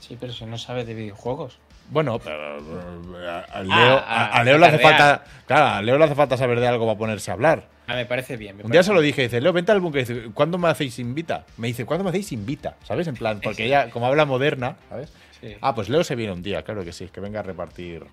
Sí, 0.00 0.16
pero 0.20 0.32
si 0.32 0.44
no 0.44 0.58
sabes 0.58 0.86
de 0.86 0.94
videojuegos. 0.94 1.58
Bueno, 1.90 2.18
pero 2.18 2.58
eh, 2.58 3.42
a, 3.52 3.62
Leo, 3.62 3.72
Ah, 3.72 4.04
a- 4.06 4.24
a- 4.26 4.40
a 4.40 4.44
Leo 4.44 4.58
le 4.58 4.66
hace 4.66 4.78
falta. 4.78 5.24
Claro, 5.46 5.66
a 5.66 5.82
Leo 5.82 5.98
le 5.98 6.04
hace 6.04 6.14
falta 6.14 6.36
saber 6.36 6.58
de 6.60 6.66
algo 6.66 6.86
para 6.86 6.98
ponerse 6.98 7.30
a 7.30 7.34
hablar. 7.34 7.68
Ah, 7.86 7.94
me 7.96 8.06
parece 8.06 8.36
bien. 8.36 8.56
me 8.56 8.62
Un 8.64 8.70
día 8.70 8.78
parece 8.80 8.88
se 8.90 8.94
lo 8.94 9.00
dije, 9.00 9.22
dice, 9.22 9.40
Leo, 9.40 9.52
vente 9.52 9.72
al 9.72 9.80
búnker. 9.80 10.06
Dice, 10.06 10.30
¿cuándo 10.32 10.56
me 10.56 10.68
hacéis 10.68 10.98
invita? 10.98 11.44
Me 11.58 11.66
dice, 11.68 11.84
¿cuándo 11.84 12.04
me 12.04 12.10
hacéis 12.10 12.32
invita? 12.32 12.76
¿Sabes? 12.84 13.06
En 13.08 13.14
plan, 13.14 13.40
porque 13.42 13.66
ella, 13.66 13.90
como 13.90 14.06
habla 14.06 14.24
moderna, 14.24 14.76
¿sabes? 14.88 15.12
Sí. 15.40 15.56
Ah, 15.60 15.74
pues 15.74 15.88
Leo 15.88 16.02
se 16.04 16.14
viene 16.14 16.32
un 16.32 16.42
día, 16.42 16.62
claro 16.62 16.84
que 16.84 16.92
sí, 16.92 17.08
que 17.12 17.20
venga 17.20 17.40
a 17.40 17.42
repartir. 17.42 18.04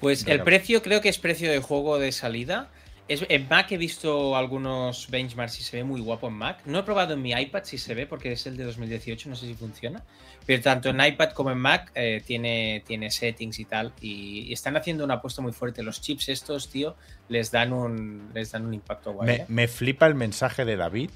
Pues 0.00 0.26
el 0.26 0.42
precio 0.42 0.82
creo 0.82 1.00
que 1.00 1.08
es 1.08 1.18
precio 1.18 1.50
de 1.50 1.60
juego 1.60 1.98
de 1.98 2.12
salida 2.12 2.68
Es, 3.08 3.24
en 3.28 3.48
Mac 3.48 3.72
he 3.72 3.78
visto 3.78 4.36
algunos 4.36 5.08
benchmarks 5.10 5.60
y 5.60 5.62
se 5.62 5.78
ve 5.78 5.84
muy 5.84 6.00
guapo 6.00 6.28
en 6.28 6.34
Mac. 6.34 6.60
No 6.66 6.80
he 6.80 6.82
probado 6.82 7.14
en 7.14 7.22
mi 7.22 7.32
iPad 7.32 7.64
si 7.64 7.78
se 7.78 7.94
ve 7.94 8.06
porque 8.06 8.32
es 8.32 8.46
el 8.46 8.56
de 8.56 8.64
2018, 8.64 9.30
no 9.30 9.34
sé 9.34 9.46
si 9.46 9.54
funciona. 9.54 10.04
Pero 10.44 10.62
tanto 10.62 10.90
en 10.90 11.00
iPad 11.00 11.30
como 11.30 11.50
en 11.50 11.58
Mac 11.58 11.90
eh, 11.94 12.22
tiene, 12.26 12.82
tiene 12.86 13.10
settings 13.10 13.58
y 13.58 13.64
tal. 13.64 13.92
Y, 14.00 14.52
están 14.52 14.76
haciendo 14.76 15.04
una 15.04 15.14
apuesta 15.14 15.40
muy 15.40 15.52
fuerte. 15.52 15.82
Los 15.82 16.02
chips 16.02 16.28
estos, 16.28 16.68
tío, 16.68 16.96
les 17.28 17.50
dan 17.50 17.72
un, 17.72 18.30
les 18.34 18.52
dan 18.52 18.66
un 18.66 18.74
impacto 18.74 19.12
guay. 19.12 19.26
Me, 19.26 19.34
¿eh? 19.36 19.44
me 19.48 19.68
flipa 19.68 20.06
el 20.06 20.14
mensaje 20.14 20.66
de 20.66 20.76
David. 20.76 21.10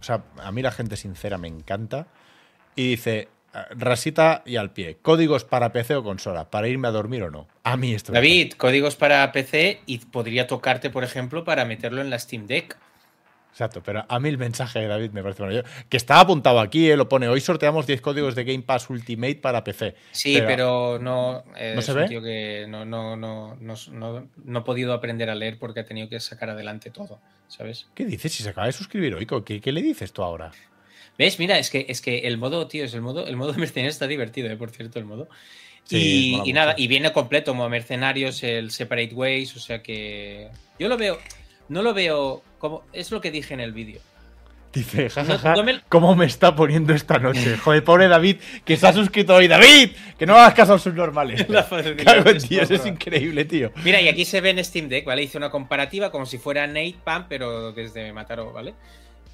O 0.00 0.04
sea, 0.04 0.22
a 0.38 0.52
mí 0.52 0.60
la 0.60 0.70
gente 0.70 0.96
sincera 0.96 1.38
me 1.38 1.48
encanta. 1.48 2.08
Y 2.76 2.90
dice, 2.90 3.28
rasita 3.70 4.42
y 4.44 4.56
al 4.56 4.72
pie. 4.72 4.98
Códigos 5.02 5.44
para 5.44 5.72
PC 5.72 5.96
o 5.96 6.02
consola, 6.02 6.50
para 6.50 6.68
irme 6.68 6.88
a 6.88 6.90
dormir 6.90 7.22
o 7.22 7.30
no. 7.30 7.48
A 7.64 7.76
mí 7.76 7.94
esto. 7.94 8.12
David, 8.12 8.52
códigos 8.56 8.96
para 8.96 9.30
PC 9.32 9.80
y 9.86 9.98
podría 9.98 10.46
tocarte, 10.46 10.90
por 10.90 11.04
ejemplo, 11.04 11.44
para 11.44 11.64
meterlo 11.64 12.00
en 12.00 12.10
la 12.10 12.18
Steam 12.18 12.46
Deck. 12.46 12.76
Exacto, 13.58 13.82
pero 13.82 14.04
a 14.08 14.20
mí 14.20 14.28
el 14.28 14.38
mensaje 14.38 14.78
de 14.78 14.86
David 14.86 15.10
me 15.10 15.20
parece 15.20 15.42
maravilloso. 15.42 15.68
Que 15.88 15.96
está 15.96 16.20
apuntado 16.20 16.60
aquí, 16.60 16.90
eh, 16.90 16.96
lo 16.96 17.08
pone, 17.08 17.26
hoy 17.26 17.40
sorteamos 17.40 17.88
10 17.88 18.00
códigos 18.00 18.36
de 18.36 18.44
Game 18.44 18.62
Pass 18.62 18.88
Ultimate 18.88 19.34
para 19.34 19.64
PC. 19.64 19.96
Sí, 20.12 20.40
pero, 20.46 21.00
no, 21.00 21.42
eh, 21.56 21.72
¿No 21.74 21.82
se 21.82 21.92
ve? 21.92 22.08
que 22.08 22.66
no, 22.68 22.84
no, 22.84 23.16
no, 23.16 23.56
no, 23.56 23.74
no, 23.90 24.28
no 24.44 24.58
ha 24.60 24.64
podido 24.64 24.92
aprender 24.92 25.28
a 25.28 25.34
leer 25.34 25.58
porque 25.58 25.80
ha 25.80 25.84
tenido 25.84 26.08
que 26.08 26.20
sacar 26.20 26.50
adelante 26.50 26.90
todo, 26.90 27.18
¿sabes? 27.48 27.88
¿Qué 27.96 28.04
dices? 28.04 28.32
Si 28.32 28.44
se 28.44 28.50
acaba 28.50 28.68
de 28.68 28.72
suscribir 28.72 29.16
hoy, 29.16 29.26
¿qué, 29.44 29.60
qué 29.60 29.72
le 29.72 29.82
dices 29.82 30.12
tú 30.12 30.22
ahora? 30.22 30.52
¿Ves? 31.18 31.38
Mira, 31.40 31.58
es 31.58 31.68
que, 31.68 31.84
es 31.88 32.00
que 32.00 32.20
el 32.20 32.38
modo, 32.38 32.68
tío, 32.68 32.84
es 32.84 32.94
el 32.94 33.00
modo, 33.02 33.26
el 33.26 33.36
modo 33.36 33.52
mercenario 33.58 33.90
está 33.90 34.06
divertido, 34.06 34.48
eh, 34.48 34.56
por 34.56 34.70
cierto, 34.70 34.98
el 34.98 35.04
modo. 35.04 35.28
Sí, 35.84 36.38
y, 36.44 36.52
nada, 36.52 36.74
y 36.76 36.86
viene 36.86 37.12
completo 37.12 37.52
como 37.52 37.68
mercenarios, 37.68 38.42
el 38.42 38.70
Separate 38.70 39.14
Ways, 39.14 39.56
o 39.56 39.60
sea 39.60 39.82
que 39.82 40.48
yo 40.78 40.86
lo 40.88 40.98
veo, 40.98 41.18
no 41.70 41.82
lo 41.82 41.94
veo 41.94 42.42
como, 42.58 42.84
es 42.92 43.10
lo 43.10 43.20
que 43.22 43.30
dije 43.30 43.54
en 43.54 43.60
el 43.60 43.72
vídeo. 43.72 44.00
Dice, 44.70 45.08
jajaja, 45.08 45.54
no 45.56 45.64
me- 45.64 45.80
¿cómo 45.88 46.14
me 46.14 46.26
está 46.26 46.54
poniendo 46.54 46.92
esta 46.92 47.18
noche? 47.18 47.56
Joder, 47.64 47.82
pobre 47.82 48.06
David, 48.06 48.36
que 48.66 48.76
se 48.76 48.86
ha 48.86 48.92
suscrito 48.92 49.34
hoy. 49.34 49.48
¡David! 49.48 49.92
Que 50.18 50.26
no 50.26 50.34
hagas 50.36 50.52
caso 50.52 50.74
a 50.74 50.78
sus 50.78 50.92
normales. 50.92 51.46
Cago 51.46 52.28
en 52.28 52.36
es 52.36 52.86
increíble, 52.86 53.46
tío. 53.46 53.72
Mira, 53.82 54.00
y 54.02 54.08
aquí 54.08 54.26
se 54.26 54.42
ve 54.42 54.50
en 54.50 54.62
Steam 54.62 54.90
Deck, 54.90 55.06
¿vale? 55.06 55.22
Hice 55.22 55.38
una 55.38 55.50
comparativa 55.50 56.10
como 56.10 56.26
si 56.26 56.36
fuera 56.36 56.66
Nate 56.66 56.96
Pam, 57.02 57.26
pero 57.30 57.72
desde 57.72 58.12
Mataro, 58.12 58.52
¿vale? 58.52 58.74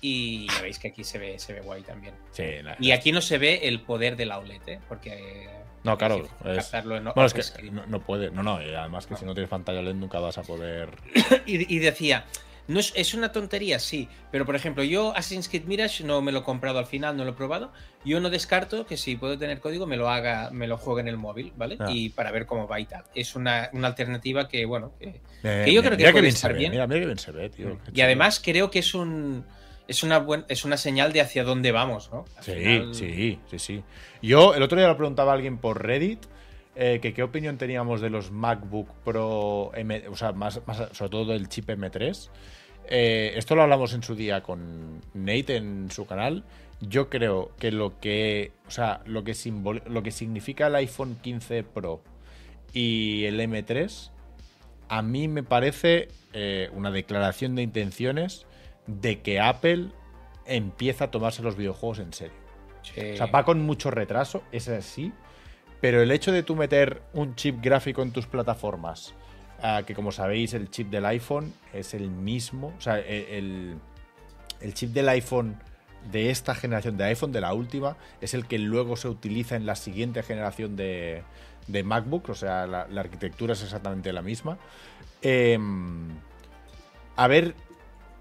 Y 0.07 0.47
ya 0.49 0.61
veis 0.61 0.79
que 0.79 0.89
aquí 0.89 1.03
se 1.03 1.19
ve, 1.19 1.39
se 1.39 1.55
ve 1.55 1.61
guay 1.63 1.83
también. 1.83 2.15
Sí, 2.31 2.45
la- 2.63 2.77
Y 2.79 2.91
aquí 2.91 3.11
no 3.11 3.23
se 3.23 3.39
ve 3.39 3.61
el 3.69 3.81
poder 3.81 4.17
del 4.17 4.33
outlet, 4.33 4.69
¿eh? 4.69 4.81
Porque. 4.87 5.13
eh, 5.15 5.49
No, 5.83 5.97
claro, 5.97 6.27
es- 6.45 6.75
en 6.75 6.85
Bueno, 6.85 7.25
es 7.25 7.51
que 7.53 7.71
no, 7.71 7.87
no 7.87 8.01
puede. 8.01 8.31
No, 8.31 8.43
no, 8.43 8.61
y 8.63 8.75
además 8.75 9.07
que 9.07 9.17
si 9.17 9.25
no 9.25 9.33
tienes 9.33 9.49
pantalla 9.49 9.81
LED 9.81 9.95
nunca 9.95 10.19
vas 10.21 10.37
a 10.37 10.43
poder. 10.43 10.91
Y, 11.47 11.75
y 11.75 11.79
decía, 11.79 12.27
no 12.69 12.81
es, 12.81 12.93
es 12.97 13.15
una 13.15 13.33
tontería, 13.33 13.79
sí, 13.79 14.09
pero 14.31 14.45
por 14.47 14.57
ejemplo, 14.57 14.83
yo 14.85 15.11
Assassin's 15.17 15.49
Creed 15.49 15.65
Mirage 15.65 16.05
no 16.05 16.21
me 16.23 16.33
lo 16.33 16.41
he 16.41 16.43
comprado 16.43 16.79
al 16.79 16.87
final, 16.87 17.17
no 17.17 17.25
lo 17.25 17.31
he 17.31 17.35
probado. 17.35 17.73
Yo 18.05 18.21
no 18.21 18.29
descarto 18.29 18.85
que 18.87 18.97
si 18.99 19.17
puedo 19.17 19.39
tener 19.39 19.61
código 19.61 19.87
me 19.87 19.97
lo 19.97 20.11
haga, 20.11 20.51
me 20.51 20.67
lo 20.67 20.77
juegue 20.77 21.01
en 21.01 21.09
el 21.09 21.17
móvil, 21.17 21.53
¿vale? 21.57 21.77
Ah. 21.81 21.87
Y 21.91 22.11
para 22.11 22.31
ver 22.31 22.45
cómo 22.45 22.67
va 22.69 22.79
y 22.81 22.85
tal. 22.85 23.05
Es 23.15 23.35
una, 23.37 23.71
una 23.73 23.89
alternativa 23.89 24.49
que, 24.49 24.67
bueno, 24.67 24.93
que, 24.99 25.21
Eh, 25.43 25.63
Que 25.67 25.73
yo 25.75 25.81
mira, 25.81 25.83
creo 25.83 25.91
que 25.91 25.97
mira 25.97 26.13
puede 26.13 26.23
bien 26.23 26.35
estar 26.35 26.51
se 26.51 26.53
ve, 26.55 26.59
bien. 26.59 26.71
Mira, 26.73 26.87
mira 26.87 27.01
qué 27.01 27.07
bien 27.07 27.19
se 27.19 27.33
ve, 27.33 27.49
tío. 27.51 27.79
qué 27.85 27.91
Y 27.95 28.01
además 28.03 28.41
creo 28.43 28.71
que 28.71 28.79
es 28.81 28.93
un 28.95 29.45
es 29.89 30.03
una 30.03 30.19
buen, 30.19 30.45
es 30.49 30.65
una 30.65 30.77
señal 30.77 31.13
de 31.13 31.21
hacia 31.21 31.45
dónde 31.45 31.73
vamos, 31.73 32.11
¿no? 32.13 32.25
Al 32.37 32.45
Sí, 32.45 32.53
final- 32.53 32.95
sí, 32.95 33.39
sí, 33.51 33.59
sí. 33.59 33.83
Yo 34.23 34.55
el 34.55 34.63
otro 34.63 34.79
día 34.79 34.89
le 34.89 34.95
preguntaba 34.95 35.33
a 35.33 35.35
alguien 35.35 35.59
por 35.59 35.83
Reddit 35.85 36.21
eh, 36.77 36.99
que 37.01 37.15
qué 37.15 37.23
opinión 37.23 37.57
teníamos 37.59 38.01
de 38.01 38.11
los 38.11 38.31
MacBook 38.33 38.89
Pro, 39.05 39.71
M, 39.77 40.09
o 40.09 40.17
sea, 40.17 40.33
más, 40.33 40.61
más- 40.67 40.89
sobre 40.93 41.11
todo 41.11 41.25
del 41.27 41.49
chip 41.49 41.69
M3. 41.71 42.31
Eh, 42.89 43.33
esto 43.37 43.55
lo 43.55 43.63
hablamos 43.63 43.95
en 43.95 44.03
su 44.03 44.15
día 44.17 44.43
con 44.43 45.01
Nate 45.15 45.57
en 45.57 45.91
su 45.91 46.05
canal. 46.07 46.45
Yo 46.81 47.09
creo 47.09 47.53
que 47.61 47.71
lo 47.71 48.01
que, 48.01 48.51
o 48.67 48.71
sea, 48.71 49.01
lo 49.07 49.23
que, 49.23 49.33
simbol- 49.33 49.85
lo 49.87 50.03
que 50.03 50.11
significa 50.11 50.67
el 50.67 50.75
iPhone 50.75 51.17
15 51.23 51.63
Pro 51.63 52.03
y 52.73 53.25
el 53.27 53.39
M3, 53.41 54.11
a 54.89 55.01
mí 55.03 55.29
me 55.29 55.43
parece 55.45 56.09
eh, 56.33 56.69
una 56.75 56.91
declaración 56.91 57.55
de 57.55 57.63
intenciones 57.63 58.47
de 58.87 59.21
que 59.23 59.41
Apple 59.41 59.89
empieza 60.47 61.05
a 61.07 61.11
tomarse 61.11 61.43
los 61.43 61.57
videojuegos 61.57 61.99
en 62.01 62.13
serio. 62.13 62.37
Sí. 62.83 63.13
O 63.13 63.17
sea, 63.17 63.27
va 63.27 63.45
con 63.45 63.63
mucho 63.63 63.91
retraso, 63.91 64.43
es 64.53 64.69
así. 64.69 65.13
Pero 65.81 66.01
el 66.03 66.11
hecho 66.13 66.33
de 66.33 66.43
tú 66.43 66.57
meter 66.57 67.03
un 67.13 67.35
chip 67.35 67.63
gráfico 67.63 68.03
en 68.03 68.11
tus 68.11 68.27
plataformas, 68.27 69.15
ah, 69.63 69.83
que 69.87 69.95
como 69.95 70.13
sabéis, 70.13 70.55
el 70.55 70.71
chip 70.71 70.91
del 70.91 71.05
iPhone 71.07 71.53
es 71.73 71.95
el 71.95 72.11
mismo. 72.11 72.73
O 72.79 72.81
sea, 72.81 72.99
e- 73.01 73.39
el, 73.39 73.77
el 74.61 74.75
chip 74.75 74.91
del 74.91 75.09
iPhone 75.11 75.59
de 76.11 76.31
esta 76.31 76.55
generación, 76.55 76.97
de 76.97 77.05
iPhone 77.05 77.33
de 77.33 77.41
la 77.41 77.53
última, 77.53 77.97
es 78.21 78.35
el 78.35 78.47
que 78.47 78.59
luego 78.59 78.97
se 78.97 79.09
utiliza 79.09 79.57
en 79.57 79.67
la 79.67 79.77
siguiente 79.77 80.23
generación 80.23 80.77
de, 80.77 81.23
de 81.67 81.83
MacBook. 81.83 82.31
O 82.31 82.35
sea, 82.35 82.67
la, 82.67 82.87
la 82.89 83.01
arquitectura 83.03 83.53
es 83.55 83.63
exactamente 83.63 84.13
la 84.13 84.23
misma. 84.23 84.59
Em, 85.21 86.09
haber 87.17 87.55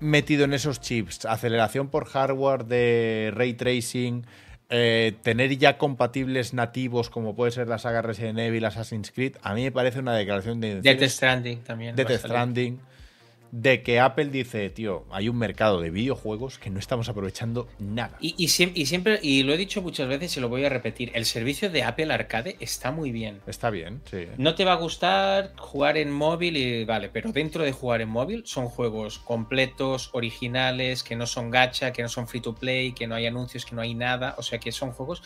metido 0.04 0.44
en 0.46 0.54
esos 0.54 0.80
chips 0.80 1.26
aceleración 1.26 1.90
por 1.90 2.06
hardware 2.06 2.66
de 2.66 3.32
ray 3.34 3.54
tracing, 3.54 4.26
eh, 4.70 5.14
tener 5.22 5.58
ya 5.58 5.78
compatibles 5.78 6.54
nativos 6.54 7.10
como 7.10 7.36
puede 7.36 7.52
ser 7.52 7.68
la 7.68 7.78
saga 7.78 8.02
Resident 8.02 8.40
Evil, 8.40 8.66
Assassin's 8.66 9.12
Creed, 9.12 9.38
a 9.42 9.54
mí 9.54 9.64
me 9.64 9.72
parece 9.72 10.00
una 10.00 10.16
declaración 10.16 10.60
de 10.62 10.82
Death 10.82 11.04
Stranding 11.04 11.64
también. 11.64 11.96
Death. 11.96 12.12
Stranding, 12.12 12.80
de 13.56 13.84
que 13.84 14.00
Apple 14.00 14.26
dice, 14.30 14.72
tío, 14.72 15.06
hay 15.12 15.30
un 15.30 15.38
mercado 15.38 15.80
de 15.80 15.92
videojuegos 15.92 16.58
que 16.58 16.72
no 16.72 16.80
estamos 16.80 17.08
aprovechando 17.08 17.68
nada. 17.78 18.18
Y, 18.20 18.34
y 18.36 18.48
siem- 18.48 18.72
y 18.74 18.88
siempre, 18.88 19.20
y 19.22 19.44
lo 19.44 19.54
he 19.54 19.58
dicho 19.58 19.84
muchas 19.84 20.08
veces 20.08 20.36
y 20.36 20.40
lo 20.40 20.50
voy 20.50 20.66
a 20.66 20.70
repetir, 20.70 21.12
el 21.14 21.26
servicio 21.26 21.70
de 21.70 21.84
Apple 21.84 22.12
Arcade 22.12 22.58
está 22.60 22.92
muy 22.92 23.12
bien. 23.12 23.42
Está 23.46 23.70
bien, 23.70 24.02
sí. 24.10 24.26
No 24.40 24.56
te 24.56 24.66
va 24.66 24.72
a 24.74 24.78
gustar 24.78 25.54
jugar 25.56 25.98
en 25.98 26.12
móvil 26.12 26.58
y 26.58 26.84
vale, 26.84 27.10
pero 27.10 27.32
dentro 27.32 27.64
de 27.64 27.72
jugar 27.72 28.02
en 28.02 28.10
móvil 28.10 28.42
son 28.48 28.70
juegos 28.70 29.20
completos, 29.20 30.10
originales, 30.14 31.04
que 31.04 31.16
no 31.16 31.28
son 31.28 31.52
gacha, 31.52 31.94
que 31.94 32.02
no 32.02 32.10
son 32.10 32.28
free 32.28 32.42
to 32.42 32.56
play, 32.56 32.94
que 32.94 33.06
no 33.06 33.14
hay 33.14 33.28
anuncios, 33.28 33.66
que 33.68 33.76
no 33.76 33.84
hay 33.84 33.94
nada, 33.94 34.34
o 34.40 34.42
sea 34.42 34.58
que 34.58 34.72
son 34.72 34.94
juegos 34.94 35.22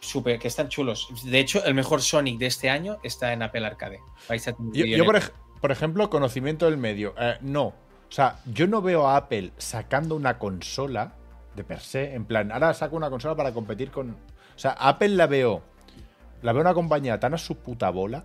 súper 0.00 0.38
que 0.38 0.48
están 0.48 0.68
chulos. 0.68 1.08
De 1.24 1.38
hecho, 1.38 1.64
el 1.64 1.74
mejor 1.74 2.02
Sonic 2.02 2.38
de 2.38 2.46
este 2.46 2.68
año 2.70 2.98
está 3.02 3.32
en 3.32 3.42
Apple 3.42 3.64
Arcade. 3.66 4.00
Vais 4.28 4.46
a 4.48 4.52
tener 4.54 4.72
Yo, 4.74 4.84
yo, 4.86 5.04
por, 5.04 5.16
el- 5.16 5.22
ej- 5.22 5.32
por 5.60 5.72
ejemplo, 5.72 6.10
conocimiento 6.10 6.66
del 6.66 6.76
medio. 6.76 7.14
eh, 7.18 7.38
no. 7.40 7.66
O 8.08 8.12
sea, 8.12 8.38
yo 8.46 8.66
no 8.66 8.80
veo 8.80 9.06
a 9.06 9.16
Apple 9.16 9.52
sacando 9.58 10.16
una 10.16 10.38
consola 10.38 11.12
de 11.54 11.64
per 11.64 11.80
se. 11.80 12.14
En 12.14 12.24
plan, 12.24 12.50
ahora 12.52 12.72
saco 12.74 12.96
una 12.96 13.10
consola 13.10 13.36
para 13.36 13.52
competir 13.52 13.90
con. 13.90 14.10
O 14.10 14.58
sea, 14.58 14.72
Apple 14.72 15.10
la 15.10 15.26
veo. 15.26 15.62
La 16.42 16.52
veo 16.52 16.62
una 16.62 16.74
compañía 16.74 17.20
tan 17.20 17.34
a 17.34 17.38
su 17.38 17.56
puta 17.56 17.90
bola. 17.90 18.24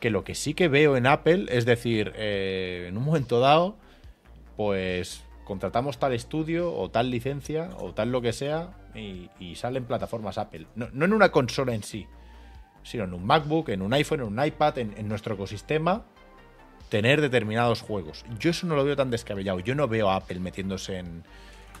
Que 0.00 0.10
lo 0.10 0.24
que 0.24 0.34
sí 0.34 0.54
que 0.54 0.68
veo 0.68 0.96
en 0.96 1.06
Apple 1.06 1.46
es 1.48 1.64
decir, 1.64 2.12
eh, 2.16 2.86
en 2.88 2.96
un 2.96 3.04
momento 3.04 3.38
dado, 3.38 3.76
pues 4.56 5.22
contratamos 5.44 5.98
tal 5.98 6.12
estudio 6.12 6.74
o 6.74 6.90
tal 6.90 7.10
licencia 7.10 7.70
o 7.78 7.94
tal 7.94 8.10
lo 8.10 8.20
que 8.20 8.32
sea 8.32 8.76
y, 8.94 9.30
salen 9.54 9.84
plataformas 9.84 10.38
Apple. 10.38 10.66
No, 10.74 10.86
en 10.86 11.12
una 11.12 11.30
consola 11.30 11.72
en 11.72 11.84
sí, 11.84 12.08
sino 12.82 13.04
en 13.04 13.14
un 13.14 13.24
MacBook, 13.24 13.68
en 13.68 13.80
un 13.80 13.92
iPhone, 13.92 14.20
en 14.20 14.26
un 14.26 14.44
iPad, 14.44 14.78
en 14.78 15.08
nuestro 15.08 15.34
ecosistema, 15.34 16.04
tener 16.92 17.22
determinados 17.22 17.80
juegos. 17.80 18.22
Yo 18.38 18.50
eso 18.50 18.66
no 18.66 18.76
lo 18.76 18.84
veo 18.84 18.94
tan 18.94 19.10
descabellado. 19.10 19.60
Yo 19.60 19.74
no 19.74 19.88
veo 19.88 20.10
a 20.10 20.16
Apple 20.16 20.38
metiéndose 20.40 20.98
en, 20.98 21.24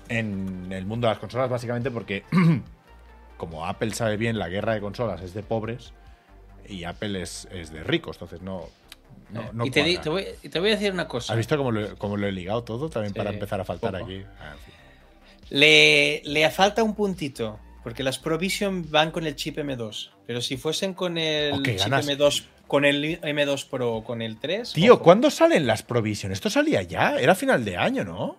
en 0.08 0.72
el 0.72 0.86
mundo 0.86 1.06
de 1.06 1.12
las 1.12 1.18
consolas, 1.18 1.50
básicamente 1.50 1.90
porque, 1.90 2.24
como 3.36 3.66
Apple 3.66 3.92
sabe 3.92 4.16
bien, 4.16 4.38
la 4.38 4.48
guerra 4.48 4.72
de 4.72 4.80
consolas 4.80 5.20
es 5.20 5.34
de 5.34 5.42
pobres 5.42 5.92
y 6.66 6.84
Apple 6.84 7.20
es, 7.20 7.46
es 7.52 7.70
de 7.72 7.84
ricos. 7.84 8.16
Entonces 8.16 8.40
no. 8.40 8.68
no, 9.30 9.52
no 9.52 9.66
y 9.66 9.70
te, 9.70 9.82
di- 9.82 9.96
cuadra. 9.96 10.02
te 10.02 10.08
voy, 10.08 10.24
y 10.44 10.48
te 10.48 10.60
voy 10.60 10.70
a 10.70 10.72
decir 10.76 10.92
una 10.92 11.06
cosa. 11.08 11.34
¿Has 11.34 11.36
visto 11.36 11.58
cómo 11.58 11.70
lo, 11.72 11.94
cómo 11.98 12.16
lo 12.16 12.26
he 12.26 12.32
ligado 12.32 12.64
todo 12.64 12.88
también 12.88 13.12
Sí, 13.12 13.18
para 13.18 13.30
empezar 13.30 13.60
a 13.60 13.64
faltar 13.64 13.92
poco. 13.92 14.04
aquí? 14.06 14.24
Ah, 14.40 14.52
en 14.54 14.58
fin. 14.60 14.74
Le, 15.50 16.22
le 16.24 16.50
falta 16.50 16.82
un 16.82 16.94
puntito, 16.94 17.60
porque 17.82 18.02
las 18.02 18.18
Provision 18.18 18.90
van 18.90 19.10
con 19.10 19.26
el 19.26 19.36
chip 19.36 19.58
M2, 19.58 20.08
pero 20.26 20.40
si 20.40 20.56
fuesen 20.56 20.94
con 20.94 21.18
el 21.18 21.62
chip 21.62 21.78
ganas. 21.80 22.08
M2, 22.08 22.44
con 22.72 22.86
el 22.86 23.20
M2 23.20 23.68
Pro 23.68 23.96
o 23.96 24.02
con 24.02 24.22
el 24.22 24.38
3... 24.38 24.72
Tío, 24.72 24.94
ojo. 24.94 25.02
¿cuándo 25.02 25.30
salen 25.30 25.66
las 25.66 25.82
Provision? 25.82 26.32
Esto 26.32 26.48
salía 26.48 26.80
ya, 26.80 27.18
era 27.18 27.34
final 27.34 27.66
de 27.66 27.76
año, 27.76 28.02
¿no? 28.02 28.38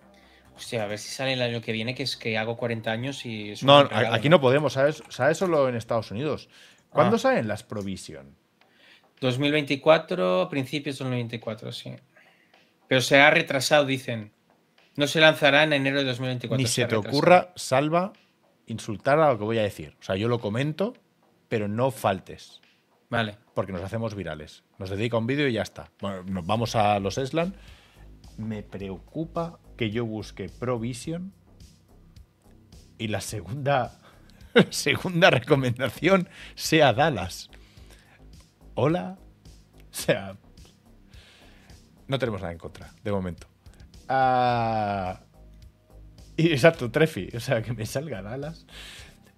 Hostia, 0.56 0.86
a 0.86 0.88
ver 0.88 0.98
si 0.98 1.10
sale 1.10 1.34
el 1.34 1.42
año 1.44 1.62
que 1.62 1.72
viene, 1.72 1.94
que 1.94 2.02
es 2.02 2.18
que 2.18 2.36
hago 2.36 2.58
40 2.58 2.92
años 2.92 3.28
y... 3.28 3.54
No, 3.62 3.84
regalo, 3.84 4.12
aquí 4.12 4.30
no 4.30 4.42
podemos, 4.42 4.74
¿sabes? 4.74 5.04
¿Sabes 5.10 5.38
solo 5.38 5.70
en 5.70 5.76
Estados 5.76 6.10
Unidos? 6.10 6.50
¿Cuándo 6.90 7.18
Ah. 7.18 7.20
salen 7.20 7.48
las 7.48 7.62
Provision? 7.62 8.36
2024, 9.22 10.48
principios 10.50 10.98
de 10.98 11.04
2024, 11.06 11.72
sí. 11.72 11.92
Pero 12.88 13.02
se 13.02 13.20
ha 13.20 13.30
retrasado, 13.30 13.86
dicen. 13.86 14.32
No 14.96 15.06
se 15.06 15.20
lanzará 15.22 15.62
en 15.62 15.74
enero 15.74 16.00
de 16.00 16.06
2024. 16.06 16.58
Ni 16.58 16.66
se 16.68 16.82
te 16.82 16.88
retrasado. 16.88 17.10
ocurra, 17.16 17.54
Salva, 17.56 18.14
insultar 18.66 19.20
a 19.20 19.32
lo 19.32 19.38
que 19.38 19.44
voy 19.44 19.60
a 19.60 19.64
decir. 19.64 19.96
O 20.00 20.04
sea, 20.04 20.16
yo 20.16 20.28
lo 20.28 20.40
comento, 20.40 20.96
pero 21.50 21.68
no 21.68 21.92
faltes, 21.92 22.62
Vale. 23.10 23.38
Porque 23.54 23.72
nos 23.72 23.82
hacemos 23.82 24.16
virales. 24.16 24.64
Nos 24.80 24.90
dedica 24.90 25.18
un 25.18 25.28
vídeo 25.28 25.48
y 25.48 25.54
ya 25.54 25.62
está. 25.62 25.92
Bueno, 26.02 26.24
nos 26.24 26.46
vamos 26.46 26.76
a 26.76 27.00
los 27.00 27.18
Eslan 27.18 27.56
me 28.38 28.64
preocupa 28.64 29.60
que 29.78 29.92
yo 29.92 30.06
busque 30.06 30.50
Provision 30.50 31.34
y 32.98 33.08
la 33.08 33.22
segunda, 33.22 34.00
segunda 34.70 35.30
recomendación 35.30 36.30
sea 36.56 36.94
Dallas. 36.94 37.50
Hola. 38.76 39.18
O 39.92 39.96
sea, 39.96 40.38
no 42.08 42.18
tenemos 42.18 42.42
nada 42.42 42.54
en 42.54 42.60
contra, 42.60 42.94
de 43.04 43.12
momento. 43.12 43.48
Ah, 44.10 45.22
y 46.36 46.52
exacto, 46.52 46.90
Trefi. 46.90 47.30
O 47.36 47.40
sea, 47.40 47.62
que 47.62 47.74
me 47.74 47.86
salga 47.86 48.22
Dallas. 48.22 48.66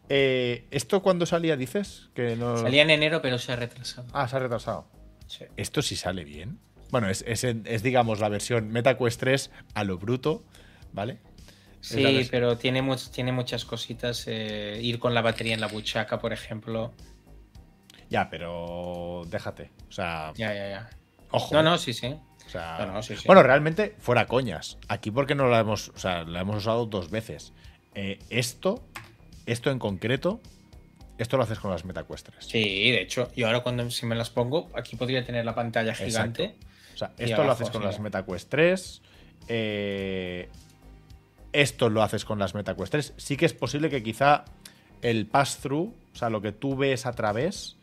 Eh, 0.10 0.68
¿Esto 0.72 1.02
cuándo 1.02 1.26
salía, 1.26 1.56
dices? 1.58 2.10
Que 2.14 2.36
no... 2.36 2.58
Salía 2.58 2.84
en 2.84 2.90
enero, 2.92 3.22
pero 3.22 3.38
se 3.40 3.52
ha 3.52 3.56
retrasado. 3.56 4.08
Ah, 4.14 4.28
se 4.28 4.36
ha 4.36 4.40
retrasado. 4.40 4.88
Sí. 5.28 5.46
Esto 5.58 5.82
sí 5.82 5.96
sale 5.96 6.24
bien. 6.24 6.60
Bueno, 6.92 7.10
es, 7.10 7.24
es, 7.28 7.44
es, 7.44 7.82
digamos 7.84 8.20
la 8.20 8.30
versión 8.30 8.70
MetaQuest 8.70 9.20
3 9.20 9.52
a 9.74 9.84
lo 9.84 9.98
bruto, 9.98 10.44
¿vale? 10.94 11.18
Sí, 11.82 12.28
pero 12.32 12.58
tiene, 12.58 12.82
much- 12.84 13.10
tiene 13.12 13.32
muchas 13.32 13.66
cositas. 13.66 14.26
eh, 14.28 14.80
ir 14.82 15.00
con 15.00 15.14
la 15.14 15.22
batería 15.22 15.54
en 15.54 15.62
la 15.62 15.68
buchaca, 15.68 16.20
por 16.20 16.34
ejemplo. 16.34 16.94
Ya, 18.10 18.30
pero 18.30 19.24
déjate. 19.28 19.72
O 19.90 19.92
sea, 19.92 20.32
Ya, 20.36 20.54
ya, 20.54 20.70
ya. 20.70 20.90
ojo. 21.32 21.54
No, 21.54 21.64
no, 21.64 21.78
sí, 21.78 21.94
sí. 21.94 22.08
O 22.46 22.50
sea, 22.50 22.78
No, 22.86 22.94
no, 22.94 23.04
sí, 23.04 23.16
sí. 23.16 23.24
Bueno, 23.26 23.42
realmente, 23.44 23.96
fuera 24.00 24.28
coñas. 24.28 24.78
Aquí 24.88 25.10
porque 25.10 25.34
no 25.36 25.48
la 25.48 25.60
hemos, 25.60 25.90
o 25.90 25.98
sea, 25.98 26.24
la 26.24 26.42
hemos 26.42 26.58
usado 26.58 26.86
dos 26.86 27.10
veces. 27.10 27.54
Eh, 27.96 28.20
esto, 28.30 28.88
esto 29.46 29.72
en 29.72 29.80
concreto, 29.80 30.42
esto 31.18 31.38
lo 31.38 31.44
haces 31.44 31.60
con 31.60 31.72
las 31.72 31.86
MetaQuest 31.86 32.28
3. 32.30 32.46
Sí, 32.46 32.92
de 32.92 33.02
hecho, 33.02 33.32
yo 33.36 33.48
ahora 33.48 33.62
cuando 33.62 33.90
si 33.90 34.06
me 34.06 34.16
las 34.16 34.30
pongo, 34.30 34.70
aquí 34.76 34.96
podría 34.96 35.26
tener 35.26 35.46
la 35.46 35.56
pantalla 35.56 35.94
gigante. 35.96 36.56
O 36.94 36.98
sea, 36.98 37.12
Y 37.18 37.24
esto 37.26 37.44
lo 37.44 37.52
haces 37.52 37.70
con 37.70 37.82
sí. 37.82 37.88
las 37.88 38.00
MetaQuest 38.00 38.50
3. 38.50 39.02
eh, 39.48 40.50
esto 41.54 41.90
lo 41.90 42.04
haces 42.04 42.26
con 42.26 42.38
las 42.40 42.54
MetaQuest 42.54 42.92
3. 42.92 43.14
Sí 43.18 43.38
que 43.38 43.46
es 43.46 43.54
posible 43.54 43.90
que 43.90 44.04
quizá 44.04 44.44
el 45.02 45.26
pass-through, 45.28 45.94
o 46.14 46.16
sea, 46.18 46.30
lo 46.30 46.42
que 46.42 46.52
tú 46.52 46.76
ves 46.76 47.06
a 47.06 47.14
través, 47.14 47.78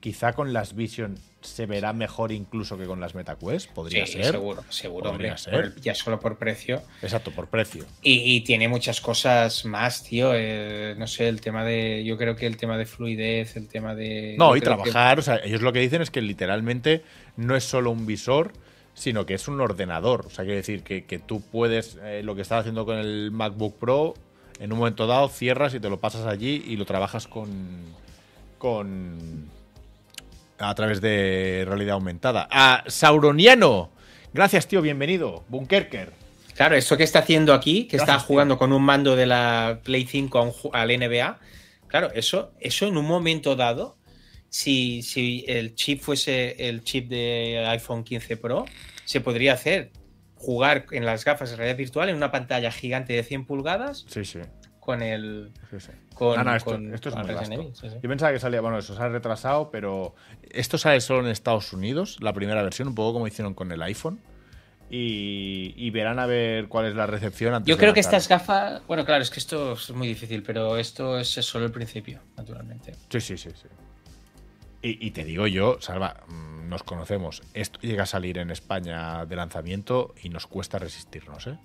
quizá 0.00 0.32
con 0.32 0.52
las 0.52 0.74
Vision 0.74 1.16
se 1.42 1.64
verá 1.64 1.92
mejor 1.94 2.32
incluso 2.32 2.76
que 2.76 2.84
con 2.84 3.00
las 3.00 3.14
MetaQuest. 3.14 3.70
Podría 3.70 4.04
Sí, 4.06 4.12
ser. 4.14 4.32
seguro, 4.32 4.62
seguro, 4.68 5.10
hombre. 5.10 5.36
ser. 5.38 5.74
ya 5.80 5.94
solo 5.94 6.20
por 6.20 6.36
precio. 6.36 6.82
Exacto, 7.00 7.30
por 7.30 7.48
precio. 7.48 7.84
Y, 8.02 8.34
y 8.36 8.40
tiene 8.42 8.68
muchas 8.68 9.00
cosas 9.00 9.64
más, 9.64 10.04
tío. 10.04 10.32
eh, 10.34 10.94
no 10.98 11.06
sé, 11.06 11.28
el 11.28 11.40
tema 11.40 11.64
de. 11.64 12.04
Yo 12.04 12.18
creo 12.18 12.36
que 12.36 12.46
el 12.46 12.56
tema 12.58 12.76
de 12.76 12.84
fluidez, 12.86 13.56
el 13.56 13.68
tema 13.68 13.94
de. 13.94 14.36
No, 14.38 14.54
y 14.56 14.60
que- 14.60 14.64
trabajar, 14.66 15.18
o 15.18 15.22
sea, 15.22 15.36
ellos 15.44 15.62
lo 15.62 15.72
que 15.72 15.78
dicen 15.80 16.02
es 16.02 16.10
que 16.10 16.20
literalmente 16.20 17.02
no 17.36 17.56
es 17.56 17.64
solo 17.64 17.90
un 17.90 18.04
visor, 18.06 18.52
sino 18.94 19.24
que 19.24 19.32
es 19.34 19.48
un 19.48 19.60
ordenador. 19.62 20.26
O 20.26 20.30
sea, 20.30 20.44
quiere 20.44 20.58
decir 20.58 20.82
que, 20.82 21.04
que 21.06 21.18
tú 21.18 21.40
puedes, 21.40 21.96
eh, 22.02 22.22
lo 22.22 22.34
que 22.34 22.42
estás 22.42 22.60
haciendo 22.60 22.84
con 22.84 22.98
el 22.98 23.30
MacBook 23.30 23.78
Pro, 23.78 24.12
en 24.58 24.72
un 24.72 24.78
momento 24.78 25.06
dado 25.06 25.28
cierras 25.30 25.72
y 25.74 25.80
te 25.80 25.88
lo 25.88 26.00
pasas 26.00 26.26
allí 26.26 26.62
y 26.66 26.76
lo 26.76 26.84
trabajas 26.84 27.26
con. 27.26 27.48
con. 28.58 29.48
A 30.60 30.74
través 30.74 31.00
de 31.00 31.64
realidad 31.66 31.94
aumentada. 31.94 32.46
A 32.50 32.84
Sauroniano, 32.86 33.90
gracias, 34.32 34.66
tío, 34.68 34.82
bienvenido. 34.82 35.44
Bunkerker. 35.48 36.12
Claro, 36.54 36.76
esto 36.76 36.96
que 36.96 37.04
está 37.04 37.20
haciendo 37.20 37.54
aquí, 37.54 37.84
que 37.86 37.96
está 37.96 38.18
tío. 38.18 38.26
jugando 38.26 38.58
con 38.58 38.72
un 38.72 38.82
mando 38.82 39.16
de 39.16 39.24
la 39.26 39.80
Play 39.82 40.04
5 40.06 40.38
a 40.38 40.42
un 40.42 40.52
ju- 40.52 40.70
al 40.74 40.90
NBA, 40.90 41.38
claro, 41.86 42.10
eso, 42.12 42.52
eso 42.60 42.86
en 42.86 42.98
un 42.98 43.06
momento 43.06 43.56
dado, 43.56 43.96
si, 44.50 45.02
si 45.02 45.44
el 45.48 45.74
chip 45.74 46.02
fuese 46.02 46.68
el 46.68 46.82
chip 46.84 47.08
de 47.08 47.64
iPhone 47.68 48.04
15 48.04 48.36
Pro, 48.36 48.66
se 49.06 49.20
podría 49.22 49.54
hacer 49.54 49.90
jugar 50.36 50.86
en 50.90 51.06
las 51.06 51.24
gafas 51.24 51.50
de 51.50 51.56
realidad 51.56 51.78
virtual 51.78 52.08
en 52.10 52.16
una 52.16 52.30
pantalla 52.30 52.70
gigante 52.70 53.12
de 53.12 53.22
100 53.22 53.44
pulgadas 53.46 54.04
Sí, 54.08 54.24
sí. 54.24 54.38
Con 54.90 55.02
el 55.02 55.52
sí, 55.70 55.80
sí. 55.80 55.92
con, 56.14 56.38
Ah, 56.38 56.44
no, 56.44 56.54
esto, 56.56 56.70
con- 56.72 56.92
esto 56.94 57.08
es 57.10 57.14
con 57.14 57.26
muy 57.26 57.72
sí. 57.74 57.86
Yo 58.02 58.08
pensaba 58.08 58.32
que 58.32 58.40
salía, 58.40 58.60
bueno, 58.60 58.78
eso 58.78 58.94
se 58.94 59.02
ha 59.02 59.08
retrasado, 59.08 59.70
pero 59.70 60.14
esto 60.50 60.78
sale 60.78 61.00
solo 61.00 61.20
en 61.20 61.28
Estados 61.28 61.72
Unidos, 61.72 62.16
la 62.20 62.32
primera 62.32 62.62
versión, 62.62 62.88
un 62.88 62.94
poco 62.94 63.12
como 63.14 63.26
hicieron 63.26 63.54
con 63.54 63.70
el 63.72 63.80
iPhone. 63.82 64.18
Y, 64.92 65.72
y 65.76 65.90
verán 65.90 66.18
a 66.18 66.26
ver 66.26 66.66
cuál 66.66 66.86
es 66.86 66.96
la 66.96 67.06
recepción 67.06 67.54
antes 67.54 67.68
Yo 67.68 67.76
de 67.76 67.80
creo 67.80 67.94
que 67.94 68.00
lanzarlo. 68.00 68.18
estas 68.18 68.28
gafas, 68.28 68.82
bueno, 68.88 69.04
claro, 69.04 69.22
es 69.22 69.30
que 69.30 69.38
esto 69.38 69.74
es 69.74 69.90
muy 69.92 70.08
difícil, 70.08 70.42
pero 70.42 70.76
esto 70.78 71.16
es 71.18 71.28
solo 71.28 71.66
el 71.66 71.70
principio, 71.70 72.20
naturalmente. 72.36 72.94
Sí, 73.08 73.20
sí, 73.20 73.38
sí, 73.38 73.50
sí. 73.54 73.68
Y, 74.82 75.06
y 75.06 75.10
te 75.12 75.22
digo 75.24 75.46
yo, 75.46 75.76
Salva, 75.80 76.16
mm, 76.26 76.68
nos 76.68 76.82
conocemos. 76.82 77.42
Esto 77.54 77.78
llega 77.82 78.02
a 78.02 78.06
salir 78.06 78.38
en 78.38 78.50
España 78.50 79.26
de 79.26 79.36
lanzamiento 79.36 80.12
y 80.22 80.28
nos 80.28 80.48
cuesta 80.48 80.78
resistirnos, 80.80 81.46
¿eh? 81.46 81.56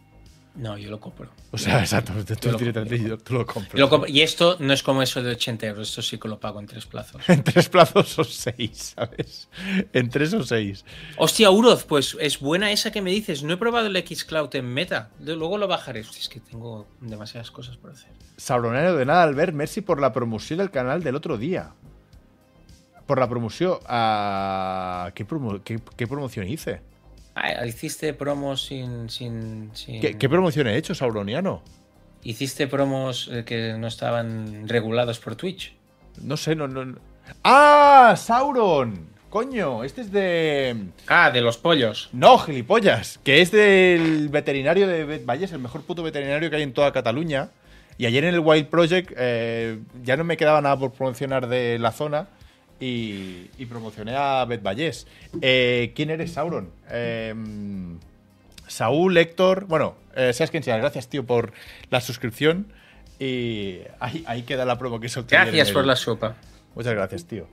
No, 0.57 0.77
yo 0.77 0.89
lo 0.89 1.01
compro. 1.01 1.29
O 1.51 1.57
sea, 1.57 1.81
exacto, 1.81 2.13
tú, 2.39 2.49
lo 2.51 2.57
directamente 2.57 2.95
compro. 2.97 3.17
yo- 3.17 3.23
tú 3.23 3.33
lo 3.33 3.45
compras. 3.45 3.73
Lo 3.79 3.89
comp- 3.89 4.09
y 4.09 4.21
esto 4.21 4.55
no 4.59 4.71
es 4.71 4.83
como 4.83 5.01
eso 5.01 5.21
de 5.21 5.31
80 5.31 5.65
euros, 5.67 5.89
esto 5.89 6.01
sí 6.01 6.17
que 6.17 6.29
lo 6.29 6.39
pago 6.39 6.61
en 6.61 6.65
tres 6.65 6.85
plazos. 6.85 7.21
En 7.29 7.43
tres 7.43 7.67
plazos 7.67 8.17
o 8.19 8.23
seis, 8.23 8.93
¿sabes? 8.95 9.49
En 9.91 10.09
tres 10.09 10.33
o 10.33 10.43
seis. 10.43 10.85
Hostia, 11.17 11.51
Uroz, 11.51 11.83
pues 11.83 12.15
es 12.21 12.39
buena 12.39 12.71
esa 12.71 12.91
que 12.91 13.01
me 13.01 13.11
dices. 13.11 13.43
No 13.43 13.53
he 13.53 13.57
probado 13.57 13.87
el 13.87 13.97
Xcloud 14.07 14.55
en 14.55 14.65
meta. 14.73 15.09
Luego 15.19 15.57
lo 15.57 15.67
bajaré. 15.67 15.99
Hostia, 16.01 16.19
es 16.21 16.29
que 16.29 16.39
tengo 16.39 16.87
demasiadas 17.01 17.51
cosas 17.51 17.75
por 17.75 17.91
hacer. 17.91 18.09
Sauronero 18.37 18.95
de 18.95 19.05
nada, 19.05 19.23
Albert, 19.23 19.53
merci 19.53 19.81
por 19.81 19.99
la 19.99 20.13
promoción 20.13 20.59
del 20.59 20.71
canal 20.71 21.03
del 21.03 21.15
otro 21.15 21.37
día. 21.37 21.73
Por 23.05 23.19
la 23.19 23.27
promoción. 23.29 23.77
a 23.87 25.11
¿Qué, 25.15 25.27
promo- 25.27 25.61
qué- 25.63 25.81
qué 25.97 26.07
promoción 26.07 26.47
hice? 26.47 26.81
Ah, 27.35 27.65
hiciste 27.65 28.13
promos 28.13 28.65
sin. 28.65 29.09
sin, 29.09 29.69
sin- 29.73 30.01
¿Qué, 30.01 30.17
qué 30.17 30.29
promoción 30.29 30.67
he 30.67 30.77
hecho, 30.77 30.95
Sauroniano? 30.95 31.61
Hiciste 32.23 32.67
promos 32.67 33.29
eh, 33.31 33.43
que 33.45 33.73
no 33.77 33.87
estaban 33.87 34.67
regulados 34.67 35.19
por 35.19 35.35
Twitch. 35.35 35.73
No 36.21 36.37
sé, 36.37 36.55
no, 36.55 36.67
no. 36.67 36.97
¡Ah! 37.43 38.15
¡Sauron! 38.17 39.13
Coño, 39.29 39.83
este 39.83 40.01
es 40.01 40.11
de. 40.13 40.75
Ah, 41.07 41.29
de 41.29 41.41
los 41.41 41.57
pollos. 41.57 42.09
No, 42.13 42.37
gilipollas. 42.39 43.19
Que 43.23 43.41
es 43.41 43.51
del 43.51 44.29
veterinario 44.29 44.87
de 44.87 45.03
Bet 45.03 45.25
Valles, 45.25 45.51
el 45.51 45.59
mejor 45.59 45.81
puto 45.81 46.03
veterinario 46.03 46.49
que 46.49 46.55
hay 46.55 46.63
en 46.63 46.73
toda 46.73 46.93
Cataluña. 46.93 47.49
Y 47.97 48.05
ayer 48.05 48.23
en 48.23 48.33
el 48.33 48.39
Wild 48.39 48.67
Project 48.67 49.11
eh, 49.17 49.79
ya 50.03 50.15
no 50.15 50.23
me 50.23 50.37
quedaba 50.37 50.61
nada 50.61 50.77
por 50.79 50.93
promocionar 50.93 51.47
de 51.47 51.77
la 51.79 51.91
zona. 51.91 52.27
Y, 52.79 53.49
y 53.57 53.65
promocioné 53.67 54.15
a 54.15 54.43
Bet 54.45 54.61
Vallés. 54.61 55.07
Eh, 55.41 55.93
¿Quién 55.95 56.09
eres, 56.09 56.33
Sauron? 56.33 56.71
Eh, 56.89 57.33
Saúl, 58.67 59.17
Héctor. 59.17 59.65
Bueno, 59.65 59.95
eh, 60.15 60.33
seas 60.33 60.51
quien 60.51 60.63
sea. 60.63 60.77
Gracias, 60.77 61.07
tío, 61.07 61.25
por 61.25 61.53
la 61.89 62.01
suscripción. 62.01 62.67
Y 63.19 63.79
ahí, 63.99 64.23
ahí 64.27 64.43
queda 64.43 64.65
la 64.65 64.77
promo 64.77 64.99
que 64.99 65.07
en 65.07 65.27
Gracias 65.27 65.71
por 65.71 65.85
la 65.85 65.95
sopa. 65.95 66.35
Muchas 66.75 66.93
gracias, 66.93 67.25
tío. 67.25 67.47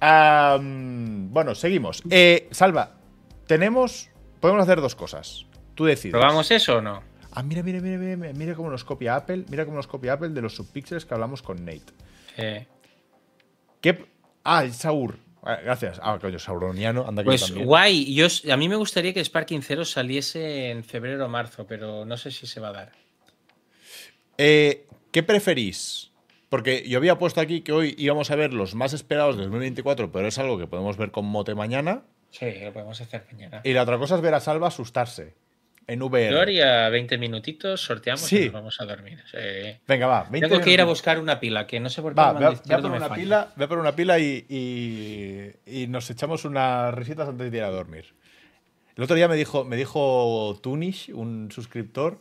Bueno, 0.00 1.54
seguimos. 1.54 2.02
Eh, 2.10 2.48
Salva, 2.50 2.96
tenemos. 3.46 4.10
Podemos 4.40 4.62
hacer 4.62 4.80
dos 4.80 4.96
cosas. 4.96 5.46
Tú 5.74 5.84
decides. 5.84 6.12
¿Probamos 6.12 6.50
eso 6.50 6.78
o 6.78 6.80
no? 6.80 7.02
Ah, 7.30 7.42
mira, 7.42 7.62
mira, 7.62 7.80
mira, 7.80 7.98
mira, 7.98 8.32
mira, 8.32 8.54
cómo 8.54 8.70
nos 8.70 8.82
copia 8.82 9.14
Apple. 9.14 9.44
Mira 9.48 9.64
cómo 9.64 9.76
nos 9.76 9.86
copia 9.86 10.14
Apple 10.14 10.30
de 10.30 10.42
los 10.42 10.56
subpixels 10.56 11.04
que 11.04 11.14
hablamos 11.14 11.42
con 11.42 11.64
Nate. 11.64 12.66
¿Qué? 13.80 14.06
Ah, 14.50 14.64
el 14.64 14.72
Saur. 14.72 15.18
Ah, 15.42 15.58
Gracias. 15.62 16.00
Ah, 16.02 16.18
coño, 16.18 16.38
Sauroniano. 16.38 17.06
Anda 17.06 17.22
pues 17.22 17.46
también. 17.46 17.66
guay. 17.66 18.14
Yo, 18.14 18.26
a 18.50 18.56
mí 18.56 18.68
me 18.68 18.76
gustaría 18.76 19.12
que 19.12 19.22
Sparking 19.22 19.62
Zero 19.62 19.84
saliese 19.84 20.70
en 20.70 20.84
febrero 20.84 21.26
o 21.26 21.28
marzo, 21.28 21.66
pero 21.66 22.06
no 22.06 22.16
sé 22.16 22.30
si 22.30 22.46
se 22.46 22.58
va 22.58 22.68
a 22.68 22.72
dar. 22.72 22.92
Eh, 24.38 24.86
¿Qué 25.12 25.22
preferís? 25.22 26.12
Porque 26.48 26.88
yo 26.88 26.96
había 26.96 27.18
puesto 27.18 27.42
aquí 27.42 27.60
que 27.60 27.72
hoy 27.72 27.94
íbamos 27.98 28.30
a 28.30 28.36
ver 28.36 28.54
los 28.54 28.74
más 28.74 28.94
esperados 28.94 29.36
del 29.36 29.46
2024, 29.50 30.10
pero 30.10 30.28
es 30.28 30.38
algo 30.38 30.56
que 30.58 30.66
podemos 30.66 30.96
ver 30.96 31.10
con 31.10 31.26
mote 31.26 31.54
mañana. 31.54 32.04
Sí, 32.30 32.46
lo 32.62 32.72
podemos 32.72 32.98
hacer 33.00 33.26
mañana. 33.30 33.60
Y 33.64 33.74
la 33.74 33.82
otra 33.82 33.98
cosa 33.98 34.16
es 34.16 34.22
ver 34.22 34.32
a 34.32 34.40
Salva 34.40 34.68
asustarse 34.68 35.34
en 35.88 36.02
VR. 36.02 36.28
Gloria, 36.28 36.88
20 36.90 37.18
minutitos, 37.18 37.80
sorteamos 37.80 38.20
Sí. 38.20 38.42
y 38.42 38.44
nos 38.44 38.52
vamos 38.52 38.80
a 38.80 38.84
dormir. 38.84 39.18
Sí. 39.30 39.38
Venga, 39.88 40.06
va. 40.06 40.26
20 40.30 40.48
Tengo 40.48 40.62
que 40.62 40.70
ir 40.70 40.80
a 40.80 40.84
buscar 40.84 41.18
una 41.18 41.40
pila, 41.40 41.66
que 41.66 41.80
no 41.80 41.88
sé 41.90 42.02
por 42.02 42.12
qué 42.12 42.20
Va, 42.20 42.34
mando 42.34 42.48
a- 42.48 42.52
por 42.52 42.90
me 42.90 42.96
una 42.98 43.08
falla. 43.08 43.14
pila, 43.14 43.52
ve 43.56 43.64
a 43.64 43.68
por 43.68 43.78
una 43.78 43.96
pila 43.96 44.18
y, 44.18 44.44
y- 44.48 45.82
y 45.82 45.86
nos 45.88 46.08
echamos 46.10 46.44
unas 46.44 46.94
risitas 46.94 47.28
antes 47.28 47.50
de 47.50 47.56
ir 47.58 47.64
a 47.64 47.70
dormir. 47.70 48.04
El 48.96 49.04
otro 49.04 49.16
día 49.16 49.28
me 49.28 49.36
dijo, 49.36 49.64
me 49.64 49.76
dijo 49.76 50.58
Tunish, 50.62 51.10
un 51.14 51.50
suscriptor, 51.50 52.18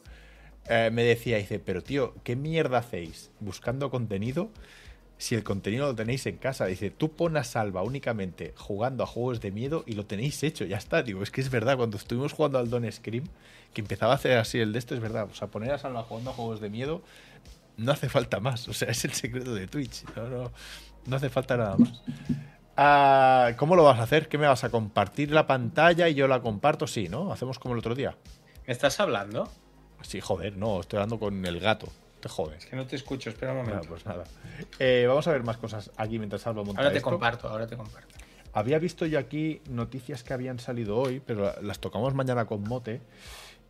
eh, 0.69 0.89
me 0.91 1.03
decía, 1.03 1.37
dice, 1.37 1.59
pero 1.59 1.81
tío, 1.81 2.13
¿qué 2.23 2.35
mierda 2.35 2.77
hacéis 2.77 3.31
buscando 3.39 3.89
contenido 3.89 4.49
si 5.17 5.35
el 5.35 5.43
contenido 5.43 5.87
lo 5.87 5.95
tenéis 5.95 6.25
en 6.25 6.37
casa? 6.37 6.65
Dice, 6.65 6.91
tú 6.91 7.11
pon 7.11 7.37
a 7.37 7.43
salva 7.43 7.83
únicamente 7.83 8.53
jugando 8.55 9.03
a 9.03 9.07
juegos 9.07 9.41
de 9.41 9.51
miedo 9.51 9.83
y 9.87 9.93
lo 9.93 10.05
tenéis 10.05 10.43
hecho, 10.43 10.65
ya 10.65 10.77
está. 10.77 11.03
Digo, 11.03 11.23
es 11.23 11.31
que 11.31 11.41
es 11.41 11.49
verdad, 11.49 11.77
cuando 11.77 11.97
estuvimos 11.97 12.33
jugando 12.33 12.59
al 12.59 12.69
Don 12.69 12.89
Scream, 12.91 13.25
que 13.73 13.81
empezaba 13.81 14.13
a 14.13 14.15
hacer 14.15 14.37
así 14.37 14.59
el 14.59 14.73
de 14.73 14.79
esto, 14.79 14.95
es 14.95 15.01
verdad. 15.01 15.27
O 15.31 15.35
sea, 15.35 15.47
poner 15.47 15.71
a 15.71 15.77
salva 15.77 16.03
jugando 16.03 16.31
a 16.31 16.33
juegos 16.33 16.61
de 16.61 16.69
miedo 16.69 17.01
no 17.77 17.91
hace 17.91 18.09
falta 18.09 18.39
más. 18.39 18.67
O 18.67 18.73
sea, 18.73 18.89
es 18.89 19.05
el 19.05 19.13
secreto 19.13 19.53
de 19.53 19.67
Twitch. 19.67 20.03
No, 20.15 20.27
no, 20.27 20.51
no 21.05 21.15
hace 21.15 21.29
falta 21.29 21.57
nada 21.57 21.77
más. 21.77 22.01
Ah, 22.75 23.53
¿Cómo 23.57 23.75
lo 23.75 23.83
vas 23.83 23.99
a 23.99 24.03
hacer? 24.03 24.27
¿Qué 24.27 24.37
me 24.37 24.47
vas 24.47 24.63
a 24.63 24.69
compartir 24.69 25.31
la 25.31 25.47
pantalla 25.47 26.09
y 26.09 26.13
yo 26.13 26.27
la 26.27 26.41
comparto? 26.41 26.85
Sí, 26.85 27.09
¿no? 27.09 27.31
Hacemos 27.31 27.57
como 27.57 27.73
el 27.73 27.79
otro 27.79 27.95
día. 27.95 28.15
¿Me 28.67 28.73
estás 28.73 28.99
hablando? 28.99 29.49
Sí, 30.01 30.21
joder, 30.21 30.57
no, 30.57 30.81
estoy 30.81 30.97
hablando 30.97 31.19
con 31.19 31.43
el 31.45 31.59
gato. 31.59 31.87
Te 32.19 32.29
jodes. 32.29 32.63
Es 32.63 32.69
que 32.69 32.75
no 32.75 32.85
te 32.87 32.95
escucho, 32.95 33.29
espera 33.29 33.51
un 33.51 33.59
momento. 33.59 33.79
Bueno, 33.87 33.89
pues 33.89 34.05
nada. 34.05 34.23
Eh, 34.79 35.05
vamos 35.07 35.27
a 35.27 35.31
ver 35.31 35.43
más 35.43 35.57
cosas 35.57 35.91
aquí 35.97 36.17
mientras 36.17 36.41
Salva 36.41 36.63
monta 36.63 36.81
ahora 36.81 36.91
te 36.91 36.97
esto. 36.97 37.09
comparto, 37.09 37.47
ahora 37.47 37.67
te 37.67 37.77
comparto. 37.77 38.15
Había 38.53 38.79
visto 38.79 39.05
yo 39.05 39.19
aquí 39.19 39.61
noticias 39.69 40.23
que 40.23 40.33
habían 40.33 40.57
salido 40.57 40.97
hoy, 40.97 41.21
pero 41.23 41.53
las 41.61 41.79
tocamos 41.79 42.15
mañana 42.15 42.45
con 42.45 42.63
Mote. 42.63 43.01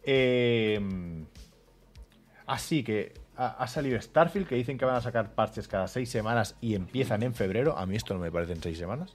Eh, 0.03 0.79
así 2.45 2.83
que 2.83 3.13
ha, 3.35 3.47
ha 3.47 3.67
salido 3.67 4.01
Starfield, 4.01 4.47
que 4.47 4.55
dicen 4.55 4.77
que 4.77 4.85
van 4.85 4.95
a 4.95 5.01
sacar 5.01 5.33
parches 5.35 5.67
cada 5.67 5.87
seis 5.87 6.09
semanas 6.09 6.55
y 6.61 6.75
empiezan 6.75 7.23
en 7.23 7.33
febrero. 7.33 7.77
A 7.77 7.85
mí 7.85 7.97
esto 7.97 8.13
no 8.13 8.21
me 8.21 8.31
parece 8.31 8.53
en 8.53 8.63
seis 8.63 8.77
semanas. 8.77 9.11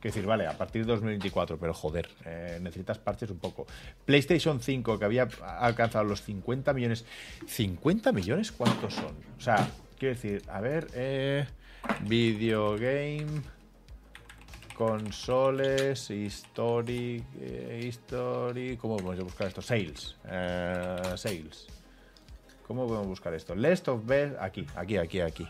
Que 0.00 0.08
decir, 0.08 0.24
vale, 0.24 0.46
a 0.46 0.56
partir 0.56 0.86
de 0.86 0.92
2024, 0.92 1.58
pero 1.58 1.74
joder, 1.74 2.08
eh, 2.24 2.58
necesitas 2.60 2.98
parches 2.98 3.30
un 3.30 3.38
poco. 3.38 3.66
PlayStation 4.06 4.60
5, 4.60 4.98
que 4.98 5.04
había 5.04 5.28
alcanzado 5.58 6.04
los 6.04 6.22
50 6.22 6.72
millones. 6.72 7.04
¿50 7.46 8.12
millones 8.14 8.50
cuántos 8.50 8.94
son? 8.94 9.14
O 9.36 9.40
sea, 9.40 9.68
quiero 9.98 10.14
decir, 10.14 10.42
a 10.48 10.60
ver, 10.62 10.86
eh, 10.94 11.46
video 12.06 12.76
game, 12.78 13.42
consoles, 14.80 16.10
history, 16.10 17.22
eh, 17.38 17.82
history, 17.84 18.78
¿cómo 18.78 18.96
podemos 18.96 19.24
buscar 19.24 19.48
esto? 19.48 19.60
Sales, 19.60 20.16
eh, 20.26 21.12
sales. 21.16 21.66
¿Cómo 22.66 22.86
podemos 22.86 23.08
buscar 23.08 23.34
esto? 23.34 23.54
List 23.54 23.88
of 23.88 24.06
best, 24.06 24.36
aquí, 24.40 24.66
aquí, 24.74 24.96
aquí, 24.96 25.20
aquí. 25.20 25.46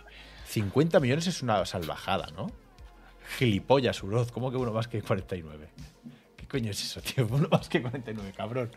50 0.47 0.99
millones 0.99 1.29
es 1.29 1.43
una 1.43 1.65
salvajada, 1.65 2.27
¿no? 2.35 2.51
Gilipollas, 3.39 4.03
Uroz, 4.03 4.33
¿cómo 4.33 4.51
que 4.51 4.57
uno 4.57 4.73
más 4.73 4.89
que 4.89 5.03
49? 5.03 5.69
¿Qué 6.37 6.47
coño 6.47 6.71
es 6.71 6.83
eso, 6.83 7.01
tío? 7.01 7.27
Uno 7.31 7.49
más 7.51 7.69
que 7.69 7.81
49, 7.81 8.33
cabrón. 8.37 8.71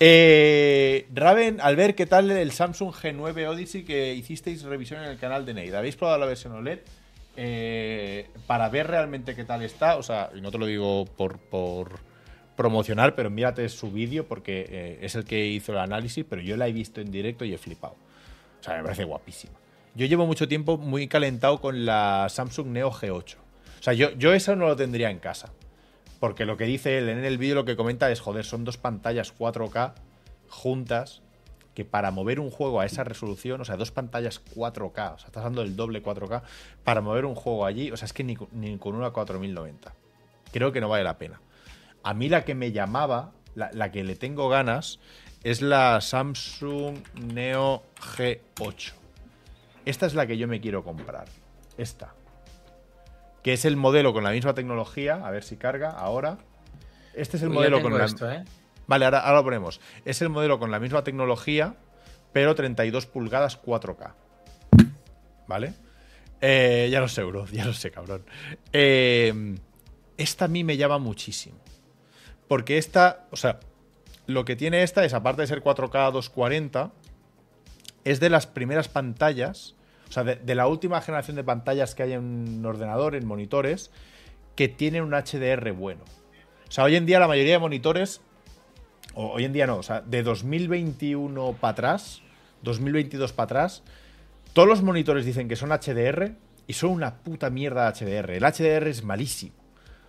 Eh, 0.00 1.08
Raven, 1.12 1.60
al 1.60 1.74
ver 1.74 1.96
qué 1.96 2.06
tal 2.06 2.30
el 2.30 2.52
Samsung 2.52 2.92
G9 2.92 3.48
Odyssey 3.48 3.82
que 3.82 4.14
hicisteis 4.14 4.62
revisión 4.62 5.02
en 5.02 5.10
el 5.10 5.18
canal 5.18 5.44
de 5.44 5.54
Nate. 5.54 5.76
¿Habéis 5.76 5.96
probado 5.96 6.18
la 6.18 6.26
versión 6.26 6.52
OLED? 6.52 6.80
Eh, 7.36 8.28
para 8.46 8.68
ver 8.68 8.86
realmente 8.86 9.34
qué 9.34 9.44
tal 9.44 9.62
está, 9.62 9.96
o 9.96 10.02
sea, 10.02 10.30
y 10.34 10.40
no 10.40 10.50
te 10.50 10.58
lo 10.58 10.66
digo 10.66 11.04
por, 11.04 11.38
por 11.38 12.00
promocionar, 12.56 13.14
pero 13.14 13.30
mírate 13.30 13.68
su 13.68 13.90
vídeo 13.90 14.26
porque 14.26 14.66
eh, 14.68 14.98
es 15.02 15.14
el 15.14 15.24
que 15.24 15.46
hizo 15.46 15.72
el 15.72 15.78
análisis, 15.78 16.24
pero 16.28 16.42
yo 16.42 16.56
la 16.56 16.66
he 16.66 16.72
visto 16.72 17.00
en 17.00 17.10
directo 17.10 17.44
y 17.44 17.54
he 17.54 17.58
flipado. 17.58 17.94
O 18.60 18.62
sea, 18.62 18.76
me 18.76 18.82
parece 18.82 19.04
guapísima. 19.04 19.54
Yo 19.94 20.06
llevo 20.06 20.26
mucho 20.26 20.48
tiempo 20.48 20.78
muy 20.78 21.08
calentado 21.08 21.60
con 21.60 21.86
la 21.86 22.26
Samsung 22.28 22.68
Neo 22.68 22.90
G8. 22.90 23.36
O 23.78 23.82
sea, 23.82 23.92
yo, 23.92 24.10
yo 24.12 24.32
eso 24.32 24.56
no 24.56 24.66
lo 24.66 24.76
tendría 24.76 25.10
en 25.10 25.18
casa. 25.18 25.52
Porque 26.20 26.44
lo 26.44 26.56
que 26.56 26.64
dice 26.64 26.98
él 26.98 27.08
en 27.08 27.24
el 27.24 27.38
vídeo, 27.38 27.54
lo 27.54 27.64
que 27.64 27.76
comenta 27.76 28.10
es, 28.10 28.20
joder, 28.20 28.44
son 28.44 28.64
dos 28.64 28.76
pantallas 28.76 29.36
4K 29.36 29.92
juntas 30.48 31.22
que 31.74 31.84
para 31.84 32.10
mover 32.10 32.40
un 32.40 32.50
juego 32.50 32.80
a 32.80 32.86
esa 32.86 33.04
resolución, 33.04 33.60
o 33.60 33.64
sea, 33.64 33.76
dos 33.76 33.92
pantallas 33.92 34.42
4K, 34.56 35.14
o 35.14 35.18
sea, 35.18 35.26
estás 35.26 35.44
dando 35.44 35.62
el 35.62 35.76
doble 35.76 36.02
4K, 36.02 36.42
para 36.82 37.00
mover 37.02 37.24
un 37.24 37.36
juego 37.36 37.64
allí, 37.64 37.92
o 37.92 37.96
sea, 37.96 38.06
es 38.06 38.12
que 38.12 38.24
ni, 38.24 38.36
ni 38.50 38.76
con 38.78 38.96
una 38.96 39.10
4090. 39.10 39.94
Creo 40.50 40.72
que 40.72 40.80
no 40.80 40.88
vale 40.88 41.04
la 41.04 41.18
pena. 41.18 41.40
A 42.02 42.14
mí 42.14 42.28
la 42.28 42.44
que 42.44 42.56
me 42.56 42.72
llamaba, 42.72 43.30
la, 43.54 43.70
la 43.72 43.92
que 43.92 44.02
le 44.02 44.16
tengo 44.16 44.48
ganas, 44.48 44.98
es 45.44 45.62
la 45.62 46.00
Samsung 46.00 46.96
Neo 47.14 47.84
G8. 48.16 48.92
Esta 49.84 50.06
es 50.06 50.14
la 50.14 50.26
que 50.26 50.36
yo 50.36 50.48
me 50.48 50.60
quiero 50.60 50.82
comprar. 50.82 51.28
Esta. 51.76 52.12
Que 53.42 53.52
es 53.52 53.64
el 53.64 53.76
modelo 53.76 54.12
con 54.12 54.24
la 54.24 54.30
misma 54.30 54.54
tecnología. 54.54 55.20
A 55.24 55.30
ver 55.30 55.44
si 55.44 55.56
carga 55.56 55.90
ahora. 55.90 56.38
Este 57.14 57.36
es 57.36 57.42
el 57.42 57.50
Uy, 57.50 57.54
modelo 57.54 57.82
con 57.82 57.96
la. 57.96 58.04
esto, 58.04 58.30
¿eh? 58.30 58.44
Vale, 58.86 59.04
ahora, 59.04 59.20
ahora 59.20 59.38
lo 59.38 59.44
ponemos. 59.44 59.80
Es 60.04 60.22
el 60.22 60.28
modelo 60.28 60.58
con 60.58 60.70
la 60.70 60.80
misma 60.80 61.04
tecnología, 61.04 61.74
pero 62.32 62.54
32 62.54 63.06
pulgadas 63.06 63.60
4K. 63.62 64.14
¿Vale? 65.46 65.74
Eh, 66.40 66.88
ya 66.90 67.00
lo 67.00 67.08
sé, 67.08 67.22
bro, 67.24 67.46
ya 67.46 67.64
lo 67.64 67.72
sé, 67.72 67.90
cabrón. 67.90 68.24
Eh, 68.72 69.56
esta 70.16 70.46
a 70.46 70.48
mí 70.48 70.64
me 70.64 70.76
llama 70.76 70.98
muchísimo. 70.98 71.58
Porque 72.46 72.78
esta, 72.78 73.26
o 73.30 73.36
sea, 73.36 73.60
lo 74.26 74.44
que 74.44 74.56
tiene 74.56 74.82
esta 74.82 75.04
es, 75.04 75.14
aparte 75.14 75.42
de 75.42 75.48
ser 75.48 75.62
4K 75.62 76.12
240, 76.12 76.92
es 78.04 78.20
de 78.20 78.30
las 78.30 78.46
primeras 78.46 78.88
pantallas, 78.88 79.74
o 80.08 80.12
sea, 80.12 80.24
de, 80.24 80.54
la 80.54 80.66
última 80.66 81.00
generación 81.00 81.36
de 81.36 81.44
pantallas 81.44 81.94
que 81.94 82.02
hay 82.02 82.12
en 82.14 82.64
ordenador, 82.64 83.14
en 83.14 83.26
monitores, 83.26 83.90
que 84.56 84.68
tienen 84.68 85.02
un 85.02 85.12
HDR 85.12 85.72
bueno. 85.72 86.02
O 86.68 86.72
sea, 86.72 86.84
hoy 86.84 86.96
en 86.96 87.06
día 87.06 87.20
la 87.20 87.28
mayoría 87.28 87.54
de 87.54 87.58
monitores, 87.58 88.20
o 89.14 89.32
hoy 89.32 89.44
en 89.44 89.52
día 89.52 89.66
no, 89.66 89.76
o 89.76 89.82
sea, 89.82 90.00
de 90.00 90.22
2021 90.22 91.52
para 91.60 91.72
atrás, 91.72 92.22
2022 92.62 93.32
para 93.32 93.44
atrás, 93.44 93.82
todos 94.52 94.68
los 94.68 94.82
monitores 94.82 95.24
dicen 95.24 95.48
que 95.48 95.56
son 95.56 95.70
HDR 95.70 96.32
y 96.66 96.72
son 96.72 96.90
una 96.90 97.18
puta 97.18 97.50
mierda 97.50 97.90
de 97.90 98.22
HDR. 98.22 98.30
El 98.30 98.42
HDR 98.42 98.88
es 98.88 99.04
malísimo. 99.04 99.54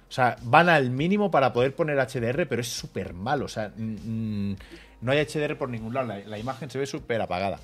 O 0.08 0.12
sea, 0.12 0.38
van 0.42 0.70
al 0.70 0.90
mínimo 0.90 1.30
para 1.30 1.54
poder 1.54 1.76
poner 1.76 1.98
HDR, 1.98 2.48
pero 2.48 2.62
es 2.62 2.68
súper 2.68 3.14
malo. 3.14 3.46
O 3.46 3.48
sea, 3.48 3.72
no 3.78 5.12
hay 5.12 5.20
HDR 5.24 5.56
por 5.58 5.70
ningún 5.70 5.94
lado. 5.94 6.08
La, 6.08 6.20
la 6.20 6.40
imagen 6.40 6.70
se 6.70 6.80
ve 6.80 6.88
súper 6.88 7.22
apagada. 7.22 7.60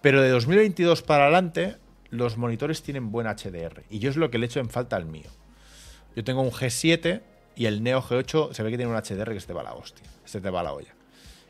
Pero 0.00 0.22
de 0.22 0.30
2022 0.30 1.02
para 1.02 1.24
adelante, 1.24 1.76
los 2.10 2.36
monitores 2.36 2.82
tienen 2.82 3.10
buen 3.10 3.26
HDR. 3.26 3.84
Y 3.90 3.98
yo 3.98 4.10
es 4.10 4.16
lo 4.16 4.30
que 4.30 4.38
le 4.38 4.46
echo 4.46 4.60
en 4.60 4.70
falta 4.70 4.96
al 4.96 5.06
mío. 5.06 5.30
Yo 6.14 6.24
tengo 6.24 6.42
un 6.42 6.50
G7 6.50 7.22
y 7.56 7.66
el 7.66 7.82
Neo 7.82 8.02
G8 8.02 8.52
se 8.52 8.62
ve 8.62 8.70
que 8.70 8.76
tiene 8.76 8.92
un 8.92 8.98
HDR 8.98 9.32
que 9.32 9.40
se 9.40 9.46
te 9.46 9.52
va 9.52 9.62
la 9.62 9.74
hostia. 9.74 10.06
Se 10.24 10.40
te 10.40 10.50
va 10.50 10.62
la 10.62 10.72
olla. 10.72 10.94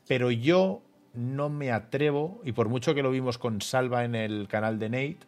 pero 0.07 0.31
yo 0.31 0.81
no 1.13 1.49
me 1.49 1.71
atrevo, 1.71 2.41
y 2.43 2.53
por 2.53 2.69
mucho 2.69 2.95
que 2.95 3.03
lo 3.03 3.11
vimos 3.11 3.37
con 3.37 3.61
Salva 3.61 4.03
en 4.03 4.15
el 4.15 4.47
canal 4.47 4.79
de 4.79 4.89
Nate, 4.89 5.19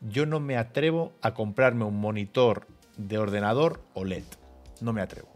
yo 0.00 0.24
no 0.24 0.40
me 0.40 0.56
atrevo 0.56 1.12
a 1.20 1.34
comprarme 1.34 1.84
un 1.84 2.00
monitor 2.00 2.66
de 2.96 3.18
ordenador 3.18 3.82
OLED. 3.94 4.24
No 4.80 4.94
me 4.94 5.02
atrevo. 5.02 5.29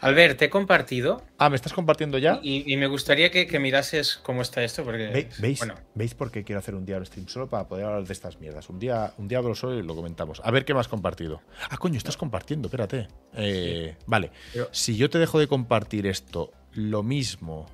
Albert, 0.00 0.38
te 0.38 0.44
he 0.44 0.50
compartido 0.50 1.22
Ah, 1.38 1.50
¿me 1.50 1.56
estás 1.56 1.72
compartiendo 1.72 2.18
ya? 2.18 2.38
y, 2.42 2.72
y 2.72 2.76
me 2.76 2.86
gustaría 2.86 3.30
que, 3.30 3.46
que 3.46 3.58
mirases 3.58 4.18
cómo 4.22 4.42
está 4.42 4.62
esto, 4.62 4.84
porque. 4.84 5.08
Ve- 5.08 5.28
¿Veis, 5.40 5.58
Bueno, 5.58 5.74
¿Veis 5.94 6.14
por 6.14 6.30
qué 6.30 6.44
quiero 6.44 6.60
hacer 6.60 6.74
un 6.76 6.84
día 6.86 7.04
stream 7.04 7.26
solo 7.28 7.48
para 7.48 7.66
poder 7.66 7.84
hablar 7.86 8.04
de 8.04 8.12
estas 8.12 8.38
mierdas? 8.38 8.68
Un 8.70 8.78
día, 8.78 9.12
un 9.18 9.26
día 9.28 9.38
hablo 9.38 9.54
solo 9.54 9.78
y 9.78 9.82
lo 9.82 9.94
comentamos. 9.96 10.40
A 10.44 10.50
ver 10.52 10.64
qué 10.64 10.72
me 10.74 10.80
has 10.80 10.88
compartido. 10.88 11.42
Ah, 11.68 11.76
coño, 11.78 11.96
estás 11.98 12.16
compartiendo, 12.16 12.68
espérate. 12.68 13.08
Eh, 13.34 13.96
Vale. 14.06 14.30
Pero- 14.52 14.68
Si 14.72 14.96
yo 14.96 15.10
te 15.10 15.18
dejo 15.18 15.38
de 15.40 15.48
compartir 15.48 16.06
esto, 16.06 16.52
lo 16.74 17.02
mismo. 17.02 17.66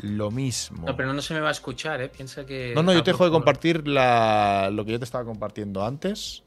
Lo 0.00 0.30
mismo. 0.30 0.86
no, 0.86 0.96
pero 0.96 1.12
no 1.14 1.22
se 1.22 1.32
me 1.34 1.40
va 1.40 1.48
a 1.48 1.52
escuchar, 1.52 2.02
¿eh? 2.02 2.08
Piensa 2.08 2.44
que. 2.44 2.72
No, 2.74 2.82
no, 2.82 2.92
yo 2.92 3.02
te 3.02 3.12
dejo 3.12 3.24
de 3.24 3.30
compartir 3.30 3.86
la- 3.88 4.68
lo 4.72 4.84
que 4.84 4.92
yo 4.92 4.98
te 4.98 5.04
estaba 5.04 5.24
compartiendo 5.24 5.84
antes. 5.86 6.42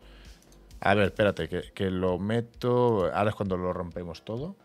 A 0.81 0.93
ver, 0.93 1.05
espérate, 1.05 1.47
que, 1.49 1.63
que 1.73 1.89
lo 1.89 2.19
meto. 2.19 3.11
Ahora 3.11 3.29
es 3.31 3.35
cuando 3.35 3.57
lo 3.57 3.73
rompemos 3.73 4.23
todo. 4.23 4.55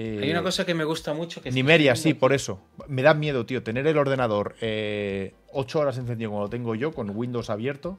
Eh, 0.00 0.20
Hay 0.22 0.30
una 0.30 0.44
cosa 0.44 0.64
que 0.64 0.74
me 0.74 0.84
gusta 0.84 1.12
mucho 1.12 1.42
que. 1.42 1.50
Nimeria, 1.50 1.96
sí, 1.96 2.14
por 2.14 2.32
eso. 2.32 2.60
Me 2.86 3.02
da 3.02 3.14
miedo, 3.14 3.44
tío, 3.46 3.64
tener 3.64 3.84
el 3.86 3.98
ordenador 3.98 4.54
8 4.60 5.78
horas 5.78 5.98
encendido 5.98 6.30
como 6.30 6.42
lo 6.42 6.48
tengo 6.48 6.76
yo, 6.76 6.92
con 6.92 7.10
Windows 7.10 7.50
abierto, 7.50 7.98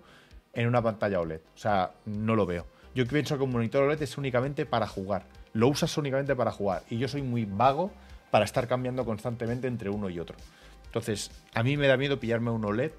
en 0.53 0.67
una 0.67 0.81
pantalla 0.81 1.19
OLED. 1.19 1.41
O 1.53 1.57
sea, 1.57 1.91
no 2.05 2.35
lo 2.35 2.45
veo. 2.45 2.65
Yo 2.95 3.05
pienso 3.05 3.37
que 3.37 3.43
un 3.43 3.51
monitor 3.51 3.83
OLED 3.83 4.01
es 4.01 4.17
únicamente 4.17 4.65
para 4.65 4.87
jugar. 4.87 5.25
Lo 5.51 5.67
usas 5.67 5.97
únicamente 5.97 6.35
para 6.35 6.51
jugar. 6.51 6.83
Y 6.89 6.97
yo 6.97 7.07
soy 7.09 7.21
muy 7.21 7.43
vago 7.43 7.91
para 8.31 8.45
estar 8.45 8.67
cambiando 8.67 9.03
constantemente 9.03 9.67
entre 9.67 9.89
uno 9.89 10.09
y 10.09 10.19
otro. 10.19 10.37
Entonces, 10.85 11.31
a 11.53 11.63
mí 11.63 11.75
me 11.75 11.87
da 11.87 11.97
miedo 11.97 12.19
pillarme 12.19 12.49
un 12.51 12.63
OLED 12.63 12.91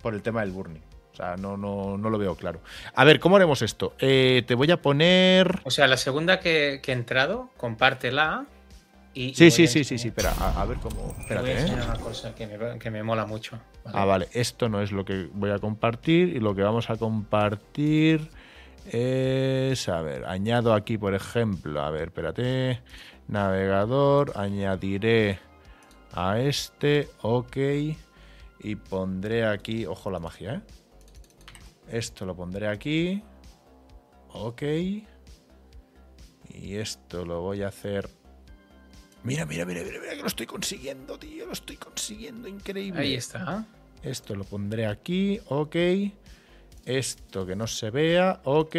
por 0.00 0.14
el 0.14 0.22
tema 0.22 0.40
del 0.40 0.50
burning. 0.50 0.80
Sea, 1.20 1.36
no, 1.36 1.56
no, 1.56 1.98
no 1.98 2.10
lo 2.10 2.18
veo 2.18 2.34
claro. 2.34 2.60
A 2.94 3.04
ver, 3.04 3.20
¿cómo 3.20 3.36
haremos 3.36 3.60
esto? 3.62 3.94
Eh, 3.98 4.42
te 4.46 4.54
voy 4.54 4.70
a 4.70 4.80
poner. 4.80 5.60
O 5.64 5.70
sea, 5.70 5.86
la 5.86 5.98
segunda 5.98 6.40
que, 6.40 6.80
que 6.82 6.92
he 6.92 6.94
entrado, 6.94 7.50
compártela. 7.58 8.46
Y, 9.12 9.34
Sí, 9.34 9.50
sí, 9.50 9.66
sí, 9.66 9.84
sí, 9.84 9.98
sí, 9.98 10.08
espera, 10.08 10.32
a, 10.38 10.62
a 10.62 10.64
ver 10.64 10.78
cómo. 10.78 11.14
Espérate, 11.20 11.50
a 11.50 11.52
¿eh? 11.52 11.60
enseñar 11.60 11.84
una 11.84 11.98
cosa 11.98 12.34
que 12.34 12.46
me, 12.46 12.78
que 12.78 12.90
me 12.90 13.02
mola 13.02 13.26
mucho. 13.26 13.58
¿vale? 13.84 13.98
Ah, 13.98 14.04
vale, 14.04 14.28
esto 14.32 14.68
no 14.68 14.80
es 14.80 14.92
lo 14.92 15.04
que 15.04 15.28
voy 15.34 15.50
a 15.50 15.58
compartir 15.58 16.28
y 16.28 16.40
lo 16.40 16.54
que 16.54 16.62
vamos 16.62 16.88
a 16.90 16.96
compartir 16.96 18.30
es, 18.90 19.88
a 19.88 20.00
ver, 20.00 20.24
añado 20.26 20.72
aquí, 20.74 20.96
por 20.96 21.14
ejemplo, 21.14 21.82
a 21.82 21.90
ver, 21.90 22.04
espérate, 22.04 22.80
navegador, 23.28 24.32
añadiré 24.36 25.38
a 26.12 26.38
este, 26.38 27.08
ok. 27.20 27.56
Y 28.62 28.76
pondré 28.76 29.46
aquí, 29.46 29.86
ojo 29.86 30.10
la 30.10 30.18
magia, 30.18 30.54
¿eh? 30.54 30.60
Esto 31.90 32.24
lo 32.26 32.34
pondré 32.36 32.68
aquí. 32.68 33.22
Ok. 34.32 34.62
Y 36.52 36.76
esto 36.76 37.24
lo 37.24 37.40
voy 37.42 37.62
a 37.62 37.68
hacer. 37.68 38.08
Mira, 39.22 39.44
mira, 39.44 39.64
mira, 39.64 39.82
mira, 39.82 39.98
mira 40.00 40.14
que 40.14 40.20
lo 40.22 40.26
estoy 40.28 40.46
consiguiendo, 40.46 41.18
tío. 41.18 41.46
Lo 41.46 41.52
estoy 41.52 41.76
consiguiendo, 41.76 42.48
increíble. 42.48 43.00
Ahí 43.02 43.14
está. 43.14 43.66
Esto 44.02 44.34
lo 44.34 44.44
pondré 44.44 44.86
aquí, 44.86 45.40
ok. 45.48 45.76
Esto 46.86 47.44
que 47.46 47.54
no 47.56 47.66
se 47.66 47.90
vea, 47.90 48.40
ok. 48.44 48.76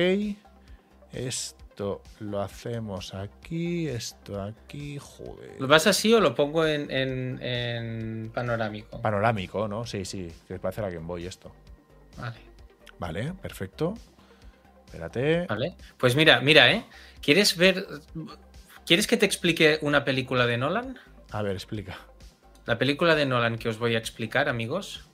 Esto 1.12 2.02
lo 2.20 2.42
hacemos 2.42 3.14
aquí, 3.14 3.88
esto 3.88 4.42
aquí, 4.42 4.98
joder. 5.00 5.60
¿Lo 5.60 5.68
vas 5.68 5.86
así 5.88 6.14
o 6.14 6.20
lo 6.20 6.34
pongo 6.34 6.66
en, 6.66 6.90
en- 6.90 7.40
en 7.42 8.32
panorámico? 8.34 9.02
Panorámico, 9.02 9.68
¿no? 9.68 9.86
Sí, 9.86 10.06
sí, 10.06 10.28
que 10.48 10.58
parece 10.60 10.82
la 10.82 10.90
Game 10.90 11.06
Boy 11.06 11.26
esto. 11.26 11.52
Vale. 12.18 12.38
Vale, 13.02 13.34
perfecto. 13.34 13.96
Espérate. 14.86 15.48
Vale. 15.48 15.76
Pues 15.98 16.16
mira, 16.16 16.40
mira, 16.40 16.72
¿eh? 16.72 16.86
¿Quieres 17.20 17.58
ver. 17.58 17.88
¿Quieres 18.86 19.08
que 19.08 19.18
te 19.18 19.26
explique 19.26 19.80
una 19.82 20.06
película 20.06 20.46
de 20.46 20.60
Nolan? 20.60 21.00
A 21.32 21.42
ver, 21.42 21.54
explica. 21.54 21.98
La 22.68 22.78
película 22.78 23.16
de 23.16 23.26
Nolan 23.26 23.58
que 23.58 23.70
os 23.70 23.80
voy 23.80 23.96
a 23.96 23.98
explicar, 23.98 24.48
amigos, 24.48 25.10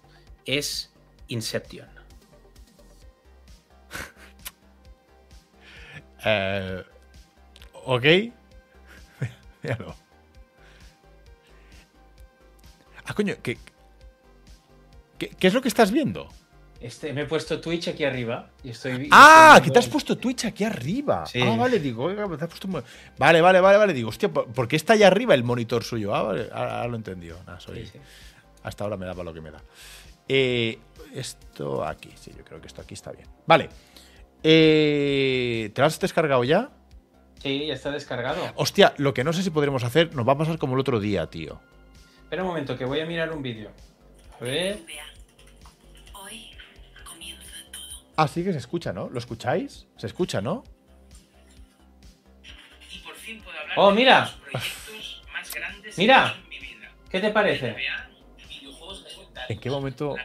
es 0.46 0.94
Inception. 1.30 1.88
Eh, 6.26 6.84
ok. 7.86 8.04
Míralo. 9.64 9.96
Ah, 13.06 13.14
coño, 13.14 13.36
¿qué, 13.42 13.58
qué, 15.18 15.30
qué 15.30 15.48
es 15.48 15.54
lo 15.54 15.62
que 15.62 15.70
estás 15.70 15.92
viendo? 15.92 16.28
Este, 16.80 17.12
me 17.12 17.22
he 17.22 17.26
puesto 17.26 17.60
Twitch 17.60 17.88
aquí 17.88 18.04
arriba 18.04 18.50
y 18.64 18.70
estoy. 18.70 19.10
Ah, 19.12 19.54
estoy 19.56 19.66
que 19.70 19.74
te 19.74 19.80
has 19.80 19.88
puesto 19.88 20.18
Twitch 20.18 20.46
aquí 20.46 20.64
arriba. 20.64 21.26
Sí. 21.26 21.42
Ah, 21.42 21.56
vale, 21.58 21.80
digo, 21.80 22.04
oiga, 22.06 22.26
te 22.38 22.44
has 22.46 22.50
puesto 22.50 22.68
Vale, 23.18 23.42
vale, 23.42 23.60
vale, 23.62 23.78
vale. 23.78 23.94
Digo, 23.94 24.10
hostia, 24.10 24.30
¿por 24.32 24.68
qué 24.68 24.76
está 24.76 24.94
allá 24.94 25.08
arriba 25.08 25.34
el 25.34 25.44
monitor 25.44 25.84
suyo? 25.84 26.14
Ah, 26.14 26.22
vale, 26.24 26.50
ahora, 26.52 26.76
ahora 26.78 26.88
lo 26.88 26.94
he 26.94 26.98
entendido. 26.98 27.40
Nah, 27.48 27.60
soy- 27.60 27.86
Sí, 27.86 27.92
sí. 27.94 28.00
Hasta 28.64 28.84
ahora 28.84 28.98
me 28.98 29.06
daba 29.06 29.24
lo 29.24 29.34
que 29.34 29.42
me 29.42 29.50
da. 29.52 29.62
Eh, 30.28 30.78
esto 31.16 31.84
aquí, 31.86 32.12
sí, 32.16 32.32
yo 32.38 32.44
creo 32.44 32.60
que 32.62 32.68
esto 32.68 32.82
aquí 32.82 32.94
está 32.94 33.12
bien. 33.12 33.28
Vale. 33.48 33.70
Eh, 34.44 35.72
¿Te 35.74 35.82
lo 35.82 35.88
has 35.88 36.00
descargado 36.00 36.44
ya? 36.44 36.70
Sí, 37.42 37.68
ya 37.68 37.74
está 37.74 37.92
descargado. 37.92 38.42
Hostia, 38.56 38.94
lo 38.98 39.14
que 39.14 39.24
no 39.24 39.34
sé 39.34 39.42
si 39.44 39.50
podremos 39.50 39.84
hacer 39.84 40.14
nos 40.16 40.28
va 40.28 40.34
a 40.34 40.38
pasar 40.38 40.58
como 40.58 40.74
el 40.76 40.80
otro 40.80 41.00
día, 41.00 41.28
tío. 41.28 41.60
Espera 42.24 42.44
un 42.44 42.50
momento, 42.50 42.78
que 42.78 42.86
voy 42.86 43.00
a 43.00 43.06
mirar 43.06 43.32
un 43.32 43.42
vídeo. 43.42 43.72
A 44.40 44.44
ver. 44.44 44.80
Todo. 48.18 48.26
Ah, 48.26 48.28
sí 48.28 48.44
que 48.44 48.52
se 48.52 48.58
escucha, 48.58 48.92
¿no? 48.94 49.10
¿Lo 49.10 49.20
escucháis? 49.20 49.88
Se 49.98 50.08
escucha, 50.08 50.42
¿no? 50.42 50.64
Y 52.92 53.00
por 53.00 53.16
fin 53.16 53.42
puedo 53.42 53.58
hablar 53.60 53.78
Oh, 53.80 53.90
de 53.90 53.96
mira. 53.96 54.22
los 54.22 54.32
proyectos 54.64 55.24
más 55.34 55.54
grandes 55.54 55.98
Mira. 55.98 56.16
que 56.24 56.28
he 56.28 56.32
hecho 56.32 56.44
en 56.44 56.50
mi 56.50 56.60
vida. 56.80 56.92
¿Qué 57.10 57.20
te 57.20 57.30
parece? 57.32 57.76
¿En 59.50 59.60
qué 59.60 59.70
momento 59.70 60.16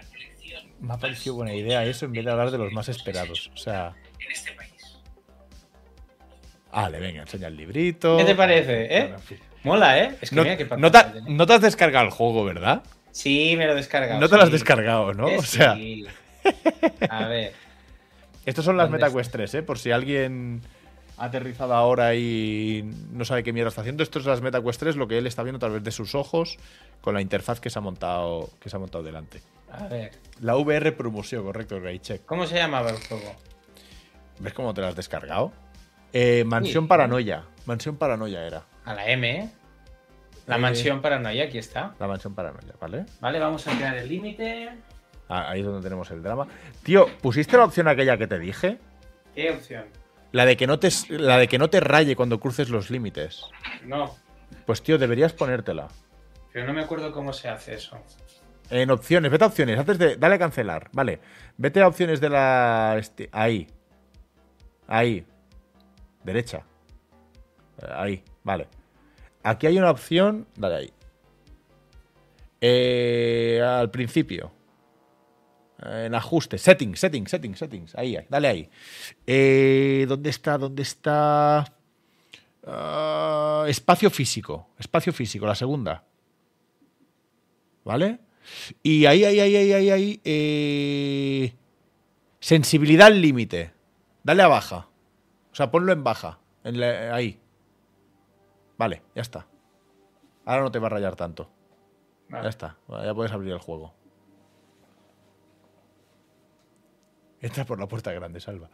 me 0.81 0.95
ha 0.95 0.97
parecido 0.99 1.37
buena 1.37 1.55
idea 1.55 1.85
eso 1.85 2.07
en 2.07 2.13
vez 2.13 2.25
de 2.25 2.31
hablar 2.33 2.51
de 2.51 2.59
los 2.59 2.73
más 2.73 2.89
esperados? 2.89 3.51
O 3.55 3.57
sea, 3.57 3.95
en 4.19 4.33
este 4.33 4.53
país. 4.53 4.73
vale, 6.73 6.99
venga, 6.99 7.23
enseña 7.23 7.49
el 7.49 7.57
librito. 7.57 8.17
¿Qué 8.17 8.25
te 8.25 8.35
parece, 8.35 8.85
eh? 8.97 9.01
Bueno, 9.03 9.17
en 9.17 9.23
fin. 9.23 9.39
Mola, 9.65 9.99
¿eh? 10.03 10.17
Es 10.21 10.31
que 10.31 10.37
No, 10.37 10.43
mira 10.43 10.57
qué 10.57 10.65
no 10.77 10.91
te, 10.91 10.99
no 11.29 11.47
te 11.47 11.53
has 11.55 11.61
descargado 11.61 12.05
el 12.07 12.11
juego, 12.11 12.45
¿verdad? 12.45 12.83
Sí, 13.13 13.55
me 13.57 13.67
lo 13.67 13.73
he 13.73 13.77
descargado. 13.77 14.19
No 14.21 14.29
te 14.29 14.37
lo 14.37 14.43
has 14.43 14.51
descargado, 14.51 15.13
¿no? 15.15 15.29
Eh, 15.29 15.39
O 15.39 15.43
sea, 15.43 15.75
sí. 15.75 16.05
A 17.11 17.27
ver. 17.29 17.53
Estos 18.47 18.65
son 18.65 18.77
las 18.77 18.87
¿Dónde 18.87 18.99
MetaQuest 18.99 19.33
3, 19.33 19.55
¿eh? 19.55 19.63
Por 19.63 19.79
si 19.79 19.91
alguien 19.91 20.63
ha 21.19 21.27
aterrizado 21.27 21.75
ahora 21.75 22.15
y 22.15 22.83
no 23.13 23.25
sabe 23.25 23.43
qué 23.43 23.53
mierda 23.53 23.69
está 23.69 23.83
haciendo. 23.83 24.03
Esto 24.03 24.19
es 24.19 24.25
las 24.27 24.41
MetaQuest 24.41 24.81
3, 24.81 24.97
lo 24.97 25.07
que 25.09 25.19
él 25.19 25.27
está 25.27 25.43
viendo 25.43 25.59
a 25.59 25.61
través 25.69 25.83
de 25.85 25.91
sus 25.91 26.15
ojos 26.15 26.59
con 27.01 27.15
la 27.15 27.21
interfaz 27.21 27.61
que 27.61 27.71
se 27.71 27.79
ha 27.79 27.83
montado, 27.83 28.51
que 28.61 28.69
se 28.71 28.77
ha 28.77 28.79
montado 28.79 29.05
delante. 29.05 29.41
A 29.71 29.87
ver. 29.87 30.13
La 30.41 30.57
VR 30.57 30.93
Promotion, 30.93 31.45
correcto, 31.45 31.81
Gaycheck. 31.81 32.25
¿Cómo 32.27 32.47
se 32.47 32.57
llamaba 32.57 32.91
el 32.91 32.97
juego? 32.97 33.35
¿Ves 34.39 34.53
cómo 34.55 34.75
te 34.75 34.81
la 34.81 34.89
has 34.89 34.97
descargado? 34.97 35.53
Eh, 36.13 36.45
Mansión 36.45 36.85
Sí. 36.85 36.89
Paranoia. 36.89 37.45
Mansión 37.67 37.97
Paranoia 37.97 38.45
era. 38.47 38.65
A 38.85 38.95
la 38.95 39.07
M, 39.09 39.31
¿eh? 39.31 39.51
La 40.47 40.57
Eh. 40.57 40.59
mansión 40.59 41.01
paranoia, 41.01 41.45
aquí 41.45 41.57
está. 41.59 41.95
La 42.01 42.09
Mansión 42.09 42.35
Paranoia, 42.35 42.75
¿vale? 42.81 43.07
Vale, 43.21 43.39
vamos 43.39 43.65
a 43.69 43.77
crear 43.77 43.97
el 43.97 44.09
límite. 44.09 44.71
Ah, 45.35 45.51
Ahí 45.51 45.61
es 45.61 45.67
donde 45.67 45.83
tenemos 45.83 46.11
el 46.11 46.23
drama. 46.23 46.47
Tío, 46.83 47.07
¿pusiste 47.23 47.57
la 47.57 47.65
opción 47.65 47.89
aquella 47.89 48.19
que 48.19 48.27
te 48.27 48.39
dije? 48.39 48.79
¿Qué 49.35 49.51
opción? 49.51 49.87
La 50.33 50.45
de 50.45 50.57
que 50.59 50.67
no 50.67 50.79
te, 50.79 50.91
la 51.09 51.39
de 51.39 51.49
que 51.49 51.59
no 51.59 51.71
te 51.71 51.81
raye 51.81 52.15
cuando 52.17 52.39
cruces 52.39 52.69
los 52.69 52.91
límites. 52.91 53.45
No, 53.85 54.15
Pues 54.67 54.83
tío, 54.83 54.99
deberías 54.99 55.33
ponértela. 55.33 55.89
pero 56.53 56.67
no 56.67 56.75
me 56.75 56.83
acuerdo 56.83 57.13
cómo 57.13 57.33
se 57.33 57.49
hace 57.49 57.75
eso. 57.75 57.99
En 58.71 58.91
opciones, 58.91 59.31
vete 59.31 59.45
a 59.45 59.47
opciones, 59.47 59.79
antes 59.79 59.99
de. 59.99 60.17
Dale 60.17 60.35
a 60.35 60.39
cancelar, 60.39 60.89
vale. 60.93 61.21
Vete 61.57 61.81
a 61.81 61.89
opciones 61.89 62.21
de 62.21 62.29
la. 62.31 62.97
este, 62.99 63.29
ahí. 63.33 63.67
Ahí. 64.87 65.25
Derecha. 66.25 66.63
Eh, 67.83 67.87
Ahí, 67.95 68.25
vale. 68.45 68.69
Aquí 69.43 69.67
hay 69.67 69.79
una 69.79 69.91
opción. 69.91 70.47
Dale 70.57 70.77
ahí. 70.77 70.93
Eh, 72.61 73.61
al 73.65 73.91
principio. 73.91 74.53
Eh, 75.85 76.05
En 76.07 76.15
ajustes. 76.15 76.63
Settings, 76.63 76.99
settings, 77.01 77.31
settings, 77.31 77.59
settings. 77.59 77.95
Ahí, 77.97 78.17
ahí, 78.17 78.27
dale 78.29 78.49
ahí. 78.49 78.71
Eh, 79.27 80.05
¿Dónde 80.09 80.31
está? 80.31 80.59
¿Dónde 80.59 80.83
está? 80.83 81.73
Ah, 82.67 83.65
espacio 83.69 84.11
físico. 84.11 84.69
Espacio 84.79 85.13
físico, 85.13 85.47
la 85.47 85.55
segunda. 85.55 86.05
¿Vale? 87.85 88.21
Y 88.83 89.07
ahí, 89.07 89.25
ahí, 89.25 89.41
ahí, 89.41 89.57
ahí, 89.57 89.73
ahí, 89.73 89.91
ahí. 89.91 90.21
eh, 90.25 91.55
sensibilidad 92.41 93.09
al 93.09 93.21
límite. 93.21 93.73
Dale 94.23 94.43
a 94.43 94.49
baja. 94.49 94.89
O 95.51 95.55
sea, 95.55 95.71
ponlo 95.71 95.93
en 95.93 96.05
baja. 96.05 96.39
En 96.65 96.79
la- 96.81 97.15
ahí. 97.15 97.41
Vale, 98.79 99.03
ya 99.15 99.23
está. 99.23 99.47
Ahora 100.45 100.63
no 100.63 100.71
te 100.73 100.79
va 100.79 100.87
a 100.87 100.91
rayar 100.91 101.17
tanto. 101.17 101.51
Vale. 102.29 102.45
Ya 102.45 102.49
está. 102.51 102.77
Ya 103.05 103.15
puedes 103.15 103.33
abrir 103.33 103.53
el 103.53 103.59
juego. 103.59 103.95
Entra 107.43 107.65
por 107.67 107.79
la 107.79 107.87
puerta 107.89 108.11
grande, 108.13 108.41
salva. 108.41 108.71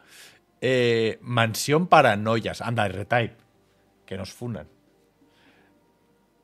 Eh, 0.61 1.19
mansión 1.23 1.87
paranoias. 1.89 2.61
Anda, 2.61 2.87
retype. 2.87 3.35
Que 4.07 4.17
nos 4.17 4.33
funan. 4.33 4.69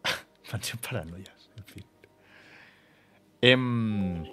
mansión 0.52 0.78
paranoias, 0.78 1.50
en 1.56 1.64
fin. 1.64 1.84
Em, 3.42 4.24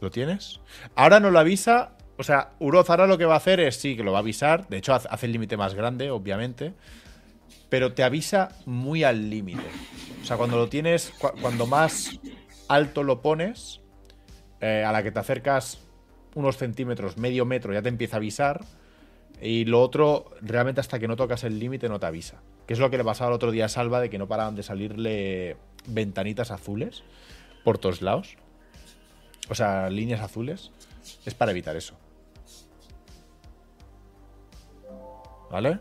¿Lo 0.00 0.10
tienes? 0.10 0.60
Ahora 0.96 1.20
no 1.20 1.30
lo 1.30 1.38
avisa. 1.38 1.92
O 2.18 2.24
sea, 2.24 2.50
Uroz 2.58 2.90
ahora 2.90 3.06
lo 3.06 3.16
que 3.18 3.24
va 3.24 3.34
a 3.34 3.38
hacer 3.38 3.60
es 3.60 3.76
sí, 3.76 3.96
que 3.96 4.02
lo 4.02 4.12
va 4.12 4.18
a 4.18 4.20
avisar. 4.22 4.68
De 4.68 4.78
hecho, 4.78 4.92
hace 4.94 5.26
el 5.26 5.32
límite 5.32 5.56
más 5.56 5.74
grande, 5.74 6.10
obviamente. 6.10 6.74
Pero 7.68 7.94
te 7.94 8.02
avisa 8.02 8.50
muy 8.66 9.04
al 9.04 9.30
límite. 9.30 9.62
O 10.22 10.24
sea, 10.24 10.36
cuando 10.36 10.56
lo 10.56 10.68
tienes, 10.68 11.10
cu- 11.18 11.32
cuando 11.40 11.66
más 11.66 12.18
alto 12.68 13.02
lo 13.02 13.22
pones, 13.22 13.80
eh, 14.62 14.84
a 14.84 14.92
la 14.92 15.02
que 15.02 15.10
te 15.10 15.18
acercas 15.18 15.80
unos 16.36 16.56
centímetros, 16.56 17.16
medio 17.18 17.44
metro, 17.44 17.72
ya 17.72 17.82
te 17.82 17.88
empieza 17.88 18.16
a 18.16 18.18
avisar. 18.18 18.64
Y 19.40 19.64
lo 19.64 19.82
otro, 19.82 20.30
realmente 20.40 20.80
hasta 20.80 21.00
que 21.00 21.08
no 21.08 21.16
tocas 21.16 21.42
el 21.42 21.58
límite 21.58 21.88
no 21.88 21.98
te 21.98 22.06
avisa. 22.06 22.40
Que 22.66 22.74
es 22.74 22.78
lo 22.78 22.88
que 22.88 22.96
le 22.96 23.04
pasaba 23.04 23.30
el 23.30 23.34
otro 23.34 23.50
día 23.50 23.64
a 23.64 23.68
Salva, 23.68 24.00
de 24.00 24.08
que 24.08 24.18
no 24.18 24.28
paraban 24.28 24.54
de 24.54 24.62
salirle 24.62 25.56
ventanitas 25.88 26.52
azules 26.52 27.02
por 27.64 27.78
todos 27.78 28.02
lados. 28.02 28.36
O 29.48 29.56
sea, 29.56 29.90
líneas 29.90 30.20
azules. 30.20 30.70
Es 31.26 31.34
para 31.34 31.50
evitar 31.50 31.76
eso. 31.76 31.96
¿Vale? 35.50 35.80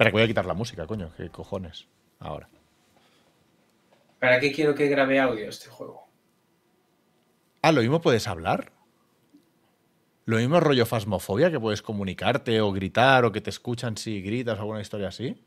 Espera, 0.00 0.12
que 0.12 0.16
voy 0.16 0.22
a 0.22 0.28
quitar 0.28 0.46
la 0.46 0.54
música, 0.54 0.86
coño. 0.86 1.12
¿Qué 1.14 1.28
cojones? 1.28 1.86
Ahora. 2.20 2.48
¿Para 4.18 4.40
qué 4.40 4.50
quiero 4.50 4.74
que 4.74 4.88
grabe 4.88 5.20
audio 5.20 5.46
este 5.46 5.68
juego? 5.68 6.08
Ah, 7.60 7.70
¿lo 7.70 7.82
mismo 7.82 8.00
puedes 8.00 8.26
hablar? 8.26 8.72
¿Lo 10.24 10.38
mismo 10.38 10.58
rollo 10.58 10.86
fasmofobia 10.86 11.50
que 11.50 11.60
puedes 11.60 11.82
comunicarte 11.82 12.62
o 12.62 12.72
gritar 12.72 13.26
o 13.26 13.32
que 13.32 13.42
te 13.42 13.50
escuchan 13.50 13.98
si 13.98 14.22
gritas 14.22 14.56
o 14.56 14.62
alguna 14.62 14.80
historia 14.80 15.08
así? 15.08 15.38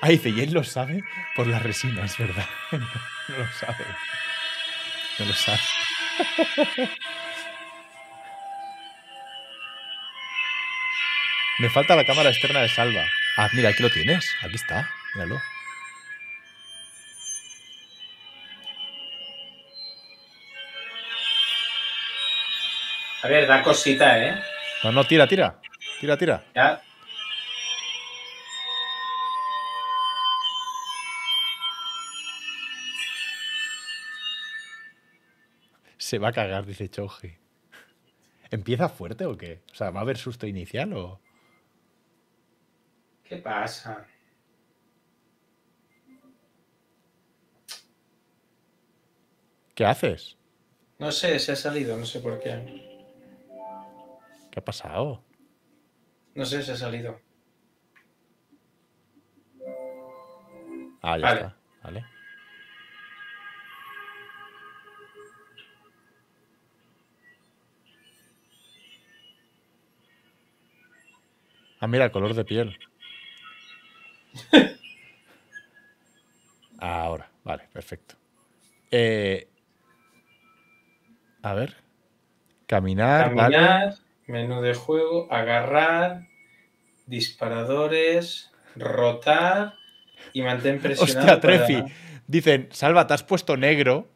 Ah, 0.00 0.08
dice, 0.08 0.30
y 0.30 0.40
él 0.40 0.54
lo 0.54 0.64
sabe 0.64 1.04
por 1.36 1.46
la 1.46 1.58
resina, 1.58 2.06
es 2.06 2.16
verdad. 2.16 2.46
no 2.72 3.36
lo 3.36 3.46
sabe. 3.52 3.84
No 5.18 5.26
lo 5.26 5.34
sabe. 5.34 5.60
Me 11.60 11.68
falta 11.68 11.94
la 11.94 12.06
cámara 12.06 12.30
externa 12.30 12.62
de 12.62 12.70
Salva. 12.70 13.04
Ah, 13.36 13.50
mira, 13.52 13.68
aquí 13.68 13.82
lo 13.82 13.90
tienes. 13.90 14.34
Aquí 14.42 14.54
está. 14.54 14.88
Míralo. 15.14 15.38
A 23.22 23.28
ver, 23.28 23.46
da 23.46 23.62
cosita, 23.62 24.18
¿eh? 24.18 24.42
No, 24.82 24.92
no, 24.92 25.04
tira, 25.04 25.26
tira. 25.26 25.60
Tira, 26.00 26.16
tira. 26.16 26.42
Ya. 26.54 26.80
Se 35.98 36.18
va 36.18 36.28
a 36.28 36.32
cagar, 36.32 36.64
dice 36.64 36.88
Choji. 36.88 37.36
¿Empieza 38.50 38.88
fuerte 38.88 39.26
o 39.26 39.36
qué? 39.36 39.60
O 39.70 39.74
sea, 39.74 39.90
¿va 39.90 40.00
a 40.00 40.02
haber 40.04 40.16
susto 40.16 40.46
inicial 40.46 40.94
o...? 40.94 41.20
¿Qué 43.30 43.36
pasa? 43.36 44.08
¿Qué 49.76 49.84
haces? 49.84 50.36
No 50.98 51.12
sé, 51.12 51.38
se 51.38 51.52
ha 51.52 51.56
salido, 51.56 51.96
no 51.96 52.04
sé 52.04 52.18
por 52.18 52.40
qué. 52.40 52.50
¿Qué 54.50 54.58
ha 54.58 54.64
pasado? 54.64 55.22
No 56.34 56.44
sé, 56.44 56.60
se 56.64 56.72
ha 56.72 56.76
salido. 56.76 57.20
Ah, 61.00 61.16
ya 61.16 61.22
Vale. 61.22 61.40
está. 61.40 61.56
Vale. 61.84 62.04
Ah, 71.78 71.86
mira, 71.86 72.06
el 72.06 72.10
color 72.10 72.34
de 72.34 72.44
piel. 72.44 72.76
Ahora, 76.78 77.30
vale, 77.44 77.64
perfecto. 77.72 78.14
Eh, 78.90 79.48
a 81.42 81.54
ver. 81.54 81.76
Caminar, 82.66 83.34
vale. 83.34 83.56
Caminar, 83.56 83.94
menú 84.26 84.62
de 84.62 84.74
juego, 84.74 85.26
agarrar, 85.32 86.26
disparadores, 87.06 88.50
rotar 88.76 89.74
y 90.32 90.42
mantén 90.42 90.78
presionado. 90.82 91.18
Hostia, 91.36 91.40
para- 91.40 91.66
Trefi. 91.66 91.92
Dicen, 92.26 92.68
Salva, 92.70 93.06
te 93.06 93.14
has 93.14 93.24
puesto 93.24 93.56
negro. 93.56 94.08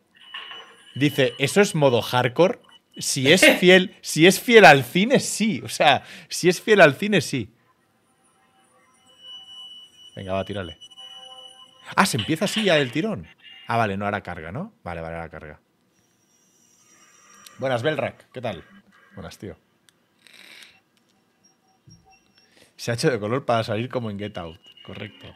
Dice, 0.95 1.33
¿eso 1.39 1.61
es 1.61 1.75
modo 1.75 2.01
hardcore? 2.01 2.61
Si 2.97 3.33
es 3.33 3.45
fiel, 3.59 3.97
si 4.01 4.27
es 4.29 4.41
fiel 4.41 4.65
al 4.65 4.85
cine, 4.85 5.19
sí. 5.19 5.61
O 5.65 5.69
sea, 5.69 6.05
si 6.29 6.49
es 6.49 6.61
fiel 6.63 6.81
al 6.81 6.95
cine, 6.95 7.21
sí. 7.21 7.54
Venga, 10.15 10.33
va, 10.33 10.45
tírale. 10.45 10.79
Ah, 11.97 12.07
se 12.07 12.17
empieza 12.17 12.47
así 12.47 12.65
ya 12.65 12.79
el 12.79 12.93
tirón. 12.93 13.27
Ah, 13.67 13.77
vale, 13.77 13.97
no 13.97 14.07
hará 14.07 14.23
carga, 14.23 14.53
¿no? 14.53 14.73
Vale, 14.83 15.01
vale, 15.01 15.17
hará 15.17 15.29
carga. 15.29 15.61
Buenas, 17.59 17.83
Belrak, 17.83 18.31
¿qué 18.33 18.41
tal? 18.41 18.65
Buenas, 19.15 19.39
tío. 19.39 19.57
Se 22.77 22.91
ha 22.91 22.95
hecho 22.95 23.11
de 23.11 23.19
color 23.19 23.45
para 23.45 23.65
salir 23.65 23.89
como 23.89 24.11
en 24.11 24.19
Get 24.19 24.37
Out, 24.37 24.61
correcto. 24.85 25.35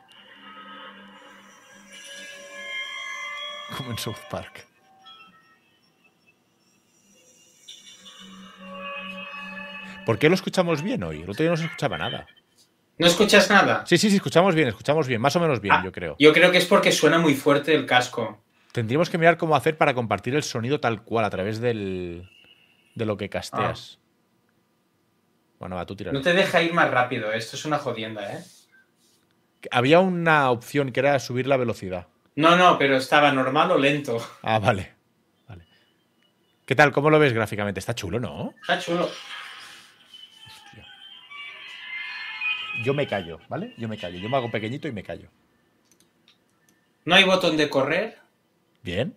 Como 3.77 3.91
en 3.93 3.99
South 3.99 4.19
Park. 4.31 4.67
¿Por 10.05 10.19
qué 10.19 10.29
lo 10.29 10.35
escuchamos 10.35 10.83
bien 10.83 11.03
hoy? 11.03 11.23
El 11.23 11.31
otro 11.31 11.43
día 11.43 11.51
no 11.51 11.57
se 11.57 11.65
escuchaba 11.65 11.99
nada. 11.99 12.27
¿No 12.99 13.07
escuchas 13.07 13.49
nada? 13.49 13.85
Sí, 13.87 13.97
sí, 13.97 14.11
sí, 14.11 14.17
escuchamos 14.17 14.55
bien, 14.55 14.69
escuchamos 14.69 15.07
bien, 15.07 15.21
más 15.21 15.35
o 15.37 15.41
menos 15.41 15.61
bien, 15.61 15.77
Ah, 15.77 15.83
yo 15.85 15.93
creo. 15.93 16.17
Yo 16.19 16.33
creo 16.33 16.51
que 16.51 16.59
es 16.59 16.67
porque 16.67 16.91
suena 16.91 17.19
muy 17.19 17.35
fuerte 17.35 17.75
el 17.75 17.87
casco. 17.87 18.43
Tendríamos 18.73 19.09
que 19.09 19.19
mirar 19.19 19.37
cómo 19.37 19.55
hacer 19.57 19.77
para 19.77 19.95
compartir 19.95 20.35
el 20.35 20.43
sonido 20.43 20.81
tal 20.81 21.03
cual 21.03 21.25
a 21.25 21.31
través 21.31 21.61
del, 21.61 22.29
de 22.95 23.07
lo 23.07 23.17
que 23.17 23.29
casteas. 23.29 23.99
Bueno, 25.59 25.77
va, 25.77 25.87
tú 25.87 25.97
tira. 25.97 26.13
No 26.13 26.21
te 26.21 26.33
deja 26.33 26.63
ir 26.63 26.73
más 26.73 26.91
rápido, 26.91 27.33
esto 27.33 27.57
es 27.57 27.65
una 27.65 27.79
jodienda, 27.79 28.33
¿eh? 28.33 28.45
Había 29.71 30.01
una 30.01 30.51
opción 30.51 30.93
que 30.93 31.01
era 31.01 31.19
subir 31.19 31.47
la 31.47 31.57
velocidad. 31.57 32.07
No, 32.37 32.57
no, 32.57 32.79
pero 32.79 32.97
estaba 32.97 33.33
normal 33.33 33.73
o 33.73 33.79
lento. 33.79 34.25
Ah, 34.43 34.61
vale. 34.61 34.95
vale. 35.49 35.67
¿Qué 36.65 36.77
tal? 36.77 36.93
¿Cómo 36.93 37.11
lo 37.11 37.19
ves 37.19 37.33
gráficamente? 37.33 37.81
Está 37.81 37.95
chulo, 37.95 38.21
¿no? 38.21 38.55
Está 38.61 38.79
chulo. 38.79 39.11
Yo 42.85 42.95
me 42.95 43.07
callo, 43.07 43.39
¿vale? 43.49 43.75
Yo 43.77 43.89
me 43.89 43.99
callo. 43.99 44.19
Yo 44.19 44.29
me 44.29 44.37
hago 44.37 44.51
pequeñito 44.51 44.89
y 44.89 44.93
me 44.93 45.03
callo. 45.03 45.29
No 47.05 47.15
hay 47.15 47.25
botón 47.25 47.57
de 47.57 47.69
correr. 47.69 48.19
Bien. 48.83 49.17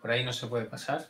Por 0.00 0.10
ahí 0.10 0.24
no 0.24 0.32
se 0.32 0.46
puede 0.46 0.64
pasar. 0.64 1.08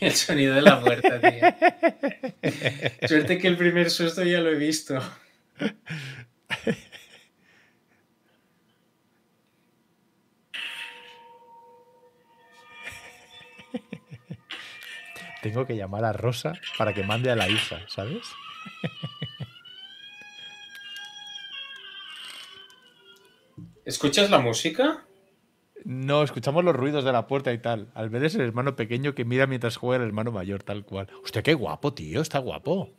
El 0.00 0.14
sonido 0.14 0.54
de 0.54 0.62
la 0.62 0.80
puerta, 0.80 1.20
tío. 1.20 1.40
Suerte 3.08 3.38
que 3.38 3.48
el 3.48 3.56
primer 3.58 3.90
susto 3.90 4.22
ya 4.22 4.40
lo 4.40 4.50
he 4.50 4.54
visto. 4.54 4.98
Tengo 15.42 15.66
que 15.66 15.76
llamar 15.76 16.04
a 16.04 16.12
Rosa 16.14 16.54
para 16.78 16.94
que 16.94 17.02
mande 17.02 17.30
a 17.30 17.36
la 17.36 17.48
hija, 17.48 17.80
¿sabes? 17.88 18.26
¿Escuchas 23.84 24.30
la 24.30 24.38
música? 24.38 25.04
No, 25.84 26.22
escuchamos 26.22 26.64
los 26.64 26.76
ruidos 26.76 27.04
de 27.04 27.12
la 27.12 27.26
puerta 27.26 27.52
y 27.52 27.58
tal. 27.58 27.88
Al 27.94 28.10
ver 28.10 28.24
es 28.24 28.34
el 28.34 28.42
hermano 28.42 28.76
pequeño 28.76 29.14
que 29.14 29.24
mira 29.24 29.46
mientras 29.46 29.76
juega 29.76 30.02
el 30.02 30.08
hermano 30.08 30.30
mayor, 30.32 30.62
tal 30.62 30.84
cual. 30.84 31.08
Hostia, 31.22 31.42
qué 31.42 31.54
guapo, 31.54 31.94
tío. 31.94 32.20
Está 32.20 32.38
guapo. 32.38 32.90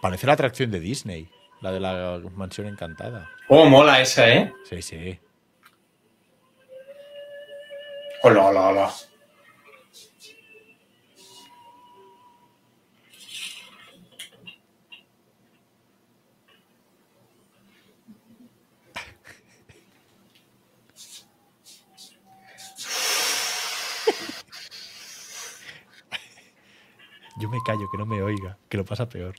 Parece 0.00 0.26
la 0.26 0.32
atracción 0.32 0.70
de 0.70 0.80
Disney, 0.80 1.30
la 1.60 1.70
de 1.70 1.80
la 1.80 2.20
mansión 2.34 2.66
encantada. 2.66 3.30
Oh, 3.48 3.66
mola 3.66 4.00
esa, 4.00 4.28
¿eh? 4.28 4.52
Sí, 4.64 4.82
sí. 4.82 5.18
Hola, 8.24 8.46
hola, 8.46 8.68
hola. 8.68 8.92
Me 27.52 27.62
callo, 27.64 27.88
que 27.90 27.98
no 27.98 28.06
me 28.06 28.22
oiga, 28.22 28.58
que 28.68 28.78
lo 28.78 28.84
pasa 28.84 29.08
peor. 29.08 29.34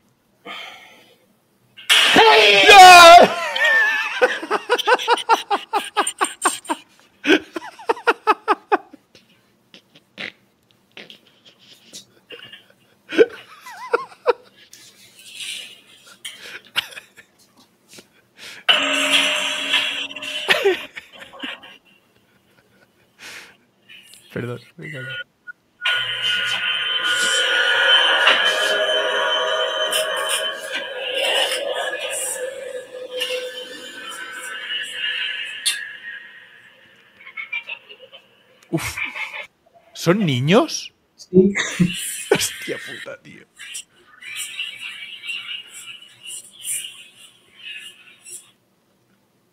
¿Son 40.04 40.26
niños? 40.26 40.94
Sí. 41.16 41.54
Hostia 42.30 42.76
puta, 42.86 43.22
tío. 43.22 43.46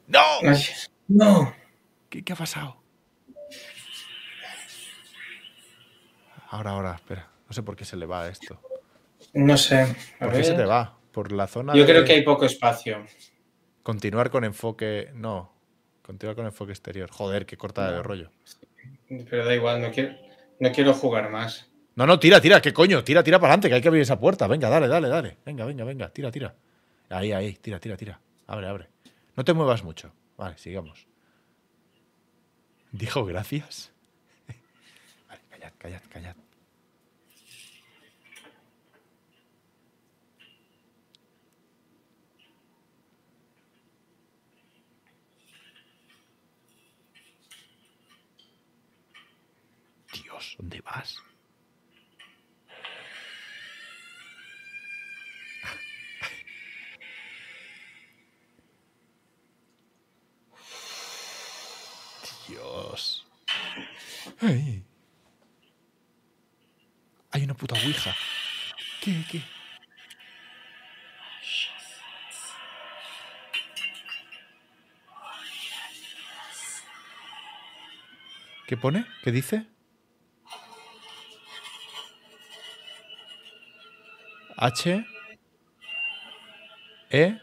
¡No! 0.08 0.18
Ay, 0.42 0.60
No. 1.06 1.54
¿Qué, 2.08 2.24
qué 2.24 2.32
ha 2.32 2.36
pasado? 2.36 2.82
Ahora, 6.48 6.70
ahora, 6.72 6.94
espera. 6.96 7.30
No 7.46 7.52
sé 7.52 7.62
por 7.62 7.76
qué 7.76 7.84
se 7.84 7.96
le 7.96 8.06
va 8.06 8.26
esto. 8.28 8.60
No 9.32 9.56
sé. 9.56 9.82
A 10.18 10.24
¿Por 10.24 10.32
qué 10.32 10.42
se 10.42 10.54
te 10.54 10.64
va? 10.64 10.98
Por 11.12 11.30
la 11.30 11.46
zona 11.46 11.74
Yo 11.74 11.84
de 11.84 11.92
creo 11.92 12.04
que 12.04 12.14
hay 12.14 12.22
poco 12.22 12.44
espacio. 12.44 13.06
continuar 13.84 14.30
con 14.30 14.42
enfoque. 14.42 15.12
No. 15.14 15.52
Continuar 16.02 16.34
con 16.34 16.46
enfoque 16.46 16.72
exterior. 16.72 17.08
Joder, 17.08 17.46
qué 17.46 17.56
cortada 17.56 17.92
de 17.92 18.02
rollo. 18.02 18.32
Pero 19.08 19.44
da 19.44 19.54
igual, 19.54 19.80
no 19.80 19.92
quiero, 19.92 20.16
no 20.60 20.70
quiero 20.72 20.94
jugar 20.94 21.30
más. 21.30 21.66
No, 21.96 22.06
no, 22.06 22.20
tira, 22.20 22.40
tira, 22.40 22.62
qué 22.62 22.72
coño, 22.72 23.02
tira, 23.02 23.24
tira 23.24 23.38
para 23.38 23.52
adelante, 23.52 23.68
que 23.68 23.74
hay 23.74 23.82
que 23.82 23.88
abrir 23.88 24.02
esa 24.02 24.20
puerta. 24.20 24.46
Venga, 24.46 24.68
dale, 24.68 24.86
dale, 24.86 25.08
dale. 25.08 25.38
Venga, 25.44 25.64
venga, 25.64 25.84
venga, 25.84 26.08
tira, 26.10 26.30
tira. 26.30 26.54
Ahí, 27.08 27.32
ahí, 27.32 27.54
tira, 27.54 27.80
tira, 27.80 27.96
tira. 27.96 28.20
Abre, 28.46 28.68
abre. 28.68 28.88
No 29.36 29.44
te 29.44 29.52
muevas 29.52 29.82
mucho. 29.82 30.12
Vale, 30.36 30.56
sigamos. 30.58 31.06
Dijo 32.92 33.24
gracias. 33.24 33.92
Vale, 35.28 35.40
callad, 35.50 35.72
callad, 35.78 36.02
callad. 36.08 36.36
Dios, 50.40 50.56
¿dónde 50.58 50.80
vas? 50.80 51.16
Dios. 62.48 63.26
Ay. 64.40 64.82
Hay 67.32 67.44
una 67.44 67.54
puta 67.54 67.74
ouija. 67.74 68.16
¿Qué, 69.02 69.22
qué? 69.30 69.42
¿Qué 78.66 78.76
pone? 78.76 79.04
¿Qué 79.22 79.32
dice? 79.32 79.66
H 84.60 85.04
E 87.10 87.38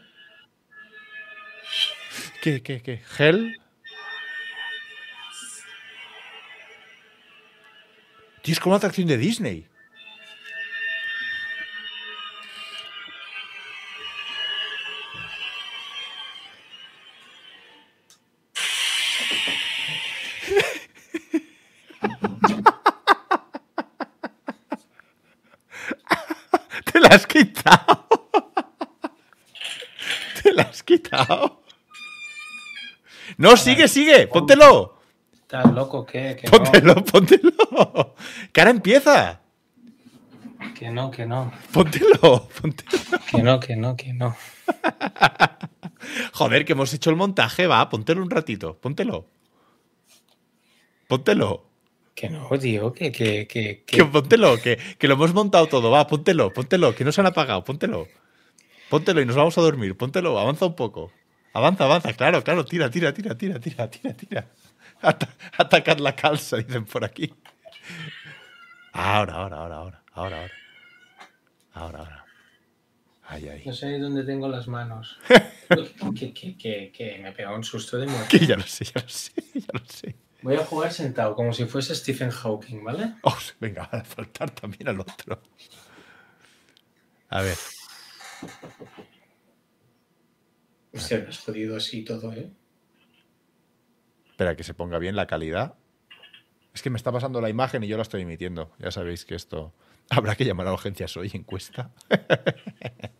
¿Qué, 2.40 2.62
qué, 2.62 2.80
qué? 2.80 2.98
¿Gel? 2.98 3.60
Tío, 8.42 8.52
es 8.52 8.60
como 8.60 8.72
una 8.72 8.76
atracción 8.78 9.08
de 9.08 9.18
Disney. 9.18 9.66
No, 33.36 33.56
sigue, 33.56 33.88
sigue. 33.88 34.26
Póntelo. 34.26 34.98
¿Estás 35.32 35.72
loco? 35.72 36.04
¿Qué? 36.04 36.36
Que 36.40 36.48
Póntelo, 36.50 36.94
póntelo. 37.04 38.14
Que 38.52 38.60
ahora 38.60 38.70
empieza. 38.70 39.40
no, 40.60 40.74
que 40.74 40.90
no, 40.90 41.10
que 41.10 41.26
no. 41.26 41.52
Póntelo, 41.72 42.48
póntelo. 42.60 42.90
Que 43.30 43.42
no, 43.42 43.60
que 43.60 43.76
no, 43.76 43.96
que 43.96 44.12
no. 44.12 44.36
Joder, 46.32 46.64
que 46.64 46.72
hemos 46.72 46.92
hecho 46.94 47.10
el 47.10 47.16
montaje, 47.16 47.66
va, 47.66 47.88
póntelo 47.88 48.22
un 48.22 48.30
ratito, 48.30 48.76
póntelo. 48.78 49.26
Póntelo. 51.06 51.64
Que 52.14 52.28
no, 52.30 52.48
tío, 52.58 52.92
que, 52.92 53.12
que, 53.12 53.46
que, 53.46 53.84
Que 53.86 53.96
que- 53.98 54.04
póntelo, 54.04 54.58
que, 54.60 54.76
que 54.98 55.08
lo 55.08 55.14
hemos 55.14 55.32
montado 55.32 55.66
todo, 55.66 55.90
va, 55.90 56.06
póntelo, 56.06 56.52
póntelo, 56.52 56.94
que 56.94 57.04
no 57.04 57.12
se 57.12 57.20
han 57.20 57.26
apagado, 57.28 57.62
póntelo. 57.64 58.08
Póntelo 58.88 59.20
y 59.20 59.26
nos 59.26 59.36
vamos 59.36 59.56
a 59.58 59.60
dormir, 59.60 59.96
póntelo, 59.96 60.38
avanza 60.38 60.66
un 60.66 60.74
poco. 60.76 61.12
Avanza, 61.52 61.84
avanza, 61.84 62.12
claro, 62.14 62.42
claro, 62.44 62.64
tira, 62.64 62.90
tira, 62.90 63.12
tira, 63.12 63.36
tira, 63.36 63.58
tira, 63.60 63.90
tira, 63.90 64.14
tira. 64.14 64.48
Ata- 65.02 65.34
atacar 65.56 66.00
la 66.00 66.14
calza, 66.16 66.56
dicen 66.58 66.84
por 66.84 67.04
aquí. 67.04 67.32
Ahora, 68.92 69.34
ahora, 69.34 69.56
ahora, 69.58 69.76
ahora, 69.76 70.02
ahora, 70.14 70.36
ahora. 70.38 70.52
Ahora, 71.74 71.98
ahora. 72.00 72.24
Ay, 73.30 73.48
ay. 73.48 73.62
No 73.66 73.72
sé 73.72 73.98
dónde 73.98 74.24
tengo 74.24 74.48
las 74.48 74.66
manos. 74.68 75.18
que, 76.18 76.32
que, 76.32 76.56
que, 76.56 76.90
que 76.92 77.18
me 77.20 77.28
ha 77.28 77.34
pegado 77.34 77.56
un 77.56 77.64
susto 77.64 77.98
de 77.98 78.06
muerte. 78.06 78.38
Que 78.38 78.46
ya 78.46 78.56
lo 78.56 78.62
sé, 78.62 78.84
ya 78.84 79.00
lo 79.02 79.08
sé, 79.08 79.32
ya 79.54 79.66
lo 79.72 79.84
sé. 79.86 80.16
Voy 80.42 80.56
a 80.56 80.64
jugar 80.64 80.92
sentado, 80.92 81.34
como 81.34 81.52
si 81.52 81.64
fuese 81.66 81.94
Stephen 81.94 82.30
Hawking, 82.30 82.82
¿vale? 82.84 83.14
Oh, 83.22 83.36
venga, 83.60 83.88
va 83.92 83.98
a 84.00 84.04
faltar 84.04 84.50
también 84.50 84.88
al 84.88 85.00
otro. 85.00 85.42
A 87.28 87.42
ver, 87.42 87.56
Hostia, 90.92 91.18
me 91.18 91.28
has 91.28 91.38
jodido 91.38 91.76
así 91.76 92.04
todo, 92.04 92.32
¿eh? 92.32 92.50
espera 94.38 94.54
que 94.54 94.62
se 94.62 94.72
ponga 94.72 95.00
bien 95.00 95.16
la 95.16 95.26
calidad. 95.26 95.74
Es 96.72 96.80
que 96.80 96.90
me 96.90 96.96
está 96.96 97.10
pasando 97.10 97.40
la 97.40 97.50
imagen 97.50 97.82
y 97.82 97.88
yo 97.88 97.96
la 97.96 98.04
estoy 98.04 98.22
emitiendo. 98.22 98.70
Ya 98.78 98.92
sabéis 98.92 99.24
que 99.24 99.34
esto. 99.34 99.74
Habrá 100.10 100.36
que 100.36 100.44
llamar 100.44 100.68
a 100.68 100.72
urgencias 100.72 101.16
hoy, 101.16 101.28
encuesta. 101.34 101.90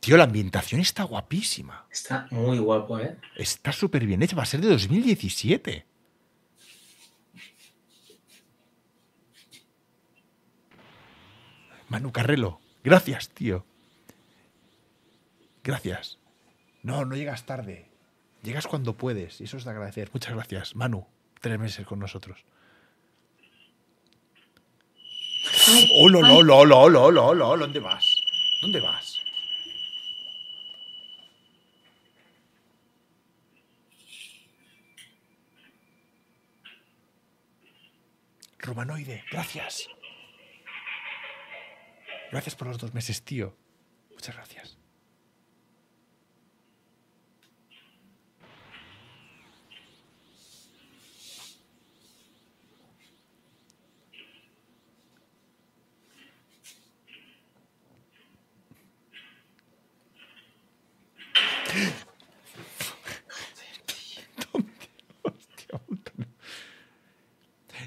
Tío, 0.00 0.18
la 0.18 0.24
ambientación 0.24 0.82
está 0.82 1.04
guapísima. 1.04 1.86
Está 1.90 2.26
muy 2.30 2.58
guapo, 2.58 2.98
¿eh? 2.98 3.16
Está 3.36 3.72
súper 3.72 4.04
bien 4.04 4.22
hecha. 4.22 4.36
Va 4.36 4.42
a 4.42 4.46
ser 4.46 4.60
de 4.60 4.68
2017. 4.68 5.86
Manu 11.88 12.12
Carrelo, 12.12 12.60
gracias, 12.82 13.28
tío. 13.30 13.64
Gracias. 15.64 16.18
No, 16.82 17.04
no 17.04 17.14
llegas 17.14 17.46
tarde. 17.46 17.86
Llegas 18.42 18.66
cuando 18.66 18.96
puedes. 18.96 19.40
Y 19.40 19.44
eso 19.44 19.56
es 19.56 19.64
de 19.64 19.70
agradecer. 19.70 20.10
Muchas 20.12 20.34
gracias, 20.34 20.74
Manu. 20.74 21.06
Tres 21.40 21.58
meses 21.58 21.86
con 21.86 21.98
nosotros. 21.98 22.44
¡Hola, 26.00 26.18
hola, 26.18 26.54
hola, 26.54 26.76
hola, 26.76 27.00
hola, 27.00 27.22
hola, 27.22 27.46
hola! 27.46 27.66
¿Dónde 27.66 27.80
vas? 27.80 28.16
¿Dónde 28.60 28.80
vas? 28.80 29.18
Romanoide, 38.58 39.24
gracias. 39.30 39.88
Gracias 42.32 42.56
por 42.56 42.66
los 42.66 42.78
dos 42.78 42.94
meses, 42.94 43.22
tío. 43.22 43.54
Muchas 44.10 44.34
gracias. 44.34 44.78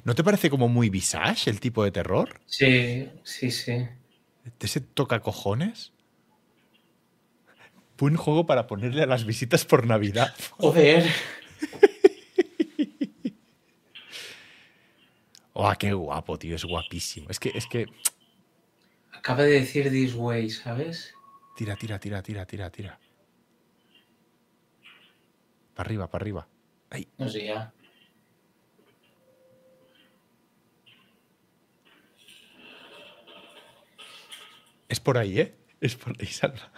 ¿No 0.03 0.13
te 0.13 0.23
parece 0.23 0.51
como 0.51 0.67
muy 0.67 0.91
visage 0.91 1.49
el 1.49 1.59
tipo 1.59 1.84
de 1.84 1.89
terror? 1.89 2.39
Sí, 2.45 3.09
sí, 3.23 3.49
sí. 3.49 3.88
¿De 4.45 4.67
ese 4.67 4.80
toca 4.80 5.22
cojones? 5.22 5.91
Buen 7.97 8.15
juego 8.15 8.45
para 8.45 8.67
ponerle 8.67 9.03
a 9.03 9.05
las 9.07 9.26
visitas 9.26 9.65
por 9.65 9.88
Navidad. 9.88 10.34
Joder. 10.51 11.09
¡Oh, 15.53 15.73
qué 15.80 15.93
guapo, 15.93 16.38
tío! 16.38 16.55
Es 16.55 16.65
guapísimo. 16.65 17.30
Es 17.30 17.39
que, 17.39 17.51
es 17.55 17.65
que. 17.67 17.88
Acaba 19.13 19.43
de 19.43 19.51
decir 19.51 19.89
this 19.89 20.13
way, 20.13 20.49
¿sabes? 20.49 21.13
Tira, 21.55 21.76
tira, 21.76 21.99
tira, 21.99 22.22
tira, 22.22 22.45
tira, 22.45 22.69
tira. 22.69 22.99
Para 25.73 25.88
arriba, 25.88 26.07
para 26.09 26.22
arriba. 26.23 26.47
Ay, 26.89 27.07
No 27.17 27.27
sé, 27.30 27.45
ya. 27.45 27.73
Es 34.90 34.99
por 34.99 35.18
ahí, 35.18 35.40
¿eh? 35.40 35.56
Es 35.82 35.95
por 35.95 36.14
ahí, 36.20 36.28
Salva. 36.28 36.72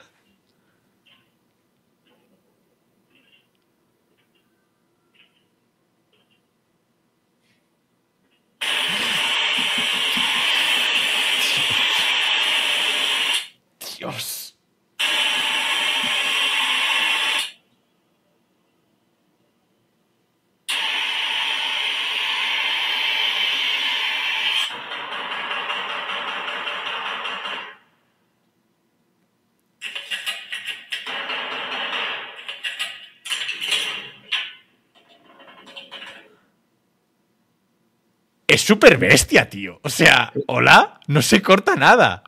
Súper 38.68 38.98
bestia, 38.98 39.50
tío. 39.50 39.80
O 39.84 39.90
sea, 39.90 40.34
hola, 40.48 41.00
no 41.08 41.22
se 41.22 41.42
corta 41.42 41.76
nada. 41.76 42.24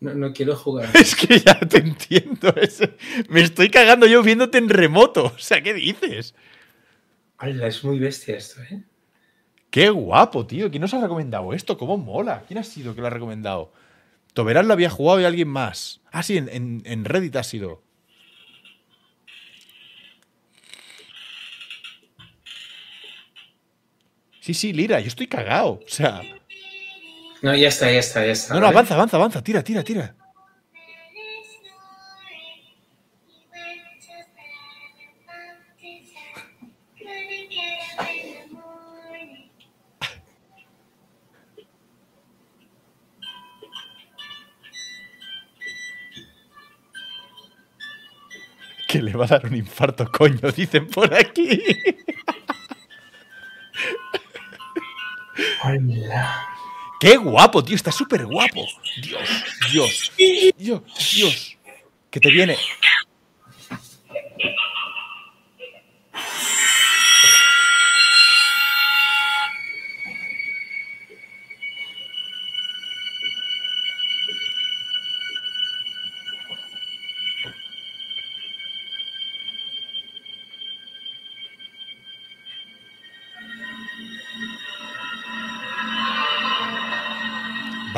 No, 0.00 0.14
no 0.14 0.32
quiero 0.32 0.54
jugar. 0.54 0.88
Es 0.94 1.16
que 1.16 1.40
ya 1.40 1.58
te 1.60 1.78
entiendo. 1.78 2.54
es- 2.56 2.82
me 3.28 3.40
estoy 3.40 3.70
cagando 3.70 4.06
yo 4.06 4.22
viéndote 4.22 4.58
en 4.58 4.68
remoto. 4.68 5.24
O 5.34 5.38
sea, 5.38 5.62
¿qué 5.62 5.72
dices? 5.74 6.34
Hala, 7.38 7.66
es 7.68 7.82
muy 7.84 7.98
bestia 7.98 8.36
esto, 8.36 8.60
¿eh? 8.62 8.82
Qué 9.70 9.90
guapo, 9.90 10.46
tío. 10.46 10.70
¿Quién 10.70 10.82
nos 10.82 10.94
ha 10.94 11.00
recomendado 11.00 11.52
esto? 11.52 11.76
¿Cómo 11.78 11.96
mola? 11.98 12.42
¿Quién 12.46 12.58
ha 12.58 12.64
sido 12.64 12.94
que 12.94 13.00
lo 13.00 13.06
ha 13.06 13.10
recomendado? 13.10 13.72
Toberán 14.34 14.66
lo 14.68 14.72
había 14.74 14.90
jugado 14.90 15.20
y 15.20 15.24
alguien 15.24 15.48
más. 15.48 16.00
Ah, 16.12 16.22
sí, 16.22 16.36
en, 16.36 16.48
en- 16.48 16.82
en 16.84 17.04
Reddit 17.04 17.36
ha 17.36 17.42
sido. 17.42 17.82
Sí, 24.48 24.54
sí, 24.54 24.72
Lira, 24.72 24.98
yo 24.98 25.08
estoy 25.08 25.26
cagado. 25.26 25.72
O 25.72 25.80
sea. 25.86 26.22
No, 27.42 27.54
ya 27.54 27.68
está, 27.68 27.92
ya 27.92 27.98
está, 27.98 28.24
ya 28.24 28.32
está. 28.32 28.54
No, 28.54 28.60
no, 28.60 28.68
avanza, 28.68 28.94
avanza, 28.94 29.18
avanza. 29.18 29.44
Tira, 29.44 29.62
tira, 29.62 29.84
tira. 29.84 30.14
Que 48.88 49.02
le 49.02 49.12
va 49.12 49.26
a 49.26 49.28
dar 49.28 49.44
un 49.44 49.54
infarto, 49.54 50.10
coño, 50.10 50.50
dicen 50.56 50.86
por 50.86 51.12
aquí. 51.12 51.62
Hala. 55.62 56.48
Qué 57.00 57.16
guapo, 57.16 57.62
tío, 57.62 57.76
está 57.76 57.92
súper 57.92 58.26
guapo. 58.26 58.66
Dios, 59.02 59.20
Dios, 59.70 60.12
Dios, 60.58 60.82
Dios. 61.14 61.56
Que 62.10 62.20
te 62.20 62.30
viene. 62.30 62.56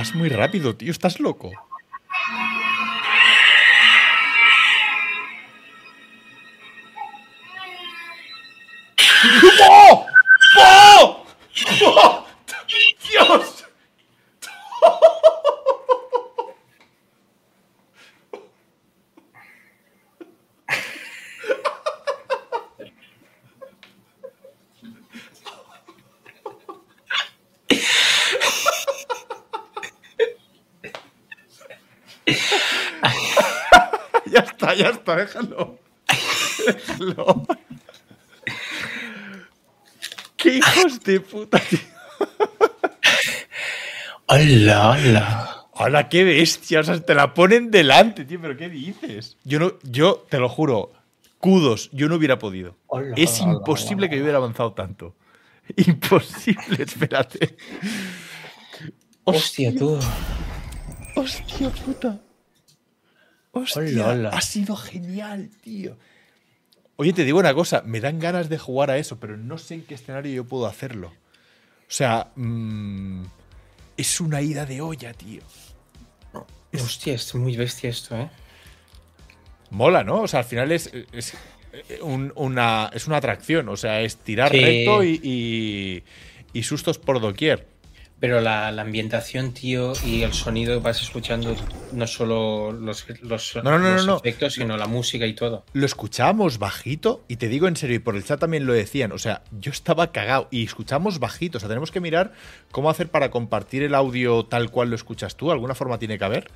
Vas 0.01 0.14
muy 0.14 0.31
rápido, 0.31 0.74
tío, 0.77 0.90
estás 0.93 1.20
loco. 1.20 1.52
Ya 34.81 34.89
está, 34.90 35.16
déjalo. 35.16 35.78
Déjalo. 36.66 37.47
¡Qué 40.36 40.55
hijos 40.57 41.01
de 41.01 41.20
puta, 41.20 41.61
tío! 41.61 41.78
¡Hala, 44.27 44.93
hala! 44.93 45.66
¡Hala, 45.74 46.09
qué 46.09 46.24
bestia! 46.24 46.81
O 46.81 46.85
sea, 46.85 46.98
te 47.01 47.15
la 47.15 47.35
ponen 47.35 47.70
delante, 47.70 48.24
tío, 48.24 48.40
pero 48.40 48.57
¿qué 48.57 48.70
dices? 48.70 49.36
Yo 49.44 49.59
no, 49.59 49.73
yo 49.82 50.27
te 50.31 50.39
lo 50.39 50.48
juro, 50.48 50.93
kudos, 51.39 51.90
yo 51.93 52.09
no 52.09 52.16
hubiera 52.16 52.39
podido. 52.39 52.77
Hola, 52.86 53.15
es 53.16 53.40
hola, 53.40 53.52
imposible 53.52 54.07
hola. 54.07 54.11
que 54.11 54.16
yo 54.16 54.23
hubiera 54.23 54.39
avanzado 54.39 54.73
tanto. 54.73 55.15
Imposible, 55.77 56.77
espérate. 56.85 57.57
¡Hostia, 59.24 59.74
tú! 59.74 59.98
¡Hostia 61.16 61.70
puta! 61.70 62.19
¡Hostia! 63.52 63.82
Hola, 63.82 64.09
hola. 64.09 64.28
Ha 64.31 64.40
sido 64.40 64.77
genial, 64.77 65.51
tío. 65.62 65.97
Oye, 66.97 67.12
te 67.12 67.24
digo 67.24 67.39
una 67.39 67.55
cosa, 67.55 67.82
me 67.85 68.01
dan 68.01 68.18
ganas 68.18 68.48
de 68.48 68.59
jugar 68.59 68.90
a 68.90 68.98
eso, 68.98 69.18
pero 69.18 69.36
no 69.36 69.59
sé 69.59 69.74
en 69.74 69.82
qué 69.85 69.94
escenario 69.94 70.32
yo 70.32 70.44
puedo 70.44 70.66
hacerlo. 70.66 71.09
O 71.09 71.93
sea, 71.93 72.31
mm, 72.36 73.22
es 73.97 74.20
una 74.20 74.40
ida 74.43 74.66
de 74.66 74.81
olla, 74.81 75.12
tío. 75.14 75.43
Hostia, 76.74 77.14
es 77.14 77.35
muy 77.35 77.56
bestia 77.56 77.90
esto, 77.90 78.16
¿eh? 78.16 78.31
Mola, 79.70 80.05
¿no? 80.05 80.20
O 80.22 80.28
sea, 80.28 80.40
al 80.40 80.44
final 80.47 80.70
es, 80.70 80.90
es, 81.12 81.35
un- 82.02 82.32
una, 82.36 82.90
es 82.93 83.06
una 83.09 83.16
atracción, 83.16 83.68
o 83.68 83.77
sea, 83.77 84.02
es 84.02 84.16
tirar 84.18 84.52
Sí. 84.52 84.60
recto 84.60 85.02
y, 85.02 85.20
y- 85.22 86.05
y 86.52 86.62
sustos 86.62 86.98
por 86.98 87.20
doquier. 87.20 87.66
Pero 88.20 88.42
la, 88.42 88.70
la 88.70 88.82
ambientación, 88.82 89.52
tío, 89.55 89.94
y 90.05 90.22
el 90.22 90.34
sonido 90.34 90.74
que 90.78 90.84
vas 90.84 91.01
escuchando, 91.01 91.56
no 91.92 92.06
solo 92.06 92.70
los, 92.70 93.06
los, 93.22 93.56
No, 93.56 93.62
no, 93.62 93.78
no, 93.78 93.92
los 93.94 94.05
no, 94.06 94.12
no. 94.12 94.18
efectos, 94.18 94.52
sino 94.55 94.76
la 94.76 94.86
música 94.86 95.26
y 95.26 95.32
todo. 95.32 95.64
Lo 95.72 95.86
escuchábamos 95.86 96.59
bajito 96.59 97.24
y 97.28 97.36
te 97.36 97.48
digo 97.48 97.66
en 97.66 97.76
serio, 97.76 97.97
y 97.97 98.01
por 98.01 98.16
el 98.16 98.22
chat 98.24 98.38
también 98.38 98.66
lo 98.66 98.74
decían, 98.74 99.12
o 99.12 99.18
sea, 99.18 99.42
yo 99.59 99.72
estaba 99.72 100.12
cagado 100.12 100.48
y 100.51 100.64
escuchamos 100.64 101.18
bajito, 101.18 101.56
o 101.56 101.60
sea, 101.60 101.68
tenemos 101.70 101.90
que 101.90 102.01
mirar 102.01 102.34
cómo 102.70 102.90
hacer 102.90 103.09
para 103.09 103.30
compartir 103.30 103.82
el 103.82 103.94
audio 103.94 104.44
tal 104.44 104.70
cual 104.70 104.90
lo 104.90 104.97
escuchas 104.97 105.34
tú, 105.36 105.51
alguna 105.51 105.74
forma 105.74 105.98
tiene 105.98 106.18
que 106.18 106.24
haber. 106.26 106.51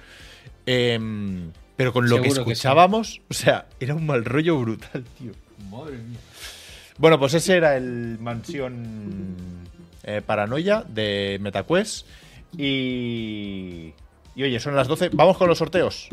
Em, 0.66 1.50
pero 1.76 1.94
con 1.94 2.08
lo 2.10 2.16
que 2.16 2.24
Seguro 2.24 2.44
que 2.44 2.44
sí. 2.46 2.52
escuchábamos, 2.52 3.20
o 3.30 3.34
sea, 3.34 3.66
era 3.80 3.94
un 3.94 4.04
mal 4.04 4.24
rollo 4.26 4.58
brutal, 4.58 5.02
tío. 5.18 5.32
Madre 5.70 5.96
mía. 5.96 6.18
Bueno, 6.98 7.18
pues 7.18 7.34
ese 7.34 7.56
era 7.56 7.76
el 7.76 8.18
Mansión 8.20 9.63
eh, 10.04 10.22
Paranoia 10.24 10.84
de 10.86 11.38
MetaQuest. 11.40 12.06
Y. 12.56 13.92
Y 14.36 14.42
oye, 14.42 14.58
son 14.58 14.74
las 14.74 14.88
12. 14.88 15.10
Vamos 15.12 15.36
con 15.36 15.48
los 15.48 15.58
sorteos. 15.58 16.08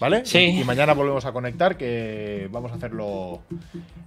¿Vale? 0.00 0.24
Sí. 0.26 0.60
Y, 0.60 0.64
mañana 0.64 0.92
volvemos 0.92 1.24
a 1.24 1.32
conectar, 1.32 1.76
que 1.76 2.48
vamos 2.50 2.72
a 2.72 2.74
hacerlo 2.74 3.42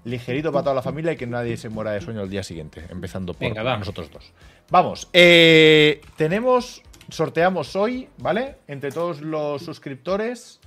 ligerito 0.04 0.52
para 0.52 0.64
toda 0.64 0.76
la 0.76 0.82
familia 0.82 1.14
y 1.14 1.18
que 1.18 1.26
nadie 1.26 1.58
se 1.58 1.70
muera 1.70 1.92
de 1.92 2.02
sueño 2.02 2.22
el 2.22 2.30
día 2.30 2.44
siguiente, 2.44 2.86
empezando 2.90 3.34
por 3.34 3.42
Venga, 3.42 3.78
nosotros 3.78 4.12
dos. 4.12 4.32
Vamos, 4.70 5.10
eh, 5.14 6.02
tenemos, 6.18 6.84
sorteamos 7.10 7.76
hoy, 7.76 8.10
¿vale? 8.18 8.58
Entre 8.68 8.92
todos 8.92 9.22
los 9.22 9.64
suscriptores, 9.64 10.60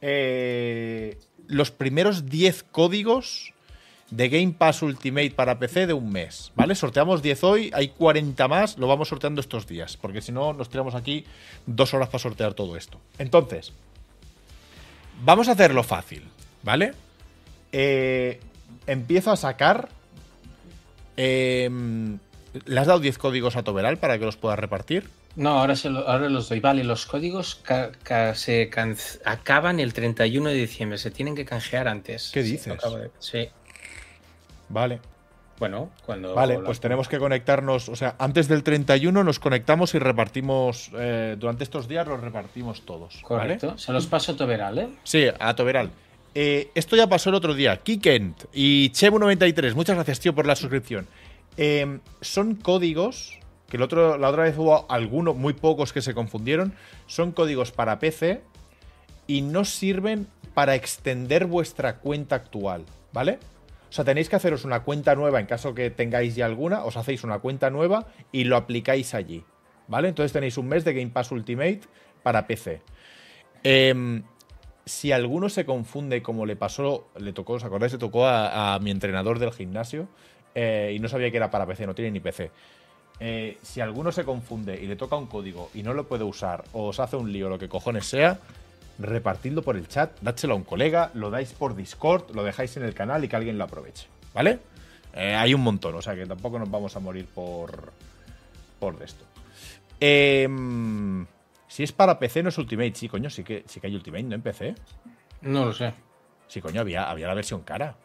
eh, 0.00 1.18
los 1.46 1.70
primeros 1.70 2.26
10 2.26 2.64
códigos 2.64 3.54
de 4.10 4.28
Game 4.30 4.54
Pass 4.56 4.82
Ultimate 4.82 5.30
para 5.32 5.58
PC 5.58 5.86
de 5.86 5.92
un 5.92 6.10
mes, 6.10 6.50
¿vale? 6.54 6.74
Sorteamos 6.74 7.20
10 7.22 7.44
hoy, 7.44 7.70
hay 7.74 7.88
40 7.88 8.48
más, 8.48 8.78
lo 8.78 8.86
vamos 8.86 9.08
sorteando 9.08 9.40
estos 9.40 9.66
días, 9.66 9.96
porque 9.96 10.22
si 10.22 10.32
no 10.32 10.52
nos 10.54 10.70
tiramos 10.70 10.94
aquí 10.94 11.24
dos 11.66 11.92
horas 11.94 12.08
para 12.08 12.18
sortear 12.18 12.54
todo 12.54 12.76
esto. 12.76 12.98
Entonces, 13.18 13.72
vamos 15.24 15.48
a 15.48 15.52
hacerlo 15.52 15.82
fácil, 15.82 16.24
¿vale? 16.62 16.92
Eh, 17.72 18.40
empiezo 18.86 19.30
a 19.30 19.36
sacar... 19.36 19.88
em, 21.16 22.18
¿Le 22.64 22.80
has 22.80 22.86
dado 22.86 23.00
10 23.00 23.18
códigos 23.18 23.56
a 23.56 23.62
Toberal 23.62 23.98
para 23.98 24.18
que 24.18 24.24
los 24.24 24.36
pueda 24.36 24.56
repartir? 24.56 25.10
No, 25.36 25.50
ahora, 25.60 25.76
se 25.76 25.90
lo- 25.90 26.08
ahora 26.08 26.28
los 26.30 26.48
doy. 26.48 26.60
Vale, 26.60 26.82
los 26.82 27.06
códigos 27.06 27.56
ca- 27.56 27.92
ca- 28.02 28.34
se 28.34 28.70
can- 28.70 28.96
acaban 29.24 29.78
el 29.78 29.92
31 29.92 30.48
de 30.48 30.56
diciembre. 30.56 30.98
Se 30.98 31.10
tienen 31.10 31.36
que 31.36 31.44
canjear 31.44 31.86
antes. 31.86 32.30
¿Qué 32.32 32.42
dices? 32.42 32.74
Sí. 33.20 33.48
Vale. 34.68 35.00
Bueno, 35.58 35.90
cuando. 36.06 36.34
Vale, 36.34 36.58
pues 36.60 36.78
tenemos 36.80 37.08
que 37.08 37.18
conectarnos, 37.18 37.88
o 37.88 37.96
sea, 37.96 38.14
antes 38.18 38.46
del 38.48 38.62
31 38.62 39.24
nos 39.24 39.38
conectamos 39.40 39.94
y 39.94 39.98
repartimos, 39.98 40.90
eh, 40.96 41.36
durante 41.38 41.64
estos 41.64 41.88
días 41.88 42.06
los 42.06 42.20
repartimos 42.20 42.82
todos. 42.82 43.22
¿vale? 43.28 43.58
Correcto. 43.58 43.78
Se 43.78 43.92
los 43.92 44.06
paso 44.06 44.32
a 44.32 44.36
Toberal, 44.36 44.78
¿eh? 44.78 44.88
Sí, 45.02 45.26
a 45.38 45.54
Toberal. 45.54 45.90
Eh, 46.34 46.70
esto 46.74 46.94
ya 46.94 47.08
pasó 47.08 47.30
el 47.30 47.34
otro 47.34 47.54
día. 47.54 47.76
Kikent 47.78 48.44
y 48.52 48.90
Chebu93, 48.90 49.74
muchas 49.74 49.96
gracias, 49.96 50.20
tío, 50.20 50.34
por 50.34 50.46
la 50.46 50.54
suscripción. 50.54 51.08
Eh, 51.56 51.98
son 52.20 52.54
códigos, 52.54 53.38
que 53.68 53.76
el 53.76 53.82
otro, 53.82 54.16
la 54.16 54.28
otra 54.28 54.44
vez 54.44 54.56
hubo 54.56 54.86
algunos, 54.88 55.34
muy 55.34 55.54
pocos 55.54 55.92
que 55.92 56.02
se 56.02 56.14
confundieron. 56.14 56.74
Son 57.06 57.32
códigos 57.32 57.72
para 57.72 57.98
PC 57.98 58.42
y 59.26 59.42
no 59.42 59.64
sirven 59.64 60.28
para 60.54 60.76
extender 60.76 61.46
vuestra 61.46 61.96
cuenta 61.96 62.36
actual, 62.36 62.84
¿vale? 63.12 63.40
O 63.88 63.92
sea, 63.92 64.04
tenéis 64.04 64.28
que 64.28 64.36
haceros 64.36 64.64
una 64.64 64.80
cuenta 64.80 65.14
nueva 65.14 65.40
en 65.40 65.46
caso 65.46 65.74
que 65.74 65.90
tengáis 65.90 66.34
ya 66.34 66.46
alguna, 66.46 66.84
os 66.84 66.96
hacéis 66.96 67.24
una 67.24 67.38
cuenta 67.38 67.70
nueva 67.70 68.06
y 68.32 68.44
lo 68.44 68.56
aplicáis 68.56 69.14
allí. 69.14 69.44
¿Vale? 69.86 70.08
Entonces 70.08 70.32
tenéis 70.32 70.58
un 70.58 70.68
mes 70.68 70.84
de 70.84 70.92
Game 70.92 71.10
Pass 71.10 71.32
Ultimate 71.32 71.80
para 72.22 72.46
PC. 72.46 72.82
Em, 73.62 74.22
si 74.84 75.12
alguno 75.12 75.48
se 75.48 75.64
confunde, 75.64 76.22
como 76.22 76.44
le 76.44 76.56
pasó, 76.56 77.08
le 77.18 77.32
tocó, 77.32 77.54
¿os 77.54 77.64
acordáis? 77.64 77.92
Le 77.92 77.98
tocó 77.98 78.26
a, 78.26 78.78
mi 78.80 78.90
entrenador 78.90 79.38
del 79.38 79.52
gimnasio 79.52 80.08
eh, 80.54 80.92
y 80.94 80.98
no 80.98 81.08
sabía 81.08 81.30
que 81.30 81.38
era 81.38 81.50
para 81.50 81.66
PC, 81.66 81.86
no 81.86 81.94
tiene 81.94 82.10
ni 82.10 82.20
PC. 82.20 82.50
Eh, 83.20 83.58
si 83.62 83.80
alguno 83.80 84.12
se 84.12 84.24
confunde 84.24 84.80
y 84.80 84.86
le 84.86 84.94
toca 84.94 85.16
un 85.16 85.26
código 85.26 85.70
y 85.74 85.82
no 85.82 85.92
lo 85.92 86.06
puede 86.06 86.24
usar 86.24 86.64
o 86.72 86.88
os 86.88 87.00
hace 87.00 87.16
un 87.16 87.32
lío, 87.32 87.48
lo 87.48 87.58
que 87.58 87.68
cojones 87.68 88.06
sea, 88.06 88.38
repartidlo 88.98 89.62
por 89.62 89.76
el 89.76 89.88
chat, 89.88 90.18
dádselo 90.20 90.54
a 90.54 90.56
un 90.56 90.64
colega, 90.64 91.10
lo 91.14 91.30
dais 91.30 91.52
por 91.52 91.76
Discord, 91.76 92.34
lo 92.34 92.42
dejáis 92.42 92.76
en 92.76 92.84
el 92.84 92.94
canal 92.94 93.24
y 93.24 93.28
que 93.28 93.36
alguien 93.36 93.58
lo 93.58 93.64
aproveche. 93.64 94.08
¿Vale? 94.34 94.60
Eh, 95.14 95.34
hay 95.34 95.54
un 95.54 95.62
montón, 95.62 95.94
o 95.94 96.02
sea 96.02 96.14
que 96.14 96.26
tampoco 96.26 96.58
nos 96.58 96.70
vamos 96.70 96.94
a 96.96 97.00
morir 97.00 97.26
por, 97.26 97.92
por 98.78 99.02
esto. 99.02 99.24
Em, 100.00 101.26
si 101.66 101.82
es 101.82 101.92
para 101.92 102.18
PC, 102.18 102.42
no 102.42 102.50
es 102.50 102.58
Ultimate. 102.58 102.94
Sí, 102.94 103.08
coño, 103.08 103.30
sí 103.30 103.42
que, 103.42 103.64
sí 103.66 103.80
que 103.80 103.86
hay 103.86 103.94
Ultimate, 103.94 104.24
¿no? 104.24 104.34
En 104.34 104.42
PC. 104.42 104.74
No 105.42 105.64
lo 105.64 105.72
sé. 105.72 105.92
Sí, 106.46 106.60
coño, 106.60 106.80
había, 106.80 107.10
había 107.10 107.26
la 107.26 107.34
versión 107.34 107.62
cara. 107.62 107.96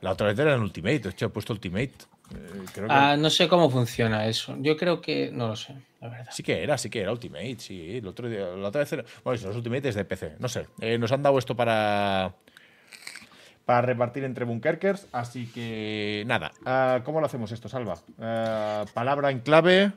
La 0.00 0.12
otra 0.12 0.28
vez 0.28 0.38
era 0.38 0.54
en 0.54 0.60
Ultimate, 0.60 0.98
de 1.00 1.08
hecho 1.10 1.26
he 1.26 1.28
puesto 1.28 1.52
Ultimate. 1.52 1.92
Eh, 2.34 2.64
creo 2.72 2.86
que 2.88 2.92
Ah, 2.94 3.16
no 3.16 3.28
sé 3.30 3.48
cómo 3.48 3.68
funciona 3.70 4.26
eso. 4.26 4.56
Yo 4.60 4.76
creo 4.76 5.00
que. 5.00 5.30
No 5.32 5.48
lo 5.48 5.56
sé, 5.56 5.74
la 6.00 6.08
verdad. 6.08 6.28
sí 6.32 6.42
que 6.42 6.62
era, 6.62 6.78
sí 6.78 6.88
que 6.90 7.00
era 7.00 7.12
Ultimate, 7.12 7.56
sí. 7.58 7.96
El 7.98 8.06
otro 8.06 8.28
día, 8.28 8.46
la 8.46 8.68
otra 8.68 8.80
vez 8.80 8.92
era. 8.92 9.04
Bueno, 9.24 9.38
si 9.38 9.46
los 9.46 9.56
Ultimate 9.56 9.88
es 9.88 9.94
de 9.94 10.04
PC, 10.04 10.36
no 10.38 10.48
sé. 10.48 10.66
Eh, 10.80 10.98
nos 10.98 11.10
han 11.12 11.22
dado 11.22 11.38
esto 11.38 11.56
para. 11.56 12.34
Para 13.64 13.82
repartir 13.82 14.24
entre 14.24 14.44
Bunkerkers, 14.44 15.06
así 15.12 15.46
que. 15.46 16.24
Nada. 16.26 16.52
Ah, 16.64 17.00
¿Cómo 17.04 17.20
lo 17.20 17.26
hacemos 17.26 17.52
esto, 17.52 17.68
Salva? 17.68 17.94
Ah, 18.18 18.84
palabra 18.94 19.30
en 19.30 19.40
clave. 19.40 19.92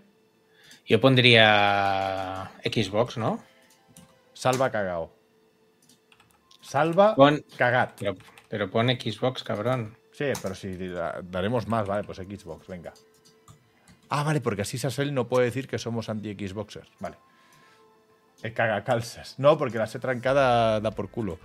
Yo 0.86 1.00
pondría 1.00 2.52
Xbox, 2.64 3.18
¿no? 3.18 3.42
Salva 4.34 4.70
cagao. 4.70 5.14
Salva 6.62 7.16
Pon- 7.16 7.44
cagat. 7.58 7.94
Pero, 8.00 8.16
pero 8.50 8.70
pon 8.70 8.90
Xbox, 8.90 9.44
cabrón. 9.44 9.96
Sí, 10.14 10.26
pero 10.42 10.56
si 10.56 10.76
da- 10.88 11.22
daremos 11.24 11.68
más, 11.68 11.86
vale, 11.88 12.04
pues 12.06 12.20
Xbox, 12.20 12.68
venga. 12.68 12.94
Ah, 14.10 14.24
vale, 14.24 14.40
porque 14.42 14.62
así 14.62 14.78
Sassel 14.78 15.14
no 15.14 15.28
puede 15.28 15.46
decir 15.46 15.68
que 15.68 15.78
somos 15.78 16.08
anti-Xboxers. 16.08 16.88
Vale. 17.00 17.18
El 18.44 18.54
cagacalzas. 18.54 19.40
No, 19.40 19.58
porque 19.58 19.78
la 19.78 19.88
set 19.88 20.02
trancada 20.02 20.80
da 20.80 20.92
por 20.92 21.10
culo. 21.10 21.40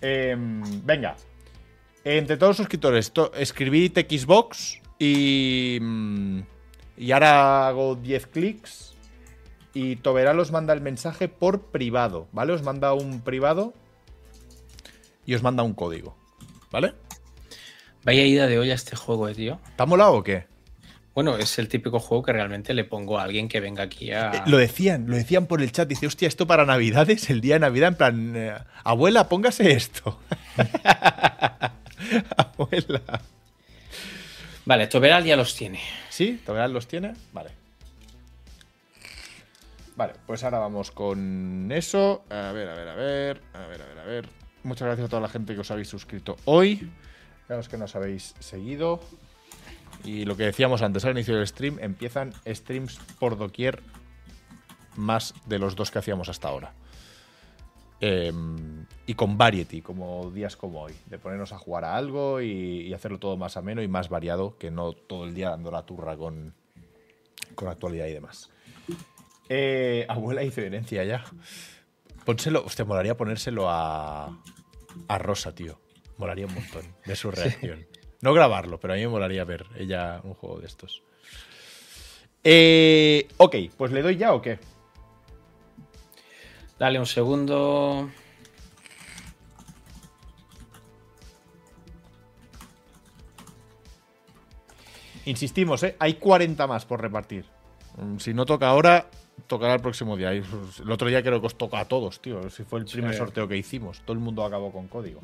Em, 0.00 0.62
venga. 0.84 1.16
Entre 2.04 2.36
todos 2.36 2.50
los 2.50 2.56
suscriptores, 2.58 3.12
to- 3.12 3.32
escribid 3.34 3.92
Xbox 3.98 4.80
y. 4.98 5.78
mm, 5.80 6.40
Y 6.98 7.12
ahora 7.12 7.66
hago 7.68 7.94
10 7.96 8.26
clics. 8.26 8.94
Y 9.72 9.96
Toberal 9.96 10.38
os 10.38 10.52
manda 10.52 10.74
el 10.74 10.82
mensaje 10.82 11.28
por 11.28 11.62
privado, 11.70 12.28
¿vale? 12.32 12.52
Os 12.52 12.62
manda 12.62 12.92
un 12.92 13.22
privado. 13.22 13.72
Y 15.24 15.34
os 15.34 15.42
manda 15.42 15.62
un 15.62 15.72
código. 15.72 16.14
¿Vale? 16.70 16.92
Vaya 18.04 18.24
ida 18.24 18.46
de 18.46 18.58
olla 18.58 18.74
este 18.74 18.96
juego, 18.96 19.28
eh, 19.28 19.34
tío. 19.34 19.60
¿Te 19.76 19.82
ha 19.82 19.86
molado 19.86 20.14
o 20.14 20.22
qué? 20.22 20.46
Bueno, 21.14 21.36
es 21.36 21.58
el 21.58 21.68
típico 21.68 22.00
juego 22.00 22.22
que 22.24 22.32
realmente 22.32 22.72
le 22.72 22.84
pongo 22.84 23.18
a 23.18 23.24
alguien 23.24 23.48
que 23.48 23.60
venga 23.60 23.82
aquí 23.84 24.12
a. 24.12 24.30
Eh, 24.32 24.42
Lo 24.46 24.56
decían, 24.56 25.06
lo 25.08 25.16
decían 25.16 25.46
por 25.46 25.60
el 25.62 25.70
chat. 25.70 25.86
Dice, 25.88 26.06
hostia, 26.06 26.26
esto 26.26 26.46
para 26.46 26.64
Navidades, 26.64 27.28
el 27.30 27.40
día 27.40 27.54
de 27.56 27.60
Navidad, 27.60 27.88
en 27.88 27.94
plan, 27.96 28.32
eh, 28.36 28.54
abuela, 28.82 29.28
póngase 29.28 29.72
esto. 29.72 30.18
abuela. 32.36 33.02
Vale, 34.64 34.86
Toberal 34.86 35.24
ya 35.24 35.36
los 35.36 35.54
tiene. 35.54 35.80
¿Sí? 36.08 36.40
¿Todavía 36.44 36.68
los 36.68 36.86
tiene? 36.86 37.12
Vale. 37.32 37.50
Vale, 39.96 40.14
pues 40.26 40.42
ahora 40.44 40.58
vamos 40.58 40.90
con 40.90 41.70
eso. 41.70 42.24
A 42.30 42.52
ver, 42.52 42.68
a 42.68 42.74
ver, 42.74 42.88
a 42.88 42.94
ver. 42.94 43.40
A 43.52 43.66
ver, 43.66 43.82
a 43.82 43.86
ver, 43.86 43.98
a 43.98 44.04
ver. 44.04 44.28
Muchas 44.62 44.86
gracias 44.86 45.06
a 45.06 45.10
toda 45.10 45.22
la 45.22 45.28
gente 45.28 45.54
que 45.54 45.60
os 45.60 45.70
habéis 45.70 45.88
suscrito 45.88 46.36
hoy. 46.46 46.90
A 47.48 47.54
los 47.54 47.68
que 47.68 47.76
nos 47.76 47.94
habéis 47.96 48.34
seguido. 48.40 49.00
Y 50.04 50.24
lo 50.24 50.36
que 50.36 50.44
decíamos 50.44 50.82
antes 50.82 51.04
al 51.04 51.12
inicio 51.12 51.36
del 51.36 51.46
stream, 51.46 51.78
empiezan 51.80 52.32
streams 52.46 52.98
por 53.18 53.36
doquier 53.36 53.82
más 54.96 55.34
de 55.46 55.58
los 55.58 55.76
dos 55.76 55.90
que 55.90 55.98
hacíamos 55.98 56.28
hasta 56.28 56.48
ahora. 56.48 56.72
Em, 58.00 58.84
y 59.06 59.14
con 59.14 59.38
variety, 59.38 59.80
como 59.80 60.28
días 60.32 60.56
como 60.56 60.82
hoy, 60.82 60.92
de 61.06 61.20
ponernos 61.20 61.52
a 61.52 61.58
jugar 61.58 61.84
a 61.84 61.96
algo 61.96 62.40
y, 62.40 62.92
hacerlo 62.92 63.18
todo 63.18 63.36
más 63.36 63.56
ameno 63.56 63.80
y 63.80 63.86
más 63.86 64.08
variado, 64.08 64.58
que 64.58 64.72
no 64.72 64.92
todo 64.92 65.24
el 65.24 65.34
día 65.34 65.50
dando 65.50 65.70
la 65.70 65.86
turra 65.86 66.16
con, 66.16 66.52
con 67.54 67.68
actualidad 67.68 68.06
y 68.06 68.12
demás. 68.12 68.50
Eh, 69.48 70.04
abuela 70.08 70.42
hizo 70.42 70.62
herencia 70.62 71.04
ya. 71.04 71.22
Pónselo, 72.24 72.64
hostia, 72.64 72.84
molaría 72.84 73.16
ponérselo 73.16 73.70
a, 73.70 74.36
a 75.06 75.18
Rosa, 75.18 75.54
tío. 75.54 75.78
Molaría 76.22 76.46
un 76.46 76.54
montón 76.54 76.84
de 77.04 77.16
su 77.16 77.32
reacción. 77.32 77.84
No 78.20 78.32
grabarlo, 78.32 78.78
pero 78.78 78.92
a 78.94 78.96
mí 78.96 79.02
me 79.02 79.08
molaría 79.08 79.42
ver 79.44 79.66
ella 79.76 80.20
un 80.22 80.34
juego 80.34 80.60
de 80.60 80.68
estos. 80.68 81.02
Eh, 82.44 83.26
ok, 83.38 83.56
pues 83.76 83.90
le 83.90 84.02
doy 84.02 84.16
ya 84.16 84.32
o 84.32 84.40
qué? 84.40 84.60
Dale 86.78 87.00
un 87.00 87.06
segundo. 87.06 88.08
Insistimos, 95.24 95.82
¿eh? 95.84 95.96
hay 95.98 96.14
40 96.14 96.66
más 96.66 96.84
por 96.84 97.00
repartir. 97.00 97.44
Mm, 97.96 98.18
Si 98.18 98.34
no 98.34 98.44
toca 98.44 98.68
ahora, 98.68 99.06
tocará 99.46 99.74
el 99.74 99.80
próximo 99.80 100.16
día. 100.16 100.30
Pues, 100.30 100.80
El 100.80 100.90
otro 100.90 101.08
día 101.08 101.22
creo 101.22 101.40
que 101.40 101.46
os 101.46 101.56
toca 101.56 101.80
a 101.80 101.84
todos, 101.84 102.20
tío. 102.20 102.48
Si 102.50 102.64
fue 102.64 102.80
el 102.80 102.86
primer 102.86 103.12
Sí. 103.12 103.18
sorteo 103.18 103.46
que 103.46 103.56
hicimos. 103.56 104.00
Todo 104.00 104.14
el 104.14 104.18
mundo 104.18 104.44
acabó 104.44 104.72
con 104.72 104.88
código. 104.88 105.20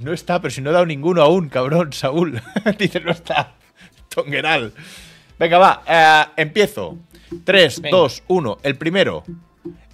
No 0.00 0.12
está, 0.12 0.40
pero 0.40 0.50
si 0.50 0.60
no 0.60 0.70
he 0.70 0.72
dado 0.72 0.86
ninguno 0.86 1.22
aún, 1.22 1.48
cabrón, 1.48 1.92
Saúl. 1.92 2.40
Dice, 2.78 3.00
no 3.00 3.10
está. 3.10 3.54
Tongueral. 4.08 4.72
Venga, 5.38 5.58
va. 5.58 5.82
eh, 5.86 6.24
empiezo. 6.36 6.98
3, 7.44 7.80
Venga. 7.82 7.96
2, 7.96 8.22
1. 8.28 8.58
El 8.62 8.76
primero. 8.76 9.24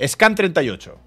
Scan 0.07 0.35
38. 0.35 0.99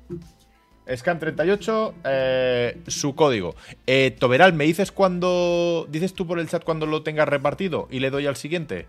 Scan 0.95 1.17
38, 1.17 1.95
eh, 2.03 2.81
su 2.87 3.15
código. 3.15 3.55
Eh, 3.87 4.15
Toberal, 4.19 4.53
¿me 4.53 4.65
dices 4.65 4.91
cuando. 4.91 5.87
¿Dices 5.89 6.13
tú 6.13 6.27
por 6.27 6.39
el 6.39 6.47
chat 6.47 6.63
cuando 6.63 6.85
lo 6.85 7.01
tengas 7.01 7.27
repartido? 7.27 7.87
Y 7.89 7.99
le 7.99 8.11
doy 8.11 8.27
al 8.27 8.35
siguiente. 8.35 8.87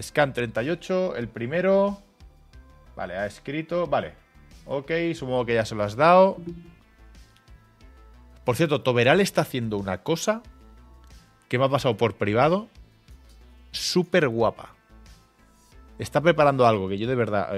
Scan 0.00 0.32
38, 0.32 1.16
el 1.16 1.28
primero. 1.28 2.00
Vale, 2.96 3.16
ha 3.16 3.26
escrito. 3.26 3.86
Vale. 3.86 4.14
Ok, 4.66 4.90
supongo 5.14 5.46
que 5.46 5.54
ya 5.54 5.64
se 5.64 5.74
lo 5.74 5.82
has 5.82 5.96
dado. 5.96 6.36
Por 8.44 8.56
cierto, 8.56 8.82
Toberal 8.82 9.20
está 9.20 9.42
haciendo 9.42 9.76
una 9.76 9.98
cosa 10.02 10.42
que 11.48 11.58
me 11.58 11.64
ha 11.64 11.68
pasado 11.68 11.96
por 11.96 12.14
privado. 12.16 12.68
Súper 13.72 14.28
guapa. 14.28 14.74
Está 15.98 16.20
preparando 16.20 16.66
algo 16.66 16.88
que 16.88 16.98
yo 16.98 17.06
de 17.06 17.14
verdad. 17.14 17.52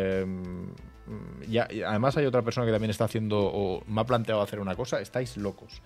y 1.46 1.58
además 1.58 2.16
hay 2.16 2.26
otra 2.26 2.42
persona 2.42 2.66
que 2.66 2.72
también 2.72 2.90
está 2.90 3.04
haciendo 3.04 3.38
o 3.40 3.82
me 3.86 4.00
ha 4.00 4.04
planteado 4.04 4.42
hacer 4.42 4.60
una 4.60 4.74
cosa. 4.74 5.00
Estáis 5.00 5.36
locos. 5.36 5.80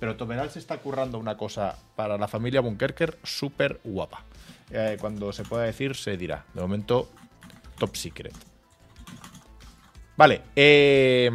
Pero 0.00 0.16
Toberal 0.16 0.50
se 0.50 0.58
está 0.58 0.78
currando 0.78 1.18
una 1.18 1.36
cosa 1.36 1.76
para 1.94 2.16
la 2.16 2.26
familia 2.26 2.62
Bunkerker 2.62 3.18
súper 3.22 3.80
guapa. 3.84 4.24
Eh, 4.70 4.96
cuando 4.98 5.32
se 5.32 5.44
pueda 5.44 5.64
decir, 5.64 5.94
se 5.94 6.16
dirá. 6.16 6.46
De 6.54 6.62
momento, 6.62 7.10
top 7.78 7.94
secret. 7.96 8.49
Vale. 10.20 10.42
Eh, 10.54 11.30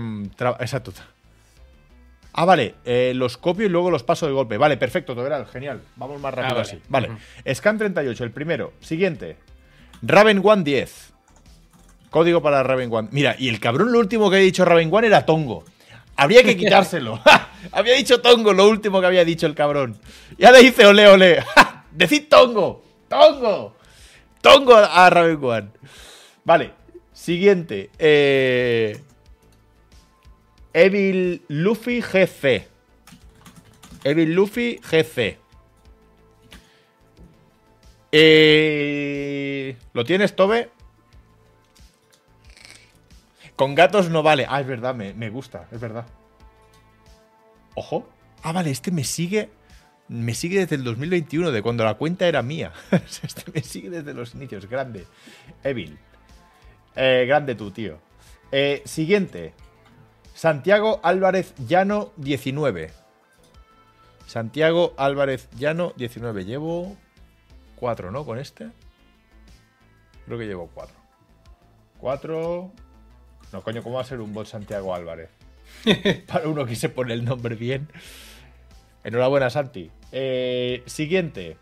exacto. 0.59 0.93
Ah, 2.33 2.45
vale. 2.45 2.75
eh, 2.85 3.13
los 3.15 3.35
copio 3.35 3.65
y 3.65 3.69
luego 3.69 3.89
los 3.89 4.03
paso 4.03 4.27
de 4.27 4.31
golpe. 4.31 4.59
Vale, 4.59 4.77
perfecto, 4.77 5.15
Toberal. 5.15 5.47
Genial. 5.47 5.81
Vamos 5.95 6.21
más 6.21 6.31
rápido 6.35 6.51
Ah, 6.51 6.61
vale. 6.61 6.69
así. 6.69 6.81
Vale. 6.87 7.55
Scan 7.55 7.79
38, 7.79 8.23
el 8.23 8.29
primero. 8.29 8.73
Siguiente. 8.81 9.37
Raven 10.03 10.39
One 10.43 10.61
10. 10.63 11.13
Código 12.11 12.43
para 12.43 12.61
Raven 12.61 12.93
One. 12.93 13.07
Mira, 13.11 13.35
y 13.39 13.49
el 13.49 13.59
cabrón 13.59 13.91
lo 13.91 13.97
último 13.97 14.29
que 14.29 14.35
había 14.35 14.45
dicho 14.45 14.63
Raven 14.65 14.93
One 14.93 15.07
era 15.07 15.25
Tongo. 15.25 15.63
Habría 16.15 16.43
que 16.43 16.55
quitárselo. 16.55 17.19
Había 17.71 17.95
dicho 17.95 18.21
Tongo, 18.21 18.53
lo 18.53 18.69
último 18.69 19.01
que 19.01 19.07
había 19.07 19.25
dicho 19.25 19.47
el 19.47 19.55
cabrón. 19.55 19.97
Ya 20.37 20.51
le 20.51 20.59
dice 20.59 20.85
ole 20.85 21.07
ole. 21.07 21.43
Decid 21.91 22.29
Tongo. 22.29 22.83
Tongo. 23.09 23.75
Tongo 24.41 24.75
a 24.75 25.09
Raven 25.09 25.39
One. 25.43 25.69
Vale. 26.43 26.84
Siguiente. 27.25 27.89
Eh, 27.97 29.01
Evil 30.73 31.41
Luffy 31.47 31.99
GC. 31.99 32.67
Evil 34.03 34.35
Luffy 34.35 34.79
GC. 34.79 35.39
Eh, 38.11 39.75
¿Lo 39.93 40.03
tienes, 40.03 40.35
Tobe? 40.35 40.69
Con 43.55 43.73
gatos 43.73 44.11
no 44.11 44.21
vale. 44.21 44.45
Ah, 44.47 44.61
es 44.61 44.67
verdad, 44.67 44.93
me, 44.93 45.15
me 45.15 45.31
gusta, 45.31 45.67
es 45.71 45.81
verdad. 45.81 46.05
Ojo. 47.73 48.07
Ah, 48.43 48.51
vale, 48.51 48.69
este 48.69 48.91
me 48.91 49.03
sigue. 49.03 49.49
Me 50.09 50.35
sigue 50.35 50.59
desde 50.59 50.75
el 50.75 50.83
2021, 50.83 51.49
de 51.49 51.63
cuando 51.63 51.85
la 51.85 51.95
cuenta 51.95 52.27
era 52.27 52.43
mía. 52.43 52.71
este 53.23 53.51
me 53.51 53.63
sigue 53.63 53.89
desde 53.89 54.13
los 54.13 54.35
inicios. 54.35 54.69
Grande. 54.69 55.07
Evil. 55.63 55.97
Eh, 56.95 57.25
grande 57.27 57.55
tú, 57.55 57.71
tío. 57.71 57.99
Eh, 58.51 58.81
siguiente. 58.85 59.53
Santiago 60.33 60.99
Álvarez 61.03 61.53
Llano 61.67 62.11
19. 62.17 62.91
Santiago 64.27 64.93
Álvarez 64.97 65.49
Llano 65.57 65.93
19. 65.95 66.45
Llevo 66.45 66.95
4, 67.75 68.11
¿no? 68.11 68.25
Con 68.25 68.39
este. 68.39 68.69
Creo 70.25 70.37
que 70.37 70.45
llevo 70.45 70.69
4. 70.73 70.95
4. 71.99 72.71
No, 73.53 73.61
coño, 73.61 73.83
¿cómo 73.83 73.95
va 73.95 74.01
a 74.01 74.05
ser 74.05 74.19
un 74.19 74.33
bot 74.33 74.47
Santiago 74.47 74.93
Álvarez? 74.93 75.29
Para 76.27 76.47
uno 76.47 76.65
que 76.65 76.75
se 76.75 76.89
pone 76.89 77.13
el 77.13 77.23
nombre 77.23 77.55
bien. 77.55 77.87
Enhorabuena, 79.03 79.49
Santi. 79.49 79.91
Eh, 80.11 80.83
siguiente. 80.85 81.57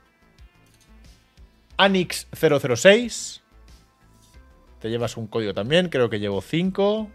Anix006. 1.77 3.42
Te 4.83 4.89
llevas 4.89 5.15
un 5.15 5.27
código 5.27 5.53
también. 5.53 5.87
Creo 5.87 6.09
que 6.09 6.19
llevo 6.19 6.41
5. 6.41 7.09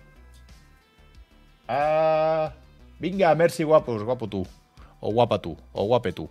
Ah, 1.68 2.54
venga, 2.98 3.34
merci 3.34 3.62
guapos, 3.62 4.02
guapo 4.02 4.26
tú. 4.26 4.46
O 5.00 5.12
guapa 5.12 5.38
tú. 5.42 5.54
O 5.74 5.84
guape 5.84 6.12
tú. 6.14 6.30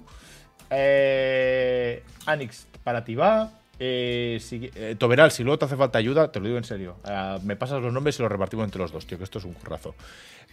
Eh, 0.72 2.02
Anix, 2.26 2.66
para 2.84 3.06
ti 3.06 3.14
va. 3.14 3.52
Eh, 3.80 4.40
sigue- 4.42 4.72
eh, 4.74 4.96
Toberal, 4.98 5.30
si 5.32 5.44
luego 5.44 5.60
te 5.60 5.66
hace 5.66 5.76
falta 5.78 6.00
ayuda, 6.00 6.32
te 6.32 6.40
lo 6.40 6.48
digo 6.48 6.58
en 6.58 6.64
serio. 6.64 6.96
Ah, 7.04 7.38
me 7.44 7.56
pasas 7.56 7.84
los 7.84 7.94
nombres 7.94 8.18
y 8.18 8.24
los 8.24 8.32
repartimos 8.32 8.66
entre 8.66 8.82
los 8.82 8.92
dos, 8.92 9.06
tío, 9.06 9.20
que 9.20 9.24
esto 9.24 9.38
es 9.38 9.46
un 9.46 9.54
currazo. 9.54 9.94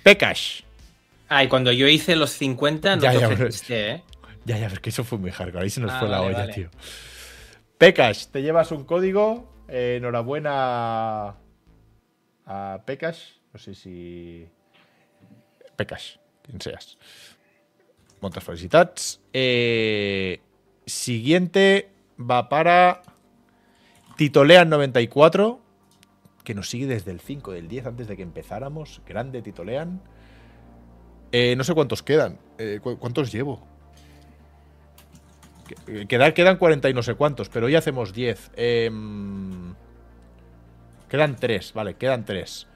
Pekash. 0.02 0.60
Ah, 1.30 1.42
y 1.42 1.48
cuando 1.48 1.72
yo 1.72 1.88
hice 1.88 2.14
los 2.14 2.30
50 2.32 2.94
no 2.96 3.02
Ya, 3.02 3.12
te 3.12 3.20
ya, 3.20 3.28
ofreciste, 3.28 3.90
¿eh? 3.90 4.02
Ya, 4.44 4.58
ya, 4.58 4.66
es 4.66 4.78
que 4.80 4.90
eso 4.90 5.02
fue 5.02 5.16
muy 5.16 5.30
hardcore. 5.30 5.64
Ahí 5.64 5.70
se 5.70 5.80
nos 5.80 5.92
Ah, 5.92 6.00
fue 6.00 6.08
la 6.10 6.18
vale, 6.18 6.28
olla, 6.34 6.38
vale. 6.40 6.52
tío. 6.52 6.68
Pekash, 7.78 8.26
te 8.26 8.42
llevas 8.42 8.70
un 8.70 8.84
código. 8.84 9.50
Enhorabuena 9.68 11.36
a 12.46 12.82
Pekash. 12.84 13.20
No 13.52 13.58
sé 13.58 13.74
si. 13.74 14.48
Pekash, 15.76 16.16
quien 16.42 16.60
seas. 16.60 16.98
Moltes 18.20 18.42
felicitats. 18.44 19.20
Eh, 19.32 20.40
siguiente 20.86 21.90
va 22.18 22.48
para 22.48 23.02
Titolean94, 24.16 25.58
que 26.44 26.54
nos 26.54 26.68
sigue 26.68 26.86
desde 26.86 27.10
el 27.10 27.20
5 27.20 27.52
del 27.52 27.68
10 27.68 27.86
antes 27.86 28.06
de 28.08 28.16
que 28.16 28.22
empezáramos. 28.22 29.02
Grande 29.06 29.42
Titolean. 29.42 30.00
Eh, 31.32 31.56
no 31.56 31.64
sé 31.64 31.74
cuántos 31.74 32.02
quedan. 32.02 32.38
Eh, 32.58 32.78
¿cu- 32.82 32.98
¿Cuántos 32.98 33.32
llevo? 33.32 33.66
Que- 35.66 36.02
eh, 36.02 36.06
Quedar, 36.06 36.34
quedan 36.34 36.56
40 36.58 36.88
y 36.90 36.94
no 36.94 37.02
sé 37.02 37.14
cuántos, 37.14 37.48
pero 37.48 37.66
hoy 37.66 37.74
hacemos 37.76 38.12
10. 38.12 38.50
Em, 38.56 39.74
quedan 41.08 41.36
3, 41.36 41.72
vale, 41.72 41.94
quedan 41.94 42.24
3. 42.24 42.66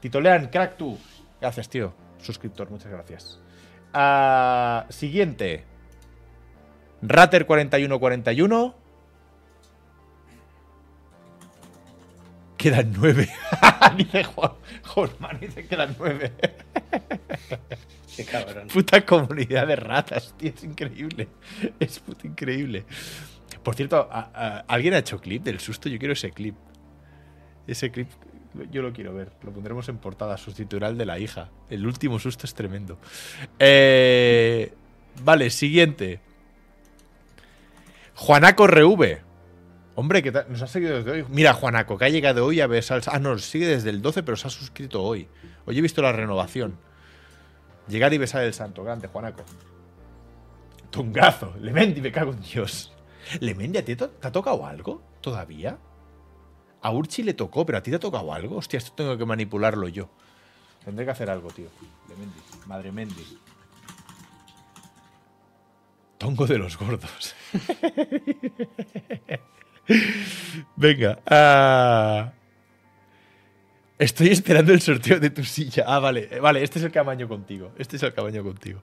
Titolean, 0.00 0.48
crack 0.48 0.76
tú. 0.76 0.98
Gracias, 1.40 1.68
tío. 1.68 1.92
Suscriptor, 2.18 2.70
muchas 2.70 2.90
gracias. 2.90 3.38
Ah, 3.92 4.86
siguiente. 4.88 5.64
Rater4141. 7.02 8.74
Quedan 12.56 12.92
9. 12.92 13.28
dice 13.96 14.24
Juan. 14.24 14.52
Josman, 14.84 15.40
dice 15.40 15.62
que 15.62 15.68
quedan 15.68 15.96
9. 15.98 16.32
Qué 18.16 18.24
cabrón. 18.24 18.68
Puta 18.68 19.04
comunidad 19.04 19.66
de 19.66 19.76
ratas, 19.76 20.34
tío. 20.36 20.52
Es 20.54 20.64
increíble. 20.64 21.28
Es 21.78 21.98
puta 22.00 22.26
increíble. 22.26 22.84
Por 23.62 23.74
cierto, 23.74 24.08
¿alguien 24.66 24.94
ha 24.94 24.98
hecho 24.98 25.20
clip 25.20 25.42
del 25.42 25.60
susto? 25.60 25.88
Yo 25.88 25.98
quiero 25.98 26.14
ese 26.14 26.30
clip. 26.30 26.56
Ese 27.66 27.90
clip 27.90 28.08
yo 28.70 28.82
lo 28.82 28.92
quiero 28.92 29.14
ver. 29.14 29.32
Lo 29.42 29.52
pondremos 29.52 29.88
en 29.88 29.98
portada. 29.98 30.36
Sustituirá 30.36 30.88
el 30.88 30.98
de 30.98 31.06
la 31.06 31.18
hija. 31.18 31.50
El 31.68 31.86
último 31.86 32.18
susto 32.18 32.46
es 32.46 32.54
tremendo. 32.54 32.98
Eh, 33.58 34.72
vale, 35.22 35.50
siguiente. 35.50 36.20
Juanaco 38.14 38.66
RV. 38.66 39.18
Hombre, 39.94 40.22
que 40.22 40.32
nos 40.32 40.62
ha 40.62 40.66
seguido 40.66 40.96
desde 40.96 41.10
hoy. 41.10 41.24
Mira, 41.28 41.52
Juanaco, 41.52 41.98
que 41.98 42.06
ha 42.06 42.08
llegado 42.08 42.46
hoy 42.46 42.60
a 42.60 42.66
besar. 42.66 43.02
Ah, 43.06 43.18
no, 43.18 43.36
sigue 43.38 43.66
desde 43.66 43.90
el 43.90 44.02
12, 44.02 44.22
pero 44.22 44.36
se 44.36 44.46
ha 44.46 44.50
suscrito 44.50 45.02
hoy. 45.02 45.28
Hoy 45.70 45.78
he 45.78 45.82
visto 45.82 46.02
la 46.02 46.10
renovación. 46.10 46.76
Llegar 47.86 48.12
y 48.12 48.18
besar 48.18 48.42
el 48.42 48.52
santo. 48.52 48.82
Grande, 48.82 49.06
Juanaco. 49.06 49.44
Tungazo. 50.90 51.54
Lemendi, 51.60 52.00
me 52.00 52.10
cago 52.10 52.32
en 52.32 52.40
Dios. 52.40 52.92
Lemendi, 53.38 53.78
¿a 53.78 53.84
ti 53.84 53.94
te, 53.94 54.08
te 54.08 54.26
ha 54.26 54.32
tocado 54.32 54.66
algo 54.66 55.00
todavía? 55.20 55.78
A 56.82 56.90
Urchi 56.90 57.22
le 57.22 57.34
tocó, 57.34 57.64
pero 57.64 57.78
a 57.78 57.82
ti 57.84 57.92
te 57.92 57.98
ha 57.98 58.00
tocado 58.00 58.32
algo. 58.32 58.56
Hostia, 58.56 58.78
esto 58.78 58.90
tengo 58.96 59.16
que 59.16 59.24
manipularlo 59.24 59.86
yo. 59.86 60.08
Tendré 60.84 61.04
que 61.04 61.12
hacer 61.12 61.30
algo, 61.30 61.50
tío. 61.50 61.68
Lemendi. 62.08 62.40
Madre 62.66 62.90
Mendi. 62.90 63.38
Tongo 66.18 66.48
de 66.48 66.58
los 66.58 66.76
gordos. 66.76 67.36
Venga. 70.74 71.20
ah. 71.26 72.32
Estoy 74.00 74.28
esperando 74.28 74.72
el 74.72 74.80
sorteo 74.80 75.20
de 75.20 75.28
tu 75.28 75.44
silla. 75.44 75.84
Ah, 75.86 75.98
vale. 75.98 76.26
eh, 76.30 76.40
Vale, 76.40 76.62
este 76.62 76.78
es 76.78 76.84
el 76.86 76.90
camaño 76.90 77.28
contigo. 77.28 77.72
Este 77.76 77.96
es 77.96 78.02
el 78.02 78.14
camaño 78.14 78.42
contigo. 78.42 78.80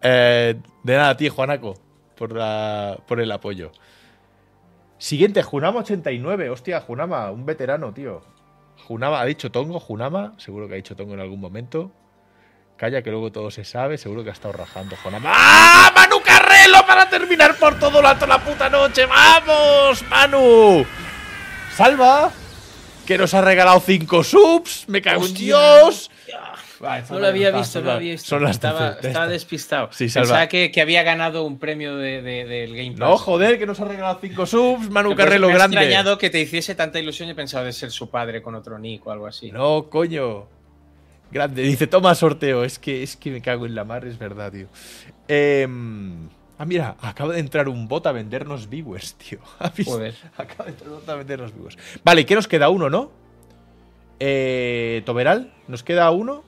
Eh, 0.00 0.56
de 0.82 0.96
nada, 0.96 1.14
tío, 1.14 1.30
Juanaco, 1.30 1.74
por, 2.16 2.32
la, 2.32 2.98
por 3.06 3.20
el 3.20 3.30
apoyo. 3.32 3.70
Siguiente, 4.96 5.44
Junama89. 5.44 6.50
Hostia, 6.50 6.80
Junama, 6.80 7.30
un 7.30 7.44
veterano, 7.44 7.92
tío. 7.92 8.22
Junama, 8.86 9.20
¿ha 9.20 9.26
dicho 9.26 9.50
Tongo? 9.50 9.78
Junama, 9.78 10.32
seguro 10.38 10.66
que 10.68 10.72
ha 10.72 10.76
dicho 10.76 10.96
Tongo 10.96 11.12
en 11.12 11.20
algún 11.20 11.38
momento. 11.40 11.92
Calla, 12.78 13.02
que 13.02 13.10
luego 13.10 13.30
todo 13.30 13.50
se 13.50 13.64
sabe. 13.66 13.98
Seguro 13.98 14.24
que 14.24 14.30
ha 14.30 14.32
estado 14.32 14.52
rajando 14.52 14.96
Junama. 14.96 15.30
¡Ah! 15.34 15.92
¡Manu 15.94 16.16
Carrelo 16.24 16.78
para 16.86 17.10
terminar 17.10 17.56
por 17.56 17.78
todo 17.78 18.00
alto 18.06 18.26
la 18.26 18.42
puta 18.42 18.70
noche! 18.70 19.04
¡Vamos, 19.04 20.02
Manu! 20.08 20.86
¡Salva! 21.76 22.30
Que 23.10 23.18
nos 23.18 23.34
ha 23.34 23.40
regalado 23.40 23.80
5 23.80 24.22
subs. 24.22 24.84
¡Me 24.86 25.02
cago 25.02 25.26
en. 25.26 25.34
Dios! 25.34 26.12
Vale, 26.78 27.02
No 27.10 27.18
lo 27.18 27.26
había 27.26 27.50
visto, 27.50 27.80
no 27.80 27.86
lo 27.86 27.92
había 27.94 28.12
visto. 28.12 28.28
Son 28.28 28.44
las 28.44 28.52
estaba, 28.52 28.90
12, 28.92 29.02
ya 29.02 29.08
estaba 29.08 29.24
está. 29.24 29.32
despistado. 29.32 29.88
Sí, 29.90 30.08
salva. 30.08 30.26
Pensaba 30.28 30.46
que, 30.48 30.70
que 30.70 30.80
había 30.80 31.02
ganado 31.02 31.42
un 31.42 31.58
premio 31.58 31.96
de- 31.96 32.22
de- 32.22 32.44
del 32.44 32.70
Game 32.76 32.90
Pass. 32.92 33.00
No, 33.00 33.18
joder, 33.18 33.58
que 33.58 33.66
nos 33.66 33.80
ha 33.80 33.84
regalado 33.86 34.18
5 34.20 34.46
subs. 34.46 34.90
Manu 34.90 35.16
Carrelo, 35.16 35.48
me 35.48 35.54
ha 35.54 35.56
grande. 35.56 35.76
extrañado 35.78 36.18
que 36.18 36.30
te 36.30 36.40
hiciese 36.40 36.76
tanta 36.76 37.00
ilusión 37.00 37.28
y 37.28 37.32
he 37.32 37.34
pensado 37.34 37.64
de 37.64 37.72
ser 37.72 37.90
su 37.90 38.08
padre 38.08 38.42
con 38.42 38.54
otro 38.54 38.78
nick 38.78 39.04
o 39.08 39.10
algo 39.10 39.26
así. 39.26 39.50
No, 39.50 39.88
coño. 39.90 40.46
Grande. 41.32 41.62
Dice, 41.62 41.88
toma 41.88 42.14
sorteo. 42.14 42.62
Es 42.62 42.78
que, 42.78 43.02
es 43.02 43.16
que 43.16 43.32
me 43.32 43.42
cago 43.42 43.66
en 43.66 43.74
la 43.74 43.82
mar, 43.82 44.04
es 44.06 44.18
verdad, 44.18 44.52
tío. 44.52 44.68
Em, 45.26 46.28
ah, 46.60 46.66
mira, 46.66 46.96
acaba 47.00 47.32
de 47.32 47.40
entrar 47.40 47.68
un 47.70 47.88
bot 47.88 48.06
a 48.06 48.12
vendernos 48.12 48.68
viewers, 48.68 49.14
tío. 49.14 49.40
Joder. 49.84 50.14
Acaba 50.36 50.64
de 50.66 50.72
entrar 50.72 50.90
un 50.90 50.96
bot 50.96 51.08
a 51.08 51.14
vendernos 51.14 51.54
viewers. 51.54 51.78
Vale, 52.04 52.26
¿qué 52.26 52.34
nos 52.34 52.46
queda? 52.46 52.68
Uno, 52.68 52.90
¿no? 52.90 53.10
Eh, 54.18 55.02
Toberal, 55.06 55.54
¿nos 55.68 55.82
queda 55.82 56.10
uno? 56.10 56.44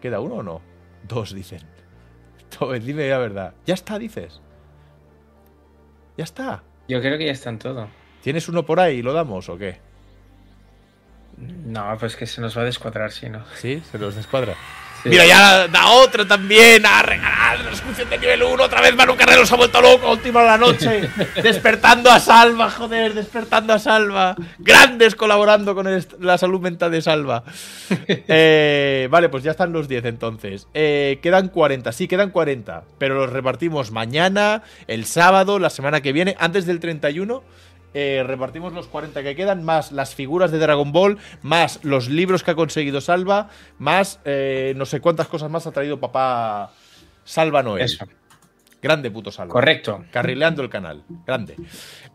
¿Queda 0.00 0.20
uno 0.20 0.36
o 0.36 0.42
no? 0.42 0.62
Dos, 1.06 1.34
dicen. 1.34 1.60
Tobe, 2.58 2.80
dime 2.80 3.06
la 3.08 3.18
verdad. 3.18 3.54
Ya 3.66 3.74
está, 3.74 3.98
dices. 3.98 4.40
Ya 6.16 6.24
está. 6.24 6.62
Yo 6.88 7.00
creo 7.02 7.18
que 7.18 7.26
ya 7.26 7.32
está 7.32 7.50
en 7.50 7.58
todo. 7.58 7.88
¿Tienes 8.22 8.48
uno 8.48 8.64
por 8.64 8.80
ahí 8.80 8.98
y 8.98 9.02
lo 9.02 9.12
damos 9.12 9.48
o 9.50 9.58
qué? 9.58 9.78
No, 11.36 11.96
pues 11.98 12.16
que 12.16 12.26
se 12.26 12.40
nos 12.40 12.56
va 12.56 12.62
a 12.62 12.64
descuadrar 12.64 13.12
si 13.12 13.28
no. 13.28 13.44
Sí, 13.56 13.82
se 13.90 13.98
los 13.98 14.14
descuadra. 14.14 14.54
Sí. 15.02 15.08
Mira, 15.08 15.26
ya 15.26 15.66
da 15.68 15.88
otro 15.88 16.26
también 16.26 16.86
a 16.86 17.02
regalar 17.02 17.58
la 17.60 17.70
suscripción 17.70 18.08
de 18.08 18.18
nivel 18.18 18.42
1. 18.44 18.62
Otra 18.62 18.80
vez 18.80 18.94
Manu 18.94 19.16
Carrero 19.16 19.44
se 19.44 19.52
ha 19.54 19.56
vuelto 19.56 19.80
loco. 19.82 20.10
Última 20.12 20.42
de 20.42 20.46
la 20.46 20.58
noche. 20.58 21.08
despertando 21.42 22.08
a 22.10 22.20
Salva, 22.20 22.70
joder, 22.70 23.12
despertando 23.14 23.72
a 23.72 23.78
Salva. 23.80 24.36
Grandes 24.58 25.16
colaborando 25.16 25.74
con 25.74 25.88
el- 25.88 26.06
la 26.20 26.38
salud 26.38 26.60
mental 26.60 26.90
de 26.92 27.02
Salva. 27.02 27.42
Eh, 28.34 29.08
vale, 29.10 29.28
pues 29.28 29.42
ya 29.42 29.50
están 29.50 29.72
los 29.72 29.88
10 29.88 30.04
entonces. 30.04 30.66
Eh, 30.74 31.18
quedan 31.22 31.48
40, 31.48 31.92
sí, 31.92 32.06
quedan 32.08 32.30
40. 32.30 32.84
Pero 32.98 33.14
los 33.16 33.30
repartimos 33.30 33.90
mañana, 33.90 34.62
el 34.86 35.04
sábado, 35.04 35.58
la 35.58 35.70
semana 35.70 36.00
que 36.00 36.12
viene, 36.12 36.36
antes 36.38 36.66
del 36.66 36.80
31. 36.80 37.42
Eh, 37.94 38.24
repartimos 38.26 38.72
los 38.72 38.86
40 38.88 39.22
que 39.22 39.36
quedan, 39.36 39.64
más 39.64 39.92
las 39.92 40.14
figuras 40.14 40.50
de 40.50 40.58
Dragon 40.58 40.92
Ball, 40.92 41.18
más 41.42 41.80
los 41.82 42.08
libros 42.08 42.42
que 42.42 42.52
ha 42.52 42.54
conseguido 42.54 43.00
Salva, 43.00 43.48
más 43.78 44.20
eh, 44.24 44.72
no 44.76 44.86
sé 44.86 45.00
cuántas 45.00 45.28
cosas 45.28 45.50
más 45.50 45.66
ha 45.66 45.72
traído 45.72 46.00
papá 46.00 46.72
Salva 47.24 47.62
Noel. 47.62 47.84
Eso. 47.84 48.06
Grande 48.80 49.10
puto 49.10 49.30
Salva. 49.30 49.52
Correcto. 49.52 50.04
Carrileando 50.10 50.62
el 50.62 50.68
canal. 50.68 51.04
Grande. 51.26 51.56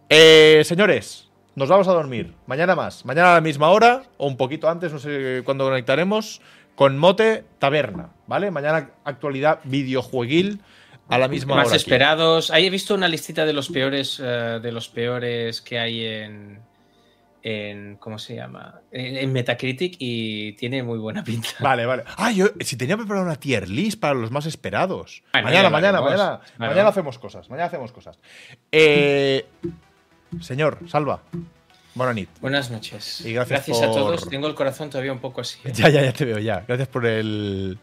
Eh, 0.10 0.64
señores, 0.66 1.30
nos 1.56 1.70
vamos 1.70 1.88
a 1.88 1.94
dormir. 1.94 2.34
Mañana 2.46 2.76
más. 2.76 3.06
Mañana 3.06 3.32
a 3.32 3.36
la 3.36 3.42
misma 3.42 3.70
hora, 3.70 4.04
o 4.18 4.28
un 4.28 4.36
poquito 4.36 4.70
antes, 4.70 4.92
no 4.92 5.00
sé 5.00 5.42
cuándo 5.46 5.66
conectaremos. 5.66 6.42
con 6.76 6.96
mote 6.96 7.44
taberna, 7.58 8.12
¿vale? 8.28 8.52
Mañana 8.52 8.92
actualidad 9.04 9.62
videojueguil 9.64 10.62
a 11.10 11.18
la 11.18 11.28
misma 11.28 11.56
Más 11.56 11.68
hora. 11.68 11.78
esperados. 11.78 12.52
Ahí 12.52 12.66
he 12.66 12.70
visto 12.70 12.94
una 12.96 13.08
listita 13.08 13.46
de 13.46 13.54
los 13.54 13.70
peores, 13.70 14.20
eh, 14.24 14.60
de 14.62 14.72
los 14.72 14.90
peores 14.90 15.62
que 15.62 15.80
hay 15.80 16.06
en, 16.06 16.60
en 17.44 17.96
¿cómo 17.98 18.20
se 18.20 18.36
llama? 18.36 18.82
En, 18.92 19.16
en 19.16 19.32
Metacritic 19.32 19.96
y 20.00 20.54
tiene 20.54 20.84
muy 20.84 20.98
buena 21.00 21.24
pinta. 21.24 21.50
Vale, 21.62 21.86
vale. 21.86 22.04
Ah, 22.18 22.32
yo 22.32 22.48
si 22.60 22.76
tenía 22.76 22.98
preparado 22.98 23.26
una 23.26 23.36
tier 23.38 23.70
list 23.70 24.00
para 24.00 24.14
los 24.16 24.32
más 24.32 24.46
esperados. 24.46 25.24
Mañana, 25.34 25.70
mañana, 25.70 26.02
mañana. 26.02 26.42
Mañana 26.58 26.90
hacemos 26.90 27.18
cosas. 27.20 27.50
Mañana 27.50 27.68
hacemos 27.68 27.92
cosas. 27.92 28.18
Eh, 28.72 29.46
señor, 30.42 30.80
salva. 30.88 31.22
Buena 31.96 32.14
nit. 32.14 32.30
Buenas 32.42 32.70
noches. 32.70 33.22
Y 33.26 33.34
gracias 33.34 33.70
a 33.82 33.86
por- 33.88 33.96
todos. 33.96 34.30
Tengo 34.30 34.48
el 34.48 34.54
corazón 34.56 34.90
todavía 34.90 35.12
un 35.14 35.20
poco 35.20 35.42
así. 35.42 35.58
¿eh? 35.64 35.72
Ya, 35.74 35.90
ya, 35.90 36.04
ya 36.04 36.14
te 36.14 36.26
veo, 36.26 36.38
ya. 36.40 36.64
Gracias 36.68 36.88
por 36.90 37.06
el. 37.06 37.80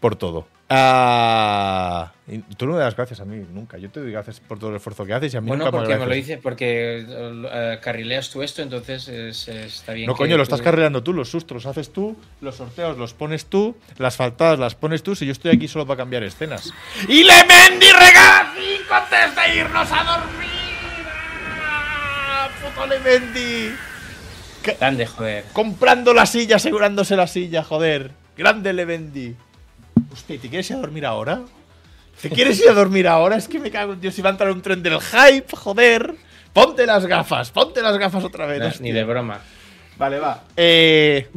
por 0.00 0.16
todo. 0.16 0.48
Ah, 0.68 2.12
tú 2.56 2.66
no 2.66 2.72
me 2.72 2.80
das 2.80 2.96
gracias 2.96 3.20
a 3.20 3.24
mí 3.24 3.44
nunca. 3.52 3.78
Yo 3.78 3.88
te 3.88 4.00
doy 4.00 4.10
gracias 4.10 4.40
por 4.40 4.58
todo 4.58 4.70
el 4.70 4.76
esfuerzo 4.76 5.04
que 5.04 5.12
haces 5.14 5.32
y 5.32 5.36
a 5.36 5.40
mí 5.40 5.46
Bueno, 5.48 5.64
nunca 5.64 5.70
porque 5.76 5.92
me 5.92 5.96
lo 5.98 6.02
agradeces. 6.04 6.26
dice, 6.26 6.40
porque 6.42 7.06
eh, 7.08 7.78
carrileas 7.80 8.30
tú 8.30 8.42
esto, 8.42 8.62
entonces 8.62 9.06
es- 9.08 9.46
está 9.48 9.92
bien. 9.92 10.08
No, 10.08 10.14
que 10.14 10.18
coño, 10.18 10.36
lo 10.36 10.42
tú- 10.42 10.54
estás 10.54 10.62
carreando 10.62 11.02
tú, 11.04 11.12
los 11.12 11.30
sustos 11.30 11.54
los 11.54 11.66
haces 11.66 11.92
tú, 11.92 12.16
los 12.40 12.56
sorteos 12.56 12.98
los 12.98 13.14
pones 13.14 13.46
tú, 13.46 13.76
las 13.98 14.16
faltadas 14.16 14.58
las 14.58 14.74
pones 14.74 15.02
tú, 15.04 15.14
si 15.14 15.24
yo 15.24 15.32
estoy 15.32 15.52
aquí 15.54 15.68
solo 15.68 15.86
para 15.86 15.98
cambiar 15.98 16.24
escenas. 16.24 16.72
¡Y 17.08 17.22
Lemendi 17.22 17.86
regala 17.92 18.52
5 18.56 18.94
antes 18.94 19.36
de 19.36 19.56
irnos 19.60 19.88
a 19.92 20.02
dormir! 20.04 20.50
¡Ah, 21.64 22.48
¡Puto 22.60 22.86
Lemendi! 22.88 23.70
Grande, 24.80 25.06
joder. 25.06 25.44
Comprando 25.52 26.12
la 26.12 26.26
silla, 26.26 26.56
asegurándose 26.56 27.14
la 27.14 27.28
silla, 27.28 27.62
joder. 27.62 28.10
Grande 28.36 28.72
Lemendi. 28.72 29.36
Hostia, 30.16 30.38
¿te 30.40 30.48
quieres 30.48 30.68
ir 30.70 30.76
a 30.76 30.80
dormir 30.80 31.04
ahora? 31.06 31.42
¿Te 32.20 32.30
quieres 32.30 32.58
ir 32.60 32.68
a 32.70 32.72
dormir 32.72 33.06
ahora? 33.06 33.36
Es 33.36 33.46
que 33.46 33.58
me 33.60 33.70
cago 33.70 33.92
en 33.92 34.00
Dios, 34.00 34.14
si 34.14 34.22
va 34.22 34.30
a 34.30 34.32
entrar 34.32 34.50
un 34.50 34.62
tren 34.62 34.82
del 34.82 34.98
hype, 35.00 35.54
joder. 35.56 36.14
Ponte 36.52 36.86
las 36.86 37.04
gafas, 37.04 37.50
ponte 37.50 37.82
las 37.82 37.98
gafas 37.98 38.24
otra 38.24 38.46
vez. 38.46 38.60
No, 38.60 38.70
ni 38.80 38.92
de 38.92 39.04
broma. 39.04 39.40
Vale, 39.98 40.18
va. 40.18 40.42
Eh, 40.56 41.28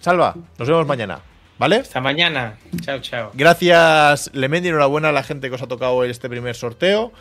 Salva, 0.00 0.34
nos 0.58 0.68
vemos 0.68 0.86
mañana, 0.86 1.20
¿vale? 1.58 1.76
Hasta 1.76 2.00
mañana. 2.00 2.58
Chao, 2.80 2.98
chao. 2.98 3.30
Gracias, 3.34 4.30
Lemendi. 4.34 4.68
Enhorabuena 4.70 5.10
a 5.10 5.12
la 5.12 5.22
gente 5.22 5.48
que 5.48 5.54
os 5.54 5.62
ha 5.62 5.68
tocado 5.68 6.02
este 6.04 6.28
primer 6.28 6.56
sorteo. 6.56 7.12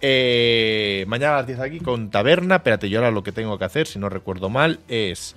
Eh, 0.00 1.04
mañana 1.06 1.34
a 1.34 1.36
las 1.38 1.46
10 1.46 1.60
aquí 1.60 1.78
con 1.80 2.10
Taberna. 2.10 2.56
Espérate, 2.56 2.88
yo 2.88 2.98
ahora 2.98 3.12
lo 3.12 3.22
que 3.22 3.30
tengo 3.32 3.56
que 3.58 3.64
hacer, 3.64 3.86
si 3.86 3.98
no 4.00 4.08
recuerdo 4.08 4.50
mal, 4.50 4.80
es. 4.88 5.36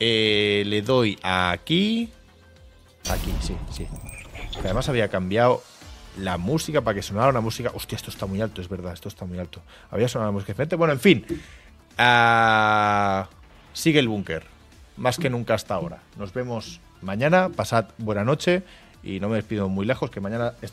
eh, 0.00 0.64
le 0.66 0.82
doy 0.82 1.16
aquí. 1.22 2.10
Aquí, 3.08 3.32
sí, 3.40 3.54
sí. 3.72 3.86
Que 4.56 4.68
además 4.68 4.88
había 4.88 5.08
cambiado 5.08 5.62
la 6.18 6.38
música 6.38 6.80
para 6.80 6.94
que 6.94 7.02
sonara 7.02 7.28
una 7.28 7.40
música. 7.40 7.70
Hostia, 7.74 7.96
esto 7.96 8.10
está 8.10 8.26
muy 8.26 8.40
alto, 8.40 8.60
es 8.60 8.68
verdad, 8.68 8.92
esto 8.92 9.08
está 9.08 9.24
muy 9.24 9.38
alto. 9.38 9.60
Había 9.90 10.08
sonado 10.08 10.30
la 10.30 10.32
música 10.32 10.52
diferente. 10.52 10.76
Bueno, 10.76 10.92
en 10.92 11.00
fin. 11.00 11.24
Ah, 11.98 13.28
sigue 13.72 13.98
el 13.98 14.08
búnker. 14.08 14.44
Más 14.96 15.18
que 15.18 15.28
nunca 15.28 15.54
hasta 15.54 15.74
ahora. 15.74 16.00
Nos 16.16 16.32
vemos 16.32 16.80
mañana. 17.02 17.48
Pasad 17.48 17.86
buena 17.98 18.24
noche. 18.24 18.62
Y 19.02 19.20
no 19.20 19.28
me 19.28 19.36
despido 19.36 19.68
muy 19.68 19.84
lejos, 19.84 20.10
que 20.10 20.20
mañana 20.20 20.54